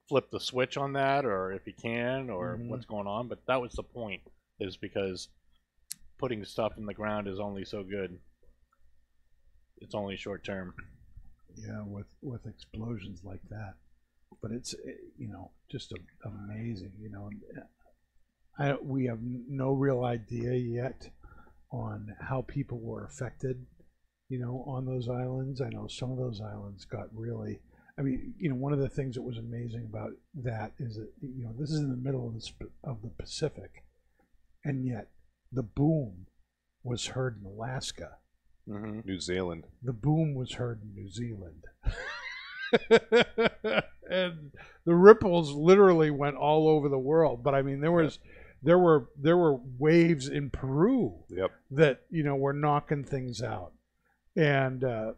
flipped 0.08 0.30
the 0.30 0.40
switch 0.40 0.76
on 0.76 0.92
that 0.94 1.24
or 1.24 1.52
if 1.52 1.64
he 1.64 1.72
can 1.72 2.30
or 2.30 2.56
Mhm. 2.56 2.68
what's 2.68 2.84
going 2.86 3.06
on, 3.06 3.28
but 3.28 3.44
that 3.46 3.60
was 3.60 3.72
the 3.72 3.82
point 3.82 4.22
is 4.58 4.76
because 4.76 5.28
putting 6.18 6.44
stuff 6.44 6.76
in 6.78 6.86
the 6.86 6.94
ground 6.94 7.26
is 7.26 7.40
only 7.40 7.64
so 7.64 7.82
good. 7.82 8.18
It's 9.78 9.94
only 9.94 10.16
short 10.16 10.44
term. 10.44 10.74
Yeah, 11.56 11.82
with 11.82 12.06
with 12.22 12.46
explosions 12.46 13.24
like 13.24 13.42
that. 13.48 13.74
But 14.42 14.52
it's 14.52 14.74
eh, 14.74 14.92
you 15.18 15.28
know 15.28 15.50
just 15.70 15.92
a, 15.92 15.96
amazing. 16.28 16.92
You 17.00 17.10
know, 17.10 17.30
I 18.58 18.74
we 18.82 19.06
have 19.06 19.18
no 19.22 19.72
real 19.72 20.04
idea 20.04 20.54
yet 20.54 21.10
on 21.72 22.14
how 22.20 22.42
people 22.42 22.78
were 22.80 23.04
affected. 23.04 23.66
You 24.28 24.38
know, 24.38 24.64
on 24.66 24.86
those 24.86 25.08
islands. 25.08 25.60
I 25.60 25.70
know 25.70 25.88
some 25.88 26.12
of 26.12 26.18
those 26.18 26.40
islands 26.40 26.84
got 26.84 27.08
really. 27.14 27.60
I 27.98 28.02
mean, 28.02 28.32
you 28.38 28.48
know, 28.48 28.54
one 28.54 28.72
of 28.72 28.78
the 28.78 28.88
things 28.88 29.16
that 29.16 29.22
was 29.22 29.36
amazing 29.36 29.86
about 29.90 30.12
that 30.42 30.72
is 30.78 30.94
that 30.96 31.10
you 31.20 31.44
know 31.44 31.52
this 31.58 31.70
is 31.70 31.80
in 31.80 31.90
the 31.90 31.96
middle 31.96 32.26
of 32.28 32.34
the 32.34 32.50
of 32.84 33.02
the 33.02 33.10
Pacific, 33.10 33.84
and 34.64 34.86
yet 34.86 35.08
the 35.52 35.64
boom 35.64 36.26
was 36.82 37.06
heard 37.08 37.38
in 37.40 37.46
Alaska 37.46 38.16
Mm-hmm. 38.68 39.00
New 39.04 39.18
Zealand. 39.18 39.64
the 39.82 39.92
boom 39.92 40.34
was 40.34 40.52
heard 40.52 40.80
in 40.82 40.94
New 40.94 41.10
Zealand. 41.10 41.64
and 44.10 44.52
the 44.84 44.94
ripples 44.94 45.52
literally 45.52 46.10
went 46.10 46.36
all 46.36 46.68
over 46.68 46.88
the 46.88 46.98
world. 46.98 47.42
But 47.42 47.54
I 47.54 47.62
mean 47.62 47.80
there 47.80 47.92
was 47.92 48.18
there 48.62 48.78
were 48.78 49.08
there 49.18 49.36
were 49.36 49.58
waves 49.78 50.28
in 50.28 50.50
Peru 50.50 51.24
Yep. 51.30 51.50
that, 51.72 52.00
you 52.10 52.22
know, 52.22 52.36
were 52.36 52.52
knocking 52.52 53.04
things 53.04 53.42
out. 53.42 53.72
And 54.36 54.84
uh, 54.84 55.12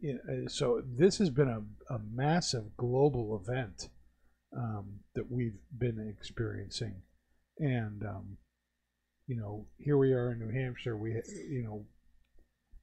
you 0.00 0.14
know, 0.24 0.46
so 0.48 0.82
this 0.84 1.18
has 1.18 1.30
been 1.30 1.48
a, 1.48 1.94
a 1.94 1.98
massive 1.98 2.76
global 2.76 3.40
event 3.42 3.88
um, 4.56 5.00
that 5.14 5.30
we've 5.30 5.58
been 5.76 6.14
experiencing. 6.18 7.02
And 7.58 8.02
um, 8.02 8.36
you 9.26 9.36
know, 9.36 9.66
here 9.78 9.98
we 9.98 10.12
are 10.12 10.32
in 10.32 10.38
New 10.38 10.52
Hampshire. 10.52 10.96
We, 10.96 11.10
you 11.50 11.62
know, 11.64 11.86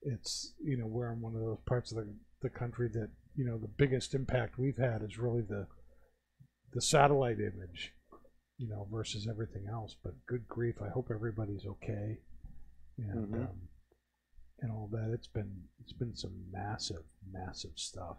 it's 0.01 0.53
you 0.63 0.77
know 0.77 0.87
we're 0.87 1.11
in 1.11 1.21
one 1.21 1.35
of 1.35 1.41
those 1.41 1.59
parts 1.65 1.91
of 1.91 1.97
the, 1.97 2.13
the 2.41 2.49
country 2.49 2.89
that 2.93 3.09
you 3.35 3.45
know 3.45 3.57
the 3.57 3.67
biggest 3.67 4.13
impact 4.13 4.57
we've 4.59 4.77
had 4.77 5.01
is 5.03 5.17
really 5.17 5.41
the 5.41 5.67
the 6.73 6.81
satellite 6.81 7.39
image 7.39 7.93
you 8.57 8.67
know 8.69 8.87
versus 8.91 9.27
everything 9.29 9.65
else 9.71 9.95
but 10.03 10.13
good 10.27 10.47
grief 10.47 10.75
i 10.83 10.89
hope 10.89 11.09
everybody's 11.13 11.65
okay 11.65 12.17
and 12.97 13.27
Mhm. 13.33 13.41
um, 13.49 13.69
and 14.61 14.71
all 14.71 14.87
that 14.91 15.11
it's 15.13 15.27
been 15.27 15.63
it's 15.81 15.93
been 15.93 16.15
some 16.15 16.45
massive 16.51 17.03
massive 17.31 17.71
stuff 17.75 18.17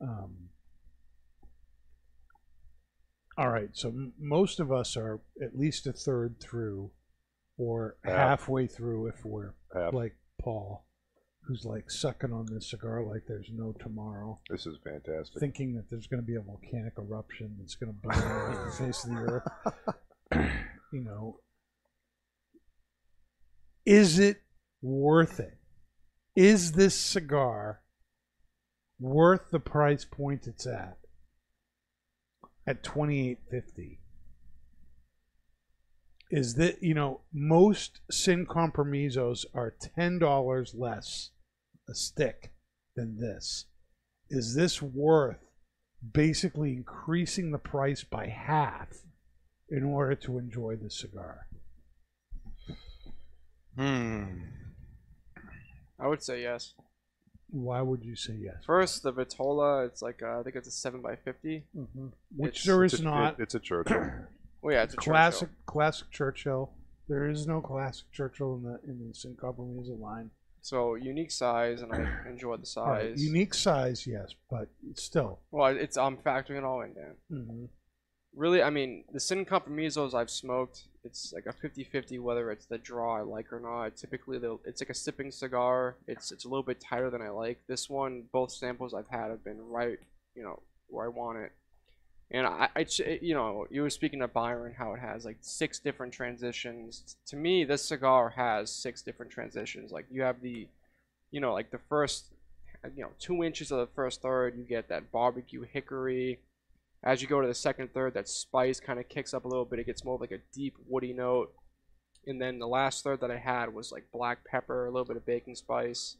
um 0.00 0.50
all 3.38 3.48
right 3.48 3.70
so 3.72 3.88
m- 3.88 4.12
most 4.18 4.60
of 4.60 4.70
us 4.70 4.96
are 4.96 5.20
at 5.42 5.56
least 5.58 5.86
a 5.86 5.92
third 5.92 6.38
through 6.40 6.90
or 7.56 7.96
Half. 8.04 8.14
halfway 8.40 8.66
through 8.66 9.06
if 9.06 9.24
we're 9.24 9.54
Half. 9.74 9.92
like 9.92 10.16
Paul, 10.40 10.86
who's 11.42 11.64
like 11.64 11.90
sucking 11.90 12.32
on 12.32 12.46
this 12.46 12.70
cigar 12.70 13.02
like 13.02 13.22
there's 13.26 13.50
no 13.52 13.72
tomorrow, 13.80 14.38
This 14.48 14.66
is 14.66 14.78
fantastic. 14.84 15.40
thinking 15.40 15.74
that 15.74 15.90
there's 15.90 16.06
going 16.06 16.22
to 16.22 16.26
be 16.26 16.36
a 16.36 16.40
volcanic 16.40 16.94
eruption 16.98 17.56
that's 17.58 17.74
going 17.74 17.92
to 17.92 17.98
blow 18.00 18.14
off 18.14 18.78
the 18.78 18.84
face 18.84 19.04
of 19.04 19.10
the 19.10 19.16
earth. 19.16 19.48
you 20.92 21.00
know, 21.00 21.40
is 23.86 24.18
it 24.18 24.42
worth 24.82 25.40
it? 25.40 25.58
Is 26.36 26.72
this 26.72 26.94
cigar 26.98 27.80
worth 29.00 29.50
the 29.50 29.58
price 29.60 30.04
point 30.04 30.46
it's 30.46 30.66
at? 30.66 30.98
At 32.66 32.82
twenty 32.84 33.30
eight 33.30 33.38
fifty. 33.50 34.00
Is 36.30 36.54
that 36.54 36.82
you 36.82 36.94
know 36.94 37.20
most 37.32 38.00
sin 38.10 38.46
compromisos 38.46 39.44
are 39.52 39.70
ten 39.80 40.18
dollars 40.18 40.74
less 40.74 41.30
a 41.88 41.94
stick 41.94 42.52
than 42.94 43.18
this. 43.18 43.66
Is 44.28 44.54
this 44.54 44.80
worth 44.80 45.38
basically 46.12 46.72
increasing 46.72 47.50
the 47.50 47.58
price 47.58 48.04
by 48.04 48.28
half 48.28 48.88
in 49.68 49.82
order 49.82 50.14
to 50.14 50.38
enjoy 50.38 50.76
the 50.76 50.90
cigar? 50.90 51.48
Hmm. 53.76 54.24
I 55.98 56.06
would 56.06 56.22
say 56.22 56.42
yes. 56.42 56.74
Why 57.48 57.82
would 57.82 58.04
you 58.04 58.14
say 58.14 58.34
yes? 58.40 58.62
First, 58.64 59.02
the 59.02 59.12
Vitola, 59.12 59.84
it's 59.86 60.00
like 60.02 60.22
uh, 60.22 60.38
I 60.38 60.42
think 60.44 60.54
it's 60.54 60.68
a 60.68 60.72
seven 60.72 61.02
by 61.02 61.16
fifty. 61.16 61.64
hmm 61.74 62.08
Which 62.36 62.50
It's- 62.60 62.66
there 62.66 62.84
It's 62.84 62.94
a, 63.00 63.02
not. 63.02 63.34
it- 63.40 63.42
it's 63.42 63.54
a 63.56 63.60
Churchill. 63.60 64.10
Well, 64.62 64.74
yeah, 64.74 64.82
it's 64.82 64.94
a 64.94 64.98
classic 64.98 65.48
Churchill. 65.48 65.56
classic 65.66 66.10
Churchill. 66.10 66.72
There 67.08 67.28
is 67.28 67.46
no 67.46 67.60
classic 67.60 68.06
Churchill 68.12 68.54
in 68.56 68.62
the 68.62 68.80
in 68.90 69.08
the 69.08 69.14
Sin 69.14 69.36
Compromiso 69.40 69.94
line. 69.94 70.30
So 70.62 70.94
unique 70.94 71.30
size, 71.30 71.80
and 71.82 71.92
I 71.92 72.06
enjoy 72.28 72.56
the 72.58 72.66
size. 72.66 72.86
Right, 72.86 73.16
Unique 73.16 73.54
size, 73.54 74.06
yes, 74.06 74.34
but 74.50 74.68
still. 74.94 75.40
Well, 75.50 75.74
it's 75.76 75.96
I'm 75.96 76.18
factoring 76.18 76.58
it 76.58 76.64
all 76.64 76.82
in, 76.82 76.94
Dan. 76.94 77.14
hmm 77.28 77.64
Really, 78.32 78.62
I 78.62 78.70
mean, 78.70 79.02
the 79.12 79.18
Sin 79.18 79.44
Compromisos 79.44 80.14
I've 80.14 80.30
smoked, 80.30 80.84
it's 81.02 81.32
like 81.34 81.46
a 81.46 81.66
50-50 81.66 82.20
whether 82.20 82.52
it's 82.52 82.66
the 82.66 82.78
draw 82.78 83.16
I 83.18 83.22
like 83.22 83.52
or 83.52 83.58
not. 83.58 83.96
Typically, 83.96 84.38
it's 84.64 84.80
like 84.80 84.88
a 84.90 84.94
sipping 84.94 85.32
cigar. 85.32 85.96
It's 86.06 86.30
it's 86.30 86.44
a 86.44 86.48
little 86.48 86.62
bit 86.62 86.80
tighter 86.80 87.10
than 87.10 87.22
I 87.22 87.30
like. 87.30 87.58
This 87.66 87.90
one, 87.90 88.24
both 88.32 88.52
samples 88.52 88.94
I've 88.94 89.08
had 89.08 89.30
have 89.30 89.42
been 89.42 89.60
right, 89.60 89.98
you 90.36 90.44
know, 90.44 90.62
where 90.86 91.06
I 91.06 91.08
want 91.08 91.38
it. 91.38 91.50
And 92.32 92.46
I, 92.46 92.68
I 92.76 92.86
eh, 93.04 93.18
you 93.20 93.34
know, 93.34 93.66
you 93.70 93.82
were 93.82 93.90
speaking 93.90 94.22
of 94.22 94.32
Byron, 94.32 94.74
how 94.76 94.94
it 94.94 95.00
has 95.00 95.24
like 95.24 95.38
six 95.40 95.78
different 95.80 96.12
transitions. 96.12 97.16
To 97.26 97.36
me, 97.36 97.64
this 97.64 97.84
cigar 97.84 98.30
has 98.30 98.70
six 98.70 99.02
different 99.02 99.32
transitions. 99.32 99.90
Like 99.90 100.06
you 100.10 100.22
have 100.22 100.40
the, 100.40 100.68
you 101.30 101.40
know, 101.40 101.52
like 101.52 101.70
the 101.70 101.80
first, 101.88 102.26
uh, 102.84 102.88
you 102.94 103.02
know, 103.02 103.10
two 103.18 103.42
inches 103.42 103.72
of 103.72 103.78
the 103.78 103.88
first 103.94 104.22
third, 104.22 104.56
you 104.56 104.64
get 104.64 104.88
that 104.88 105.10
barbecue 105.10 105.62
hickory. 105.62 106.38
As 107.02 107.20
you 107.22 107.28
go 107.28 107.40
to 107.40 107.48
the 107.48 107.54
second 107.54 107.92
third, 107.94 108.14
that 108.14 108.28
spice 108.28 108.78
kind 108.78 109.00
of 109.00 109.08
kicks 109.08 109.34
up 109.34 109.44
a 109.44 109.48
little 109.48 109.64
bit. 109.64 109.78
It 109.78 109.86
gets 109.86 110.04
more 110.04 110.14
of 110.14 110.20
like 110.20 110.32
a 110.32 110.40
deep 110.54 110.76
woody 110.86 111.12
note. 111.12 111.52
And 112.26 112.40
then 112.40 112.58
the 112.58 112.68
last 112.68 113.02
third 113.02 113.20
that 113.22 113.30
I 113.30 113.38
had 113.38 113.72
was 113.74 113.90
like 113.90 114.04
black 114.12 114.44
pepper, 114.44 114.86
a 114.86 114.90
little 114.90 115.06
bit 115.06 115.16
of 115.16 115.24
baking 115.24 115.56
spice. 115.56 116.16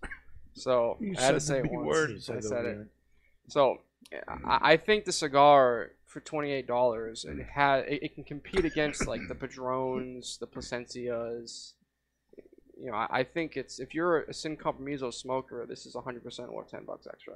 So 0.55 0.97
You 0.99 1.15
I 1.19 1.23
had 1.23 1.32
to 1.32 1.41
say 1.41 1.59
it 1.59 1.70
once. 1.70 1.87
word. 1.87 2.11
I 2.37 2.41
said 2.41 2.65
it. 2.65 2.87
So 3.49 3.78
I, 4.27 4.73
I 4.73 4.77
think 4.77 5.05
the 5.05 5.12
cigar 5.12 5.93
for 6.11 6.20
twenty 6.20 6.51
eight 6.51 6.66
dollars 6.66 7.24
and 7.24 7.39
it 7.41 7.47
had 7.47 7.85
it, 7.89 8.03
it 8.03 8.15
can 8.15 8.24
compete 8.24 8.65
against 8.65 9.07
like 9.07 9.20
the 9.28 9.35
Padrones, 9.35 10.39
the 10.39 10.47
Plasencias. 10.47 11.74
You 12.77 12.91
know, 12.91 12.95
I, 12.97 13.07
I 13.20 13.24
think 13.24 13.57
it's 13.57 13.78
if 13.78 13.95
you're 13.95 14.23
a 14.23 14.35
Sin 14.35 14.57
Compromiso 14.57 15.11
smoker, 15.12 15.65
this 15.69 15.87
is 15.87 15.95
hundred 15.95 16.24
percent 16.24 16.53
worth 16.53 16.70
ten 16.70 16.85
bucks 16.85 17.07
extra. 17.07 17.35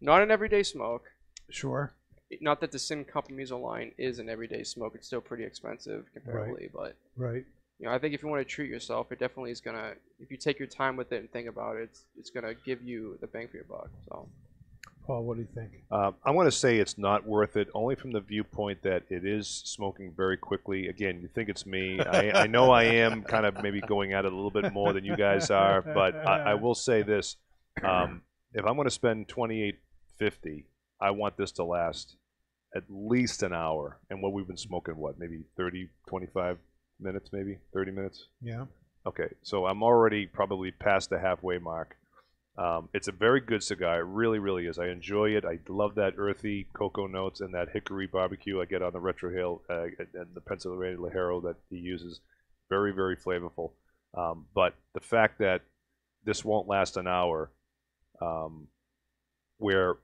Not 0.00 0.22
an 0.22 0.30
everyday 0.30 0.62
smoke. 0.62 1.04
Sure. 1.48 1.92
Not 2.40 2.60
that 2.60 2.72
the 2.72 2.78
Sin 2.78 3.04
Compromiso 3.04 3.58
line 3.58 3.92
is 3.98 4.18
an 4.18 4.28
everyday 4.28 4.62
smoke. 4.62 4.92
It's 4.94 5.06
still 5.06 5.20
pretty 5.20 5.44
expensive 5.44 6.06
comparably, 6.16 6.70
but 6.72 6.94
Right. 7.16 7.44
you 7.78 7.86
know, 7.86 7.92
I 7.92 7.98
think 7.98 8.14
if 8.14 8.22
you 8.22 8.28
want 8.28 8.40
to 8.46 8.54
treat 8.54 8.70
yourself, 8.70 9.10
it 9.12 9.18
definitely 9.18 9.50
is 9.50 9.60
gonna. 9.60 9.94
If 10.20 10.30
you 10.30 10.36
take 10.36 10.58
your 10.58 10.68
time 10.68 10.96
with 10.96 11.10
it 11.12 11.20
and 11.20 11.30
think 11.32 11.48
about 11.48 11.76
it, 11.76 11.84
it's, 11.84 12.04
it's 12.18 12.30
gonna 12.30 12.54
give 12.54 12.82
you 12.82 13.16
the 13.20 13.26
bang 13.26 13.48
for 13.48 13.56
your 13.56 13.64
buck. 13.64 13.90
So. 14.08 14.28
Paul, 15.06 15.24
what 15.24 15.36
do 15.36 15.42
you 15.42 15.48
think? 15.54 15.82
Um, 15.90 16.14
I 16.24 16.30
want 16.30 16.46
to 16.46 16.52
say 16.56 16.78
it's 16.78 16.96
not 16.98 17.26
worth 17.26 17.56
it, 17.56 17.68
only 17.74 17.94
from 17.94 18.12
the 18.12 18.20
viewpoint 18.20 18.82
that 18.82 19.04
it 19.08 19.24
is 19.24 19.48
smoking 19.48 20.12
very 20.16 20.36
quickly. 20.36 20.88
Again, 20.88 21.20
you 21.20 21.28
think 21.28 21.48
it's 21.48 21.66
me. 21.66 22.00
I, 22.00 22.42
I 22.42 22.46
know 22.46 22.70
I 22.70 22.84
am 22.84 23.22
kind 23.34 23.46
of 23.46 23.62
maybe 23.62 23.80
going 23.80 24.12
at 24.12 24.24
it 24.24 24.32
a 24.32 24.34
little 24.34 24.50
bit 24.50 24.72
more 24.72 24.92
than 24.92 25.04
you 25.04 25.16
guys 25.16 25.50
are, 25.50 25.82
but 25.82 26.14
I, 26.14 26.50
I 26.50 26.54
will 26.54 26.74
say 26.74 27.02
this: 27.02 27.36
um, 27.82 28.22
if 28.52 28.64
I'm 28.64 28.74
going 28.76 28.86
to 28.86 28.90
spend 28.90 29.28
twenty 29.28 29.62
eight 29.62 29.78
fifty, 30.18 30.66
I 31.00 31.10
want 31.10 31.36
this 31.36 31.52
to 31.52 31.64
last 31.64 32.16
at 32.74 32.84
least 32.88 33.42
an 33.42 33.52
hour. 33.52 33.98
And 34.10 34.22
what 34.22 34.32
we've 34.32 34.46
been 34.46 34.56
smoking, 34.56 34.96
what 34.96 35.18
maybe 35.18 35.40
30, 35.56 35.88
25 36.08 36.58
minutes, 37.00 37.30
maybe 37.32 37.58
thirty 37.72 37.90
minutes. 37.90 38.26
Yeah. 38.40 38.66
Okay, 39.06 39.28
so 39.42 39.66
I'm 39.66 39.82
already 39.82 40.26
probably 40.26 40.70
past 40.70 41.08
the 41.10 41.18
halfway 41.18 41.58
mark. 41.58 41.96
Um, 42.60 42.90
it's 42.92 43.08
a 43.08 43.12
very 43.12 43.40
good 43.40 43.62
cigar. 43.62 44.00
It 44.00 44.04
really, 44.04 44.38
really 44.38 44.66
is. 44.66 44.78
I 44.78 44.88
enjoy 44.88 45.30
it. 45.30 45.46
I 45.46 45.58
love 45.66 45.94
that 45.94 46.12
earthy 46.18 46.66
cocoa 46.74 47.06
notes 47.06 47.40
and 47.40 47.54
that 47.54 47.70
hickory 47.72 48.06
barbecue 48.06 48.60
I 48.60 48.66
get 48.66 48.82
on 48.82 48.92
the 48.92 48.98
retrohale 48.98 49.60
uh, 49.70 49.84
and 50.14 50.26
the 50.34 50.42
Pennsylvania 50.42 50.98
Ligero 50.98 51.42
that 51.44 51.56
he 51.70 51.76
uses. 51.76 52.20
Very, 52.68 52.92
very 52.92 53.16
flavorful. 53.16 53.70
Um, 54.14 54.44
but 54.54 54.74
the 54.92 55.00
fact 55.00 55.38
that 55.38 55.62
this 56.24 56.44
won't 56.44 56.68
last 56.68 56.98
an 56.98 57.06
hour, 57.06 57.50
um, 58.20 58.68
where 59.56 59.96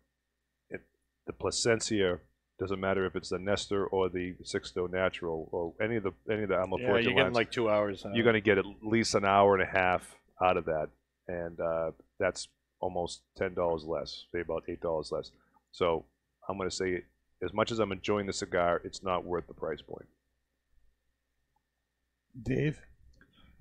it, 0.71 0.81
the 1.27 1.35
Plasencia 1.35 2.21
doesn't 2.59 2.81
matter 2.81 3.05
if 3.05 3.17
it's 3.17 3.29
the 3.29 3.39
Nestor 3.39 3.87
or 3.87 4.09
the 4.09 4.35
Sixto 4.43 4.91
Natural 4.91 5.47
or 5.53 5.75
any 5.79 5.97
of 5.97 6.05
the 6.05 6.13
any 6.31 6.45
of 6.45 6.49
the 6.49 6.59
Alma 6.59 6.77
Yeah, 6.81 6.93
you're 6.93 7.03
getting 7.03 7.19
lines, 7.19 7.35
like 7.35 7.51
two 7.51 7.69
hours. 7.69 8.07
uh, 8.07 8.13
you're 8.15 8.25
going 8.25 8.33
to 8.33 8.41
get 8.41 8.57
at 8.57 8.65
least 8.83 9.15
an 9.15 9.27
hour 9.27 9.55
and 9.55 9.63
a 9.63 9.71
half 9.71 10.17
out 10.43 10.57
of 10.57 10.65
that, 10.65 10.89
and 11.29 11.61
uh, 11.61 11.91
that's 12.19 12.49
almost 12.81 13.23
ten 13.37 13.55
dollars 13.55 13.85
less, 13.85 14.27
say 14.33 14.41
about 14.41 14.65
eight 14.69 14.81
dollars 14.81 15.11
less. 15.13 15.31
So 15.73 16.05
I'm 16.49 16.57
going 16.57 16.71
to 16.71 16.75
say, 16.75 17.03
as 17.43 17.53
much 17.53 17.71
as 17.73 17.79
I'm 17.79 17.93
enjoying 17.93 18.27
the 18.27 18.33
cigar, 18.33 18.81
it's 18.85 19.03
not 19.03 19.25
worth 19.25 19.47
the 19.47 19.55
price 19.55 19.83
point. 19.83 20.07
Dave. 22.43 22.79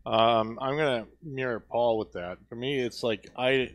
Um, 0.06 0.60
I'm 0.61 0.77
gonna 0.77 1.07
mirror 1.23 1.60
Paul 1.60 1.98
with 1.98 2.14
that. 2.14 2.38
For 2.48 2.56
me, 2.56 2.80
it's 2.80 3.02
like 3.02 3.32
I, 3.36 3.72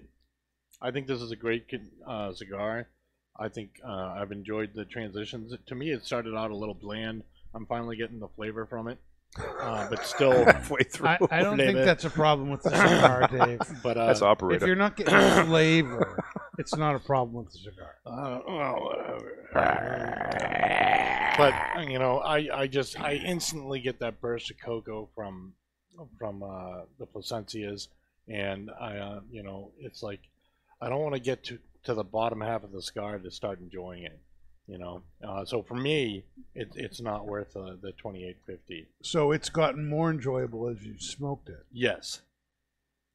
I 0.81 0.93
think 0.93 1.07
this 1.09 1.21
is 1.21 1.33
a 1.33 1.37
great 1.37 1.67
uh, 2.07 2.33
cigar. 2.33 2.87
I 3.37 3.49
think 3.49 3.81
uh, 3.85 4.15
I've 4.17 4.31
enjoyed 4.31 4.71
the 4.75 4.85
transitions. 4.85 5.53
To 5.67 5.75
me, 5.75 5.91
it 5.91 6.05
started 6.05 6.37
out 6.37 6.51
a 6.51 6.57
little 6.57 6.75
bland. 6.75 7.25
I'm 7.55 7.67
finally 7.67 7.97
getting 7.97 8.21
the 8.21 8.29
flavor 8.29 8.67
from 8.67 8.87
it, 8.87 8.99
uh, 9.39 9.87
but 9.89 10.05
still, 10.05 10.45
Halfway 10.45 10.83
through, 10.83 11.07
I, 11.09 11.19
I 11.31 11.43
don't 11.43 11.57
think 11.57 11.79
it. 11.79 11.85
that's 11.85 12.05
a 12.05 12.11
problem 12.11 12.51
with 12.51 12.63
the 12.63 12.71
cigar, 12.71 13.29
Dave. 13.47 13.61
but 13.83 13.97
uh, 13.97 14.07
that's 14.07 14.21
If 14.21 14.25
operator. 14.27 14.67
you're 14.67 14.77
not 14.77 14.97
getting 14.97 15.15
flavor, 15.47 16.23
it's 16.59 16.77
not 16.77 16.95
a 16.97 16.99
problem 16.99 17.45
with 17.45 17.53
the 17.53 17.59
cigar. 17.59 17.95
Uh, 18.05 18.41
well, 18.47 18.85
whatever. 18.85 19.37
but 21.39 21.89
you 21.91 21.99
know, 21.99 22.19
I, 22.19 22.49
I 22.63 22.67
just 22.67 22.99
I 23.01 23.15
instantly 23.15 23.81
get 23.81 24.01
that 24.01 24.21
burst 24.21 24.51
of 24.51 24.59
cocoa 24.59 25.09
from 25.15 25.55
from 26.19 26.43
uh, 26.43 26.83
the 26.99 27.07
Plasencias, 27.07 27.89
and 28.29 28.71
I 28.81 28.97
uh, 28.97 29.21
you 29.31 29.43
know 29.43 29.71
it's 29.81 30.03
like 30.03 30.21
I 30.81 30.89
don't 30.89 31.01
want 31.01 31.15
to 31.15 31.21
get 31.21 31.45
to 31.45 31.59
to 31.85 31.95
the 31.95 32.05
bottom 32.05 32.41
half 32.41 32.65
of 32.65 32.73
the 32.73 32.83
cigar 32.83 33.19
to 33.19 33.31
start 33.31 33.61
enjoying 33.61 34.03
it. 34.05 34.19
You 34.71 34.79
know, 34.79 35.03
uh, 35.27 35.45
so 35.45 35.65
for 35.65 35.75
me, 35.75 36.25
it, 36.55 36.69
it's 36.77 37.01
not 37.01 37.27
worth 37.27 37.57
uh, 37.57 37.75
the 37.83 37.91
twenty 37.99 38.25
eight 38.25 38.37
fifty. 38.47 38.87
So 39.03 39.33
it's 39.33 39.49
gotten 39.49 39.89
more 39.89 40.11
enjoyable 40.13 40.69
as 40.69 40.81
you 40.85 40.95
smoked 41.01 41.49
it. 41.49 41.67
Yes, 41.73 42.21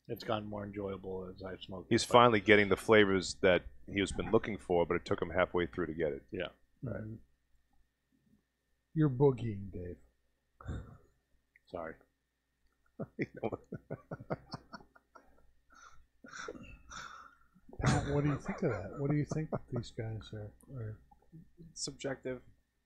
it's 0.09 0.25
gotten 0.25 0.49
more 0.49 0.65
enjoyable 0.65 1.29
as 1.33 1.41
I've 1.41 1.61
smoked. 1.61 1.87
He's 1.89 2.03
it, 2.03 2.09
but- 2.09 2.13
finally 2.13 2.41
getting 2.41 2.67
the 2.67 2.75
flavors 2.75 3.37
that 3.39 3.61
he 3.87 4.01
has 4.01 4.11
been 4.11 4.31
looking 4.31 4.57
for, 4.57 4.85
but 4.85 4.95
it 4.95 5.05
took 5.05 5.21
him 5.21 5.29
halfway 5.29 5.65
through 5.65 5.85
to 5.85 5.93
get 5.93 6.11
it. 6.11 6.23
Yeah, 6.29 6.47
right. 6.83 7.03
You're 8.93 9.09
boogieing, 9.09 9.71
Dave. 9.71 9.95
Sorry. 11.71 11.93
Pat, 17.81 18.07
what 18.09 18.23
do 18.23 18.29
you 18.29 18.37
think 18.37 18.61
of 18.63 18.71
that? 18.71 18.91
What 18.99 19.09
do 19.11 19.17
you 19.17 19.25
think 19.25 19.49
these 19.73 19.91
guys 19.97 20.21
are, 20.33 20.49
are 20.77 20.95
Subjective. 21.73 22.39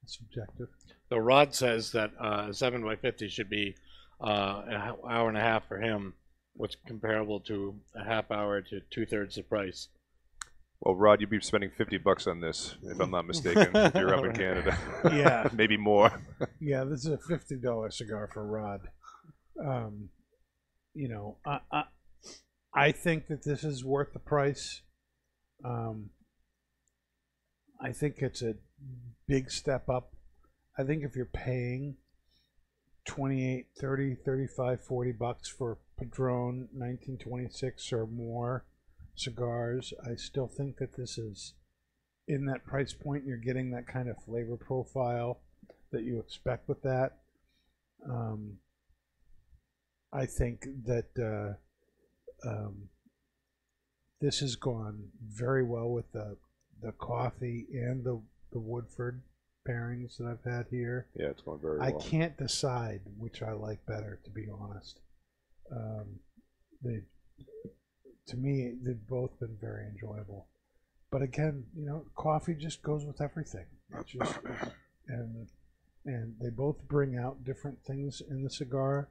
subjective? 0.05 0.67
So 1.09 1.17
Rod 1.17 1.53
says 1.55 1.91
that 1.91 2.11
uh, 2.19 2.51
seven 2.53 2.83
by 2.83 2.95
fifty 2.95 3.29
should 3.29 3.49
be 3.49 3.75
uh, 4.21 4.61
an 4.67 4.75
hour 5.09 5.29
and 5.29 5.37
a 5.37 5.41
half 5.41 5.67
for 5.67 5.79
him, 5.79 6.13
what's 6.55 6.75
comparable 6.87 7.39
to 7.41 7.75
a 7.95 8.03
half 8.03 8.31
hour 8.31 8.61
to 8.61 8.79
two 8.91 9.05
thirds 9.05 9.35
the 9.35 9.43
price. 9.43 9.87
Well, 10.81 10.95
Rod, 10.95 11.19
you'd 11.19 11.29
be 11.29 11.41
spending 11.41 11.71
fifty 11.77 11.97
bucks 11.97 12.25
on 12.27 12.39
this, 12.41 12.75
if 12.83 12.99
I'm 12.99 13.11
not 13.11 13.25
mistaken. 13.27 13.71
if 13.75 13.93
you're 13.95 14.15
up 14.15 14.23
in 14.25 14.33
Canada, 14.43 14.77
Yeah. 15.05 15.47
maybe 15.53 15.77
more. 15.77 16.11
Yeah, 16.61 16.83
this 16.85 16.99
is 17.05 17.11
a 17.11 17.17
fifty 17.17 17.55
dollar 17.57 17.89
cigar 17.91 18.29
for 18.33 18.45
Rod. 18.45 18.81
Um, 19.65 20.09
you 20.93 21.09
know, 21.09 21.37
I, 21.45 21.59
I 21.71 21.83
I 22.73 22.91
think 22.91 23.27
that 23.27 23.43
this 23.43 23.63
is 23.63 23.83
worth 23.83 24.13
the 24.13 24.19
price. 24.19 24.81
Um, 25.65 26.09
I 27.79 27.91
think 27.91 28.17
it's 28.19 28.41
a 28.41 28.55
big 29.27 29.51
step 29.51 29.89
up. 29.89 30.13
I 30.77 30.83
think 30.83 31.03
if 31.03 31.15
you're 31.15 31.25
paying 31.25 31.95
28, 33.05 33.67
30, 33.77 34.15
35, 34.15 34.81
40 34.81 35.11
bucks 35.13 35.47
for 35.49 35.77
Padron 35.97 36.67
1926 36.73 37.93
or 37.93 38.05
more 38.05 38.65
cigars, 39.15 39.93
I 40.05 40.15
still 40.15 40.47
think 40.47 40.77
that 40.77 40.95
this 40.97 41.17
is 41.17 41.53
in 42.27 42.45
that 42.45 42.65
price 42.65 42.93
point. 42.93 43.25
You're 43.25 43.37
getting 43.37 43.71
that 43.71 43.87
kind 43.87 44.09
of 44.09 44.21
flavor 44.23 44.57
profile 44.57 45.39
that 45.91 46.03
you 46.03 46.19
expect 46.19 46.67
with 46.67 46.81
that. 46.83 47.17
Um, 48.07 48.57
I 50.11 50.25
think 50.25 50.65
that 50.85 51.09
uh, 52.45 52.49
um, 52.49 52.89
this 54.21 54.39
has 54.39 54.55
gone 54.55 55.09
very 55.25 55.63
well 55.63 55.89
with 55.89 56.11
the 56.11 56.37
the 56.81 56.91
coffee 56.93 57.67
and 57.73 58.03
the 58.03 58.21
the 58.51 58.59
Woodford 58.59 59.21
pairings 59.67 60.17
that 60.17 60.25
I've 60.25 60.51
had 60.51 60.67
here. 60.69 61.07
Yeah, 61.15 61.27
it's 61.27 61.41
going 61.41 61.59
very 61.59 61.79
I 61.79 61.89
well. 61.91 61.99
can't 61.99 62.37
decide 62.37 63.01
which 63.17 63.41
I 63.41 63.51
like 63.51 63.85
better, 63.85 64.19
to 64.23 64.29
be 64.31 64.47
honest. 64.49 64.99
Um, 65.71 66.19
they, 66.83 67.01
to 68.27 68.37
me, 68.37 68.73
they've 68.81 69.07
both 69.07 69.39
been 69.39 69.57
very 69.59 69.85
enjoyable. 69.85 70.47
But 71.11 71.21
again, 71.21 71.65
you 71.75 71.85
know, 71.85 72.05
coffee 72.15 72.55
just 72.55 72.81
goes 72.81 73.05
with 73.05 73.21
everything. 73.21 73.65
It's 73.99 74.11
just, 74.11 74.39
and 75.07 75.47
and 76.05 76.35
they 76.41 76.49
both 76.49 76.81
bring 76.87 77.17
out 77.17 77.43
different 77.43 77.83
things 77.85 78.21
in 78.29 78.43
the 78.43 78.49
cigar. 78.49 79.09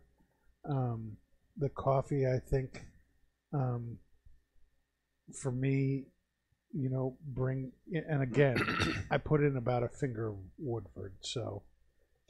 Um, 0.68 1.16
the 1.56 1.68
coffee, 1.68 2.26
I 2.26 2.38
think, 2.38 2.84
um, 3.52 3.98
for 5.34 5.52
me, 5.52 6.06
you 6.72 6.88
know, 6.90 7.16
bring 7.26 7.72
and 7.92 8.22
again, 8.22 8.58
I 9.10 9.18
put 9.18 9.42
in 9.42 9.56
about 9.56 9.82
a 9.82 9.88
finger 9.88 10.28
of 10.28 10.36
Woodford, 10.58 11.14
so 11.20 11.62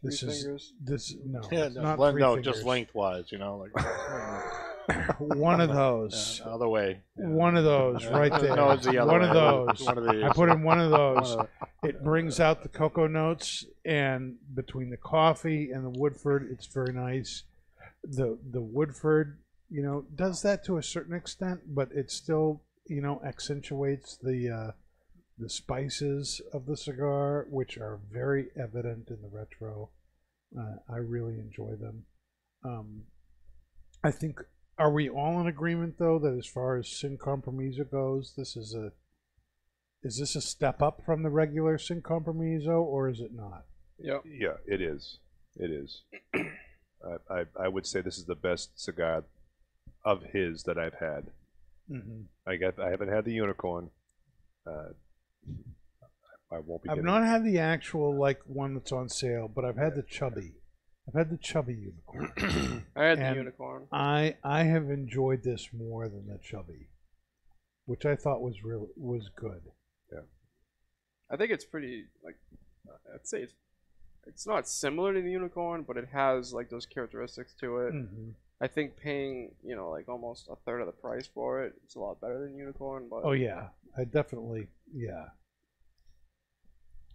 Three 0.00 0.10
this 0.10 0.22
is 0.22 0.42
fingers. 0.42 0.72
this 0.80 1.14
no, 1.26 1.40
Yeah, 1.50 1.68
no, 1.68 1.82
not 1.82 1.98
le- 1.98 2.12
three 2.12 2.20
no 2.20 2.34
fingers. 2.36 2.54
just 2.54 2.64
lengthwise, 2.66 3.32
you 3.32 3.38
know, 3.38 3.56
like 3.58 3.72
One 5.18 5.60
of 5.60 5.68
those, 5.70 6.40
uh, 6.46 6.54
other 6.54 6.68
way. 6.68 7.00
one 7.16 7.56
of 7.56 7.64
those, 7.64 8.06
right 8.06 8.32
there. 8.40 8.56
No, 8.56 8.70
it's 8.70 8.86
the 8.86 8.96
other 8.98 9.12
one 9.12 9.20
way. 9.20 9.28
of 9.28 9.34
those. 9.34 9.82
One 9.86 9.98
of 9.98 10.04
the, 10.04 10.24
I 10.24 10.30
put 10.32 10.48
in 10.48 10.62
one 10.62 10.80
of 10.80 10.90
those. 10.90 11.36
It 11.82 12.02
brings 12.02 12.40
out 12.40 12.62
the 12.62 12.68
cocoa 12.70 13.06
notes, 13.06 13.66
and 13.84 14.36
between 14.54 14.88
the 14.90 14.96
coffee 14.96 15.70
and 15.72 15.84
the 15.84 15.90
Woodford, 15.90 16.48
it's 16.50 16.66
very 16.66 16.92
nice. 16.94 17.42
The 18.02 18.38
the 18.50 18.62
Woodford, 18.62 19.38
you 19.68 19.82
know, 19.82 20.06
does 20.14 20.40
that 20.42 20.64
to 20.66 20.78
a 20.78 20.82
certain 20.82 21.14
extent, 21.14 21.60
but 21.74 21.90
it 21.92 22.10
still, 22.10 22.62
you 22.88 23.02
know, 23.02 23.20
accentuates 23.24 24.18
the 24.22 24.48
uh, 24.50 24.72
the 25.38 25.48
spices 25.48 26.40
of 26.52 26.66
the 26.66 26.76
cigar, 26.76 27.46
which 27.50 27.78
are 27.78 28.00
very 28.10 28.48
evident 28.56 29.08
in 29.08 29.22
the 29.22 29.30
retro. 29.30 29.90
Uh, 30.58 30.76
I 30.92 30.96
really 30.96 31.34
enjoy 31.34 31.76
them. 31.76 32.04
Um, 32.64 33.02
I 34.02 34.10
think. 34.10 34.40
Are 34.78 34.92
we 34.92 35.08
all 35.08 35.40
in 35.40 35.48
agreement 35.48 35.96
though 35.98 36.20
that 36.20 36.36
as 36.38 36.46
far 36.46 36.76
as 36.76 36.88
Sin 36.88 37.18
Compromiso 37.20 37.82
goes, 37.82 38.34
this 38.36 38.56
is 38.56 38.74
a 38.74 38.92
is 40.04 40.18
this 40.18 40.36
a 40.36 40.40
step 40.40 40.80
up 40.80 41.02
from 41.04 41.24
the 41.24 41.30
regular 41.30 41.78
Sin 41.78 42.00
Compromiso 42.00 42.80
or 42.80 43.08
is 43.08 43.18
it 43.18 43.32
not? 43.34 43.64
Yep. 43.98 44.22
Yeah, 44.24 44.54
it 44.66 44.80
is. 44.80 45.18
It 45.56 45.72
is. 45.72 46.02
I, 46.34 47.40
I 47.40 47.44
I 47.64 47.68
would 47.68 47.86
say 47.86 48.00
this 48.00 48.18
is 48.18 48.26
the 48.26 48.36
best 48.36 48.80
cigar 48.80 49.24
of 50.04 50.22
his 50.32 50.62
that 50.62 50.78
I've 50.78 51.00
had. 51.00 51.32
Mm-hmm. 51.90 52.22
I 52.46 52.56
got 52.56 52.78
I 52.78 52.90
haven't 52.90 53.08
had 53.08 53.24
the 53.24 53.32
unicorn. 53.32 53.90
Uh, 54.66 54.90
I 56.52 56.58
won't 56.58 56.82
be. 56.82 56.88
I've 56.90 57.02
not 57.02 57.24
had 57.24 57.44
the 57.44 57.58
actual 57.58 58.14
like 58.18 58.40
one 58.46 58.74
that's 58.74 58.92
on 58.92 59.08
sale, 59.08 59.48
but 59.54 59.64
I've 59.64 59.76
had 59.76 59.94
the 59.94 60.02
chubby. 60.02 60.54
I've 61.06 61.14
had 61.14 61.30
the 61.30 61.38
chubby 61.38 61.74
unicorn. 61.74 62.84
I 62.96 63.04
had 63.04 63.18
the 63.18 63.34
unicorn. 63.34 63.86
I 63.92 64.36
I 64.44 64.64
have 64.64 64.90
enjoyed 64.90 65.42
this 65.42 65.68
more 65.72 66.08
than 66.08 66.26
the 66.26 66.38
chubby, 66.42 66.88
which 67.86 68.04
I 68.04 68.14
thought 68.16 68.42
was 68.42 68.62
real 68.62 68.88
was 68.96 69.30
good. 69.34 69.62
Yeah, 70.12 70.20
I 71.30 71.36
think 71.36 71.50
it's 71.50 71.64
pretty 71.64 72.06
like 72.22 72.36
uh, 72.88 73.14
I'd 73.14 73.26
say 73.26 73.42
it's 73.42 73.54
it's 74.26 74.46
not 74.46 74.68
similar 74.68 75.14
to 75.14 75.22
the 75.22 75.30
unicorn, 75.30 75.84
but 75.86 75.96
it 75.96 76.08
has 76.12 76.52
like 76.52 76.68
those 76.68 76.84
characteristics 76.86 77.54
to 77.60 77.78
it. 77.78 77.94
Mhm. 77.94 78.34
I 78.60 78.66
think 78.66 78.96
paying 78.96 79.52
you 79.62 79.76
know 79.76 79.90
like 79.90 80.08
almost 80.08 80.48
a 80.50 80.56
third 80.56 80.80
of 80.80 80.86
the 80.86 80.92
price 80.92 81.28
for 81.32 81.62
it, 81.64 81.74
it's 81.84 81.94
a 81.94 82.00
lot 82.00 82.20
better 82.20 82.40
than 82.40 82.56
unicorn. 82.56 83.08
But 83.10 83.22
Oh 83.24 83.32
yeah, 83.32 83.68
I 83.96 84.04
definitely 84.04 84.68
yeah. 84.94 85.26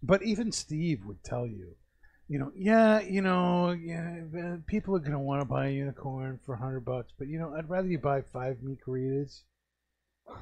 But 0.01 0.23
even 0.23 0.51
Steve 0.51 1.05
would 1.05 1.23
tell 1.23 1.47
you, 1.47 1.75
you 2.27 2.39
know, 2.39 2.51
yeah, 2.55 2.99
you 3.01 3.21
know, 3.21 3.71
yeah, 3.71 4.57
people 4.67 4.95
are 4.95 4.99
gonna 4.99 5.19
want 5.19 5.41
to 5.41 5.45
buy 5.45 5.67
a 5.67 5.71
unicorn 5.71 6.39
for 6.45 6.55
hundred 6.55 6.81
bucks, 6.81 7.11
but 7.17 7.27
you 7.27 7.39
know, 7.39 7.53
I'd 7.55 7.69
rather 7.69 7.87
you 7.87 7.99
buy 7.99 8.21
five 8.21 8.61
Mi 8.61 8.77
Queridas 8.85 9.43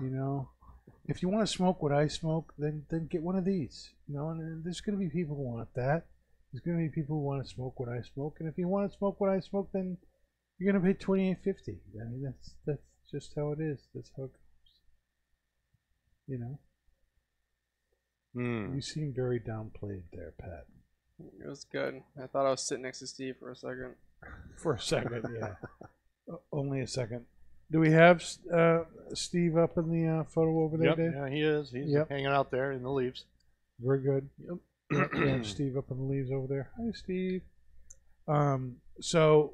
You 0.01 0.09
know, 0.09 0.49
if 1.07 1.21
you 1.21 1.29
want 1.29 1.47
to 1.47 1.51
smoke 1.51 1.81
what 1.81 1.91
I 1.91 2.07
smoke, 2.07 2.53
then 2.57 2.85
then 2.89 3.07
get 3.07 3.23
one 3.23 3.35
of 3.35 3.45
these. 3.45 3.89
You 4.07 4.15
know, 4.15 4.29
and, 4.29 4.63
there's 4.63 4.81
to 4.81 4.91
be 4.91 5.09
people 5.09 5.35
who 5.35 5.43
want 5.43 5.73
that. 5.75 6.05
There's 6.51 6.63
to 6.63 6.77
be 6.77 6.89
people 6.89 7.15
who 7.15 7.23
want 7.23 7.43
to 7.43 7.49
smoke 7.49 7.79
what 7.79 7.89
I 7.89 8.01
smoke, 8.01 8.37
and 8.39 8.47
if 8.47 8.57
you 8.57 8.67
want 8.67 8.91
to 8.91 8.97
smoke 8.97 9.19
what 9.19 9.31
I 9.31 9.39
smoke, 9.39 9.69
then 9.73 9.97
you're 10.61 10.71
going 10.71 10.81
to 10.83 10.87
pay 10.87 10.93
twenty 10.93 11.31
eight 11.31 11.39
fifty. 11.43 11.77
I 11.99 12.03
mean, 12.05 12.21
that's 12.23 12.53
that's 12.65 12.81
just 13.11 13.33
how 13.35 13.51
it 13.51 13.59
is. 13.59 13.79
That's 13.95 14.11
how 14.15 14.23
it 14.25 14.31
goes. 14.31 14.73
You 16.27 16.37
know, 16.37 16.59
Hmm. 18.33 18.75
you 18.75 18.81
seem 18.81 19.13
very 19.13 19.39
downplayed 19.39 20.03
there, 20.13 20.33
Pat. 20.37 20.65
It 21.43 21.47
was 21.47 21.65
good. 21.65 22.01
I 22.21 22.27
thought 22.27 22.45
I 22.45 22.51
was 22.51 22.61
sitting 22.61 22.83
next 22.83 22.99
to 22.99 23.07
Steve 23.07 23.35
for 23.39 23.51
a 23.51 23.55
second. 23.55 23.95
For 24.57 24.73
a 24.75 24.79
second, 24.79 25.25
yeah. 25.35 25.55
Only 26.51 26.81
a 26.81 26.87
second. 26.87 27.25
Do 27.71 27.79
we 27.79 27.89
have 27.91 28.23
uh, 28.53 28.81
Steve 29.15 29.57
up 29.57 29.75
in 29.77 29.89
the 29.89 30.07
uh, 30.19 30.23
photo 30.25 30.59
over 30.61 30.77
there, 30.77 30.89
Yep, 30.89 30.97
Dave? 30.97 31.13
yeah, 31.15 31.29
he 31.29 31.41
is. 31.41 31.71
He's 31.71 31.89
Yep. 31.89 32.09
hanging 32.09 32.27
out 32.27 32.51
there 32.51 32.71
in 32.71 32.83
the 32.83 32.91
leaves. 32.91 33.25
Very 33.79 33.99
good. 34.03 34.29
Yep, 34.91 35.09
we 35.13 35.29
have 35.29 35.47
Steve 35.47 35.75
up 35.75 35.89
in 35.89 35.97
the 35.97 36.03
leaves 36.03 36.31
over 36.31 36.45
there. 36.45 36.69
Hi, 36.77 36.91
Steve. 36.93 37.41
Um, 38.27 38.75
so, 38.99 39.53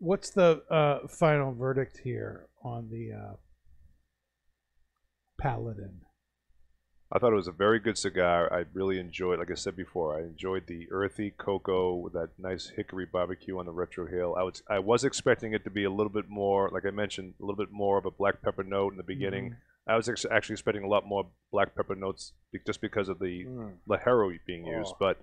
what's 0.00 0.30
the 0.30 0.62
uh, 0.70 1.06
final 1.06 1.54
verdict 1.54 2.00
here 2.02 2.48
on 2.64 2.88
the 2.90 3.12
uh, 3.16 3.34
Paladin? 5.40 6.00
I 7.12 7.18
thought 7.18 7.32
it 7.32 7.36
was 7.36 7.48
a 7.48 7.52
very 7.52 7.80
good 7.80 7.98
cigar. 7.98 8.52
I 8.52 8.64
really 8.72 9.00
enjoyed, 9.00 9.40
like 9.40 9.50
I 9.50 9.54
said 9.54 9.74
before, 9.74 10.16
I 10.16 10.22
enjoyed 10.22 10.68
the 10.68 10.86
earthy 10.92 11.32
cocoa 11.36 11.96
with 11.96 12.12
that 12.12 12.30
nice 12.38 12.68
hickory 12.76 13.04
barbecue 13.12 13.58
on 13.58 13.66
the 13.66 13.72
retrohale. 13.72 14.38
I 14.38 14.44
was 14.44 14.62
I 14.68 14.78
was 14.78 15.02
expecting 15.02 15.52
it 15.52 15.64
to 15.64 15.70
be 15.70 15.82
a 15.84 15.90
little 15.90 16.12
bit 16.12 16.28
more, 16.28 16.70
like 16.72 16.86
I 16.86 16.90
mentioned, 16.90 17.34
a 17.40 17.44
little 17.44 17.56
bit 17.56 17.72
more 17.72 17.98
of 17.98 18.06
a 18.06 18.12
black 18.12 18.42
pepper 18.42 18.62
note 18.62 18.92
in 18.92 18.96
the 18.96 19.02
beginning. 19.02 19.56
I 19.88 19.96
was 19.96 20.08
ex- 20.08 20.24
actually 20.30 20.52
expecting 20.54 20.84
a 20.84 20.88
lot 20.88 21.04
more 21.04 21.26
black 21.50 21.74
pepper 21.74 21.96
notes 21.96 22.32
just 22.64 22.80
because 22.80 23.08
of 23.08 23.18
the 23.18 23.44
Mm. 23.44 23.78
Ligero 23.88 24.38
being 24.46 24.66
used, 24.66 24.92
Oh. 24.92 24.96
but 25.00 25.16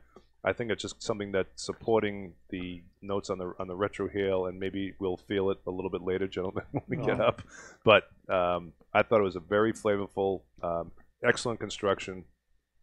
I 0.47 0.53
think 0.53 0.71
it's 0.71 0.81
just 0.81 1.01
something 1.03 1.31
that's 1.33 1.63
supporting 1.63 2.33
the 2.49 2.81
notes 3.01 3.29
on 3.29 3.37
the 3.37 3.53
on 3.59 3.67
the 3.67 3.75
retrohale, 3.75 4.47
and 4.49 4.59
maybe 4.59 4.93
we'll 4.99 5.17
feel 5.17 5.49
it 5.51 5.57
a 5.67 5.71
little 5.71 5.91
bit 5.91 6.01
later, 6.01 6.27
gentlemen, 6.27 6.63
when 6.71 6.83
we 6.87 6.97
get 6.97 7.19
Oh. 7.19 7.25
up. 7.25 7.41
But 7.83 8.03
um, 8.33 8.73
I 8.93 9.03
thought 9.03 9.19
it 9.19 9.23
was 9.23 9.35
a 9.35 9.41
very 9.41 9.73
flavorful, 9.73 10.41
um, 10.63 10.91
excellent 11.23 11.59
construction. 11.59 12.23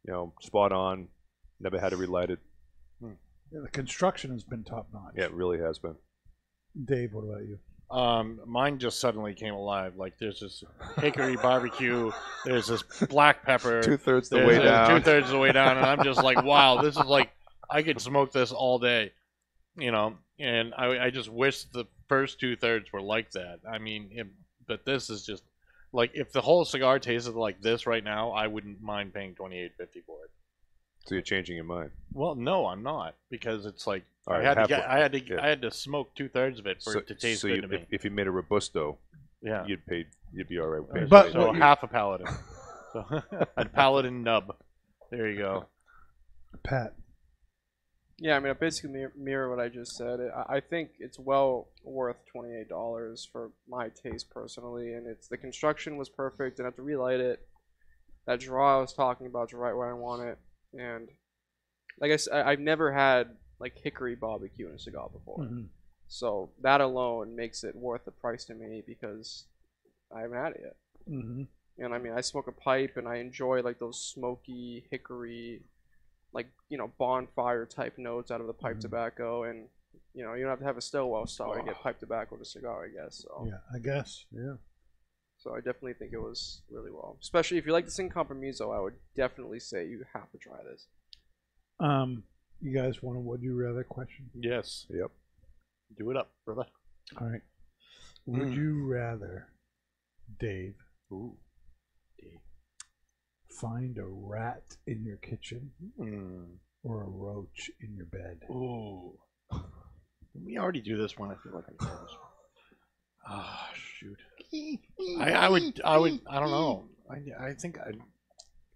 You 0.07 0.13
know, 0.13 0.33
spot 0.43 0.73
on. 0.73 1.09
Never 1.61 1.79
had 1.81 1.91
to 1.91 1.97
relight 1.97 2.31
it. 2.31 2.39
Yeah, 3.01 3.61
the 3.63 3.69
construction 3.69 4.31
has 4.33 4.43
been 4.45 4.65
top 4.65 4.89
notch. 4.93 5.15
Yeah, 5.17 5.25
it 5.25 5.33
really 5.33 5.59
has 5.61 5.79
been. 5.79 5.95
Dave, 6.85 7.13
what 7.15 7.23
about 7.25 7.43
you? 7.43 7.59
Um, 7.91 8.41
mine 8.47 8.79
just 8.81 8.99
suddenly 8.99 9.35
came 9.35 9.55
alive. 9.55 9.93
Like 9.97 10.15
there's 10.19 10.41
this 10.41 10.65
hickory 10.99 11.37
barbecue. 11.37 12.11
There's 12.45 12.67
this 12.67 12.83
black 13.09 13.45
pepper. 13.45 13.83
Two 13.83 13.97
thirds 13.97 14.29
the 14.29 14.39
way 14.39 14.57
a- 14.57 14.63
down. 14.65 14.91
Two 14.91 15.01
thirds 15.05 15.27
of 15.27 15.33
the 15.33 15.39
way 15.39 15.53
down, 15.53 15.77
and 15.77 15.87
I'm 15.87 16.03
just 16.03 16.23
like, 16.23 16.43
wow, 16.43 16.83
this 16.83 16.97
is 16.97 17.05
like 17.07 17.31
I 17.71 17.83
could 17.83 18.01
smoke 18.01 18.33
this 18.33 18.53
all 18.53 18.79
day, 18.79 19.13
you 19.77 19.91
know. 19.91 20.15
And 20.39 20.75
I, 20.77 21.07
I 21.07 21.11
just 21.11 21.29
wish 21.29 21.65
the 21.65 21.85
first 22.09 22.41
two 22.41 22.57
thirds 22.57 22.93
were 22.93 23.01
like 23.03 23.31
that. 23.33 23.61
I 23.71 23.79
mean, 23.79 24.09
it, 24.13 24.27
but 24.67 24.85
this 24.85 25.11
is 25.11 25.25
just 25.25 25.45
like 25.93 26.11
if 26.15 26.33
the 26.33 26.41
whole 26.41 26.65
cigar 26.65 26.99
tasted 26.99 27.35
like 27.35 27.61
this 27.63 27.87
right 27.87 28.03
now, 28.03 28.33
I 28.33 28.47
wouldn't 28.49 28.81
mind 28.83 29.15
paying 29.15 29.35
twenty 29.35 29.59
eight 29.61 29.73
fifty 29.79 30.01
for 30.01 30.17
it. 30.25 30.31
So 31.07 31.15
you're 31.15 31.23
changing 31.23 31.57
your 31.57 31.67
mind. 31.67 31.91
Well, 32.13 32.35
no, 32.35 32.67
I'm 32.67 32.83
not 32.83 33.15
because 33.31 33.67
it's 33.67 33.87
like 33.87 34.05
All 34.27 34.35
I 34.35 34.39
right, 34.39 34.45
had 34.47 34.55
to 34.63 34.67
get, 34.69 34.89
I 34.89 34.99
had 34.99 35.13
to 35.13 35.21
Yeah. 35.25 35.43
I 35.43 35.49
had 35.49 35.63
to 35.63 35.71
smoke 35.71 36.15
two 36.15 36.29
thirds 36.29 36.59
of 36.59 36.67
it 36.67 36.83
for 36.83 36.95
so 36.95 36.99
it 37.01 37.07
to 37.09 37.15
taste 37.15 37.43
so 37.43 37.49
good 37.49 37.57
you, 37.57 37.63
to 37.63 37.69
me. 37.69 37.77
if, 37.77 37.87
if 37.91 38.05
you 38.05 38.11
made 38.11 38.27
a 38.27 38.31
robusto, 38.31 38.97
yeah. 39.43 39.65
you'd 39.67 39.85
pay. 39.87 40.07
You'd 40.33 40.49
be 40.49 40.59
all 40.59 40.67
right. 40.67 40.83
With 40.83 40.95
paying 40.95 41.09
But- 41.09 41.33
so 41.33 41.53
half 41.53 41.83
a 41.83 41.87
paladin. 41.89 42.27
So, 42.95 43.05
a 43.57 43.65
paladin 43.65 44.23
nub. 44.23 44.55
There 45.11 45.29
you 45.29 45.37
go. 45.39 45.67
Pat. 46.63 46.95
Yeah, 48.19 48.37
I 48.37 48.41
mean, 48.41 48.51
I 48.51 48.53
basically 48.55 48.91
mirror, 48.91 49.13
mirror 49.17 49.51
what 49.51 49.59
I 49.61 49.69
just 49.69 49.97
said. 49.97 50.21
I, 50.21 50.57
I 50.57 50.61
think 50.61 50.91
it's 51.01 51.19
well 51.19 51.69
worth 51.83 52.25
twenty 52.27 52.55
eight 52.55 52.69
dollars 52.69 53.29
for 53.31 53.51
my 53.69 53.89
taste 53.89 54.31
personally, 54.31 54.95
and 54.95 55.07
it's 55.07 55.29
the 55.29 55.37
construction 55.37 55.97
was 55.97 56.09
perfect. 56.09 56.57
Didn't 56.57 56.67
have 56.67 56.77
to 56.77 56.83
relight 56.83 57.21
it. 57.21 57.47
That 58.27 58.41
draw 58.41 58.79
I 58.79 58.81
was 58.81 58.93
talking 58.93 59.27
about 59.27 59.49
is 59.49 59.55
right 59.55 59.75
where 59.77 59.91
I 59.91 59.95
want 59.95 60.23
it, 60.23 60.39
and 60.79 61.09
like 62.01 62.13
I 62.13 62.17
said, 62.17 62.47
I've 62.47 62.61
never 62.61 62.93
had 62.93 63.37
like 63.59 63.77
hickory 63.79 64.15
barbecue 64.15 64.69
in 64.69 64.75
a 64.75 64.79
cigar 64.79 65.09
before, 65.13 65.39
Mhm. 65.45 65.69
so 66.09 66.51
that 66.61 66.81
alone 66.81 67.35
makes 67.37 67.65
it 67.65 67.75
worth 67.75 68.05
the 68.05 68.11
price 68.11 68.45
to 68.47 68.55
me 68.55 68.83
because 68.87 69.45
I 70.15 70.21
haven't 70.23 70.39
had 70.39 70.53
it 70.55 70.61
yet. 70.63 70.77
Mhm. 71.09 71.47
And 71.79 71.93
I 71.95 71.99
mean, 71.99 72.13
I 72.13 72.21
smoke 72.21 72.47
a 72.47 72.53
pipe, 72.53 72.97
and 72.97 73.09
I 73.09 73.17
enjoy 73.17 73.61
like 73.63 73.79
those 73.81 74.01
smoky 74.01 74.87
hickory, 74.91 75.63
like 76.35 76.49
you 76.69 76.77
know, 76.77 76.89
bonfire 76.99 77.65
type 77.65 77.97
notes 77.97 78.31
out 78.31 78.41
of 78.43 78.47
the 78.47 78.53
pipe 78.53 78.77
Mhm. 78.77 78.81
tobacco. 78.81 79.45
And 79.45 79.69
you 80.13 80.23
know, 80.25 80.35
you 80.35 80.43
don't 80.43 80.51
have 80.51 80.59
to 80.59 80.65
have 80.67 80.77
a 80.77 80.81
Stillwell 80.83 81.27
Star 81.27 81.57
to 81.57 81.63
get 81.65 81.81
pipe 81.81 81.99
tobacco 81.99 82.37
to 82.37 82.45
cigar, 82.45 82.85
I 82.85 82.89
guess. 82.89 83.17
So, 83.27 83.47
Yeah, 83.49 83.61
I 83.73 83.79
guess. 83.79 84.27
Yeah. 84.31 84.57
so 85.39 85.53
I 85.55 85.59
definitely 85.59 85.95
think 85.95 86.13
it 86.13 86.19
was 86.21 86.63
really 86.71 86.91
well. 86.91 87.17
Especially 87.21 87.59
if 87.59 87.67
you 87.67 87.73
like 87.73 87.85
the 87.85 87.91
Sin 87.91 88.09
Compromiso, 88.11 88.71
I 88.71 88.81
would 88.81 88.95
definitely 89.15 89.61
say 89.61 89.87
you 89.87 90.05
have 90.13 90.31
to 90.33 90.39
try 90.39 90.63
this. 90.63 90.87
Um, 91.81 92.25
you 92.61 92.73
guys 92.73 93.03
want 93.03 93.17
a 93.19 93.21
would 93.21 93.43
you 93.43 93.55
rather 93.57 93.83
question? 93.85 94.31
Yes. 94.35 94.87
Yep. 94.89 95.11
Do 95.99 96.11
it 96.11 96.17
up, 96.17 96.31
brother. 96.45 96.67
All 97.21 97.29
right. 97.29 97.43
Would 98.27 98.49
Mm. 98.49 98.55
you 98.57 98.87
rather, 98.87 99.49
Dave, 100.39 100.77
Ooh. 101.13 101.37
Find 103.65 103.97
a 103.99 104.05
rat 104.05 104.77
in 104.87 105.05
your 105.05 105.17
kitchen 105.19 105.73
Mm. 105.99 106.59
or 106.83 107.03
a 107.03 107.09
roach 107.09 107.71
in 107.81 107.97
your 107.97 108.07
bed? 108.07 108.41
Ooh. 108.51 109.19
We 110.35 110.59
already 110.59 110.81
do 110.83 110.97
this 110.99 111.17
one. 111.17 111.31
I 111.31 111.37
feel 111.43 111.53
like 111.55 111.65
I 111.69 111.71
did 111.71 111.79
this 111.81 111.89
one. 111.89 112.31
Ah, 113.27 113.71
shoot. 113.75 114.19
I, 115.19 115.31
I 115.33 115.49
would. 115.49 115.81
I 115.85 115.97
would. 115.97 116.21
I 116.29 116.41
don't 116.41 116.51
know. 116.51 116.89
I, 117.09 117.47
I 117.49 117.55
think 117.55 117.79
I. 117.79 117.93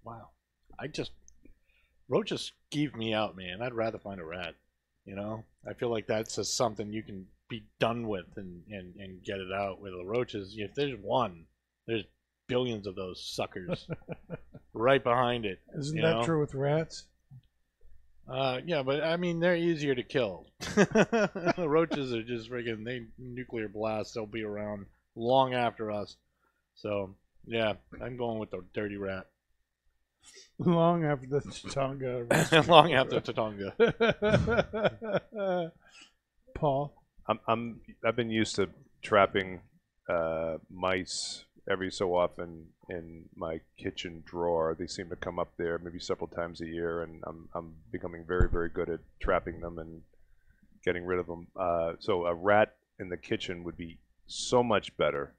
Wow. 0.04 0.30
I 0.78 0.86
just 0.86 1.10
roaches 2.08 2.52
skeeve 2.72 2.94
me 2.94 3.12
out, 3.12 3.36
man. 3.36 3.60
I'd 3.60 3.74
rather 3.74 3.98
find 3.98 4.20
a 4.20 4.24
rat. 4.24 4.54
You 5.04 5.16
know. 5.16 5.44
I 5.68 5.74
feel 5.74 5.90
like 5.90 6.06
that's 6.06 6.36
just 6.36 6.56
something 6.56 6.92
you 6.92 7.02
can 7.02 7.26
be 7.50 7.66
done 7.78 8.06
with 8.08 8.26
and 8.36 8.62
and 8.70 8.94
and 8.96 9.22
get 9.22 9.38
it 9.40 9.52
out. 9.52 9.80
With 9.80 9.92
the 9.92 10.04
roaches, 10.06 10.54
if 10.56 10.74
there's 10.74 10.98
one, 11.02 11.44
there's 11.86 12.04
billions 12.48 12.86
of 12.86 12.96
those 12.96 13.22
suckers 13.24 13.86
right 14.74 15.02
behind 15.04 15.44
it. 15.44 15.60
Isn't 15.78 16.00
that 16.00 16.18
know? 16.18 16.24
true 16.24 16.40
with 16.40 16.54
rats? 16.54 17.04
Uh, 18.28 18.58
yeah, 18.66 18.82
but 18.82 19.02
I 19.02 19.16
mean, 19.16 19.40
they're 19.40 19.56
easier 19.56 19.94
to 19.94 20.02
kill. 20.02 20.46
the 20.60 21.64
roaches 21.66 22.12
are 22.12 22.22
just 22.22 22.50
freaking 22.50 22.84
they 22.84 23.06
nuclear 23.18 23.68
blast. 23.68 24.14
They'll 24.14 24.26
be 24.26 24.42
around 24.42 24.86
long 25.14 25.54
after 25.54 25.90
us. 25.90 26.16
So 26.74 27.14
yeah, 27.46 27.74
I'm 28.02 28.16
going 28.16 28.38
with 28.38 28.50
the 28.50 28.64
dirty 28.74 28.96
rat. 28.96 29.26
Long 30.58 31.04
after 31.04 31.26
the 31.26 31.40
Tonga. 31.70 32.26
long 32.68 32.92
after 32.92 33.20
Tatonga. 33.20 33.72
Paul. 36.54 36.92
I'm, 37.26 37.38
I'm 37.46 37.80
I've 38.04 38.16
been 38.16 38.30
used 38.30 38.56
to 38.56 38.68
trapping 39.00 39.60
uh, 40.08 40.58
mice 40.68 41.44
every 41.68 41.90
so 41.90 42.14
often 42.14 42.66
in 42.88 43.24
my 43.36 43.60
kitchen 43.76 44.22
drawer. 44.26 44.74
They 44.78 44.86
seem 44.86 45.08
to 45.10 45.16
come 45.16 45.38
up 45.38 45.50
there 45.56 45.78
maybe 45.78 45.98
several 45.98 46.28
times 46.28 46.60
a 46.60 46.66
year, 46.66 47.02
and 47.02 47.22
I'm 47.26 47.48
I'm 47.54 47.74
becoming 47.92 48.24
very 48.24 48.48
very 48.48 48.68
good 48.68 48.88
at 48.88 49.00
trapping 49.20 49.60
them 49.60 49.78
and 49.78 50.02
getting 50.84 51.04
rid 51.04 51.18
of 51.18 51.26
them. 51.26 51.46
Uh, 51.56 51.92
so 51.98 52.26
a 52.26 52.34
rat 52.34 52.76
in 52.98 53.08
the 53.08 53.16
kitchen 53.16 53.64
would 53.64 53.76
be 53.76 53.98
so 54.26 54.62
much 54.62 54.96
better 54.96 55.32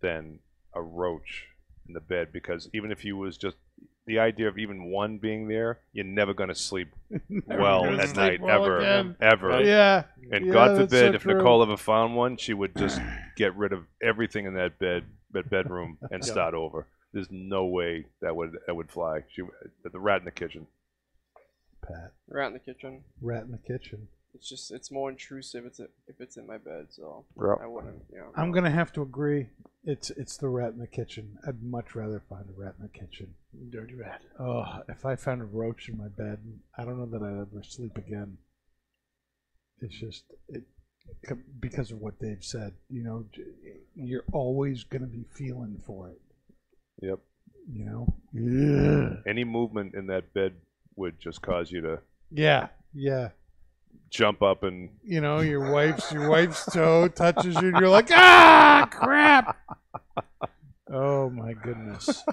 than 0.00 0.38
a 0.74 0.82
roach 0.82 1.46
in 1.86 1.94
the 1.94 2.00
bed 2.00 2.28
because 2.32 2.68
even 2.72 2.90
if 2.92 3.04
you 3.04 3.16
was 3.16 3.36
just 3.36 3.56
the 4.06 4.18
idea 4.18 4.48
of 4.48 4.58
even 4.58 4.90
one 4.90 5.18
being 5.18 5.46
there, 5.48 5.78
you're 5.92 6.04
never 6.04 6.34
going 6.34 6.48
to 6.48 6.54
sleep 6.54 6.88
well 7.46 7.84
at 7.84 8.08
sleep 8.08 8.16
night 8.16 8.40
well 8.40 8.64
ever, 8.64 8.78
again. 8.78 9.16
ever. 9.20 9.62
Yeah. 9.62 10.04
And 10.32 10.46
Yeah, 10.46 10.52
God 10.52 10.76
forbid 10.76 10.90
so 10.90 11.14
if 11.14 11.22
true. 11.22 11.34
Nicole 11.34 11.62
ever 11.62 11.76
found 11.76 12.16
one, 12.16 12.36
she 12.36 12.54
would 12.54 12.76
just 12.76 13.00
get 13.36 13.54
rid 13.56 13.72
of 13.72 13.84
everything 14.02 14.46
in 14.46 14.54
that 14.54 14.78
bed, 14.78 15.04
that 15.04 15.04
bedroom, 15.32 15.98
and 16.10 16.24
Yeah. 16.24 16.30
start 16.32 16.54
over. 16.54 16.86
There's 17.12 17.28
no 17.30 17.66
way 17.66 18.06
that 18.20 18.34
would 18.36 18.56
that 18.66 18.74
would 18.74 18.90
fly. 18.90 19.24
She, 19.32 19.42
the 19.82 19.98
rat 19.98 20.20
in 20.20 20.24
the 20.26 20.30
kitchen. 20.30 20.66
Pat. 21.82 22.12
Rat 22.28 22.48
in 22.48 22.52
the 22.54 22.58
kitchen. 22.60 23.02
Rat 23.20 23.44
in 23.44 23.50
the 23.52 23.58
kitchen. 23.58 24.08
It's 24.34 24.48
just 24.48 24.70
it's 24.70 24.92
more 24.92 25.10
intrusive. 25.10 25.66
It's 25.66 25.80
if 25.80 26.20
it's 26.20 26.36
in 26.36 26.46
my 26.46 26.58
bed, 26.58 26.86
so 26.90 27.24
Yep. 27.36 27.58
I 27.62 27.66
wouldn't. 27.66 28.02
You 28.12 28.18
know, 28.18 28.32
I'm 28.36 28.52
gonna 28.52 28.70
have 28.70 28.92
to 28.92 29.02
agree. 29.02 29.48
It's 29.82 30.10
it's 30.10 30.36
the 30.36 30.48
rat 30.48 30.72
in 30.72 30.78
the 30.78 30.86
kitchen. 30.86 31.36
I'd 31.46 31.62
much 31.64 31.94
rather 31.96 32.22
find 32.28 32.44
a 32.48 32.52
rat 32.60 32.74
in 32.78 32.84
the 32.84 32.88
kitchen. 32.96 33.34
dirty 33.70 33.94
rat. 33.96 34.20
Oh, 34.38 34.82
if 34.88 35.04
I 35.04 35.16
found 35.16 35.40
a 35.42 35.46
roach 35.46 35.88
in 35.88 35.98
my 35.98 36.06
bed, 36.08 36.38
I 36.78 36.84
don't 36.84 36.98
know 36.98 37.06
that 37.18 37.24
I'd 37.24 37.40
ever 37.40 37.64
sleep 37.64 37.96
again. 37.96 38.38
It's 39.80 39.98
just 39.98 40.24
it 40.48 40.62
because 41.60 41.90
of 41.90 41.98
what 42.00 42.18
they've 42.20 42.42
said. 42.44 42.74
You 42.88 43.02
know, 43.04 43.24
you're 43.94 44.24
always 44.32 44.84
gonna 44.84 45.06
be 45.06 45.24
feeling 45.36 45.80
for 45.84 46.08
it. 46.10 46.20
Yep. 47.02 47.18
You 47.72 47.84
know. 47.84 48.14
Yeah. 48.32 49.16
Any 49.30 49.44
movement 49.44 49.94
in 49.94 50.06
that 50.06 50.32
bed 50.34 50.54
would 50.96 51.18
just 51.20 51.42
cause 51.42 51.70
you 51.70 51.80
to 51.82 52.00
Yeah. 52.30 52.68
Yeah. 52.94 53.30
jump 54.10 54.42
up 54.42 54.62
and 54.62 54.90
You 55.04 55.20
know, 55.20 55.40
your 55.40 55.72
wife's 55.72 56.10
your 56.12 56.28
wife's 56.30 56.64
toe 56.72 57.08
touches 57.08 57.54
you, 57.60 57.68
and 57.68 57.78
you're 57.78 57.88
like, 57.88 58.10
ah, 58.12 58.88
crap. 58.90 59.56
Oh 60.92 61.30
my 61.30 61.52
goodness. 61.52 62.24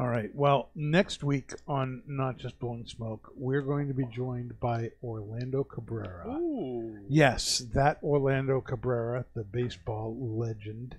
All 0.00 0.08
right. 0.08 0.34
Well, 0.34 0.70
next 0.74 1.22
week 1.22 1.52
on 1.68 2.02
Not 2.06 2.38
Just 2.38 2.58
Blowing 2.58 2.86
Smoke, 2.86 3.32
we're 3.36 3.60
going 3.60 3.86
to 3.88 3.92
be 3.94 4.06
joined 4.06 4.58
by 4.58 4.92
Orlando 5.02 5.62
Cabrera. 5.62 6.26
Ooh. 6.26 7.04
Yes, 7.06 7.58
that 7.74 7.98
Orlando 8.02 8.62
Cabrera, 8.62 9.26
the 9.34 9.44
baseball 9.44 10.16
legend 10.18 10.96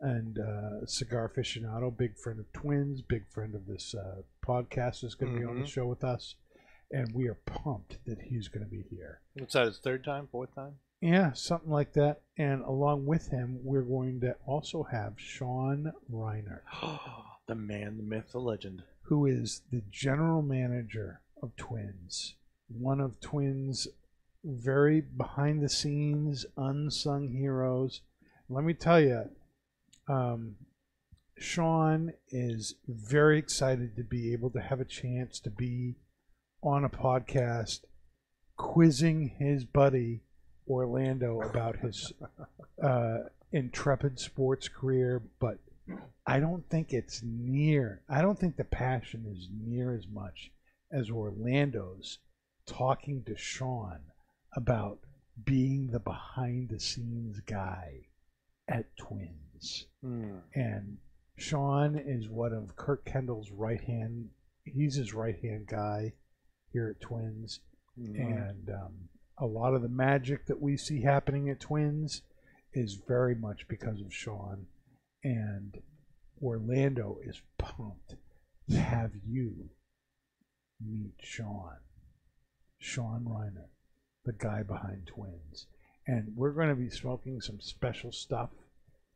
and 0.00 0.38
uh, 0.38 0.86
cigar 0.86 1.28
aficionado, 1.30 1.94
big 1.94 2.16
friend 2.16 2.40
of 2.40 2.50
Twins, 2.54 3.02
big 3.02 3.28
friend 3.28 3.54
of 3.54 3.66
this 3.66 3.94
uh, 3.94 4.22
podcast, 4.46 5.04
is 5.04 5.14
going 5.14 5.34
to 5.34 5.38
be 5.38 5.44
on 5.44 5.56
the 5.56 5.64
Mhm. 5.64 5.68
show 5.68 5.86
with 5.86 6.02
us. 6.02 6.34
And 6.90 7.12
we 7.14 7.28
are 7.28 7.34
pumped 7.44 7.98
that 8.06 8.18
he's 8.22 8.48
going 8.48 8.64
to 8.64 8.70
be 8.70 8.82
here. 8.88 9.20
What's 9.34 9.52
that? 9.52 9.66
His 9.66 9.78
third 9.78 10.04
time, 10.04 10.26
fourth 10.32 10.54
time? 10.54 10.76
Yeah, 11.02 11.32
something 11.32 11.70
like 11.70 11.92
that. 11.94 12.22
And 12.38 12.62
along 12.62 13.04
with 13.04 13.28
him, 13.28 13.60
we're 13.62 13.82
going 13.82 14.20
to 14.22 14.36
also 14.46 14.84
have 14.84 15.14
Sean 15.18 15.92
Reiner, 16.10 16.60
the 17.46 17.54
man, 17.54 17.96
the 17.96 18.02
myth, 18.02 18.32
the 18.32 18.40
legend. 18.40 18.82
who 19.06 19.26
is 19.26 19.62
the 19.70 19.82
general 19.90 20.42
manager 20.42 21.20
of 21.42 21.54
Twins. 21.56 22.36
One 22.68 23.00
of 23.00 23.20
Twins' 23.20 23.88
very 24.44 25.00
behind 25.00 25.62
the 25.62 25.68
scenes, 25.68 26.46
unsung 26.56 27.28
heroes. 27.28 28.00
Let 28.48 28.64
me 28.64 28.74
tell 28.74 29.00
you, 29.00 29.28
um, 30.08 30.56
Sean 31.36 32.12
is 32.30 32.76
very 32.86 33.38
excited 33.38 33.96
to 33.96 34.04
be 34.04 34.32
able 34.32 34.50
to 34.50 34.60
have 34.60 34.80
a 34.80 34.84
chance 34.84 35.40
to 35.40 35.50
be 35.50 35.96
on 36.62 36.84
a 36.84 36.88
podcast 36.88 37.80
quizzing 38.56 39.34
his 39.38 39.64
buddy 39.64 40.22
Orlando 40.68 41.42
about 41.42 41.80
his 41.80 42.12
uh, 42.82 43.18
intrepid 43.50 44.20
sports 44.20 44.68
career, 44.68 45.22
but 45.40 45.58
I 46.26 46.38
don't 46.40 46.68
think 46.68 46.92
it's 46.92 47.22
near. 47.22 48.02
I 48.08 48.22
don't 48.22 48.38
think 48.38 48.56
the 48.56 48.64
passion 48.64 49.26
is 49.26 49.48
near 49.52 49.94
as 49.94 50.06
much 50.08 50.52
as 50.92 51.10
Orlando's 51.10 52.18
talking 52.66 53.24
to 53.24 53.36
Sean 53.36 54.00
about 54.54 55.00
being 55.44 55.88
the 55.88 55.98
behind 55.98 56.68
the 56.68 56.78
scenes 56.78 57.40
guy 57.40 58.06
at 58.68 58.96
Twins. 58.96 59.86
Hmm. 60.02 60.38
And 60.54 60.98
Sean 61.36 61.96
is 61.96 62.28
one 62.28 62.52
of 62.52 62.76
Kirk 62.76 63.04
Kendall's 63.04 63.50
right 63.50 63.80
hand. 63.80 64.28
He's 64.64 64.94
his 64.96 65.14
right 65.14 65.38
hand 65.40 65.66
guy 65.66 66.12
here 66.72 66.88
at 66.88 67.00
Twins, 67.00 67.60
and 67.96 68.70
um, 68.70 69.08
a 69.38 69.46
lot 69.46 69.74
of 69.74 69.82
the 69.82 69.88
magic 69.88 70.46
that 70.46 70.60
we 70.60 70.76
see 70.76 71.02
happening 71.02 71.50
at 71.50 71.60
Twins 71.60 72.22
is 72.72 72.94
very 73.06 73.34
much 73.34 73.66
because 73.68 74.00
of 74.00 74.14
Sean. 74.14 74.66
And 75.24 75.80
Orlando 76.42 77.18
is 77.24 77.40
pumped 77.58 78.16
to 78.70 78.76
have 78.76 79.12
you 79.26 79.70
meet 80.84 81.14
Sean, 81.20 81.76
Sean 82.78 83.24
Reiner, 83.28 83.66
the 84.24 84.32
guy 84.32 84.62
behind 84.62 85.06
Twins. 85.06 85.66
And 86.06 86.32
we're 86.34 86.50
going 86.52 86.68
to 86.70 86.74
be 86.74 86.90
smoking 86.90 87.40
some 87.40 87.60
special 87.60 88.10
stuff 88.10 88.50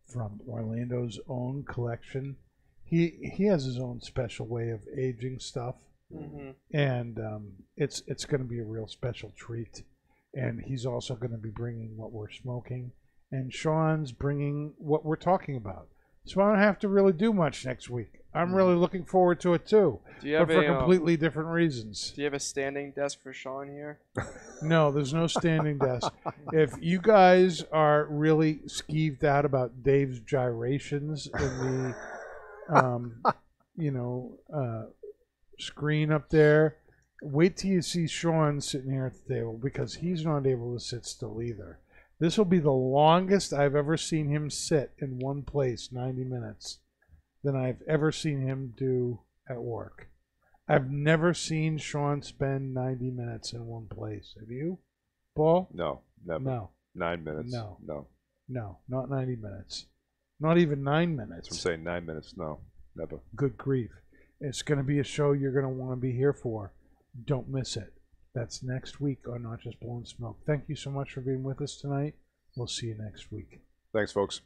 from 0.07 0.41
Orlando's 0.49 1.19
own 1.29 1.65
collection. 1.65 2.37
He 2.85 3.33
he 3.35 3.47
has 3.47 3.65
his 3.65 3.79
own 3.79 4.01
special 4.01 4.47
way 4.47 4.71
of 4.71 4.87
aging 4.97 5.41
stuff, 5.41 5.75
Mm-hmm. 6.15 6.51
and 6.73 7.19
um, 7.19 7.51
it's 7.77 8.01
it's 8.07 8.25
going 8.27 8.41
to 8.41 8.47
be 8.49 8.61
a 8.61 8.65
real 8.65 8.87
special 8.87 9.33
treat. 9.37 9.83
And 10.35 10.63
he's 10.63 10.87
also 10.87 11.17
going 11.17 11.33
to 11.33 11.37
be 11.37 11.51
bringing 11.51 11.97
what 11.97 12.13
we're 12.13 12.31
smoking, 12.31 12.93
and 13.33 13.53
Sean's 13.53 14.13
bringing 14.13 14.75
what 14.79 15.05
we're 15.05 15.17
talking 15.17 15.57
about. 15.57 15.89
So 16.27 16.43
I 16.43 16.51
don't 16.51 16.59
have 16.59 16.79
to 16.81 16.89
really 16.89 17.13
do 17.13 17.33
much 17.33 17.65
next 17.65 17.89
week. 17.89 18.21
I'm 18.35 18.55
really 18.55 18.75
looking 18.75 19.05
forward 19.05 19.41
to 19.41 19.55
it 19.55 19.67
too, 19.67 20.01
Do 20.21 20.29
you 20.29 20.39
but 20.39 20.49
have 20.49 20.49
for 20.49 20.63
a 20.63 20.71
um, 20.71 20.79
completely 20.79 21.17
different 21.17 21.49
reasons. 21.49 22.13
Do 22.15 22.21
you 22.21 22.27
have 22.27 22.35
a 22.35 22.41
standing 22.41 22.91
desk 22.91 23.23
for 23.23 23.33
Sean 23.33 23.69
here? 23.69 24.01
No, 24.63 24.91
there's 24.91 25.13
no 25.13 25.27
standing 25.27 25.77
desk. 25.77 26.11
If 26.51 26.73
you 26.81 26.99
guys 26.99 27.63
are 27.73 28.07
really 28.07 28.61
skeeved 28.67 29.23
out 29.23 29.45
about 29.45 29.83
Dave's 29.83 30.19
gyrations 30.21 31.27
in 31.27 31.95
the, 32.71 32.75
um, 32.75 33.23
you 33.77 33.91
know, 33.91 34.39
uh, 34.51 34.85
screen 35.59 36.11
up 36.11 36.31
there, 36.31 36.77
wait 37.21 37.59
till 37.59 37.71
you 37.71 37.83
see 37.83 38.07
Sean 38.07 38.63
sitting 38.63 38.93
here 38.93 39.05
at 39.05 39.27
the 39.27 39.35
table 39.35 39.59
because 39.63 39.97
he's 39.97 40.25
not 40.25 40.47
able 40.47 40.73
to 40.73 40.81
sit 40.83 41.05
still 41.05 41.43
either. 41.43 41.81
This 42.19 42.39
will 42.39 42.47
be 42.47 42.59
the 42.59 42.71
longest 42.71 43.53
I've 43.53 43.75
ever 43.75 43.97
seen 43.97 44.29
him 44.29 44.49
sit 44.51 44.93
in 44.99 45.19
one 45.19 45.43
place, 45.43 45.91
90 45.93 46.25
minutes, 46.25 46.79
than 47.45 47.55
I've 47.55 47.83
ever 47.87 48.11
seen 48.11 48.41
him 48.41 48.75
do 48.77 49.21
at 49.49 49.61
work. 49.63 50.09
I've 50.69 50.91
never 50.91 51.35
seen 51.35 51.79
Sean 51.79 52.23
spend 52.23 52.75
90 52.75 53.11
minutes 53.11 53.53
in 53.53 53.67
one 53.67 53.87
place. 53.87 54.35
Have 54.41 54.51
you, 54.51 54.79
Paul? 55.35 55.69
no, 55.73 56.01
never. 56.25 56.43
No, 56.43 56.71
Nine 56.95 57.23
minutes. 57.23 57.53
No. 57.53 57.77
No. 57.87 58.07
no, 58.49 58.79
not 58.89 59.11
90 59.11 59.37
minutes. 59.37 59.87
Not 60.41 60.59
even 60.59 60.83
nine 60.83 61.15
minutes. 61.15 61.51
I'm 61.51 61.57
saying. 61.57 61.85
Nine 61.85 62.07
minutes. 62.07 62.35
No. 62.37 62.61
Never. 62.95 63.21
Good 63.37 63.57
grief. 63.59 63.91
It's 64.41 64.63
going 64.63 64.79
to 64.79 64.85
be 64.85 64.99
a 64.99 65.05
show 65.05 65.33
you're 65.33 65.53
going 65.53 65.65
to 65.65 65.69
want 65.69 65.93
to 65.93 65.97
be 65.97 66.13
here 66.13 66.33
for. 66.33 66.73
Don't 67.25 67.49
miss 67.49 67.77
it. 67.77 67.93
That's 68.37 68.63
next 68.63 69.01
week 69.01 69.21
on 69.27 69.45
Not 69.45 69.63
Just 69.63 69.81
Blowing 69.81 70.05
Smoke. 70.05 70.37
Thank 70.47 70.65
you 70.69 70.77
so 70.77 70.91
much 70.91 71.13
for 71.13 71.23
being 71.23 71.43
with 71.43 71.63
us 71.63 71.79
tonight. 71.79 72.17
We'll 72.55 72.67
see 72.67 72.89
you 72.89 72.97
next 72.99 73.33
week. 73.33 73.61
Thanks, 73.95 74.13
folks. 74.13 74.43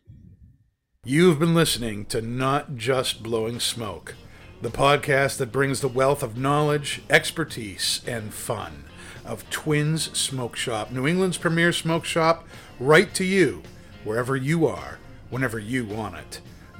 You've 1.05 1.41
been 1.41 1.57
listening 1.57 2.05
to 2.07 2.23
Not 2.23 2.77
Just 2.77 3.21
Blowing 3.21 3.59
Smoke, 3.59 4.15
the 4.63 4.71
podcast 4.71 5.39
that 5.39 5.51
brings 5.51 5.81
the 5.81 5.89
wealth 5.89 6.23
of 6.23 6.39
knowledge, 6.39 7.03
expertise, 7.11 8.01
and 8.07 8.33
fun 8.33 8.85
of 9.25 9.51
Twins 9.51 10.17
Smoke 10.17 10.55
Shop, 10.55 10.93
New 10.93 11.09
England's 11.09 11.37
premier 11.37 11.73
smoke 11.73 12.05
shop, 12.05 12.47
right 12.79 13.13
to 13.15 13.25
you, 13.25 13.61
wherever 14.05 14.37
you 14.37 14.69
are, 14.69 15.01
whenever 15.31 15.59
you 15.59 15.85
want 15.85 16.15
it. 16.15 16.41